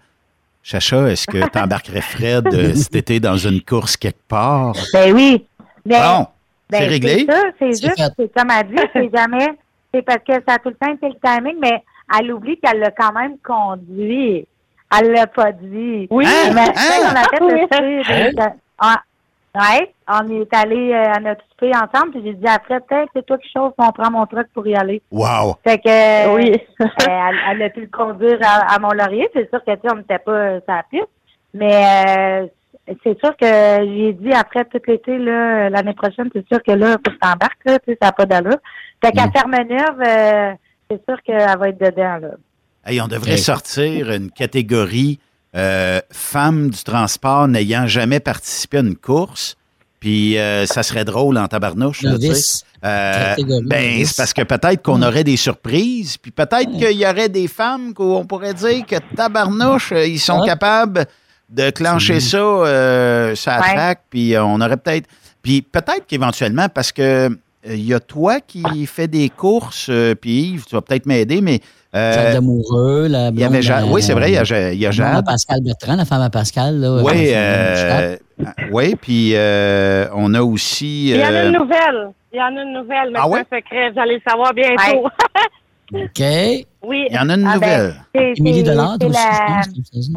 Chacha, 0.63 1.07
est-ce 1.09 1.27
que 1.27 1.47
tu 1.47 1.59
embarquerais 1.59 2.01
Fred 2.01 2.47
euh, 2.53 2.73
cet 2.73 2.95
été 2.95 3.19
dans 3.19 3.37
une 3.37 3.61
course 3.61 3.95
quelque 3.97 4.27
part? 4.27 4.73
Ben 4.93 5.13
oui. 5.13 5.45
Ben, 5.85 6.01
Bon, 6.01 6.27
ben, 6.69 6.79
c'est 6.79 6.87
réglé? 6.87 7.25
ça, 7.29 7.43
c'est 7.59 7.67
juste, 7.67 8.13
c'est 8.17 8.33
comme 8.33 8.49
elle 8.49 8.67
dit, 8.75 8.81
c'est 8.93 9.09
jamais, 9.15 9.49
c'est 9.93 10.01
parce 10.01 10.23
que 10.27 10.33
ça 10.47 10.55
a 10.55 10.59
tout 10.59 10.69
le 10.69 10.75
temps 10.75 10.91
été 10.91 11.07
le 11.07 11.19
timing, 11.23 11.57
mais 11.61 11.83
elle 12.19 12.31
oublie 12.33 12.59
qu'elle 12.59 12.79
l'a 12.79 12.91
quand 12.91 13.13
même 13.13 13.37
conduit. 13.43 14.47
Elle 14.97 15.11
l'a 15.11 15.27
pas 15.27 15.51
dit. 15.51 16.07
Oui. 16.09 16.25
Mais, 16.53 16.61
Hein? 16.61 16.73
sais, 16.75 17.01
on 17.05 17.15
a 17.15 17.23
fait 17.23 17.39
le 17.39 17.55
Oui. 18.27 18.35
de- 18.35 18.43
ah, 18.79 19.01
ouais, 19.55 19.93
on 20.07 20.27
est 20.41 20.53
allé 20.53 20.93
euh, 20.93 21.13
à 21.13 21.19
notre 21.19 21.43
souper 21.49 21.71
ensemble, 21.75 22.11
puis 22.11 22.21
j'ai 22.23 22.33
dit 22.33 22.47
après, 22.47 22.79
peut-être 22.81 23.09
c'est 23.15 23.25
toi 23.25 23.37
qui 23.37 23.49
chauffe, 23.49 23.73
on 23.77 23.91
prend 23.91 24.11
mon 24.11 24.25
truck 24.25 24.47
pour 24.53 24.65
y 24.67 24.75
aller. 24.75 25.01
Wow! 25.11 25.55
Fait 25.65 25.79
que 25.79 26.35
Oui. 26.35 26.51
euh, 26.81 26.85
elle, 27.07 27.35
elle 27.51 27.61
a 27.63 27.69
pu 27.69 27.81
le 27.81 27.87
conduire 27.87 28.37
à, 28.43 28.75
à 28.75 28.79
Mont-Laurier. 28.79 29.27
C'est 29.33 29.49
sûr 29.49 29.63
que 29.63 29.71
tu 29.71 29.81
sais, 29.83 29.93
on 29.93 29.97
n'était 29.97 30.19
pas 30.19 30.59
sur 30.59 30.63
la 30.67 30.83
piste. 30.89 31.07
Mais 31.53 31.73
euh, 31.73 32.47
c'est 33.03 33.17
sûr 33.19 33.35
que 33.37 33.45
j'ai 33.47 34.13
dit 34.13 34.33
après 34.33 34.65
tout 34.65 34.79
l'été, 34.87 35.17
là, 35.17 35.69
l'année 35.69 35.93
prochaine, 35.93 36.29
c'est 36.33 36.45
sûr 36.47 36.61
que 36.61 36.71
là, 36.73 36.91
faut 36.91 36.97
que 37.05 37.09
tu 37.11 37.17
t'embarques, 37.19 37.65
là, 37.65 37.79
tu 37.79 37.91
sais, 37.91 37.97
ça 38.01 38.07
n'a 38.09 38.11
pas 38.11 38.25
d'allure. 38.25 38.57
Fait 39.03 39.11
qu'à 39.11 39.31
Ferme-Neuve, 39.31 40.01
euh, 40.05 40.53
c'est 40.97 41.11
sûr 41.11 41.21
qu'elle 41.23 41.57
va 41.57 41.69
être 41.69 41.79
dedans, 41.79 42.17
là. 42.21 42.29
Hey, 42.85 43.01
on 43.01 43.07
devrait 43.07 43.37
sortir 43.37 44.11
une 44.11 44.29
catégorie 44.29 45.19
euh, 45.55 45.99
femmes 46.11 46.69
du 46.69 46.83
transport 46.83 47.47
n'ayant 47.47 47.87
jamais 47.87 48.19
participé 48.19 48.77
à 48.77 48.81
une 48.81 48.95
course. 48.95 49.55
Puis 49.99 50.37
euh, 50.37 50.65
ça 50.67 50.83
serait 50.83 51.03
drôle 51.05 51.37
en 51.39 51.47
tabarnouche. 51.47 52.03
là, 52.03 52.11
tu 52.15 52.21
sais. 52.21 52.27
Novice. 52.27 52.63
Euh, 52.83 53.35
ben, 53.63 54.05
c'est 54.05 54.15
parce 54.17 54.33
que 54.33 54.43
peut-être 54.43 54.83
qu'on 54.83 55.01
aurait 55.01 55.23
des 55.23 55.37
surprises, 55.37 56.17
puis 56.17 56.29
peut-être 56.29 56.69
qu'il 56.77 56.91
y 56.99 57.07
aurait 57.07 57.29
des 57.29 57.47
femmes 57.47 57.93
qu'on 57.95 58.25
pourrait 58.25 58.53
dire 58.53 58.85
que 58.85 58.97
tabarnouche, 59.15 59.91
euh, 59.91 60.05
ils 60.05 60.19
sont 60.19 60.41
capables 60.41 61.05
de 61.49 61.71
clencher 61.71 62.19
ça, 62.19 62.37
euh, 62.37 63.33
ça 63.35 63.59
Ouais. 63.61 63.73
traque, 63.73 64.01
puis 64.11 64.35
on 64.37 64.61
aurait 64.61 64.77
peut-être... 64.77 65.07
Puis 65.41 65.63
peut-être 65.63 66.05
qu'éventuellement, 66.07 66.69
parce 66.69 66.91
que 66.91 67.29
euh, 67.29 67.35
il 67.67 67.85
y 67.85 67.93
a 67.93 67.99
toi 67.99 68.39
qui 68.41 68.85
fais 68.85 69.07
des 69.07 69.29
courses, 69.29 69.87
euh, 69.89 70.13
puis 70.15 70.51
Yves, 70.51 70.65
tu 70.65 70.75
vas 70.75 70.81
peut-être 70.81 71.05
m'aider, 71.05 71.41
mais... 71.41 71.59
euh, 71.95 72.13
Jade 72.13 72.33
Lamoureux, 72.35 73.07
la 73.07 73.29
il 73.29 73.39
y 73.39 73.43
avait 73.43 73.49
blonde 73.53 73.61
Jade- 73.61 73.83
à- 73.83 73.87
oui, 73.87 74.01
c'est 74.01 74.13
vrai, 74.13 74.31
il 74.31 74.35
y 74.35 74.37
a, 74.37 74.71
il 74.73 74.79
y 74.79 74.85
a 74.85 74.89
la 74.91 74.95
blonde 74.95 75.07
à 75.07 75.15
Jade. 75.15 75.25
Pascal 75.25 75.59
Bertrand, 75.63 75.95
la 75.95 76.05
femme 76.05 76.21
à 76.21 76.29
Pascal. 76.29 76.79
Là, 76.79 77.01
Oui, 77.03 77.29
euh, 77.33 78.15
euh, 78.39 78.45
oui, 78.71 78.95
puis 79.01 79.31
euh, 79.35 80.07
on 80.13 80.33
a 80.33 80.41
aussi... 80.41 81.09
Il 81.09 81.15
y 81.17 81.23
en 81.23 81.27
a 81.27 81.31
euh, 81.31 81.47
une 81.49 81.57
nouvelle. 81.57 82.11
Il 82.33 82.37
y 82.37 82.41
en 82.41 82.55
a 82.57 82.61
une 82.61 82.73
nouvelle, 82.73 83.11
mais 83.11 83.19
Ah 83.19 83.23
c'est 83.25 83.29
ouais? 83.29 83.39
un 83.39 83.57
secret. 83.57 83.91
Vous 83.91 83.99
allez 83.99 84.15
le 84.15 84.21
savoir 84.29 84.53
bientôt. 84.53 85.07
OK. 85.93 86.65
oui. 86.83 87.07
Il 87.09 87.15
y 87.15 87.17
en 87.19 87.29
a 87.29 87.35
une 87.35 87.45
Ah, 87.47 87.57
ben, 87.57 87.77
nouvelle. 87.83 87.95
c'est- 88.13 88.33
Émilie 88.39 88.63
Delande 88.63 89.03
aussi, 89.03 89.13
la-. 89.13 89.61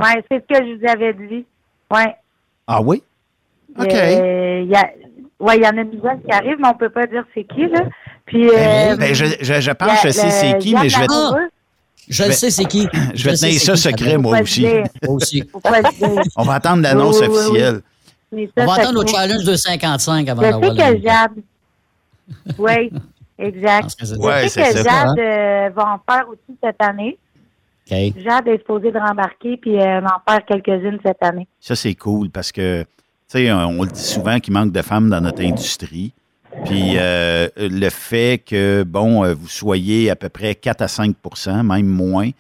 Ouais, 0.04 0.24
c'est 0.30 0.44
ce 0.50 0.58
que 0.58 0.64
je 0.66 0.78
vous 0.80 0.88
avais 0.90 1.12
dit. 1.14 1.44
Ouais. 1.92 2.14
Ah 2.66 2.80
oui? 2.82 3.02
OK. 3.78 3.86
Euh, 3.94 4.62
il 4.64 4.70
y 4.70 4.74
a, 4.74 4.90
ouais, 5.40 5.56
il 5.58 5.62
y 5.64 5.66
en 5.66 5.76
a 5.76 5.80
une 5.82 5.90
nouvelle 5.90 6.20
qui 6.24 6.32
arrive, 6.32 6.56
mais 6.60 6.68
on 6.68 6.74
peut 6.74 6.90
pas 6.90 7.06
dire 7.06 7.24
c'est 7.34 7.44
qui, 7.44 7.66
là. 7.66 7.80
Puis, 8.26 8.48
euh, 8.48 8.96
Ben, 8.96 9.14
je, 9.14 9.24
je, 9.40 9.60
je 9.60 9.70
pense 9.70 10.00
que 10.02 10.08
je 10.08 10.12
sais 10.12 10.30
c'est 10.30 10.58
qui, 10.58 10.74
mais 10.74 10.88
je 10.88 10.98
vais, 10.98 11.06
Lamoureux. 11.06 11.48
Je 12.08 12.24
le 12.24 12.32
sais, 12.32 12.50
c'est 12.50 12.64
qui. 12.64 12.88
je 13.14 13.24
vais 13.28 13.36
sais, 13.36 13.46
tenir 13.48 13.60
c'est 13.60 13.66
ça 13.66 13.76
secret, 13.76 14.16
moi 14.16 14.40
aussi. 14.40 14.66
Moi. 15.06 15.18
On 16.36 16.42
va 16.42 16.54
attendre 16.54 16.82
l'annonce 16.82 17.20
Oui, 17.20 17.26
oui, 17.28 17.34
oui. 17.34 17.46
officielle. 17.48 17.80
On 18.56 18.66
va 18.66 18.72
attendre 18.74 19.04
trouve- 19.04 19.14
challenge 19.16 19.44
255 19.44 20.28
avant 20.28 20.42
Je 20.42 20.50
d'avoir 20.50 20.76
sais 20.76 20.90
le- 20.92 20.96
que 20.96 21.02
Jade. 21.02 21.30
Oui, 22.58 22.90
exact. 23.38 23.96
Je 24.00 24.04
sais 24.48 24.72
que. 24.72 24.76
Jade 24.82 25.18
euh, 25.18 25.70
va 25.74 25.94
en 25.94 26.12
faire 26.12 26.28
aussi 26.28 26.58
cette 26.62 26.82
année. 26.82 27.18
Jade 27.90 28.48
est 28.48 28.58
supposée 28.58 28.92
de 28.92 28.98
rembarquer 28.98 29.56
puis 29.56 29.78
euh, 29.80 30.00
en 30.00 30.30
faire 30.30 30.44
quelques-unes 30.46 30.98
cette 31.04 31.22
année. 31.22 31.48
Ça, 31.60 31.74
c'est 31.74 31.94
cool 31.94 32.28
parce 32.30 32.52
que, 32.52 32.84
sais, 33.28 33.52
on, 33.52 33.82
le 33.82 33.90
dit 33.90 34.02
souvent 34.02 34.40
qu'il 34.40 34.52
manque 34.52 34.72
de 34.72 34.82
femmes 34.82 35.10
dans 35.10 35.20
notre 35.20 35.42
industrie. 35.42 36.12
Puis 36.64 36.94
euh, 36.96 37.48
le 37.56 37.88
fait 37.90 38.42
que, 38.44 38.82
bon, 38.82 39.24
euh, 39.24 39.34
vous 39.34 39.48
soyez 39.48 40.10
à 40.10 40.16
peu 40.16 40.28
près 40.28 40.54
4 40.54 40.82
à 40.82 40.86
5% 40.86 41.62
même 41.62 41.86
moins, 41.86 42.30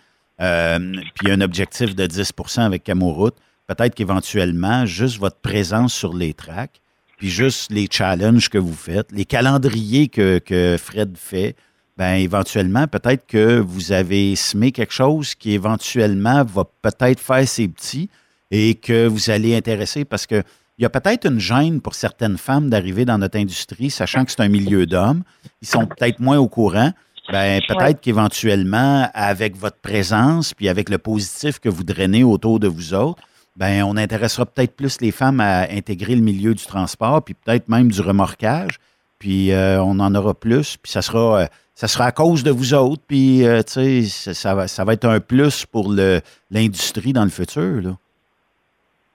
euh, 0.40 0.92
puis 1.14 1.30
un 1.30 1.40
objectif 1.40 1.94
de 1.94 2.06
10% 2.06 2.60
avec 2.62 2.84
Camoroute, 2.84 3.36
peut-être 3.66 3.94
qu'éventuellement, 3.94 4.86
juste 4.86 5.18
votre 5.18 5.36
présence 5.36 5.92
sur 5.92 6.14
les 6.14 6.32
tracks, 6.32 6.80
puis 7.18 7.28
juste 7.28 7.70
les 7.70 7.86
challenges 7.90 8.48
que 8.48 8.58
vous 8.58 8.74
faites, 8.74 9.12
les 9.12 9.24
calendriers 9.24 10.08
que, 10.08 10.38
que 10.38 10.76
Fred 10.82 11.16
fait, 11.16 11.54
ben 11.96 12.14
éventuellement, 12.14 12.86
peut-être 12.86 13.26
que 13.26 13.58
vous 13.58 13.92
avez 13.92 14.36
semé 14.36 14.72
quelque 14.72 14.92
chose 14.92 15.34
qui 15.34 15.52
éventuellement 15.52 16.44
va 16.44 16.64
peut-être 16.80 17.18
faire 17.18 17.46
ses 17.46 17.66
petits 17.66 18.08
et 18.52 18.76
que 18.76 19.06
vous 19.06 19.30
allez 19.30 19.56
intéresser 19.56 20.04
parce 20.04 20.26
que 20.26 20.42
il 20.78 20.82
y 20.82 20.86
a 20.86 20.90
peut-être 20.90 21.26
une 21.26 21.40
gêne 21.40 21.80
pour 21.80 21.94
certaines 21.94 22.38
femmes 22.38 22.70
d'arriver 22.70 23.04
dans 23.04 23.18
notre 23.18 23.36
industrie, 23.38 23.90
sachant 23.90 24.24
que 24.24 24.30
c'est 24.30 24.40
un 24.40 24.48
milieu 24.48 24.86
d'hommes. 24.86 25.22
Ils 25.60 25.68
sont 25.68 25.86
peut-être 25.86 26.20
moins 26.20 26.38
au 26.38 26.48
courant. 26.48 26.92
Ben, 27.30 27.60
peut-être 27.68 27.82
Ouais. 27.82 27.94
qu'éventuellement, 27.94 29.10
avec 29.12 29.56
votre 29.56 29.76
présence, 29.78 30.54
puis 30.54 30.68
avec 30.68 30.88
le 30.88 30.98
positif 30.98 31.58
que 31.58 31.68
vous 31.68 31.84
drainez 31.84 32.24
autour 32.24 32.58
de 32.60 32.68
vous 32.68 32.94
autres, 32.94 33.20
ben, 33.56 33.82
on 33.82 33.96
intéressera 33.96 34.46
peut-être 34.46 34.74
plus 34.76 35.00
les 35.00 35.10
femmes 35.10 35.40
à 35.40 35.62
intégrer 35.70 36.14
le 36.14 36.22
milieu 36.22 36.54
du 36.54 36.64
transport, 36.64 37.22
puis 37.22 37.34
peut-être 37.34 37.68
même 37.68 37.90
du 37.90 38.00
remorquage. 38.00 38.78
Puis 39.18 39.50
euh, 39.50 39.82
on 39.82 39.98
en 39.98 40.14
aura 40.14 40.32
plus, 40.32 40.76
puis 40.80 40.92
ça 40.92 41.02
sera, 41.02 41.40
euh, 41.40 41.46
ça 41.74 41.88
sera 41.88 42.04
à 42.06 42.12
cause 42.12 42.44
de 42.44 42.52
vous 42.52 42.72
autres, 42.72 43.02
puis 43.06 43.44
euh, 43.44 43.62
tu 43.64 43.72
sais, 43.72 44.02
ça, 44.04 44.32
ça 44.34 44.54
va, 44.54 44.68
ça 44.68 44.84
va 44.84 44.92
être 44.92 45.04
un 45.06 45.18
plus 45.18 45.66
pour 45.66 45.92
le- 45.92 46.20
l'industrie 46.52 47.12
dans 47.12 47.24
le 47.24 47.30
futur. 47.30 47.82
Là. 47.82 47.96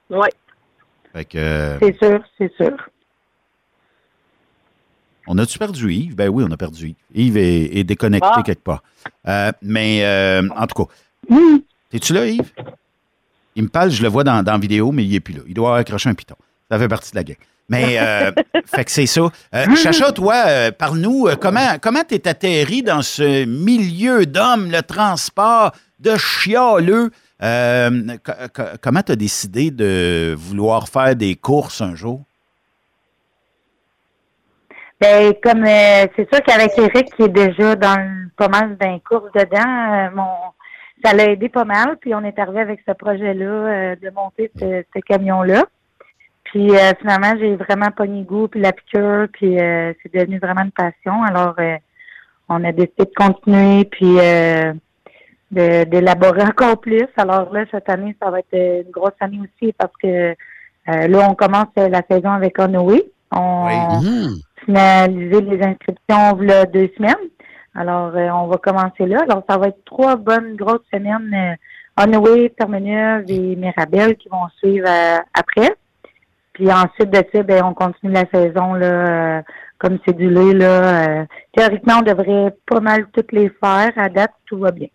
Oui. 0.10 0.28
Fait 1.14 1.26
que, 1.26 1.38
euh, 1.38 1.80
C'est 1.80 1.98
sûr, 1.98 2.24
c'est 2.38 2.54
sûr. 2.56 2.76
on 5.28 5.38
a-tu 5.38 5.58
perdu 5.58 5.94
Yves? 5.94 6.16
Ben 6.16 6.28
oui, 6.30 6.44
on 6.48 6.52
a 6.52 6.58
perdu 6.58 6.88
Yves. 6.88 6.96
Yves 7.14 7.38
est, 7.38 7.78
est 7.78 7.84
déconnecté 7.84 8.28
Ah. 8.32 8.42
quelque 8.44 8.64
part. 8.64 8.84
Euh, 9.28 9.52
mais 9.62 10.04
euh, 10.04 10.48
en 10.56 10.68
tout 10.68 10.84
cas, 10.84 10.92
Oui. 11.30 11.64
es-tu 11.94 12.14
là, 12.14 12.26
Yves? 12.28 12.52
Il 13.56 13.64
me 13.64 13.70
parle, 13.70 13.92
je 13.92 14.02
le 14.02 14.10
vois 14.10 14.24
dans, 14.24 14.44
dans 14.44 14.54
la 14.54 14.58
vidéo, 14.58 14.92
mais 14.92 15.06
il 15.06 15.12
n'est 15.12 15.20
plus 15.20 15.34
là. 15.36 15.42
Il 15.48 15.54
doit 15.54 15.68
avoir 15.70 15.80
accroché 15.80 16.10
un 16.10 16.16
piton. 16.16 16.36
Ça 16.70 16.80
fait 16.80 16.88
partie 16.88 17.12
de 17.12 17.16
la 17.18 17.24
gang. 17.24 17.38
Mais, 17.70 17.98
euh, 18.00 18.32
fait 18.66 18.84
que 18.84 18.92
c'est 18.92 19.06
ça. 19.06 19.32
Chacha, 19.82 20.12
toi, 20.12 20.72
parle-nous, 20.72 21.30
comment 21.40 21.78
comment 21.82 22.04
t'es 22.04 22.28
atterri 22.28 22.82
dans 22.84 23.02
ce 23.04 23.46
milieu 23.46 24.26
d'hommes, 24.26 24.72
le 24.72 24.82
transport, 24.82 25.72
de 26.00 26.18
chialeux? 26.18 27.12
Euh, 27.44 27.90
co- 28.24 28.32
co- 28.54 28.78
comment 28.82 29.02
t'as 29.02 29.18
décidé 29.18 29.70
de 29.70 30.34
vouloir 30.38 30.88
faire 30.88 31.16
des 31.16 31.36
courses 31.36 31.82
un 31.82 31.94
jour? 31.94 32.22
Ben, 35.02 35.34
comme 35.44 35.66
euh, 35.66 36.08
c'est 36.16 36.34
sûr 36.34 36.42
qu'avec 36.46 36.72
Eric 36.78 37.14
qui 37.16 37.24
est 37.24 37.30
déjà 37.30 37.76
dans 37.76 38.30
pas 38.38 38.48
mal 38.48 38.78
d'un 38.78 38.98
course 39.00 39.32
dedans, 39.34 39.94
euh, 39.94 40.10
mon 40.16 40.32
ça 41.04 41.14
l'a 41.14 41.32
aidé 41.32 41.50
pas 41.50 41.66
mal. 41.66 41.98
Puis 42.00 42.16
on 42.16 42.24
est 42.24 42.40
arrivé 42.40 42.62
avec 42.62 42.80
ce 42.88 42.94
projet-là 42.94 43.98
de 43.98 44.10
monter 44.12 44.50
ce, 44.58 45.00
camion-là. 45.02 45.66
Puis 46.46 46.72
finalement, 47.02 47.34
j'ai 47.38 47.58
vraiment 47.58 47.92
pogné 47.92 48.24
goût 48.24 48.48
puis 48.48 48.62
la 48.62 48.72
piqûre, 48.72 49.28
puis 49.34 49.58
c'est 49.58 50.14
devenu 50.14 50.40
vraiment 50.40 50.62
une 50.62 50.72
passion. 50.72 51.22
Alors 51.24 51.56
on 52.48 52.64
a 52.64 52.72
décidé 52.72 53.04
de 53.04 53.14
continuer 53.18 53.84
puis 53.84 54.18
d'élaborer 55.54 56.44
encore 56.44 56.80
plus. 56.80 57.08
Alors 57.18 57.52
là, 57.54 57.66
cette 57.72 57.90
année, 57.90 58.16
ça 58.22 58.30
va 58.30 58.40
être 58.40 58.54
une 58.54 58.92
grosse 58.92 59.12
année 59.20 59.40
aussi 59.40 59.74
parce 59.74 59.94
que 60.02 60.08
euh, 60.08 60.36
là, 60.86 61.28
on 61.30 61.36
commence 61.36 61.68
la 61.76 62.02
saison 62.10 62.32
avec 62.32 62.60
Onoway. 62.60 63.04
On, 63.36 63.68
finalisé 64.66 65.42
les 65.42 65.62
inscriptions 65.64 66.38
il 66.42 66.50
y 66.50 66.52
a 66.52 66.66
deux 66.66 66.90
semaines. 66.96 67.16
Alors, 67.76 68.16
euh, 68.16 68.30
on 68.30 68.48
va 68.48 68.58
commencer 68.58 69.06
là. 69.06 69.22
Alors, 69.28 69.44
ça 69.50 69.58
va 69.58 69.68
être 69.68 69.84
trois 69.86 70.16
bonnes 70.16 70.56
grosses 70.56 70.86
semaines 70.94 71.34
euh, 71.34 72.04
Onaway, 72.04 72.54
Termeneuve 72.58 73.26
et 73.28 73.56
Mirabel 73.56 74.16
qui 74.16 74.30
vont 74.30 74.48
suivre 74.58 74.88
euh, 74.88 75.20
après. 75.34 75.76
Puis 76.54 76.72
ensuite 76.72 77.10
de 77.10 77.24
ça, 77.34 77.44
ben, 77.44 77.64
on 77.64 77.74
continue 77.74 78.14
la 78.14 78.26
saison 78.32 78.74
là, 78.74 78.86
euh, 78.86 79.42
comme 79.80 79.98
cédulé. 80.06 80.54
Là, 80.54 81.22
euh, 81.22 81.26
théoriquement, 81.56 81.96
on 82.00 82.04
devrait 82.04 82.56
pas 82.68 82.80
mal 82.80 83.08
toutes 83.12 83.32
les 83.32 83.50
faire. 83.50 83.92
À 83.96 84.10
date, 84.10 84.34
tout 84.46 84.60
va 84.60 84.72
bien. 84.72 84.88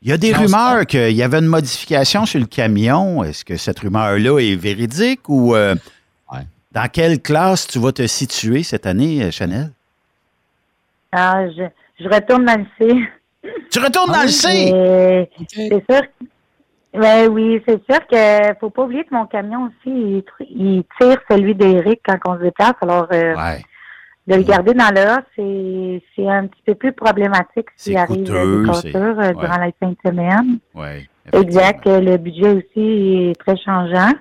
Il 0.00 0.08
y 0.08 0.12
a 0.12 0.16
des 0.16 0.32
rumeurs 0.32 0.86
qu'il 0.86 1.10
y 1.10 1.22
avait 1.22 1.38
une 1.38 1.46
modification 1.46 2.24
sur 2.24 2.38
le 2.38 2.46
camion. 2.46 3.24
Est-ce 3.24 3.44
que 3.44 3.56
cette 3.56 3.80
rumeur-là 3.80 4.38
est 4.38 4.54
véridique 4.54 5.28
ou 5.28 5.56
euh, 5.56 5.74
dans 6.70 6.88
quelle 6.88 7.20
classe 7.20 7.66
tu 7.66 7.78
vas 7.80 7.92
te 7.92 8.06
situer 8.06 8.62
cette 8.62 8.86
année, 8.86 9.24
euh, 9.24 9.30
Chanel? 9.30 9.70
Ah, 11.10 11.48
je, 11.48 11.64
je 11.98 12.08
retourne 12.08 12.44
dans 12.44 12.58
le 12.58 12.66
C. 12.78 12.94
Tu 13.70 13.78
retournes 13.80 14.12
dans 14.12 14.22
le 14.22 14.28
C? 14.28 14.72
C'est 15.48 15.84
sûr. 15.90 16.02
Ben 16.94 17.28
oui, 17.28 17.62
c'est 17.66 17.80
sûr 17.90 18.00
que 18.06 18.54
faut 18.60 18.70
pas 18.70 18.84
oublier 18.84 19.04
que 19.04 19.14
mon 19.14 19.26
camion 19.26 19.66
aussi, 19.68 20.24
il 20.40 20.84
tire 21.00 21.18
celui 21.30 21.54
d'Éric 21.54 22.00
quand 22.04 22.18
on 22.26 22.38
se 22.38 22.44
déplace. 22.44 22.74
Alors, 22.80 23.06
euh, 23.12 23.34
de 24.28 24.34
le 24.34 24.42
garder 24.42 24.74
dans 24.74 24.84
A, 24.84 25.22
c'est 25.34 26.02
c'est 26.14 26.28
un 26.28 26.46
petit 26.46 26.62
peu 26.66 26.74
plus 26.74 26.92
problématique 26.92 27.68
s'il 27.76 27.96
arrive 27.96 28.26
coûteux, 28.26 28.82
des 28.82 28.94
euh, 28.94 29.32
durant 29.32 29.56
la 29.56 29.70
fin 29.80 29.88
de 29.88 29.96
semaine. 30.04 30.58
Oui. 30.74 31.08
Exact. 31.32 31.86
Le 31.86 32.16
budget 32.18 32.50
aussi 32.52 33.30
est 33.30 33.40
très 33.40 33.56
changeant. 33.56 34.12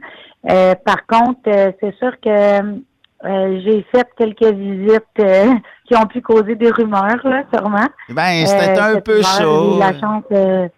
Euh, 0.49 0.75
par 0.75 1.05
contre, 1.07 1.41
euh, 1.47 1.71
c'est 1.81 1.93
sûr 1.97 2.13
que 2.21 2.61
euh, 3.25 3.59
j'ai 3.65 3.85
fait 3.91 4.07
quelques 4.17 4.53
visites 4.53 5.03
euh, 5.19 5.53
qui 5.87 5.95
ont 5.95 6.05
pu 6.05 6.21
causer 6.21 6.55
des 6.55 6.71
rumeurs, 6.71 7.19
là, 7.25 7.43
sûrement. 7.53 7.87
Ben, 8.09 8.45
c'était 8.45 8.79
un 8.79 9.01
peu 9.01 9.21
ça. 9.21 9.39
J'ai 9.39 9.75
eu 9.75 9.79
la 9.79 9.99
chance 9.99 10.23
de, 10.31 10.69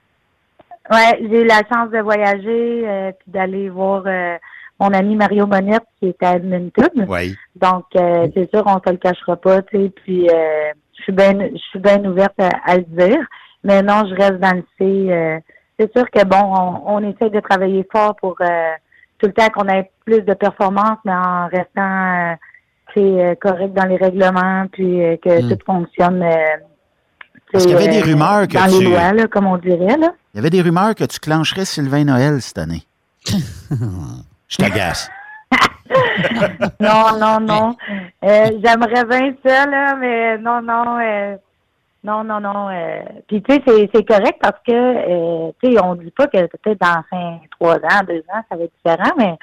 ouais, 0.91 1.19
j'ai 1.19 1.41
eu 1.41 1.45
la 1.45 1.61
chance 1.71 1.91
de 1.91 1.99
voyager 1.99 2.83
euh, 2.87 3.11
puis 3.11 3.31
d'aller 3.31 3.69
voir 3.69 4.03
euh, 4.07 4.37
mon 4.79 4.93
ami 4.93 5.15
Mario 5.15 5.45
Monette 5.47 5.83
qui 5.99 6.07
est 6.07 6.23
à 6.23 6.35
Edmonton. 6.35 7.05
Oui. 7.07 7.35
Donc, 7.55 7.85
euh, 7.95 8.27
c'est 8.33 8.49
sûr, 8.53 8.63
on 8.65 8.79
se 8.85 8.91
le 8.91 8.97
cachera 8.97 9.35
pas, 9.35 9.61
tu 9.63 9.77
sais. 9.77 9.89
Puis, 10.03 10.29
euh, 10.29 10.71
je 10.97 11.03
suis 11.03 11.11
bien, 11.13 11.33
je 11.39 11.57
suis 11.69 11.79
bien 11.79 12.03
ouverte 12.05 12.39
à, 12.39 12.49
à 12.65 12.77
le 12.77 12.83
dire. 12.83 13.19
Mais 13.63 13.81
non, 13.81 14.03
je 14.09 14.15
reste 14.15 14.39
dans 14.39 14.55
le 14.55 14.63
C. 14.77 14.85
euh, 15.11 15.37
c'est 15.79 15.91
sûr 15.95 16.09
que 16.09 16.23
bon, 16.25 16.37
on, 16.43 16.95
on 16.97 17.09
essaie 17.09 17.29
de 17.29 17.39
travailler 17.39 17.87
fort 17.91 18.15
pour 18.17 18.35
euh, 18.41 18.45
tout 19.17 19.27
le 19.27 19.33
temps 19.33 19.47
qu'on 19.49 19.67
ait 19.67 19.89
plus 20.05 20.21
de 20.21 20.33
performance, 20.33 20.97
mais 21.05 21.13
en 21.13 21.47
restant 21.47 22.31
euh, 22.31 22.35
tu 22.93 22.99
sais, 23.01 23.23
euh, 23.25 23.35
correct 23.35 23.73
dans 23.73 23.85
les 23.85 23.97
règlements, 23.97 24.65
puis 24.71 25.03
euh, 25.03 25.15
que 25.17 25.41
Hmm. 25.41 25.49
tout 25.49 25.57
fonctionne. 25.65 26.23
euh, 26.23 26.35
Parce 27.51 27.65
qu'il 27.65 27.73
y 27.73 27.77
avait 27.77 27.87
des 27.89 28.01
rumeurs 28.01 28.47
que 28.47 28.53
dans 28.53 28.65
tu- 28.77 28.83
les 28.83 28.89
lois, 28.89 29.13
là, 29.13 29.27
comme 29.27 29.45
on 29.47 29.57
dirait 29.57 29.97
là. 29.97 30.11
Il 30.33 30.37
y 30.37 30.39
avait 30.39 30.49
des 30.49 30.61
rumeurs 30.61 30.95
que 30.95 31.03
tu 31.03 31.19
clencherais 31.19 31.65
Sylvain 31.65 32.03
Noël 32.05 32.41
cette 32.41 32.57
année. 32.57 32.83
Je 34.49 34.57
t'agace. 34.57 35.09
non, 36.79 37.17
non, 37.19 37.39
non. 37.39 37.75
Euh, 38.23 38.51
J'aimerais 38.63 39.05
bien 39.05 39.33
ça, 39.45 39.65
là, 39.65 39.95
mais 39.95 40.37
non, 40.37 40.61
non. 40.61 40.99
euh, 40.99 41.35
non, 42.03 42.23
non, 42.23 42.39
non. 42.39 42.69
euh, 42.69 43.01
Puis, 43.27 43.41
tu 43.43 43.53
sais, 43.53 43.61
c'est- 43.65 43.89
c'est 43.93 44.05
correct 44.07 44.37
parce 44.41 44.59
que, 44.65 45.51
tu 45.61 45.71
sais, 45.73 45.81
on 45.83 45.95
dit 45.95 46.11
pas 46.11 46.27
que 46.27 46.45
peut-être 46.47 46.79
dans 46.81 47.03
5, 47.09 47.41
3 47.59 47.75
ans, 47.75 48.03
2 48.07 48.23
ans, 48.33 48.41
ça 48.49 48.55
va 48.55 48.63
être 48.63 48.73
différent, 48.83 49.13
mais, 49.17 49.35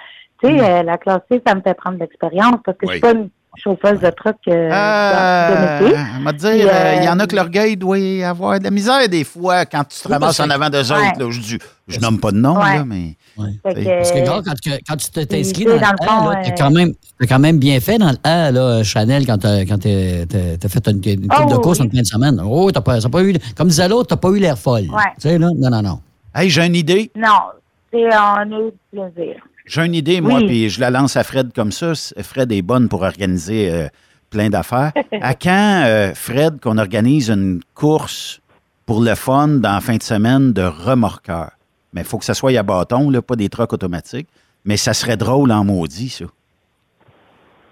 tu 0.43 0.49
sais, 0.59 0.65
euh, 0.65 0.83
la 0.83 0.97
classe 0.99 1.21
C, 1.31 1.43
ça 1.47 1.55
me 1.55 1.61
fait 1.61 1.75
prendre 1.75 1.97
de 1.97 2.01
l'expérience 2.03 2.57
parce 2.65 2.79
que 2.79 2.87
je 2.87 2.93
suis 2.93 3.01
pas 3.01 3.13
une 3.13 3.31
chauffeuse 3.63 4.01
de 4.01 4.11
truck 4.11 4.37
euh, 4.49 4.69
de. 5.81 5.85
Euh, 5.87 5.99
on 6.21 6.25
va 6.25 6.33
te 6.33 6.39
dire, 6.39 6.69
euh, 6.73 6.95
il 6.99 7.05
y 7.05 7.09
en 7.09 7.19
a 7.19 7.25
euh, 7.25 7.27
que 7.27 7.37
l'orgueil 7.37 7.77
doit 7.77 7.97
avoir 8.25 8.59
de 8.59 8.65
la 8.65 8.71
misère 8.71 9.09
des 9.09 9.25
fois 9.25 9.65
quand 9.67 9.85
tu 9.85 10.01
te 10.01 10.09
ramasses 10.09 10.41
en 10.41 10.51
avant 10.51 10.71
d'eux 10.71 10.79
Ouais. 10.93 11.09
autres. 11.11 11.19
là. 11.21 11.31
je, 11.31 11.41
dis- 11.41 11.59
je 11.89 12.01
nomme 12.01 12.19
pas 12.21 12.33
de 12.33 12.37
nom, 12.39 12.57
Ouais. 12.59 12.77
là, 12.79 12.85
mais. 12.85 13.17
Que, 13.37 13.43
Parce 13.63 14.13
que, 14.13 14.25
gars, 14.25 14.41
quand, 14.87 14.97
tu 14.97 15.11
t'es 15.11 15.39
inscrit 15.41 15.65
tu 15.65 15.67
dans, 15.67 15.75
le 15.75 16.07
fond, 16.07 16.29
A, 16.31 16.35
là, 16.35 16.41
t'as 16.43 16.51
euh, 16.51 16.55
quand, 17.21 17.27
quand 17.29 17.39
même 17.39 17.59
bien 17.59 17.79
fait 17.81 17.99
dans 17.99 18.11
le 18.11 18.17
A, 18.25 18.51
là, 18.51 18.83
Chanel, 18.83 19.27
quand 19.27 19.39
t'as 19.39 19.65
quand 19.67 19.79
t'es- 19.79 20.25
t'as 20.27 20.57
t'as 20.59 20.69
fait 20.69 20.89
une, 20.89 21.01
une 21.05 21.29
coupe 21.29 21.47
Oh, 21.47 21.53
de 21.53 21.57
course 21.59 21.81
oui. 21.81 21.87
en 21.87 21.91
fin 21.91 22.01
de 22.01 22.07
semaine. 22.07 22.41
Oh, 22.45 22.71
t'as 22.73 22.81
pas, 22.81 22.99
t'as 23.01 23.09
pas 23.11 23.23
eu, 23.23 23.35
comme 23.57 23.69
disait 23.69 23.89
l'autre, 23.89 24.09
t'as 24.09 24.17
pas 24.17 24.31
eu 24.31 24.39
l'air 24.39 24.59
folle. 24.59 24.89
Ouais. 24.91 25.03
Tu 25.17 25.29
sais, 25.29 25.39
là? 25.39 25.49
Non, 25.55 25.71
non, 25.71 25.83
non. 25.83 26.01
Hey, 26.35 26.49
j'ai 26.51 26.65
une 26.67 26.75
idée. 26.77 27.11
Non, 27.15 27.29
c'est 27.93 28.05
on 28.07 28.37
a 28.37 28.45
eu 28.45 28.71
du 28.71 28.73
plaisir. 29.15 29.37
J'ai 29.67 29.85
une 29.85 29.95
idée, 29.95 30.21
moi, 30.21 30.39
Oui. 30.41 30.47
puis 30.47 30.69
je 30.71 30.81
la 30.81 30.91
lance 30.91 31.17
à 31.17 31.25
Fred 31.25 31.53
comme 31.53 31.73
ça. 31.73 31.93
Fred 32.23 32.53
est 32.53 32.63
bonne 32.63 32.89
pour 32.89 33.03
organiser 33.03 33.71
euh, 33.71 33.89
plein 34.31 34.49
d'affaires. 34.49 34.93
à 35.21 35.35
quand, 35.35 35.83
euh, 35.85 36.15
Fred, 36.15 36.61
qu'on 36.61 36.79
organise 36.79 37.31
une 37.31 37.61
course 37.75 38.41
pour 38.87 39.01
le 39.01 39.15
fun 39.17 39.49
dans 39.49 39.75
la 39.75 39.81
fin 39.81 39.97
de 39.97 40.03
semaine 40.03 40.53
de 40.53 40.63
remorqueurs? 40.63 41.51
Mais 41.93 42.03
il 42.03 42.07
faut 42.07 42.19
que 42.19 42.25
ça 42.25 42.35
soit 42.35 42.57
à 42.57 42.63
bâton, 42.63 43.11
là, 43.11 43.23
pas 43.23 43.37
des 43.37 43.49
trucks 43.49 43.73
automatiques. 43.73 44.29
Mais 44.65 44.77
ça 44.77 44.95
serait 44.95 45.17
drôle 45.17 45.51
en 45.53 45.65
maudit, 45.65 46.11
ça. 46.11 46.25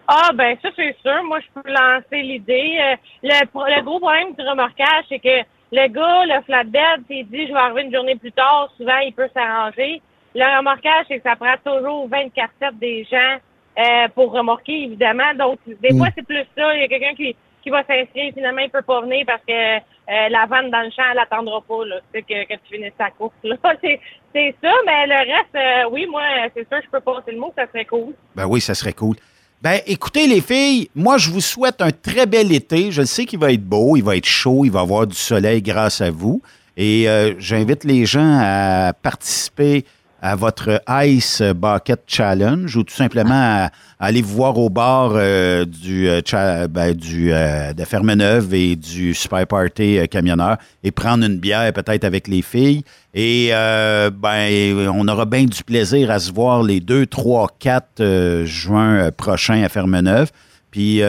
Ah, 0.06 0.30
ben 0.34 0.56
ça, 0.62 0.68
c'est 0.76 0.96
sûr. 1.02 1.24
Moi, 1.24 1.40
je 1.40 1.60
peux 1.60 1.70
lancer 1.70 2.22
l'idée. 2.22 2.78
Euh, 2.80 2.96
le, 3.22 3.82
gros 3.82 3.98
problème 3.98 4.34
du 4.38 4.46
remorquage, 4.46 5.04
c'est 5.08 5.18
que 5.18 5.44
le 5.72 5.88
gars, 5.88 6.26
le 6.26 6.42
flatbed, 6.42 7.06
s'il 7.08 7.26
dit 7.28 7.46
«je 7.48 7.52
vais 7.52 7.58
arriver 7.58 7.82
une 7.82 7.94
journée 7.94 8.16
plus 8.16 8.32
tard», 8.32 8.68
souvent, 8.76 8.98
il 8.98 9.12
peut 9.12 9.28
s'arranger. 9.34 10.02
Le 10.34 10.58
remorquage, 10.58 11.06
c'est 11.08 11.18
que 11.18 11.22
ça 11.28 11.36
prend 11.36 11.54
toujours 11.64 12.08
24-7 12.08 12.78
des 12.80 13.04
gens 13.10 13.36
euh, 13.78 14.08
pour 14.14 14.32
remorquer, 14.32 14.84
évidemment. 14.84 15.32
Donc, 15.38 15.58
des 15.66 15.92
Mm. 15.92 15.98
fois, 15.98 16.08
c'est 16.16 16.26
plus 16.26 16.44
ça. 16.56 16.74
Il 16.76 16.80
y 16.82 16.84
a 16.84 16.88
quelqu'un 16.88 17.14
qui, 17.14 17.34
qui 17.62 17.70
va 17.70 17.82
s'inscrire, 17.84 18.32
finalement, 18.34 18.62
il 18.62 18.70
peut 18.70 18.82
pas 18.82 19.00
venir 19.02 19.24
parce 19.26 19.42
que 19.46 19.52
euh, 19.76 20.28
la 20.28 20.46
vanne 20.46 20.70
dans 20.70 20.82
le 20.82 20.90
champ, 20.90 21.02
elle 21.12 21.18
attendra 21.18 21.60
pas, 21.62 21.84
là. 21.86 21.96
Que, 22.12 22.20
que 22.20 22.54
tu 22.68 22.76
finisses 22.76 22.92
ta 22.98 23.10
course, 23.10 23.32
là. 23.42 23.56
C'est, 23.82 24.00
c'est 24.34 24.54
ça, 24.62 24.72
mais 24.84 25.06
le 25.06 25.14
reste, 25.14 25.54
euh, 25.54 25.88
oui, 25.92 26.06
moi, 26.10 26.22
c'est 26.54 26.66
sûr, 26.68 26.78
je 26.84 26.90
peux 26.90 27.00
passer 27.00 27.30
le 27.30 27.38
mot, 27.38 27.52
ça 27.56 27.66
serait 27.68 27.84
cool. 27.84 28.14
Ben 28.34 28.46
oui, 28.46 28.60
ça 28.60 28.74
serait 28.74 28.92
cool. 28.92 29.14
Ben, 29.62 29.78
écoutez, 29.86 30.26
les 30.26 30.40
filles, 30.40 30.90
moi, 30.94 31.16
je 31.18 31.30
vous 31.30 31.40
souhaite 31.40 31.80
un 31.80 31.92
très 31.92 32.26
bel 32.26 32.52
été. 32.52 32.90
Je 32.90 33.02
sais 33.02 33.24
qu'il 33.26 33.38
va 33.38 33.52
être 33.52 33.62
beau, 33.64 33.96
il 33.96 34.02
va 34.02 34.16
être 34.16 34.26
chaud, 34.26 34.64
il 34.64 34.72
va 34.72 34.80
y 34.80 34.82
avoir 34.82 35.06
du 35.06 35.14
soleil 35.14 35.62
grâce 35.62 36.00
à 36.00 36.10
vous. 36.10 36.42
Et 36.76 37.08
euh, 37.08 37.34
j'invite 37.38 37.84
les 37.84 38.04
gens 38.04 38.38
à 38.42 38.92
participer 38.92 39.84
à 40.24 40.36
votre 40.36 40.80
Ice 41.04 41.42
Bucket 41.42 42.00
Challenge 42.06 42.74
ou 42.74 42.82
tout 42.82 42.94
simplement 42.94 43.34
à, 43.34 43.70
aller 44.00 44.22
vous 44.22 44.36
voir 44.36 44.56
au 44.56 44.70
bar 44.70 45.12
euh, 45.14 45.66
du, 45.66 46.08
euh, 46.08 46.22
ben, 46.66 46.96
euh, 47.14 47.72
de 47.74 47.84
Fermeneuve 47.84 48.54
et 48.54 48.74
du 48.74 49.12
Super 49.12 49.46
Party 49.46 49.98
euh, 49.98 50.06
Camionneur 50.06 50.56
et 50.82 50.92
prendre 50.92 51.26
une 51.26 51.36
bière 51.36 51.70
peut-être 51.74 52.04
avec 52.04 52.26
les 52.26 52.40
filles. 52.40 52.84
Et 53.12 53.50
ben, 53.50 54.88
on 54.94 55.06
aura 55.08 55.26
bien 55.26 55.44
du 55.44 55.62
plaisir 55.62 56.10
à 56.10 56.18
se 56.18 56.32
voir 56.32 56.62
les 56.62 56.80
2, 56.80 57.04
3, 57.04 57.48
4 57.58 58.00
euh, 58.00 58.46
juin 58.46 59.10
prochains 59.10 59.62
à 59.62 59.68
Fermeneuve. 59.68 60.30
Puis 60.70 61.02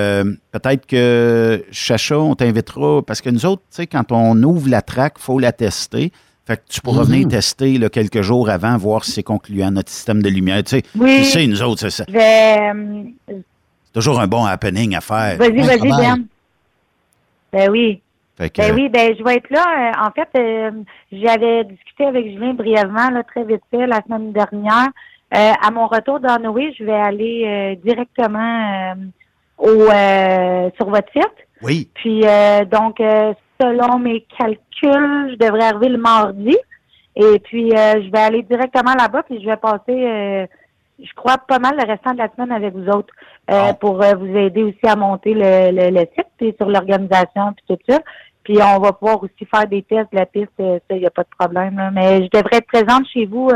peut-être 0.52 0.86
que 0.86 1.64
Chacha, 1.72 2.20
on 2.20 2.36
t'invitera 2.36 3.02
parce 3.02 3.22
que 3.22 3.30
nous 3.30 3.46
autres, 3.46 3.64
quand 3.90 4.12
on 4.12 4.44
ouvre 4.44 4.70
la 4.70 4.82
traque, 4.82 5.16
il 5.18 5.24
faut 5.24 5.40
la 5.40 5.54
tester. 5.54 6.12
Fait 6.48 6.58
que 6.58 6.62
tu 6.70 6.80
pourras 6.82 7.04
Mhm. 7.04 7.10
venir 7.10 7.28
tester 7.30 7.78
là, 7.80 7.90
quelques 7.90 8.22
jours 8.22 8.50
avant, 8.50 8.78
voir 8.78 9.04
si 9.04 9.12
c'est 9.12 9.24
concluant 9.24 9.72
notre 9.72 9.90
système 9.90 10.22
de 10.22 10.30
lumière. 10.30 10.64
Tu 10.64 10.78
sais, 10.78 10.84
Oui. 10.98 11.18
tu 11.18 11.24
sais, 11.26 11.48
nous 11.48 11.62
autres, 11.64 11.82
c'est 11.82 11.90
ça. 11.90 12.06
C'est 12.08 13.94
toujours 13.94 14.20
un 14.20 14.28
bon 14.28 14.46
happening 14.46 14.96
à 14.96 15.02
faire. 15.02 15.38
Vas-y, 15.38 15.62
vas-y, 15.62 15.90
Ben. 15.90 16.26
Ben 17.52 17.70
oui. 17.72 18.02
Que, 18.38 18.44
Ben 18.58 18.76
oui, 18.76 18.90
ben 18.90 19.16
je 19.18 19.24
vais 19.24 19.36
être 19.38 19.50
là. 19.50 19.64
Euh, 19.64 20.06
En 20.08 20.12
fait, 20.12 20.28
euh, 20.38 20.72
j'avais 21.12 21.64
discuté 21.64 22.06
avec 22.06 22.26
Julien 22.26 22.54
brièvement, 22.54 23.10
là, 23.10 23.24
très 23.24 23.46
vite 23.46 23.62
fait, 23.72 23.88
la 23.88 24.02
semaine 24.04 24.34
dernière. 24.34 24.90
Euh, 25.34 25.52
à 25.66 25.72
mon 25.72 25.88
retour 25.88 26.20
dans 26.20 26.38
Noé, 26.40 26.74
je 26.78 26.84
vais 26.84 26.92
aller 26.92 27.44
euh, 27.48 27.76
directement 27.84 28.94
au 29.58 29.88
sur 30.76 30.90
votre 30.90 31.10
site. 31.14 31.48
Oui. 31.62 31.90
Puis 31.96 32.24
donc, 32.70 32.98
selon 33.60 34.00
mes 34.00 34.26
calculs, 34.38 35.32
je 35.32 35.36
devrais 35.38 35.66
arriver 35.66 35.90
le 35.90 35.98
mardi. 35.98 36.56
Et 37.16 37.40
puis, 37.40 37.72
euh, 37.72 38.04
je 38.04 38.12
vais 38.12 38.20
aller 38.20 38.42
directement 38.44 38.94
là-bas, 38.94 39.24
puis 39.24 39.42
je 39.42 39.46
vais 39.46 39.56
passer, 39.56 39.80
euh, 39.90 40.46
je 41.00 41.14
crois, 41.16 41.38
pas 41.38 41.60
mal 41.60 41.78
le 41.78 41.88
restant 41.88 42.12
de 42.12 42.18
la 42.18 42.30
semaine 42.36 42.52
avec 42.52 42.74
vous 42.74 42.88
autres 42.90 43.14
euh, 43.50 43.72
pour 43.74 43.96
vous 44.02 44.36
aider 44.36 44.64
aussi 44.64 44.86
à 44.86 44.98
monter 44.98 45.34
le, 45.34 45.72
le, 45.72 45.92
le 45.92 46.02
site, 46.16 46.28
puis 46.38 46.54
sur 46.58 46.70
l'organisation, 46.70 47.54
puis 47.54 47.66
tout 47.70 47.82
ça. 47.88 48.00
Puis 48.44 48.58
on 48.62 48.80
va 48.80 48.92
pouvoir 48.92 49.24
aussi 49.24 49.46
faire 49.50 49.66
des 49.66 49.82
tests 49.82 50.12
de 50.12 50.18
la 50.18 50.26
piste, 50.26 50.52
ça, 50.58 50.78
il 50.92 50.98
n'y 50.98 51.06
a 51.06 51.10
pas 51.10 51.24
de 51.24 51.30
problème. 51.40 51.78
là. 51.78 51.90
Mais 51.92 52.24
je 52.24 52.30
devrais 52.38 52.58
être 52.58 52.68
présente 52.68 53.08
chez 53.08 53.26
vous 53.26 53.50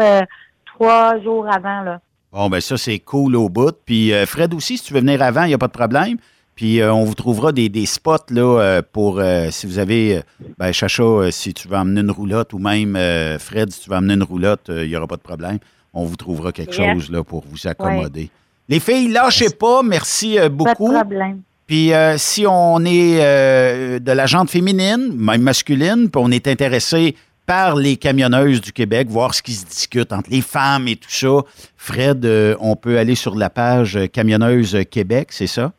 trois 0.66 1.20
jours 1.22 1.46
avant. 1.54 1.82
là. 1.82 2.00
Bon, 2.32 2.50
ben 2.50 2.60
ça, 2.62 2.78
c'est 2.78 2.98
cool 3.00 3.36
au 3.36 3.50
bout. 3.50 3.76
Puis 3.86 4.12
Fred 4.26 4.54
aussi, 4.54 4.78
si 4.78 4.86
tu 4.86 4.94
veux 4.94 5.02
venir 5.02 5.22
avant, 5.22 5.44
il 5.44 5.50
n'y 5.50 5.54
a 5.54 5.60
pas 5.60 5.68
de 5.68 5.74
problème. 5.74 6.18
Puis 6.60 6.82
euh, 6.82 6.94
on 6.94 7.06
vous 7.06 7.14
trouvera 7.14 7.54
des, 7.54 7.70
des 7.70 7.86
spots 7.86 8.18
là, 8.32 8.42
euh, 8.60 8.82
pour 8.92 9.22
euh, 9.22 9.48
si 9.50 9.66
vous 9.66 9.80
avez, 9.80 10.18
euh, 10.18 10.22
ben 10.58 10.74
Chacha, 10.74 11.04
euh, 11.04 11.32
si 11.32 11.54
tu 11.54 11.70
veux 11.70 11.78
emmener 11.78 12.02
une 12.02 12.12
roulotte 12.12 12.52
ou 12.52 12.60
même 12.60 12.98
euh, 12.98 13.40
Fred, 13.40 13.72
si 13.72 13.80
tu 13.80 13.90
veux 13.90 13.96
emmener 13.96 14.16
une 14.16 14.24
roulotte, 14.24 14.70
euh, 14.70 14.84
il 14.84 14.90
n'y 14.90 14.96
aura 14.98 15.08
pas 15.08 15.16
de 15.16 15.22
problème. 15.22 15.60
On 15.94 16.04
vous 16.04 16.18
trouvera 16.18 16.52
quelque 16.52 16.74
chose 16.74 17.10
là, 17.12 17.24
pour 17.24 17.46
vous 17.50 17.66
accommoder. 17.66 18.30
Les 18.68 18.82
filles, 18.82 19.08
lâchez 19.08 19.52
pas. 19.52 19.84
Merci 19.84 20.38
euh, 20.38 20.42
Pas 20.42 20.50
de 20.50 20.54
beaucoup. 20.56 20.92
problème. 20.92 21.40
Puis 21.66 21.94
euh, 21.94 22.18
si 22.18 22.46
on 22.46 22.84
est 22.84 23.20
euh, 23.22 24.00
de 24.00 24.12
la 24.12 24.26
jante 24.26 24.50
féminine, 24.50 25.14
même 25.16 25.42
masculine, 25.42 26.10
puis 26.10 26.22
on 26.22 26.30
est 26.30 26.46
intéressé 26.46 27.16
par 27.46 27.78
les 27.78 27.96
camionneuses 27.96 28.60
du 28.60 28.74
Québec, 28.74 29.08
voir 29.10 29.34
ce 29.34 29.42
qui 29.42 29.54
se 29.54 29.66
discute 29.66 30.12
entre 30.12 30.30
les 30.30 30.42
femmes 30.42 30.90
et 30.90 30.98
tout 30.98 31.10
ça, 31.10 31.38
Fred, 31.78 32.26
euh, 32.26 32.58
on 32.60 32.76
peut 32.76 33.00
aller 33.00 33.16
sur 33.16 33.36
la 33.36 33.50
page 33.50 33.98
Camionneuse 34.12 34.78
Québec, 34.92 35.30
c'est 35.32 35.48
ça? 35.48 35.72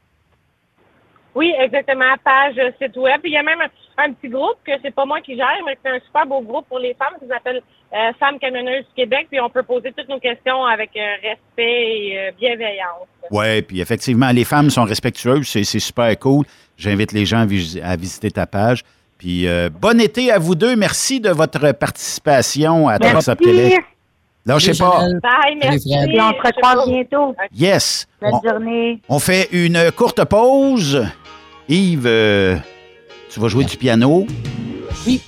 Oui, 1.34 1.54
exactement. 1.58 2.14
Page 2.24 2.54
euh, 2.58 2.70
site 2.80 2.96
web. 2.96 3.20
Il 3.24 3.32
y 3.32 3.36
a 3.36 3.42
même 3.42 3.60
un, 3.60 4.04
un 4.04 4.12
petit 4.12 4.28
groupe 4.28 4.56
que 4.66 4.72
c'est 4.82 4.94
pas 4.94 5.04
moi 5.04 5.20
qui 5.20 5.36
gère, 5.36 5.46
mais 5.66 5.78
c'est 5.82 5.90
un 5.90 6.00
super 6.00 6.26
beau 6.26 6.40
groupe 6.40 6.66
pour 6.68 6.78
les 6.78 6.94
femmes 6.94 7.14
qui 7.20 7.28
s'appelle 7.28 7.60
euh, 7.92 8.12
Femmes 8.18 8.38
camionneuses 8.40 8.84
du 8.88 8.94
Québec. 8.96 9.26
Puis 9.30 9.40
on 9.40 9.48
peut 9.50 9.62
poser 9.62 9.92
toutes 9.96 10.08
nos 10.08 10.18
questions 10.18 10.64
avec 10.64 10.90
euh, 10.96 11.00
respect 11.22 11.38
et 12.08 12.18
euh, 12.18 12.30
bienveillance. 12.38 13.06
Oui, 13.30 13.62
puis 13.62 13.80
effectivement, 13.80 14.30
les 14.30 14.44
femmes 14.44 14.70
sont 14.70 14.84
respectueuses, 14.84 15.46
c'est 15.48 15.62
c'est 15.64 15.78
super 15.78 16.18
cool. 16.18 16.44
J'invite 16.76 17.12
les 17.12 17.24
gens 17.26 17.40
à, 17.42 17.46
vis- 17.46 17.80
à 17.82 17.94
visiter 17.96 18.30
ta 18.30 18.46
page. 18.46 18.82
Puis 19.18 19.46
euh, 19.46 19.68
bon 19.70 20.00
été 20.00 20.32
à 20.32 20.38
vous 20.38 20.54
deux. 20.54 20.74
Merci 20.76 21.20
de 21.20 21.30
votre 21.30 21.72
participation 21.72 22.88
à 22.88 22.98
Trucks 22.98 23.28
Up 23.28 23.38
Québec. 23.38 23.74
Lâchez 24.46 24.72
pas. 24.78 25.00
Bye, 25.22 25.58
merci. 25.62 25.92
On 25.94 26.32
se 26.32 26.46
recroise 26.46 26.88
bientôt. 26.88 27.36
Yes. 27.54 28.08
Bonne 28.22 28.30
On- 28.42 28.48
journée. 28.48 29.00
On 29.10 29.18
fait 29.18 29.48
une 29.52 29.92
courte 29.92 30.24
pause. 30.24 31.06
Yves, 31.70 32.02
euh, 32.04 32.56
tu 33.32 33.38
vas 33.38 33.46
jouer 33.46 33.64
du 33.64 33.76
piano. 33.76 34.26
Oui. 35.06 35.20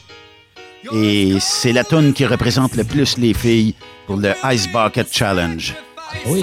Et 0.93 1.37
c'est 1.39 1.73
la 1.73 1.85
tune 1.85 2.13
qui 2.13 2.27
représente 2.27 2.75
le 2.75 2.83
plus 2.83 3.17
les 3.17 3.33
filles 3.33 3.75
pour 4.09 4.17
le 4.17 4.33
Ice 4.51 4.67
Bucket 4.73 5.07
Challenge. 5.13 5.73
Oui. 6.27 6.43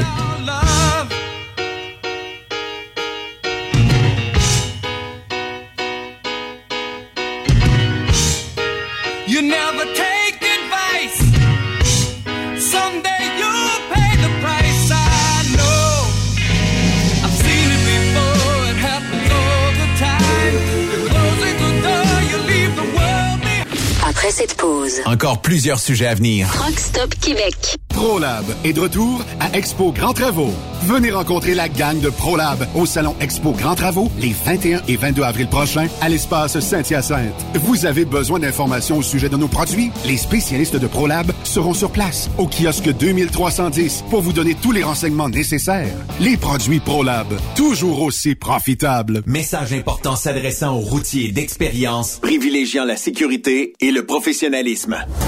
Pause, 24.89 25.01
Encore 25.05 25.41
plusieurs 25.41 25.79
sujets 25.79 26.07
à 26.07 26.15
venir. 26.15 26.47
Truck 26.51 26.79
Stop 26.79 27.15
Québec. 27.19 27.77
ProLab 27.89 28.45
est 28.63 28.73
de 28.73 28.79
retour 28.79 29.21
à 29.39 29.55
Expo 29.57 29.91
Grand 29.91 30.13
Travaux. 30.13 30.53
Venez 30.83 31.11
rencontrer 31.11 31.53
la 31.55 31.67
gang 31.67 31.99
de 31.99 32.09
ProLab 32.09 32.65
au 32.75 32.85
Salon 32.85 33.13
Expo 33.19 33.51
Grand 33.51 33.75
Travaux 33.75 34.09
les 34.19 34.33
21 34.45 34.81
et 34.87 34.95
22 34.95 35.23
avril 35.23 35.47
prochains 35.47 35.87
à 35.99 36.07
l'espace 36.07 36.59
Saint-Hyacinthe. 36.59 37.33
Vous 37.55 37.85
avez 37.85 38.05
besoin 38.05 38.39
d'informations 38.39 38.99
au 38.99 39.01
sujet 39.01 39.27
de 39.27 39.35
nos 39.35 39.49
produits? 39.49 39.91
Les 40.05 40.15
spécialistes 40.15 40.77
de 40.77 40.87
ProLab 40.87 41.31
seront 41.43 41.73
sur 41.73 41.91
place 41.91 42.29
au 42.37 42.47
kiosque 42.47 42.89
2310 42.89 44.05
pour 44.09 44.21
vous 44.21 44.31
donner 44.31 44.55
tous 44.55 44.71
les 44.71 44.83
renseignements 44.83 45.29
nécessaires. 45.29 45.93
Les 46.21 46.37
produits 46.37 46.79
ProLab, 46.79 47.27
toujours 47.55 48.01
aussi 48.01 48.35
profitables. 48.35 49.23
Message 49.25 49.73
important 49.73 50.15
s'adressant 50.15 50.77
aux 50.77 50.81
routiers 50.81 51.31
d'expérience, 51.33 52.19
privilégiant 52.21 52.85
la 52.85 52.95
sécurité 52.95 53.73
et 53.81 53.91
le 53.91 54.05
professionnalisme. 54.05 54.78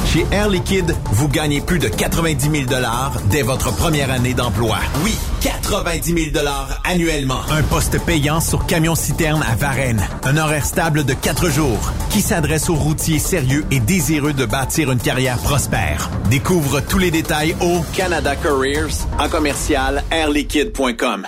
Chez 0.06 0.26
Air 0.32 0.50
Liquide, 0.50 0.96
vous 1.12 1.28
gagnez 1.28 1.62
plus 1.62 1.80
de 1.80 1.88
90 1.88 2.50
000 2.68 2.82
dès 3.30 3.42
votre 3.42 3.74
première 3.76 4.10
année 4.12 4.34
d'emploi. 4.34 4.78
Oui, 5.04 5.16
90 5.42 6.32
000 6.34 6.46
annuellement. 6.86 7.42
Un 7.50 7.64
poste 7.64 8.00
payant 8.06 8.40
sur 8.40 8.66
camion-citerne 8.66 9.44
à 9.50 9.56
Varennes. 9.56 10.04
Un 10.24 10.38
horaire 10.38 10.66
stable 10.66 11.04
de 11.04 11.14
4 11.14 11.50
jours 11.50 11.92
qui 12.10 12.22
s'adresse 12.22 12.70
aux 12.70 12.76
routiers 12.76 13.20
sérieux 13.20 13.66
et 13.72 13.80
désireux 13.80 14.34
de 14.34 14.46
bâtir 14.46 14.92
une 14.92 15.00
carrière 15.00 15.38
prospère. 15.38 16.10
Découvre 16.30 16.80
tous 16.80 16.98
les 16.98 17.12
détails 17.12 17.56
au 17.60 17.82
Canada 17.96 18.36
Careers 18.36 19.06
en 19.20 19.28
commercial 19.28 20.04
airliquide.com. 20.12 21.28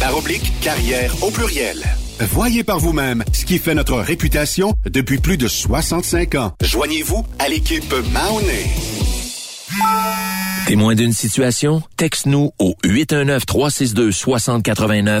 par 0.00 0.16
oblique 0.16 0.52
carrière 0.60 1.14
au 1.22 1.30
pluriel. 1.30 1.84
Voyez 2.20 2.64
par 2.64 2.78
vous-même 2.78 3.22
ce 3.32 3.44
qui 3.44 3.58
fait 3.58 3.74
notre 3.74 3.96
réputation 3.98 4.72
depuis 4.86 5.18
plus 5.18 5.36
de 5.36 5.46
65 5.48 6.34
ans. 6.34 6.52
Joignez-vous 6.62 7.24
à 7.38 7.48
l'équipe 7.48 7.94
Mahoney. 8.12 8.66
Témoin 10.66 10.94
d'une 10.94 11.12
situation? 11.12 11.82
Texte-nous 11.96 12.52
au 12.58 12.74
819-362-6089, 12.84 15.20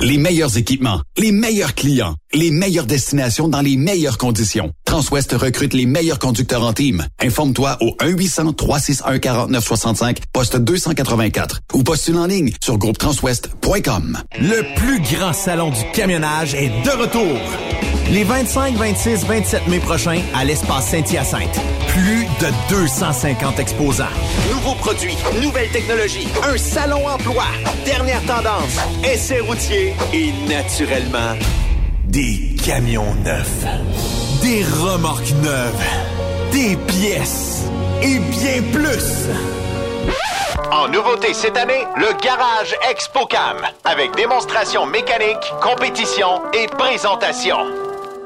Les 0.00 0.18
meilleurs 0.18 0.56
équipements, 0.56 1.00
les 1.16 1.32
meilleurs 1.32 1.74
clients, 1.74 2.16
les 2.34 2.50
meilleures 2.50 2.86
destinations 2.86 3.48
dans 3.48 3.60
les 3.60 3.76
meilleures 3.76 4.18
conditions. 4.18 4.72
Transwest 4.84 5.32
recrute 5.32 5.72
les 5.72 5.86
meilleurs 5.86 6.18
conducteurs 6.18 6.64
en 6.64 6.72
team. 6.72 7.06
Informe-toi 7.20 7.76
au 7.80 7.96
1-800-361-4965, 8.00 10.16
poste 10.32 10.56
284 10.56 11.60
ou 11.74 11.82
postule 11.82 12.16
en 12.18 12.26
ligne 12.26 12.52
sur 12.62 12.78
groupetranswest.com. 12.78 14.18
Le 14.40 14.74
plus 14.76 15.00
grand 15.16 15.32
salon 15.32 15.70
du 15.70 15.80
camionnage 15.92 16.54
est 16.54 16.70
de 16.84 16.90
retour. 16.90 17.38
Les 18.10 18.24
25, 18.24 18.76
26, 18.76 19.24
27 19.24 19.66
mai 19.68 19.78
prochains 19.78 20.20
à 20.34 20.44
l'espace 20.44 20.88
Saint-Hyacinthe. 20.88 21.58
Plus 21.88 22.26
de 22.40 22.48
250 22.68 23.58
exposants. 23.60 24.04
Nouveaux 24.52 24.74
produits, 24.74 25.16
nouvelles 25.40 25.70
technologies, 25.70 26.28
un 26.42 26.58
salon 26.58 27.06
emploi, 27.06 27.44
dernière 27.86 28.20
tendance, 28.22 28.76
essais 29.04 29.40
routiers 29.40 29.94
et 30.12 30.32
naturellement 30.48 31.34
des 32.14 32.54
camions 32.64 33.12
neufs, 33.24 33.64
des 34.40 34.62
remorques 34.62 35.32
neuves, 35.42 35.84
des 36.52 36.76
pièces 36.86 37.64
et 38.02 38.20
bien 38.20 38.62
plus. 38.72 39.26
En 40.70 40.86
nouveauté 40.86 41.34
cette 41.34 41.56
année, 41.56 41.82
le 41.96 42.06
Garage 42.22 42.76
ExpoCam 42.88 43.56
avec 43.82 44.14
démonstration 44.14 44.86
mécanique, 44.86 45.42
compétition 45.60 46.40
et 46.52 46.68
présentation. 46.68 47.56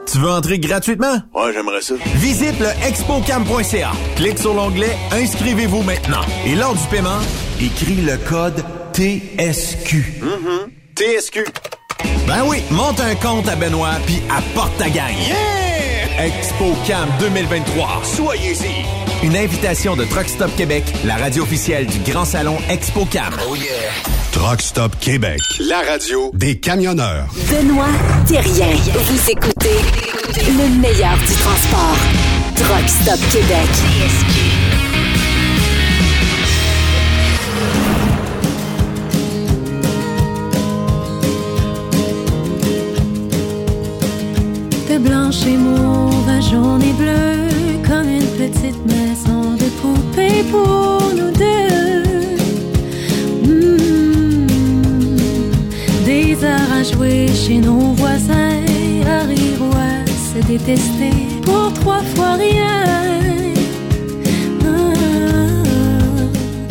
Tu 0.07 0.19
veux 0.19 0.33
entrer 0.33 0.59
gratuitement? 0.59 1.23
Ouais, 1.35 1.55
j'aimerais 1.55 1.81
ça. 1.81 1.95
Visite 2.17 2.61
le 2.61 2.69
expocam.ca. 2.87 3.93
Clique 4.17 4.39
sur 4.39 4.53
l'onglet 4.53 4.99
Inscrivez-vous 5.13 5.83
maintenant. 5.83 6.21
Et 6.45 6.55
lors 6.55 6.75
du 6.75 6.87
paiement, 6.89 7.21
écris 7.59 8.03
le 8.03 8.19
code 8.19 8.63
TSQ. 8.93 10.21
TSQ. 10.95 11.47
Ben 12.27 12.45
oui, 12.47 12.63
monte 12.71 13.01
un 13.01 13.15
compte 13.15 13.49
à 13.49 13.57
Benoît 13.57 13.97
puis 14.07 14.21
apporte 14.31 14.77
ta 14.79 14.89
gagne. 14.89 15.33
ExpoCam 16.19 17.09
2023. 17.21 18.03
Soyez-y. 18.05 19.27
Une 19.27 19.37
invitation 19.37 19.97
de 19.97 20.05
Truck 20.05 20.29
Stop 20.29 20.55
Québec, 20.57 20.85
la 21.05 21.17
radio 21.17 21.43
officielle 21.43 21.87
du 21.87 21.99
Grand 22.11 22.25
Salon 22.25 22.57
ExpoCam. 22.69 23.35
Oh 23.49 23.55
yeah. 23.55 23.67
Truck 24.33 24.61
Stop 24.61 24.99
Québec. 25.01 25.41
La 25.61 25.81
radio 25.89 26.31
Des 26.35 26.59
camionneurs. 26.59 27.27
Benoît 27.51 27.87
Thérien. 28.27 28.77
Vous 28.93 29.31
écoutez 29.31 29.79
le 30.37 30.81
meilleur 30.81 31.17
du 31.19 31.35
transport. 31.35 31.97
Truck 32.57 32.89
Stop 32.89 33.21
Québec. 33.33 34.38
Blanche 45.01 45.47
et 45.47 45.57
mauve, 45.57 46.29
à 46.29 46.41
jaune 46.41 46.83
et 46.83 46.93
bleu, 46.93 47.49
comme 47.87 48.09
une 48.09 48.27
petite 48.37 48.85
maison 48.85 49.55
de 49.55 49.69
poupée 49.81 50.43
pour 50.51 51.13
nous 51.15 51.31
deux. 51.31 52.03
Mm. 53.45 54.47
Des 56.05 56.25
bizarre 56.25 56.73
à 56.73 56.83
jouer 56.83 57.29
chez 57.29 57.59
nos 57.59 57.93
voisins, 57.93 58.65
à 59.07 59.23
rire 59.23 59.61
ou 59.61 59.73
à 59.77 60.05
se 60.07 60.45
détester 60.47 61.13
pour 61.43 61.73
trois 61.75 62.03
fois 62.15 62.35
rien. 62.35 62.99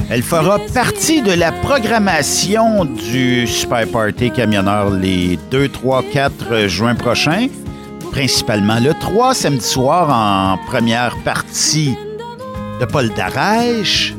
Elle 0.10 0.24
fera 0.24 0.58
partie 0.74 1.22
de 1.22 1.32
la 1.32 1.52
programmation 1.52 2.86
du 2.86 3.46
Super 3.46 3.88
Party 3.88 4.32
Camionneur 4.32 4.90
les 4.90 5.38
2, 5.52 5.70
3, 5.70 6.04
4 6.12 6.68
juin 6.68 6.96
prochains. 6.96 7.48
Principalement 8.18 8.80
le 8.80 8.96
3, 8.96 9.36
samedi 9.36 9.64
soir, 9.64 10.10
en 10.10 10.58
première 10.66 11.16
partie 11.18 11.96
de 12.80 12.86
Paul 12.86 13.10
Darèche. 13.10 14.16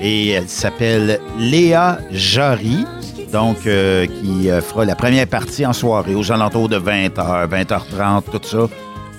Et 0.00 0.28
elle 0.28 0.48
s'appelle 0.48 1.18
Léa 1.40 1.98
Jarry. 2.12 2.84
Donc, 3.32 3.66
euh, 3.66 4.06
qui 4.06 4.48
euh, 4.48 4.60
fera 4.60 4.84
la 4.84 4.94
première 4.94 5.26
partie 5.26 5.66
en 5.66 5.72
soirée, 5.72 6.14
aux 6.14 6.30
alentours 6.30 6.68
de 6.68 6.78
20h, 6.78 7.48
20h30, 7.48 8.22
tout 8.30 8.46
ça. 8.46 8.68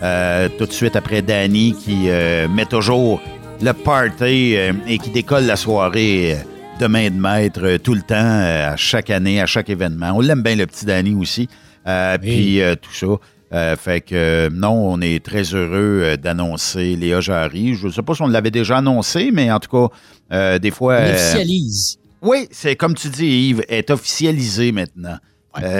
Euh, 0.02 0.48
tout 0.58 0.68
de 0.68 0.72
suite 0.72 0.96
après 0.96 1.22
Danny, 1.22 1.76
qui 1.76 2.06
euh, 2.08 2.48
met 2.48 2.66
toujours 2.66 3.22
le 3.62 3.74
party 3.74 4.56
et 4.88 5.00
qui 5.00 5.10
décolle 5.10 5.48
la 5.48 5.58
soirée 5.58 6.38
de 6.80 6.88
main 6.88 7.10
de 7.10 7.20
maître 7.20 7.76
tout 7.76 7.94
le 7.94 8.02
temps, 8.04 8.16
à 8.72 8.78
chaque 8.78 9.10
année, 9.10 9.42
à 9.42 9.46
chaque 9.48 9.70
événement. 9.70 10.14
On 10.16 10.22
l'aime 10.22 10.44
bien, 10.44 10.56
le 10.56 10.66
petit 10.66 10.86
Danny 10.86 11.14
aussi. 11.14 11.50
Euh, 11.88 12.18
Puis 12.18 12.62
euh, 12.62 12.76
tout 12.76 12.94
ça. 12.94 13.08
Euh, 13.54 13.76
fait 13.76 14.02
que 14.02 14.16
euh, 14.16 14.50
non, 14.52 14.72
on 14.72 15.00
est 15.02 15.24
très 15.24 15.44
heureux 15.44 16.02
euh, 16.04 16.18
d'annoncer 16.18 16.96
Léa 16.96 17.22
Jarry. 17.22 17.76
Je 17.76 17.88
ne 17.88 17.92
sais 17.92 18.02
pas 18.02 18.16
si 18.16 18.22
on 18.24 18.28
l'avait 18.28 18.52
déjà 18.52 18.78
annoncé, 18.78 19.30
mais 19.32 19.52
en 19.52 19.60
tout 19.60 19.90
cas, 20.30 20.58
des 20.60 20.72
fois. 20.72 20.98
On 21.02 21.12
officialise. 21.12 21.98
oui, 22.22 22.48
c'est 22.52 22.76
comme 22.76 22.96
tu 22.96 23.10
dis, 23.10 23.50
Yves, 23.50 23.64
est 23.68 23.92
officialisé 23.92 24.72
maintenant. 24.72 25.18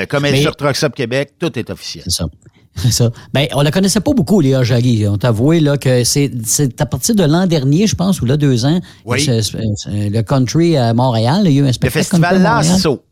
Comme 0.08 0.26
elle 0.26 0.36
est 0.36 0.42
sur 0.42 0.56
Trucks 0.56 0.84
Up 0.84 0.94
Québec, 0.94 1.32
tout 1.40 1.58
est 1.58 1.70
officiel. 1.72 2.04
C'est 2.08 2.18
ça. 2.18 2.26
C'est 2.76 2.92
ça. 2.92 3.12
Ben, 3.34 3.46
on 3.54 3.62
la 3.62 3.70
connaissait 3.70 4.00
pas 4.00 4.14
beaucoup, 4.14 4.42
Léa 4.42 4.64
Jarry. 4.64 5.08
On 5.08 5.16
t'a 5.18 5.28
avoué 5.28 5.60
là, 5.60 5.78
que 5.78 6.04
c'est 6.04 6.32
c'est 6.44 6.82
à 6.82 6.88
partir 6.88 7.14
de 7.14 7.24
l'an 7.24 7.46
dernier, 7.46 7.86
je 7.86 7.96
pense, 7.96 8.20
ou 8.20 8.26
là, 8.26 8.36
deux 8.36 8.66
ans, 8.66 8.80
Oui. 9.06 9.24
le 9.28 10.22
country 10.22 10.76
à 10.76 10.92
Montréal. 10.96 11.44
Il 11.46 11.52
y 11.52 11.60
a 11.60 11.62
eu 11.62 11.64
un 11.66 11.68
Le 11.68 11.74
spectacle 11.74 12.00
festival 12.00 12.36
à 12.38 12.40
Montréal. 12.56 12.74
Lasso. 12.74 13.04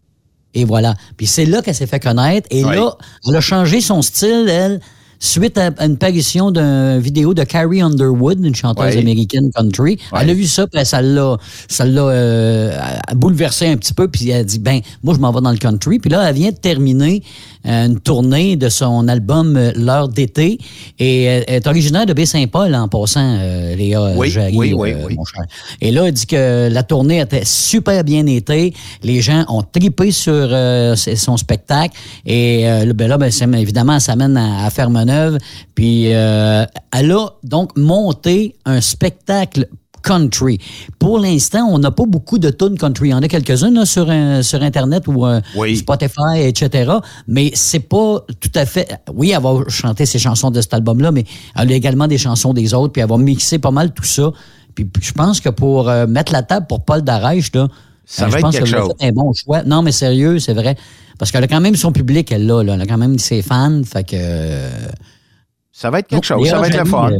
Et 0.54 0.66
voilà. 0.66 0.96
Puis 1.18 1.28
c'est 1.28 1.46
là 1.46 1.62
qu'elle 1.62 1.76
s'est 1.76 1.88
fait 1.88 2.00
connaître. 2.00 2.48
Et 2.52 2.64
Oui. 2.66 2.76
là, 2.76 2.96
elle 3.28 3.36
a 3.36 3.42
changé 3.42 3.80
son 3.82 4.02
style, 4.02 4.48
elle, 4.50 4.80
suite 5.24 5.58
à 5.58 5.70
une 5.86 5.98
parution 5.98 6.50
d'une 6.50 6.98
vidéo 7.00 7.34
de 7.36 7.44
Carrie 7.44 7.82
Underwood, 7.82 8.44
une 8.44 8.56
chanteuse 8.56 8.96
Oui. 8.96 9.02
américaine 9.02 9.52
country. 9.56 10.00
Elle 10.20 10.32
a 10.32 10.34
vu 10.34 10.46
ça, 10.48 10.66
puis 10.68 10.84
ça 10.84 11.02
l'a, 11.02 11.38
ça 11.70 11.86
l'a 11.86 12.02
euh, 12.02 12.78
bouleversé 13.14 13.68
un 13.68 13.78
petit 13.78 13.94
peu, 13.94 14.08
puis 14.08 14.30
elle 14.32 14.42
a 14.42 14.44
dit, 14.44 14.58
ben, 14.60 14.82
moi, 15.04 15.14
je 15.14 15.20
m'en 15.20 15.32
vais 15.32 15.42
dans 15.42 15.52
le 15.52 15.58
country. 15.58 16.00
Puis 16.00 16.10
là, 16.10 16.28
elle 16.28 16.36
vient 16.36 16.50
de 16.50 16.56
terminer 16.56 17.22
une 17.64 18.00
tournée 18.00 18.56
de 18.56 18.70
son 18.70 19.08
album 19.08 19.56
euh, 19.56 19.72
L'heure 19.76 20.10
d'été. 20.10 20.58
Et 21.00 21.30
euh, 21.30 21.44
elle 21.48 21.56
est 21.56 21.68
originaire 21.68 22.06
de 22.06 22.14
Baie-Saint-Paul, 22.14 22.74
en 22.76 22.88
passant, 22.88 23.38
euh, 23.40 23.76
Léa 23.76 24.02
euh, 24.02 24.14
Oui, 24.16 24.30
Jarry, 24.30 24.56
oui, 24.56 24.74
oui, 24.74 24.94
euh, 24.94 25.06
oui. 25.08 25.16
mon 25.16 25.26
cher. 25.26 25.44
Et 25.80 25.92
là, 25.92 26.08
elle 26.08 26.14
dit 26.14 26.26
que 26.26 26.70
la 26.72 26.84
tournée 26.84 27.20
était 27.20 27.46
super 27.46 28.04
bien 28.04 28.26
été. 28.26 28.74
Les 29.04 29.22
gens 29.22 29.46
ont 29.48 29.64
tripé 29.64 30.12
sur 30.12 30.34
euh, 30.34 30.96
son 30.96 31.38
spectacle. 31.38 31.98
Et 32.26 32.68
euh, 32.68 32.86
là, 32.86 32.94
ben 32.94 33.08
là, 33.08 33.18
ben, 33.18 33.32
évidemment, 33.56 34.00
ça 34.00 34.16
mène 34.16 34.38
à, 34.38 34.66
à 34.66 34.70
Fermeneuve. 34.70 35.38
Puis 35.76 36.14
euh, 36.14 36.66
elle 36.98 37.12
a 37.12 37.28
donc 37.44 37.78
monté 37.78 38.56
un 38.66 38.82
spectacle 38.82 39.68
country. 40.02 40.60
Pour 41.00 41.20
l'instant, 41.20 41.68
on 41.72 41.80
n'a 41.80 41.92
pas 41.92 42.06
beaucoup 42.06 42.40
de 42.40 42.50
tunes 42.50 42.78
country. 42.78 43.10
Il 43.10 43.12
y 43.12 43.14
en 43.14 43.22
a 43.22 43.28
quelques-unes 43.28 43.86
sur, 43.86 44.10
un- 44.10 44.42
sur 44.42 44.62
Internet 44.62 45.08
ou 45.08 45.26
euh, 45.26 45.40
Spotify, 45.76 46.40
etc. 46.42 46.92
Mais 47.28 47.52
c'est 47.54 47.80
pas 47.80 48.22
tout 48.40 48.52
à 48.56 48.66
fait... 48.66 48.88
Oui, 49.14 49.32
elle 49.36 49.42
va 49.42 49.60
chanter 49.68 50.06
ses 50.06 50.20
chansons 50.20 50.52
de 50.52 50.62
cet 50.62 50.74
album-là, 50.74 51.12
mais 51.12 51.26
elle 51.56 51.72
a 51.72 51.76
également 51.76 52.08
des 52.08 52.18
chansons 52.18 52.54
des 52.54 52.74
autres, 52.74 52.94
puis 52.94 53.02
elle 53.02 53.10
va 53.10 53.18
mixer 53.18 53.60
pas 53.60 53.72
mal 53.72 53.94
tout 53.94 54.04
ça. 54.04 54.32
Puis, 54.76 54.90
je 55.02 55.12
pense 55.12 55.40
que 55.40 55.50
pour 55.50 55.90
euh, 55.90 56.08
mettre 56.08 56.32
la 56.32 56.44
table 56.44 56.66
pour 56.68 56.84
Paul 56.86 57.02
Darèche, 57.02 57.52
là, 57.54 57.68
Ça 58.06 58.24
euh, 58.24 58.26
va 58.28 58.32
je 58.32 58.36
être 58.38 58.42
pense 58.44 58.56
quelque 58.56 58.74
a 58.76 58.80
chose. 58.82 58.94
un 59.02 59.12
bon 59.12 59.34
choix. 59.34 59.64
Non, 59.64 59.82
mais 59.82 59.92
sérieux, 59.92 60.40
c'est 60.40 60.54
vrai. 60.54 60.76
Parce 61.20 61.32
qu'elle 61.32 61.44
a 61.44 61.48
quand 61.48 61.62
même 61.62 61.76
son 61.76 61.92
public, 61.92 62.32
elle 62.32 62.48
là, 62.48 62.64
là. 62.64 62.74
Elle 62.76 62.82
a 62.82 62.86
quand 62.86 62.98
même 62.98 63.20
ses 63.20 63.42
fans. 63.42 63.82
Fait 63.86 64.04
que. 64.04 64.16
euh, 64.18 64.70
Ça 65.72 65.90
va 65.90 66.00
être 66.00 66.08
quelque 66.08 66.26
chose. 66.26 66.48
Ça 66.48 66.60
va 66.60 66.68
être 66.68 66.78
le 66.80 66.86
fun. 66.86 67.12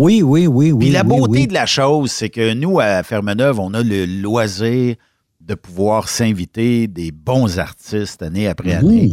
Euh, 0.00 0.04
Oui, 0.04 0.22
oui, 0.22 0.46
oui, 0.46 0.72
oui. 0.72 0.78
Puis 0.86 0.90
la 0.90 1.02
beauté 1.04 1.40
oui. 1.40 1.46
de 1.46 1.52
la 1.54 1.66
chose, 1.66 2.10
c'est 2.10 2.30
que 2.30 2.54
nous, 2.54 2.80
à 2.80 3.02
Fermeneuve, 3.02 3.60
on 3.60 3.74
a 3.74 3.82
le 3.82 4.06
loisir 4.06 4.96
de 5.40 5.54
pouvoir 5.54 6.08
s'inviter 6.08 6.86
des 6.86 7.10
bons 7.12 7.58
artistes 7.58 8.22
année 8.22 8.46
après 8.48 8.72
année. 8.74 9.12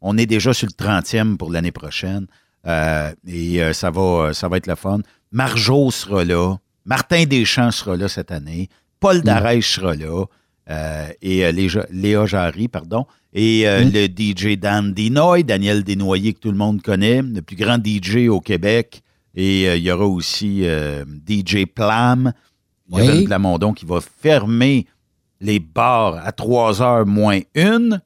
On 0.00 0.16
est 0.18 0.26
déjà 0.26 0.52
sur 0.52 0.68
le 0.68 0.84
30e 0.84 1.36
pour 1.36 1.50
l'année 1.50 1.72
prochaine. 1.72 2.26
euh, 2.66 3.12
et 3.26 3.62
euh, 3.62 3.72
ça, 3.72 3.90
va, 3.90 4.30
ça 4.34 4.48
va 4.48 4.56
être 4.56 4.66
le 4.66 4.74
fun. 4.74 5.00
Marjo 5.32 5.90
sera 5.90 6.24
là. 6.24 6.56
Martin 6.84 7.24
Deschamps 7.24 7.70
sera 7.70 7.96
là 7.96 8.08
cette 8.08 8.30
année. 8.32 8.68
Paul 9.00 9.22
Darèche 9.22 9.74
sera 9.76 9.94
là. 9.94 10.24
euh, 10.70 11.08
et 11.22 11.44
euh, 11.44 11.52
Léja- 11.52 11.86
Léa 11.90 12.26
Jarry, 12.26 12.68
pardon. 12.68 13.06
Et 13.32 13.68
euh, 13.68 13.84
le 13.84 14.06
DJ 14.06 14.56
Dan 14.58 14.92
Dinoy, 14.92 15.44
Daniel 15.44 15.84
Desnoyers, 15.84 16.32
que 16.34 16.40
tout 16.40 16.50
le 16.50 16.56
monde 16.56 16.80
connaît, 16.82 17.22
le 17.22 17.42
plus 17.42 17.56
grand 17.56 17.76
DJ 17.84 18.28
au 18.28 18.40
Québec. 18.40 19.02
Et 19.36 19.68
euh, 19.68 19.76
il 19.76 19.82
y 19.84 19.90
aura 19.90 20.06
aussi 20.06 20.60
euh, 20.64 21.04
DJ 21.28 21.66
Plam, 21.66 22.32
Oui. 22.90 23.24
Plamondon, 23.24 23.72
qui 23.74 23.84
va 23.84 24.00
fermer 24.00 24.86
les 25.40 25.58
bars 25.60 26.16
à 26.24 26.32
3 26.32 26.80
heures 26.82 27.06
moins 27.06 27.40
une 27.54 28.00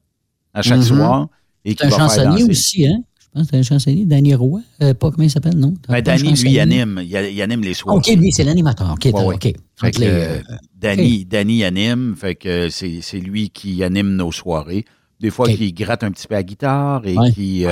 à 0.53 0.61
chaque 0.61 0.79
Mhm. 0.79 0.83
soir. 0.83 1.27
Et 1.63 1.75
qui 1.75 1.85
un 1.85 1.89
va 1.89 1.95
faire 1.95 2.09
chansonnier 2.09 2.39
danser. 2.41 2.49
aussi, 2.51 2.87
hein? 2.87 3.03
Je 3.19 3.27
pense 3.39 3.43
que 3.43 3.49
c'est 3.51 3.57
un 3.59 3.63
chansonnier, 3.63 4.03
Danny 4.05 4.35
Roy. 4.35 4.59
Euh, 4.81 4.93
pas 4.93 5.09
comment 5.11 5.23
il 5.23 5.29
s'appelle, 5.29 5.55
non? 5.57 5.73
Ben, 5.87 6.01
Danny, 6.01 6.33
lui, 6.33 6.51
il 6.51 6.59
anime, 6.59 6.99
il, 7.01 7.11
il 7.11 7.41
anime 7.41 7.61
les 7.61 7.73
soirs. 7.73 7.95
OK, 7.95 8.07
lui, 8.07 8.29
c'est 8.33 8.43
l'animateur. 8.43 8.91
OK, 8.91 9.05
Ouais. 9.05 9.35
OK. 9.35 9.43
Fait 9.43 9.87
Entre 9.87 9.91
que, 9.99 10.01
les, 10.01 10.41
Danny, 10.75 11.23
Danny 11.25 11.63
anime, 11.63 12.15
fait 12.17 12.35
que 12.35 12.67
c'est 12.69 13.19
lui 13.19 13.49
qui 13.51 13.83
anime 13.85 14.15
nos 14.17 14.33
soirées. 14.33 14.83
Des 15.21 15.29
fois, 15.29 15.47
OK. 15.47 15.55
qui 15.55 15.71
gratte 15.71 16.03
un 16.03 16.11
petit 16.11 16.27
peu 16.27 16.33
la 16.33 16.43
guitare 16.43 17.05
et 17.07 17.15
Ouais. 17.17 17.31
qui, 17.31 17.63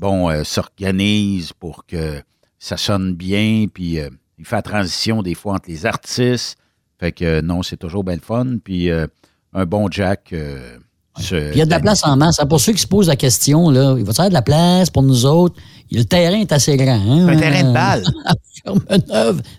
bon, 0.00 0.30
s'organise 0.42 1.52
pour 1.52 1.84
que 1.86 2.20
ça 2.58 2.76
sonne 2.76 3.14
bien, 3.14 3.66
puis 3.72 3.98
euh, 4.00 4.08
il 4.38 4.44
fait 4.44 4.56
la 4.56 4.62
transition 4.62 5.22
des 5.22 5.34
fois 5.34 5.54
entre 5.54 5.68
les 5.68 5.86
artistes. 5.86 6.56
Fait 7.00 7.12
que 7.12 7.24
euh, 7.24 7.42
non, 7.42 7.62
c'est 7.62 7.76
toujours 7.76 8.04
bien 8.04 8.14
le 8.16 8.20
fun. 8.20 8.56
Puis 8.62 8.90
euh, 8.90 9.06
un 9.54 9.64
bon 9.66 9.88
Jack. 9.90 10.32
euh, 10.32 10.76
se- 11.18 11.34
Puis 11.36 11.54
il 11.54 11.58
y 11.58 11.62
a 11.62 11.66
de 11.66 11.70
la 11.70 11.80
place 11.80 12.04
en 12.04 12.16
masse. 12.16 12.40
Pour 12.48 12.60
ceux 12.60 12.72
qui 12.72 12.80
se 12.82 12.86
posent 12.86 13.06
la 13.08 13.16
question, 13.16 13.70
là, 13.70 13.94
il 13.98 14.04
va 14.04 14.10
y 14.10 14.14
avoir 14.14 14.28
de 14.28 14.34
la 14.34 14.42
place 14.42 14.90
pour 14.90 15.02
nous 15.02 15.24
autres? 15.26 15.54
Le 15.90 16.02
terrain 16.02 16.38
est 16.40 16.52
assez 16.52 16.76
grand. 16.76 17.00
Hein? 17.00 17.28
Un 17.28 17.36
terrain 17.36 17.62
de 17.68 17.72
balle. 17.72 18.04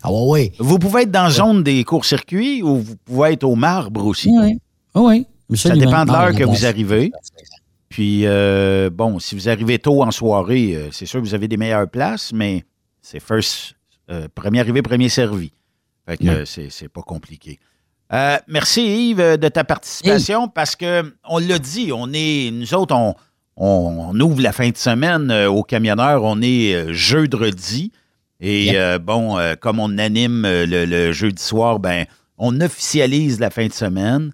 Ah 0.03 0.11
ouais, 0.11 0.25
ouais. 0.27 0.51
Vous 0.59 0.77
pouvez 0.77 1.03
être 1.03 1.11
dans 1.11 1.23
la 1.23 1.29
zone 1.29 1.63
des 1.63 1.83
courts-circuits 1.83 2.61
ou 2.61 2.77
vous 2.79 2.95
pouvez 3.05 3.33
être 3.33 3.43
au 3.43 3.55
marbre 3.55 4.05
aussi. 4.05 4.29
Oui, 4.29 4.59
oui. 4.95 5.25
Ça 5.55 5.69
Absolument. 5.69 5.85
dépend 5.91 6.05
de 6.05 6.11
l'heure 6.11 6.35
que 6.35 6.43
vous 6.43 6.65
arrivez. 6.65 7.11
Puis, 7.89 8.21
euh, 8.25 8.89
bon, 8.93 9.17
si 9.17 9.33
vous 9.35 9.49
arrivez 9.49 9.79
tôt 9.79 10.03
en 10.03 10.11
soirée, 10.11 10.75
euh, 10.75 10.89
c'est 10.91 11.07
sûr 11.07 11.19
que 11.21 11.25
vous 11.25 11.33
avez 11.33 11.47
des 11.47 11.57
meilleures 11.57 11.89
places, 11.89 12.31
mais 12.33 12.63
c'est 13.01 13.19
first, 13.19 13.75
euh, 14.09 14.27
premier 14.33 14.59
arrivé, 14.59 14.81
premier 14.81 15.09
servi. 15.09 15.51
Fait 16.07 16.17
que 16.17 16.27
euh, 16.27 16.45
c'est 16.45 16.89
pas 16.89 17.01
compliqué. 17.01 17.59
Euh, 18.11 18.37
merci 18.47 19.09
Yves 19.11 19.37
de 19.37 19.47
ta 19.49 19.63
participation 19.63 20.47
parce 20.47 20.75
que 20.75 21.13
on 21.27 21.37
l'a 21.37 21.59
dit, 21.59 21.91
on 21.93 22.11
est, 22.13 22.49
nous 22.51 22.73
autres, 22.73 22.95
on, 22.95 23.13
on, 23.55 24.09
on 24.09 24.19
ouvre 24.19 24.41
la 24.41 24.51
fin 24.51 24.69
de 24.69 24.77
semaine 24.77 25.29
euh, 25.29 25.49
aux 25.49 25.63
camionneurs, 25.63 26.23
on 26.23 26.41
est 26.41 26.91
jeudi. 26.93 27.91
Et 28.41 28.73
bon, 29.01 29.37
comme 29.59 29.81
on 29.81 29.97
anime 29.97 30.43
le, 30.43 30.85
le 30.85 31.11
jeudi 31.11 31.43
soir, 31.43 31.77
ben, 31.77 32.05
on 32.37 32.61
officialise 32.61 33.37
la 33.41 33.49
fin 33.49 33.67
de 33.67 33.73
semaine. 33.73 34.31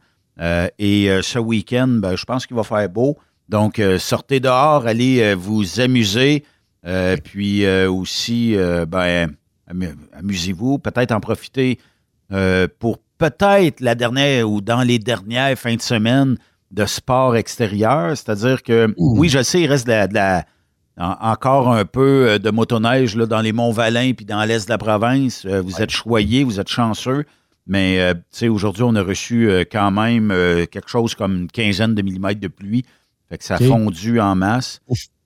Et 0.77 1.09
ce 1.23 1.39
week-end, 1.39 1.87
ben, 1.87 2.15
je 2.15 2.23
pense 2.23 2.45
qu'il 2.45 2.55
va 2.55 2.63
faire 2.63 2.87
beau. 2.87 3.17
Donc, 3.49 3.81
sortez 3.97 4.39
dehors, 4.39 4.85
allez 4.85 5.33
vous 5.33 5.79
amuser. 5.79 6.45
Euh, 6.85 7.17
puis 7.23 7.65
euh, 7.65 7.89
aussi, 7.91 8.55
euh, 8.55 8.85
ben, 8.85 9.31
amu- 9.67 9.95
amusez-vous. 10.13 10.77
Peut-être 10.79 11.11
en 11.11 11.19
profiter 11.19 11.79
pour 12.79 12.99
peut-être 13.17 13.79
la 13.81 13.95
dernière 13.95 14.49
ou 14.49 14.61
dans 14.61 14.81
les 14.81 14.99
dernières 14.99 15.57
fins 15.57 15.75
de 15.75 15.81
semaine 15.81 16.37
de 16.71 16.85
sport 16.85 17.35
extérieur. 17.35 18.09
C'est-à-dire 18.17 18.63
que, 18.63 18.93
oui, 18.97 19.29
je 19.29 19.41
sais, 19.43 19.61
il 19.61 19.67
reste 19.67 19.85
de 19.85 19.91
la- 19.91 20.07
de 20.07 20.13
la, 20.15 20.45
en- 20.97 21.15
encore 21.31 21.71
un 21.71 21.85
peu 21.85 22.39
de 22.39 22.49
motoneige 22.49 23.15
là, 23.15 23.25
dans 23.25 23.41
les 23.41 23.53
Monts-Valin 23.53 24.13
puis 24.13 24.25
dans 24.25 24.43
l'est 24.43 24.65
de 24.65 24.69
la 24.71 24.77
province. 24.77 25.45
Vous 25.45 25.81
êtes 25.81 25.91
choyés, 25.91 26.43
vous 26.43 26.59
êtes 26.59 26.67
chanceux. 26.69 27.25
Mais 27.67 28.13
tu 28.15 28.19
sais, 28.31 28.47
aujourd'hui, 28.47 28.83
on 28.83 28.95
a 28.95 29.01
reçu 29.01 29.49
quand 29.71 29.91
même 29.91 30.29
quelque 30.71 30.89
chose 30.89 31.15
comme 31.15 31.35
une 31.41 31.47
quinzaine 31.51 31.95
de 31.95 32.01
millimètres 32.01 32.39
de 32.41 32.47
pluie. 32.47 32.85
Fait 33.29 33.37
que 33.37 33.43
ça 33.43 33.55
a 33.55 33.57
fondu 33.69 34.19
en 34.19 34.35
masse. 34.35 34.81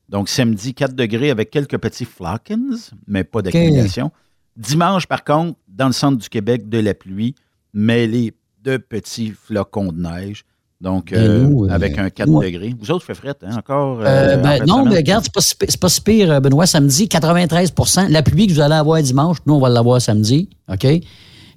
Donc, 0.10 0.28
samedi, 0.28 0.74
4 0.74 0.96
degrés 0.96 1.30
avec 1.30 1.52
quelques 1.52 1.78
petits 1.78 2.06
flockens, 2.06 2.92
mais 3.08 3.24
pas 3.24 3.42
d'accumulation. 3.42 4.12
Dimanche, 4.58 5.06
par 5.06 5.24
contre, 5.24 5.58
dans 5.68 5.88
le 5.88 5.94
centre 5.94 6.18
du 6.18 6.28
Québec, 6.28 6.68
de 6.68 6.80
la 6.80 6.94
pluie, 6.94 7.36
mêlée 7.74 8.34
de 8.64 8.78
petits 8.78 9.32
flocons 9.32 9.92
de 9.92 10.02
neige. 10.02 10.44
Donc, 10.82 11.12
Et 11.12 11.18
euh, 11.18 11.44
nous, 11.44 11.66
euh, 11.66 11.70
avec 11.70 11.98
un 11.98 12.10
4 12.10 12.28
nous, 12.28 12.42
degrés. 12.42 12.74
Vous 12.80 12.90
autres, 12.90 13.06
fait 13.06 13.14
fret, 13.14 13.36
hein, 13.44 13.58
encore? 13.58 14.00
Euh, 14.02 14.38
en 14.38 14.42
ben, 14.42 14.66
non, 14.66 14.86
mais 14.86 14.96
regarde, 14.96 15.26
c'est 15.26 15.34
pas, 15.34 15.42
si 15.68 15.78
pas 15.78 15.90
si 15.90 16.02
pire, 16.02 16.42
Benoît. 16.42 16.66
Samedi, 16.66 17.06
93% 17.06 18.10
La 18.10 18.24
pluie 18.24 18.48
que 18.48 18.54
vous 18.54 18.62
allez 18.62 18.76
avoir 18.76 19.02
dimanche, 19.02 19.38
nous, 19.46 19.56
on 19.56 19.60
va 19.60 19.70
l'avoir 19.70 20.02
samedi. 20.02 20.50
OK? 20.72 20.88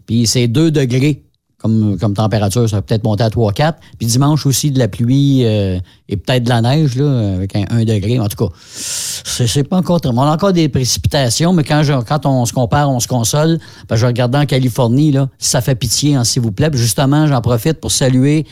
Puis 0.07 0.27
c'est 0.27 0.49
2 0.49 0.71
degrés 0.71 1.23
comme, 1.63 1.97
comme 1.99 2.15
température. 2.15 2.69
Ça 2.69 2.77
va 2.77 2.83
peut-être 2.83 3.05
monter 3.05 3.25
à 3.25 3.29
3-4. 3.31 3.75
Puis 3.99 4.07
dimanche 4.07 4.45
aussi, 4.47 4.71
de 4.71 4.79
la 4.79 4.89
pluie 4.89 5.43
euh, 5.45 5.79
et 6.09 6.17
peut-être 6.17 6.45
de 6.45 6.49
la 6.49 6.61
neige, 6.61 6.97
là, 6.97 7.35
avec 7.37 7.55
un 7.57 7.65
1 7.71 7.85
degré. 7.85 8.19
En 8.21 8.29
tout 8.29 8.47
cas, 8.49 8.53
c'est 8.75 9.65
pas 9.65 9.77
encore 9.77 10.01
très- 10.01 10.11
On 10.11 10.21
a 10.21 10.33
encore 10.33 10.53
des 10.53 10.69
précipitations, 10.69 11.53
mais 11.53 11.65
quand, 11.65 11.83
je- 11.83 11.93
quand 12.05 12.27
on 12.27 12.45
se 12.45 12.53
compare, 12.53 12.91
on 12.91 13.01
se 13.01 13.09
console. 13.09 13.59
Ben, 13.89 13.97
je 13.97 14.07
regardais 14.07 14.39
en 14.39 14.47
Californie, 14.47 15.13
là, 15.13 15.29
ça 15.39 15.61
fait 15.61 15.75
pitié, 15.75 16.15
hein, 16.15 16.25
s'il 16.25 16.43
vous 16.43 16.53
plaît. 16.53 16.71
Justement, 16.73 17.27
j'en 17.27 17.41
profite 17.41 17.81
pour 17.81 17.91
saluer 17.93 18.47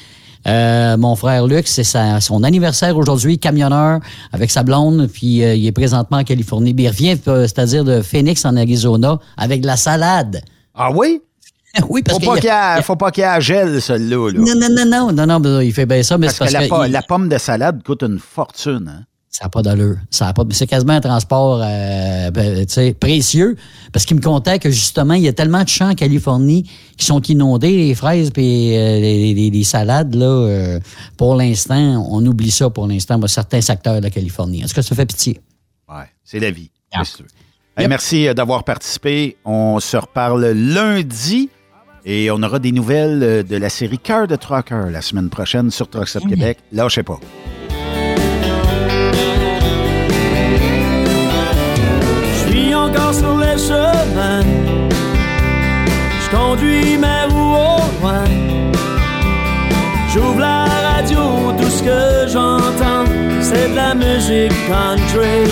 euh, 0.46 0.96
mon 0.96 1.16
frère 1.16 1.46
Luc, 1.46 1.68
c'est 1.68 1.84
son 1.84 2.42
anniversaire 2.44 2.96
aujourd'hui, 2.96 3.38
camionneur 3.38 4.00
avec 4.32 4.50
sa 4.50 4.62
blonde, 4.62 5.06
puis 5.12 5.44
euh, 5.44 5.54
il 5.54 5.66
est 5.66 5.72
présentement 5.72 6.16
en 6.18 6.24
Californie. 6.24 6.72
Puis 6.72 6.84
il 6.84 6.88
revient, 6.88 7.16
euh, 7.28 7.42
c'est-à-dire 7.42 7.84
de 7.84 8.00
Phoenix 8.00 8.44
en 8.46 8.56
Arizona, 8.56 9.18
avec 9.36 9.60
de 9.60 9.66
la 9.66 9.76
salade. 9.76 10.40
Ah 10.74 10.90
oui? 10.94 11.20
oui, 11.88 12.02
parce 12.02 12.16
faut 12.18 12.20
que 12.20 12.26
pas 12.34 12.40
qu'il 12.40 12.50
a- 12.50 12.78
ait- 12.78 12.82
faut 12.82 12.96
pas 12.96 13.10
qu'il 13.10 13.20
y 13.22 13.24
ait 13.24 13.28
à 13.28 13.40
gel, 13.40 13.80
celui-là. 13.80 14.30
là. 14.32 14.38
Non, 14.40 14.54
non, 14.60 14.68
non, 14.74 14.86
non, 14.86 15.12
non, 15.12 15.26
non, 15.26 15.40
ben, 15.40 15.62
il 15.62 15.72
fait 15.72 15.86
bien 15.86 16.02
ça, 16.02 16.18
mais 16.18 16.26
Parce, 16.26 16.38
que, 16.38 16.52
la, 16.52 16.64
que 16.64 16.68
po- 16.68 16.84
il- 16.84 16.90
la 16.92 17.02
pomme 17.02 17.28
de 17.28 17.38
salade 17.38 17.82
coûte 17.84 18.02
une 18.02 18.18
fortune. 18.18 18.88
Hein? 18.88 19.04
ça 19.32 19.44
n'a 19.44 19.48
pas 19.50 19.62
d'allure. 19.62 19.94
Ça 20.10 20.26
a 20.26 20.32
pas, 20.32 20.42
c'est 20.50 20.66
quasiment 20.66 20.94
un 20.94 21.00
transport 21.00 21.62
euh, 21.64 22.30
ben, 22.32 22.66
précieux. 22.98 23.54
Parce 23.92 24.04
qu'il 24.04 24.16
me 24.16 24.20
contait 24.20 24.58
que 24.58 24.70
justement, 24.70 25.14
il 25.14 25.22
y 25.22 25.28
a 25.28 25.32
tellement 25.32 25.62
de 25.62 25.68
champs 25.68 25.90
en 25.90 25.94
Californie 25.94 26.68
qui 26.98 27.06
sont 27.06 27.22
inondés, 27.22 27.70
les 27.76 27.94
fraises 27.94 28.32
et 28.36 28.40
les, 29.00 29.32
les- 29.34 29.50
les 29.50 29.64
salades, 29.64 30.16
là, 30.16 30.26
euh, 30.26 30.80
pour 31.16 31.36
l'instant, 31.36 32.04
on 32.10 32.26
oublie 32.26 32.50
ça 32.50 32.70
pour 32.70 32.88
l'instant 32.88 33.18
dans 33.18 33.28
certains 33.28 33.60
secteurs 33.60 33.98
de 33.98 34.02
la 34.02 34.10
Californie. 34.10 34.62
Est-ce 34.62 34.74
que 34.74 34.82
ça 34.82 34.96
fait 34.96 35.06
pitié? 35.06 35.40
Ouais, 35.88 36.06
c'est 36.24 36.40
la 36.40 36.50
vie. 36.50 36.70
veux. 36.92 37.26
Hey, 37.76 37.86
Merci 37.86 38.26
euh, 38.26 38.34
d'avoir 38.34 38.64
participé. 38.64 39.36
On 39.44 39.78
se 39.78 39.96
reparle 39.96 40.44
lundi 40.50 41.50
et 42.04 42.30
on 42.30 42.42
aura 42.42 42.58
des 42.58 42.72
nouvelles 42.72 43.22
euh, 43.22 43.42
de 43.42 43.56
la 43.56 43.68
série 43.68 43.98
Cœur 43.98 44.26
de 44.26 44.36
Trucker 44.36 44.84
la 44.90 45.02
semaine 45.02 45.28
prochaine 45.28 45.70
sur 45.70 45.88
Truck 45.88 46.08
Stop 46.08 46.26
Québec. 46.28 46.58
Lâchez 46.72 47.02
pas. 47.02 47.18
Je 52.32 52.50
suis 52.50 52.74
encore 52.74 53.14
sur 53.14 53.38
les 53.38 53.58
chemins. 53.58 54.42
Je 56.22 56.36
conduis 56.36 56.96
mes 56.98 57.24
roues 57.32 57.56
au 57.56 58.02
loin. 58.02 58.24
J'ouvre 60.12 60.40
la 60.40 60.64
radio, 60.64 61.52
tout 61.60 61.70
ce 61.70 61.82
que 61.82 62.32
j'entends, 62.32 63.04
c'est 63.40 63.70
de 63.70 63.76
la 63.76 63.94
musique 63.94 64.52
country. 64.68 65.50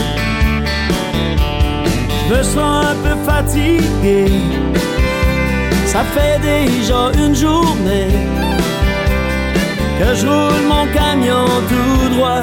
Je 2.28 2.34
me 2.34 2.42
sens 2.42 2.86
un 2.86 2.96
peu 3.02 3.16
fatigué. 3.24 4.26
Ça 5.92 6.04
fait 6.04 6.38
déjà 6.42 7.10
une 7.18 7.34
journée 7.34 8.08
que 9.98 10.14
je 10.14 10.26
roule 10.26 10.66
mon 10.68 10.86
camion 10.92 11.46
tout 11.66 12.14
droit. 12.14 12.42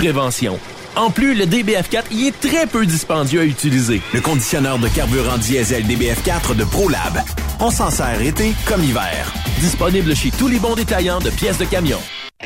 prévention. 0.00 0.58
En 0.96 1.10
plus, 1.10 1.34
le 1.34 1.44
DBF4 1.44 2.04
y 2.10 2.28
est 2.28 2.40
très 2.40 2.66
peu 2.66 2.86
dispendieux 2.86 3.40
à 3.40 3.44
utiliser. 3.44 4.00
Le 4.14 4.22
conditionneur 4.22 4.78
de 4.78 4.88
carburant 4.88 5.36
diesel 5.36 5.84
DBF4 5.84 6.56
de 6.56 6.64
ProLab. 6.64 7.20
On 7.60 7.70
s'en 7.70 7.90
sert 7.90 8.22
été 8.22 8.54
comme 8.66 8.82
hiver. 8.82 9.30
Disponible 9.60 10.16
chez 10.16 10.30
tous 10.30 10.48
les 10.48 10.58
bons 10.58 10.74
détaillants 10.74 11.18
de 11.18 11.28
pièces 11.28 11.58
de 11.58 11.66
camion. 11.66 11.98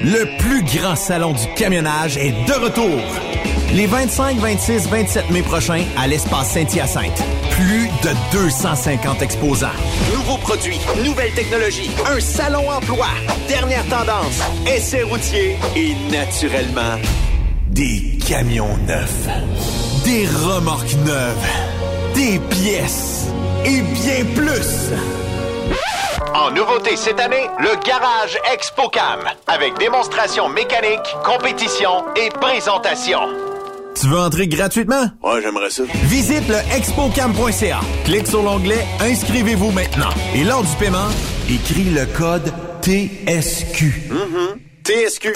Le 0.02 0.36
plus 0.38 0.64
grand 0.64 0.96
salon 0.96 1.32
du 1.32 1.46
camionnage 1.54 2.16
est 2.16 2.32
de 2.32 2.54
retour. 2.54 3.00
Les 3.72 3.86
25, 3.86 4.36
26, 4.38 4.88
27 4.88 5.30
mai 5.30 5.42
prochains 5.42 5.84
à 5.96 6.08
l'espace 6.08 6.50
Saint-Hyacinthe. 6.50 7.22
Plus 7.52 7.86
de 8.02 8.10
250 8.32 9.22
exposants. 9.22 9.68
Nouveaux 10.12 10.38
produits, 10.38 10.80
nouvelles 11.04 11.34
technologies, 11.34 11.90
un 12.04 12.18
salon 12.18 12.68
emploi, 12.68 13.06
dernière 13.48 13.84
tendance, 13.86 14.40
essais 14.66 15.04
routiers 15.04 15.56
et 15.76 15.94
naturellement 16.10 16.98
des 17.74 18.18
camions 18.24 18.76
neufs, 18.86 19.26
des 20.04 20.28
remorques 20.28 20.94
neuves, 21.04 22.14
des 22.14 22.38
pièces 22.38 23.26
et 23.64 23.80
bien 23.80 24.24
plus. 24.32 24.92
En 26.36 26.52
nouveauté 26.52 26.96
cette 26.96 27.18
année, 27.18 27.48
le 27.58 27.74
Garage 27.84 28.38
ExpoCam 28.54 29.20
avec 29.48 29.76
démonstration 29.78 30.48
mécanique, 30.48 31.00
compétition 31.24 32.04
et 32.14 32.28
présentation. 32.28 33.18
Tu 34.00 34.06
veux 34.06 34.18
entrer 34.20 34.46
gratuitement? 34.46 35.08
Ouais, 35.24 35.42
j'aimerais 35.42 35.70
ça. 35.70 35.82
Visite 36.04 36.48
le 36.48 36.58
expocam.ca. 36.76 37.80
Clique 38.04 38.28
sur 38.28 38.42
l'onglet 38.44 38.86
Inscrivez-vous 39.00 39.72
maintenant. 39.72 40.10
Et 40.36 40.44
lors 40.44 40.62
du 40.62 40.76
paiement, 40.76 41.08
écris 41.50 41.90
le 41.90 42.06
code 42.06 42.52
TSQ. 42.82 44.10
TSQ. 44.84 45.32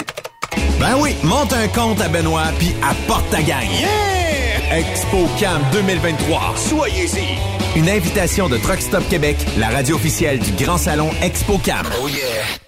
Ben 0.80 0.96
oui, 1.00 1.16
monte 1.24 1.52
un 1.52 1.66
compte 1.68 2.00
à 2.00 2.09
Benoît 2.09 2.52
puis 2.59 2.72
apporte 2.82 3.28
ta 3.30 3.42
gagne. 3.42 3.68
Yeah! 3.80 4.78
ExpoCam 4.78 5.62
2023. 5.72 6.55
Soyez-y. 6.56 7.78
Une 7.78 7.88
invitation 7.88 8.48
de 8.48 8.56
Truck 8.59 8.80
Stop 8.80 9.09
Québec, 9.09 9.36
la 9.59 9.70
radio 9.70 9.96
officielle 9.96 10.38
du 10.38 10.52
Grand 10.52 10.78
Salon 10.78 11.10
ExpoCam. 11.22 11.86
Oh 12.00 12.09
yeah! 12.09 12.68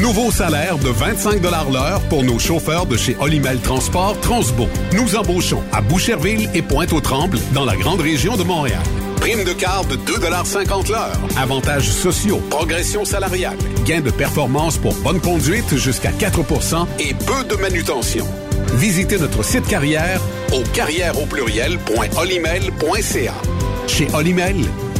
Nouveau 0.00 0.30
salaire 0.30 0.78
de 0.78 0.88
25 0.90 1.42
l'heure 1.42 2.00
pour 2.10 2.22
nos 2.22 2.38
chauffeurs 2.38 2.84
de 2.84 2.98
chez 2.98 3.16
Olimel 3.18 3.58
Transport 3.60 4.20
Transbo. 4.20 4.68
Nous 4.92 5.16
embauchons 5.16 5.62
à 5.72 5.80
Boucherville 5.80 6.50
et 6.52 6.60
Pointe-aux-Trembles 6.60 7.38
dans 7.54 7.64
la 7.64 7.76
grande 7.76 8.02
région 8.02 8.36
de 8.36 8.42
Montréal. 8.42 8.82
Prime 9.20 9.42
de 9.44 9.54
quart 9.54 9.86
de 9.86 9.96
2,50 9.96 10.90
l'heure. 10.90 11.18
Avantages 11.38 11.90
sociaux, 11.90 12.42
progression 12.50 13.06
salariale, 13.06 13.56
gains 13.86 14.02
de 14.02 14.10
performance 14.10 14.76
pour 14.76 14.92
bonne 14.96 15.20
conduite 15.20 15.74
jusqu'à 15.76 16.10
4% 16.10 16.86
et 16.98 17.14
peu 17.14 17.42
de 17.48 17.56
manutention. 17.58 18.26
Visitez 18.74 19.16
notre 19.18 19.42
site 19.42 19.66
carrière 19.66 20.20
au 20.52 20.60
carrière 20.74 21.18
au 21.18 21.24
pluriel.olimel.ca. 21.24 23.34
Chez 23.86 24.08
Olimel, 24.14 24.56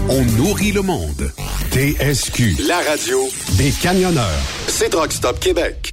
on 0.09 0.25
nourrit 0.37 0.73
le 0.73 0.83
monde. 0.83 1.33
TSQ, 1.71 2.57
la 2.67 2.79
radio 2.79 3.29
des 3.59 3.71
camionneurs. 3.71 4.25
C'est 4.69 4.91
Truck 4.91 5.13
Stop 5.13 5.39
Québec. 5.41 5.93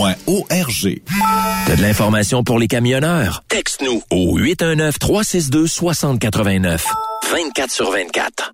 arpq.org. 0.00 1.02
T'as 1.66 1.76
de 1.76 1.82
l'information 1.82 2.42
pour 2.44 2.58
les 2.58 2.68
camionneurs? 2.68 3.44
Texte-nous 3.48 4.02
au 4.10 4.38
819-362-6089. 4.38 6.80
24 7.30 7.70
sur 7.70 7.90
24. 7.90 8.52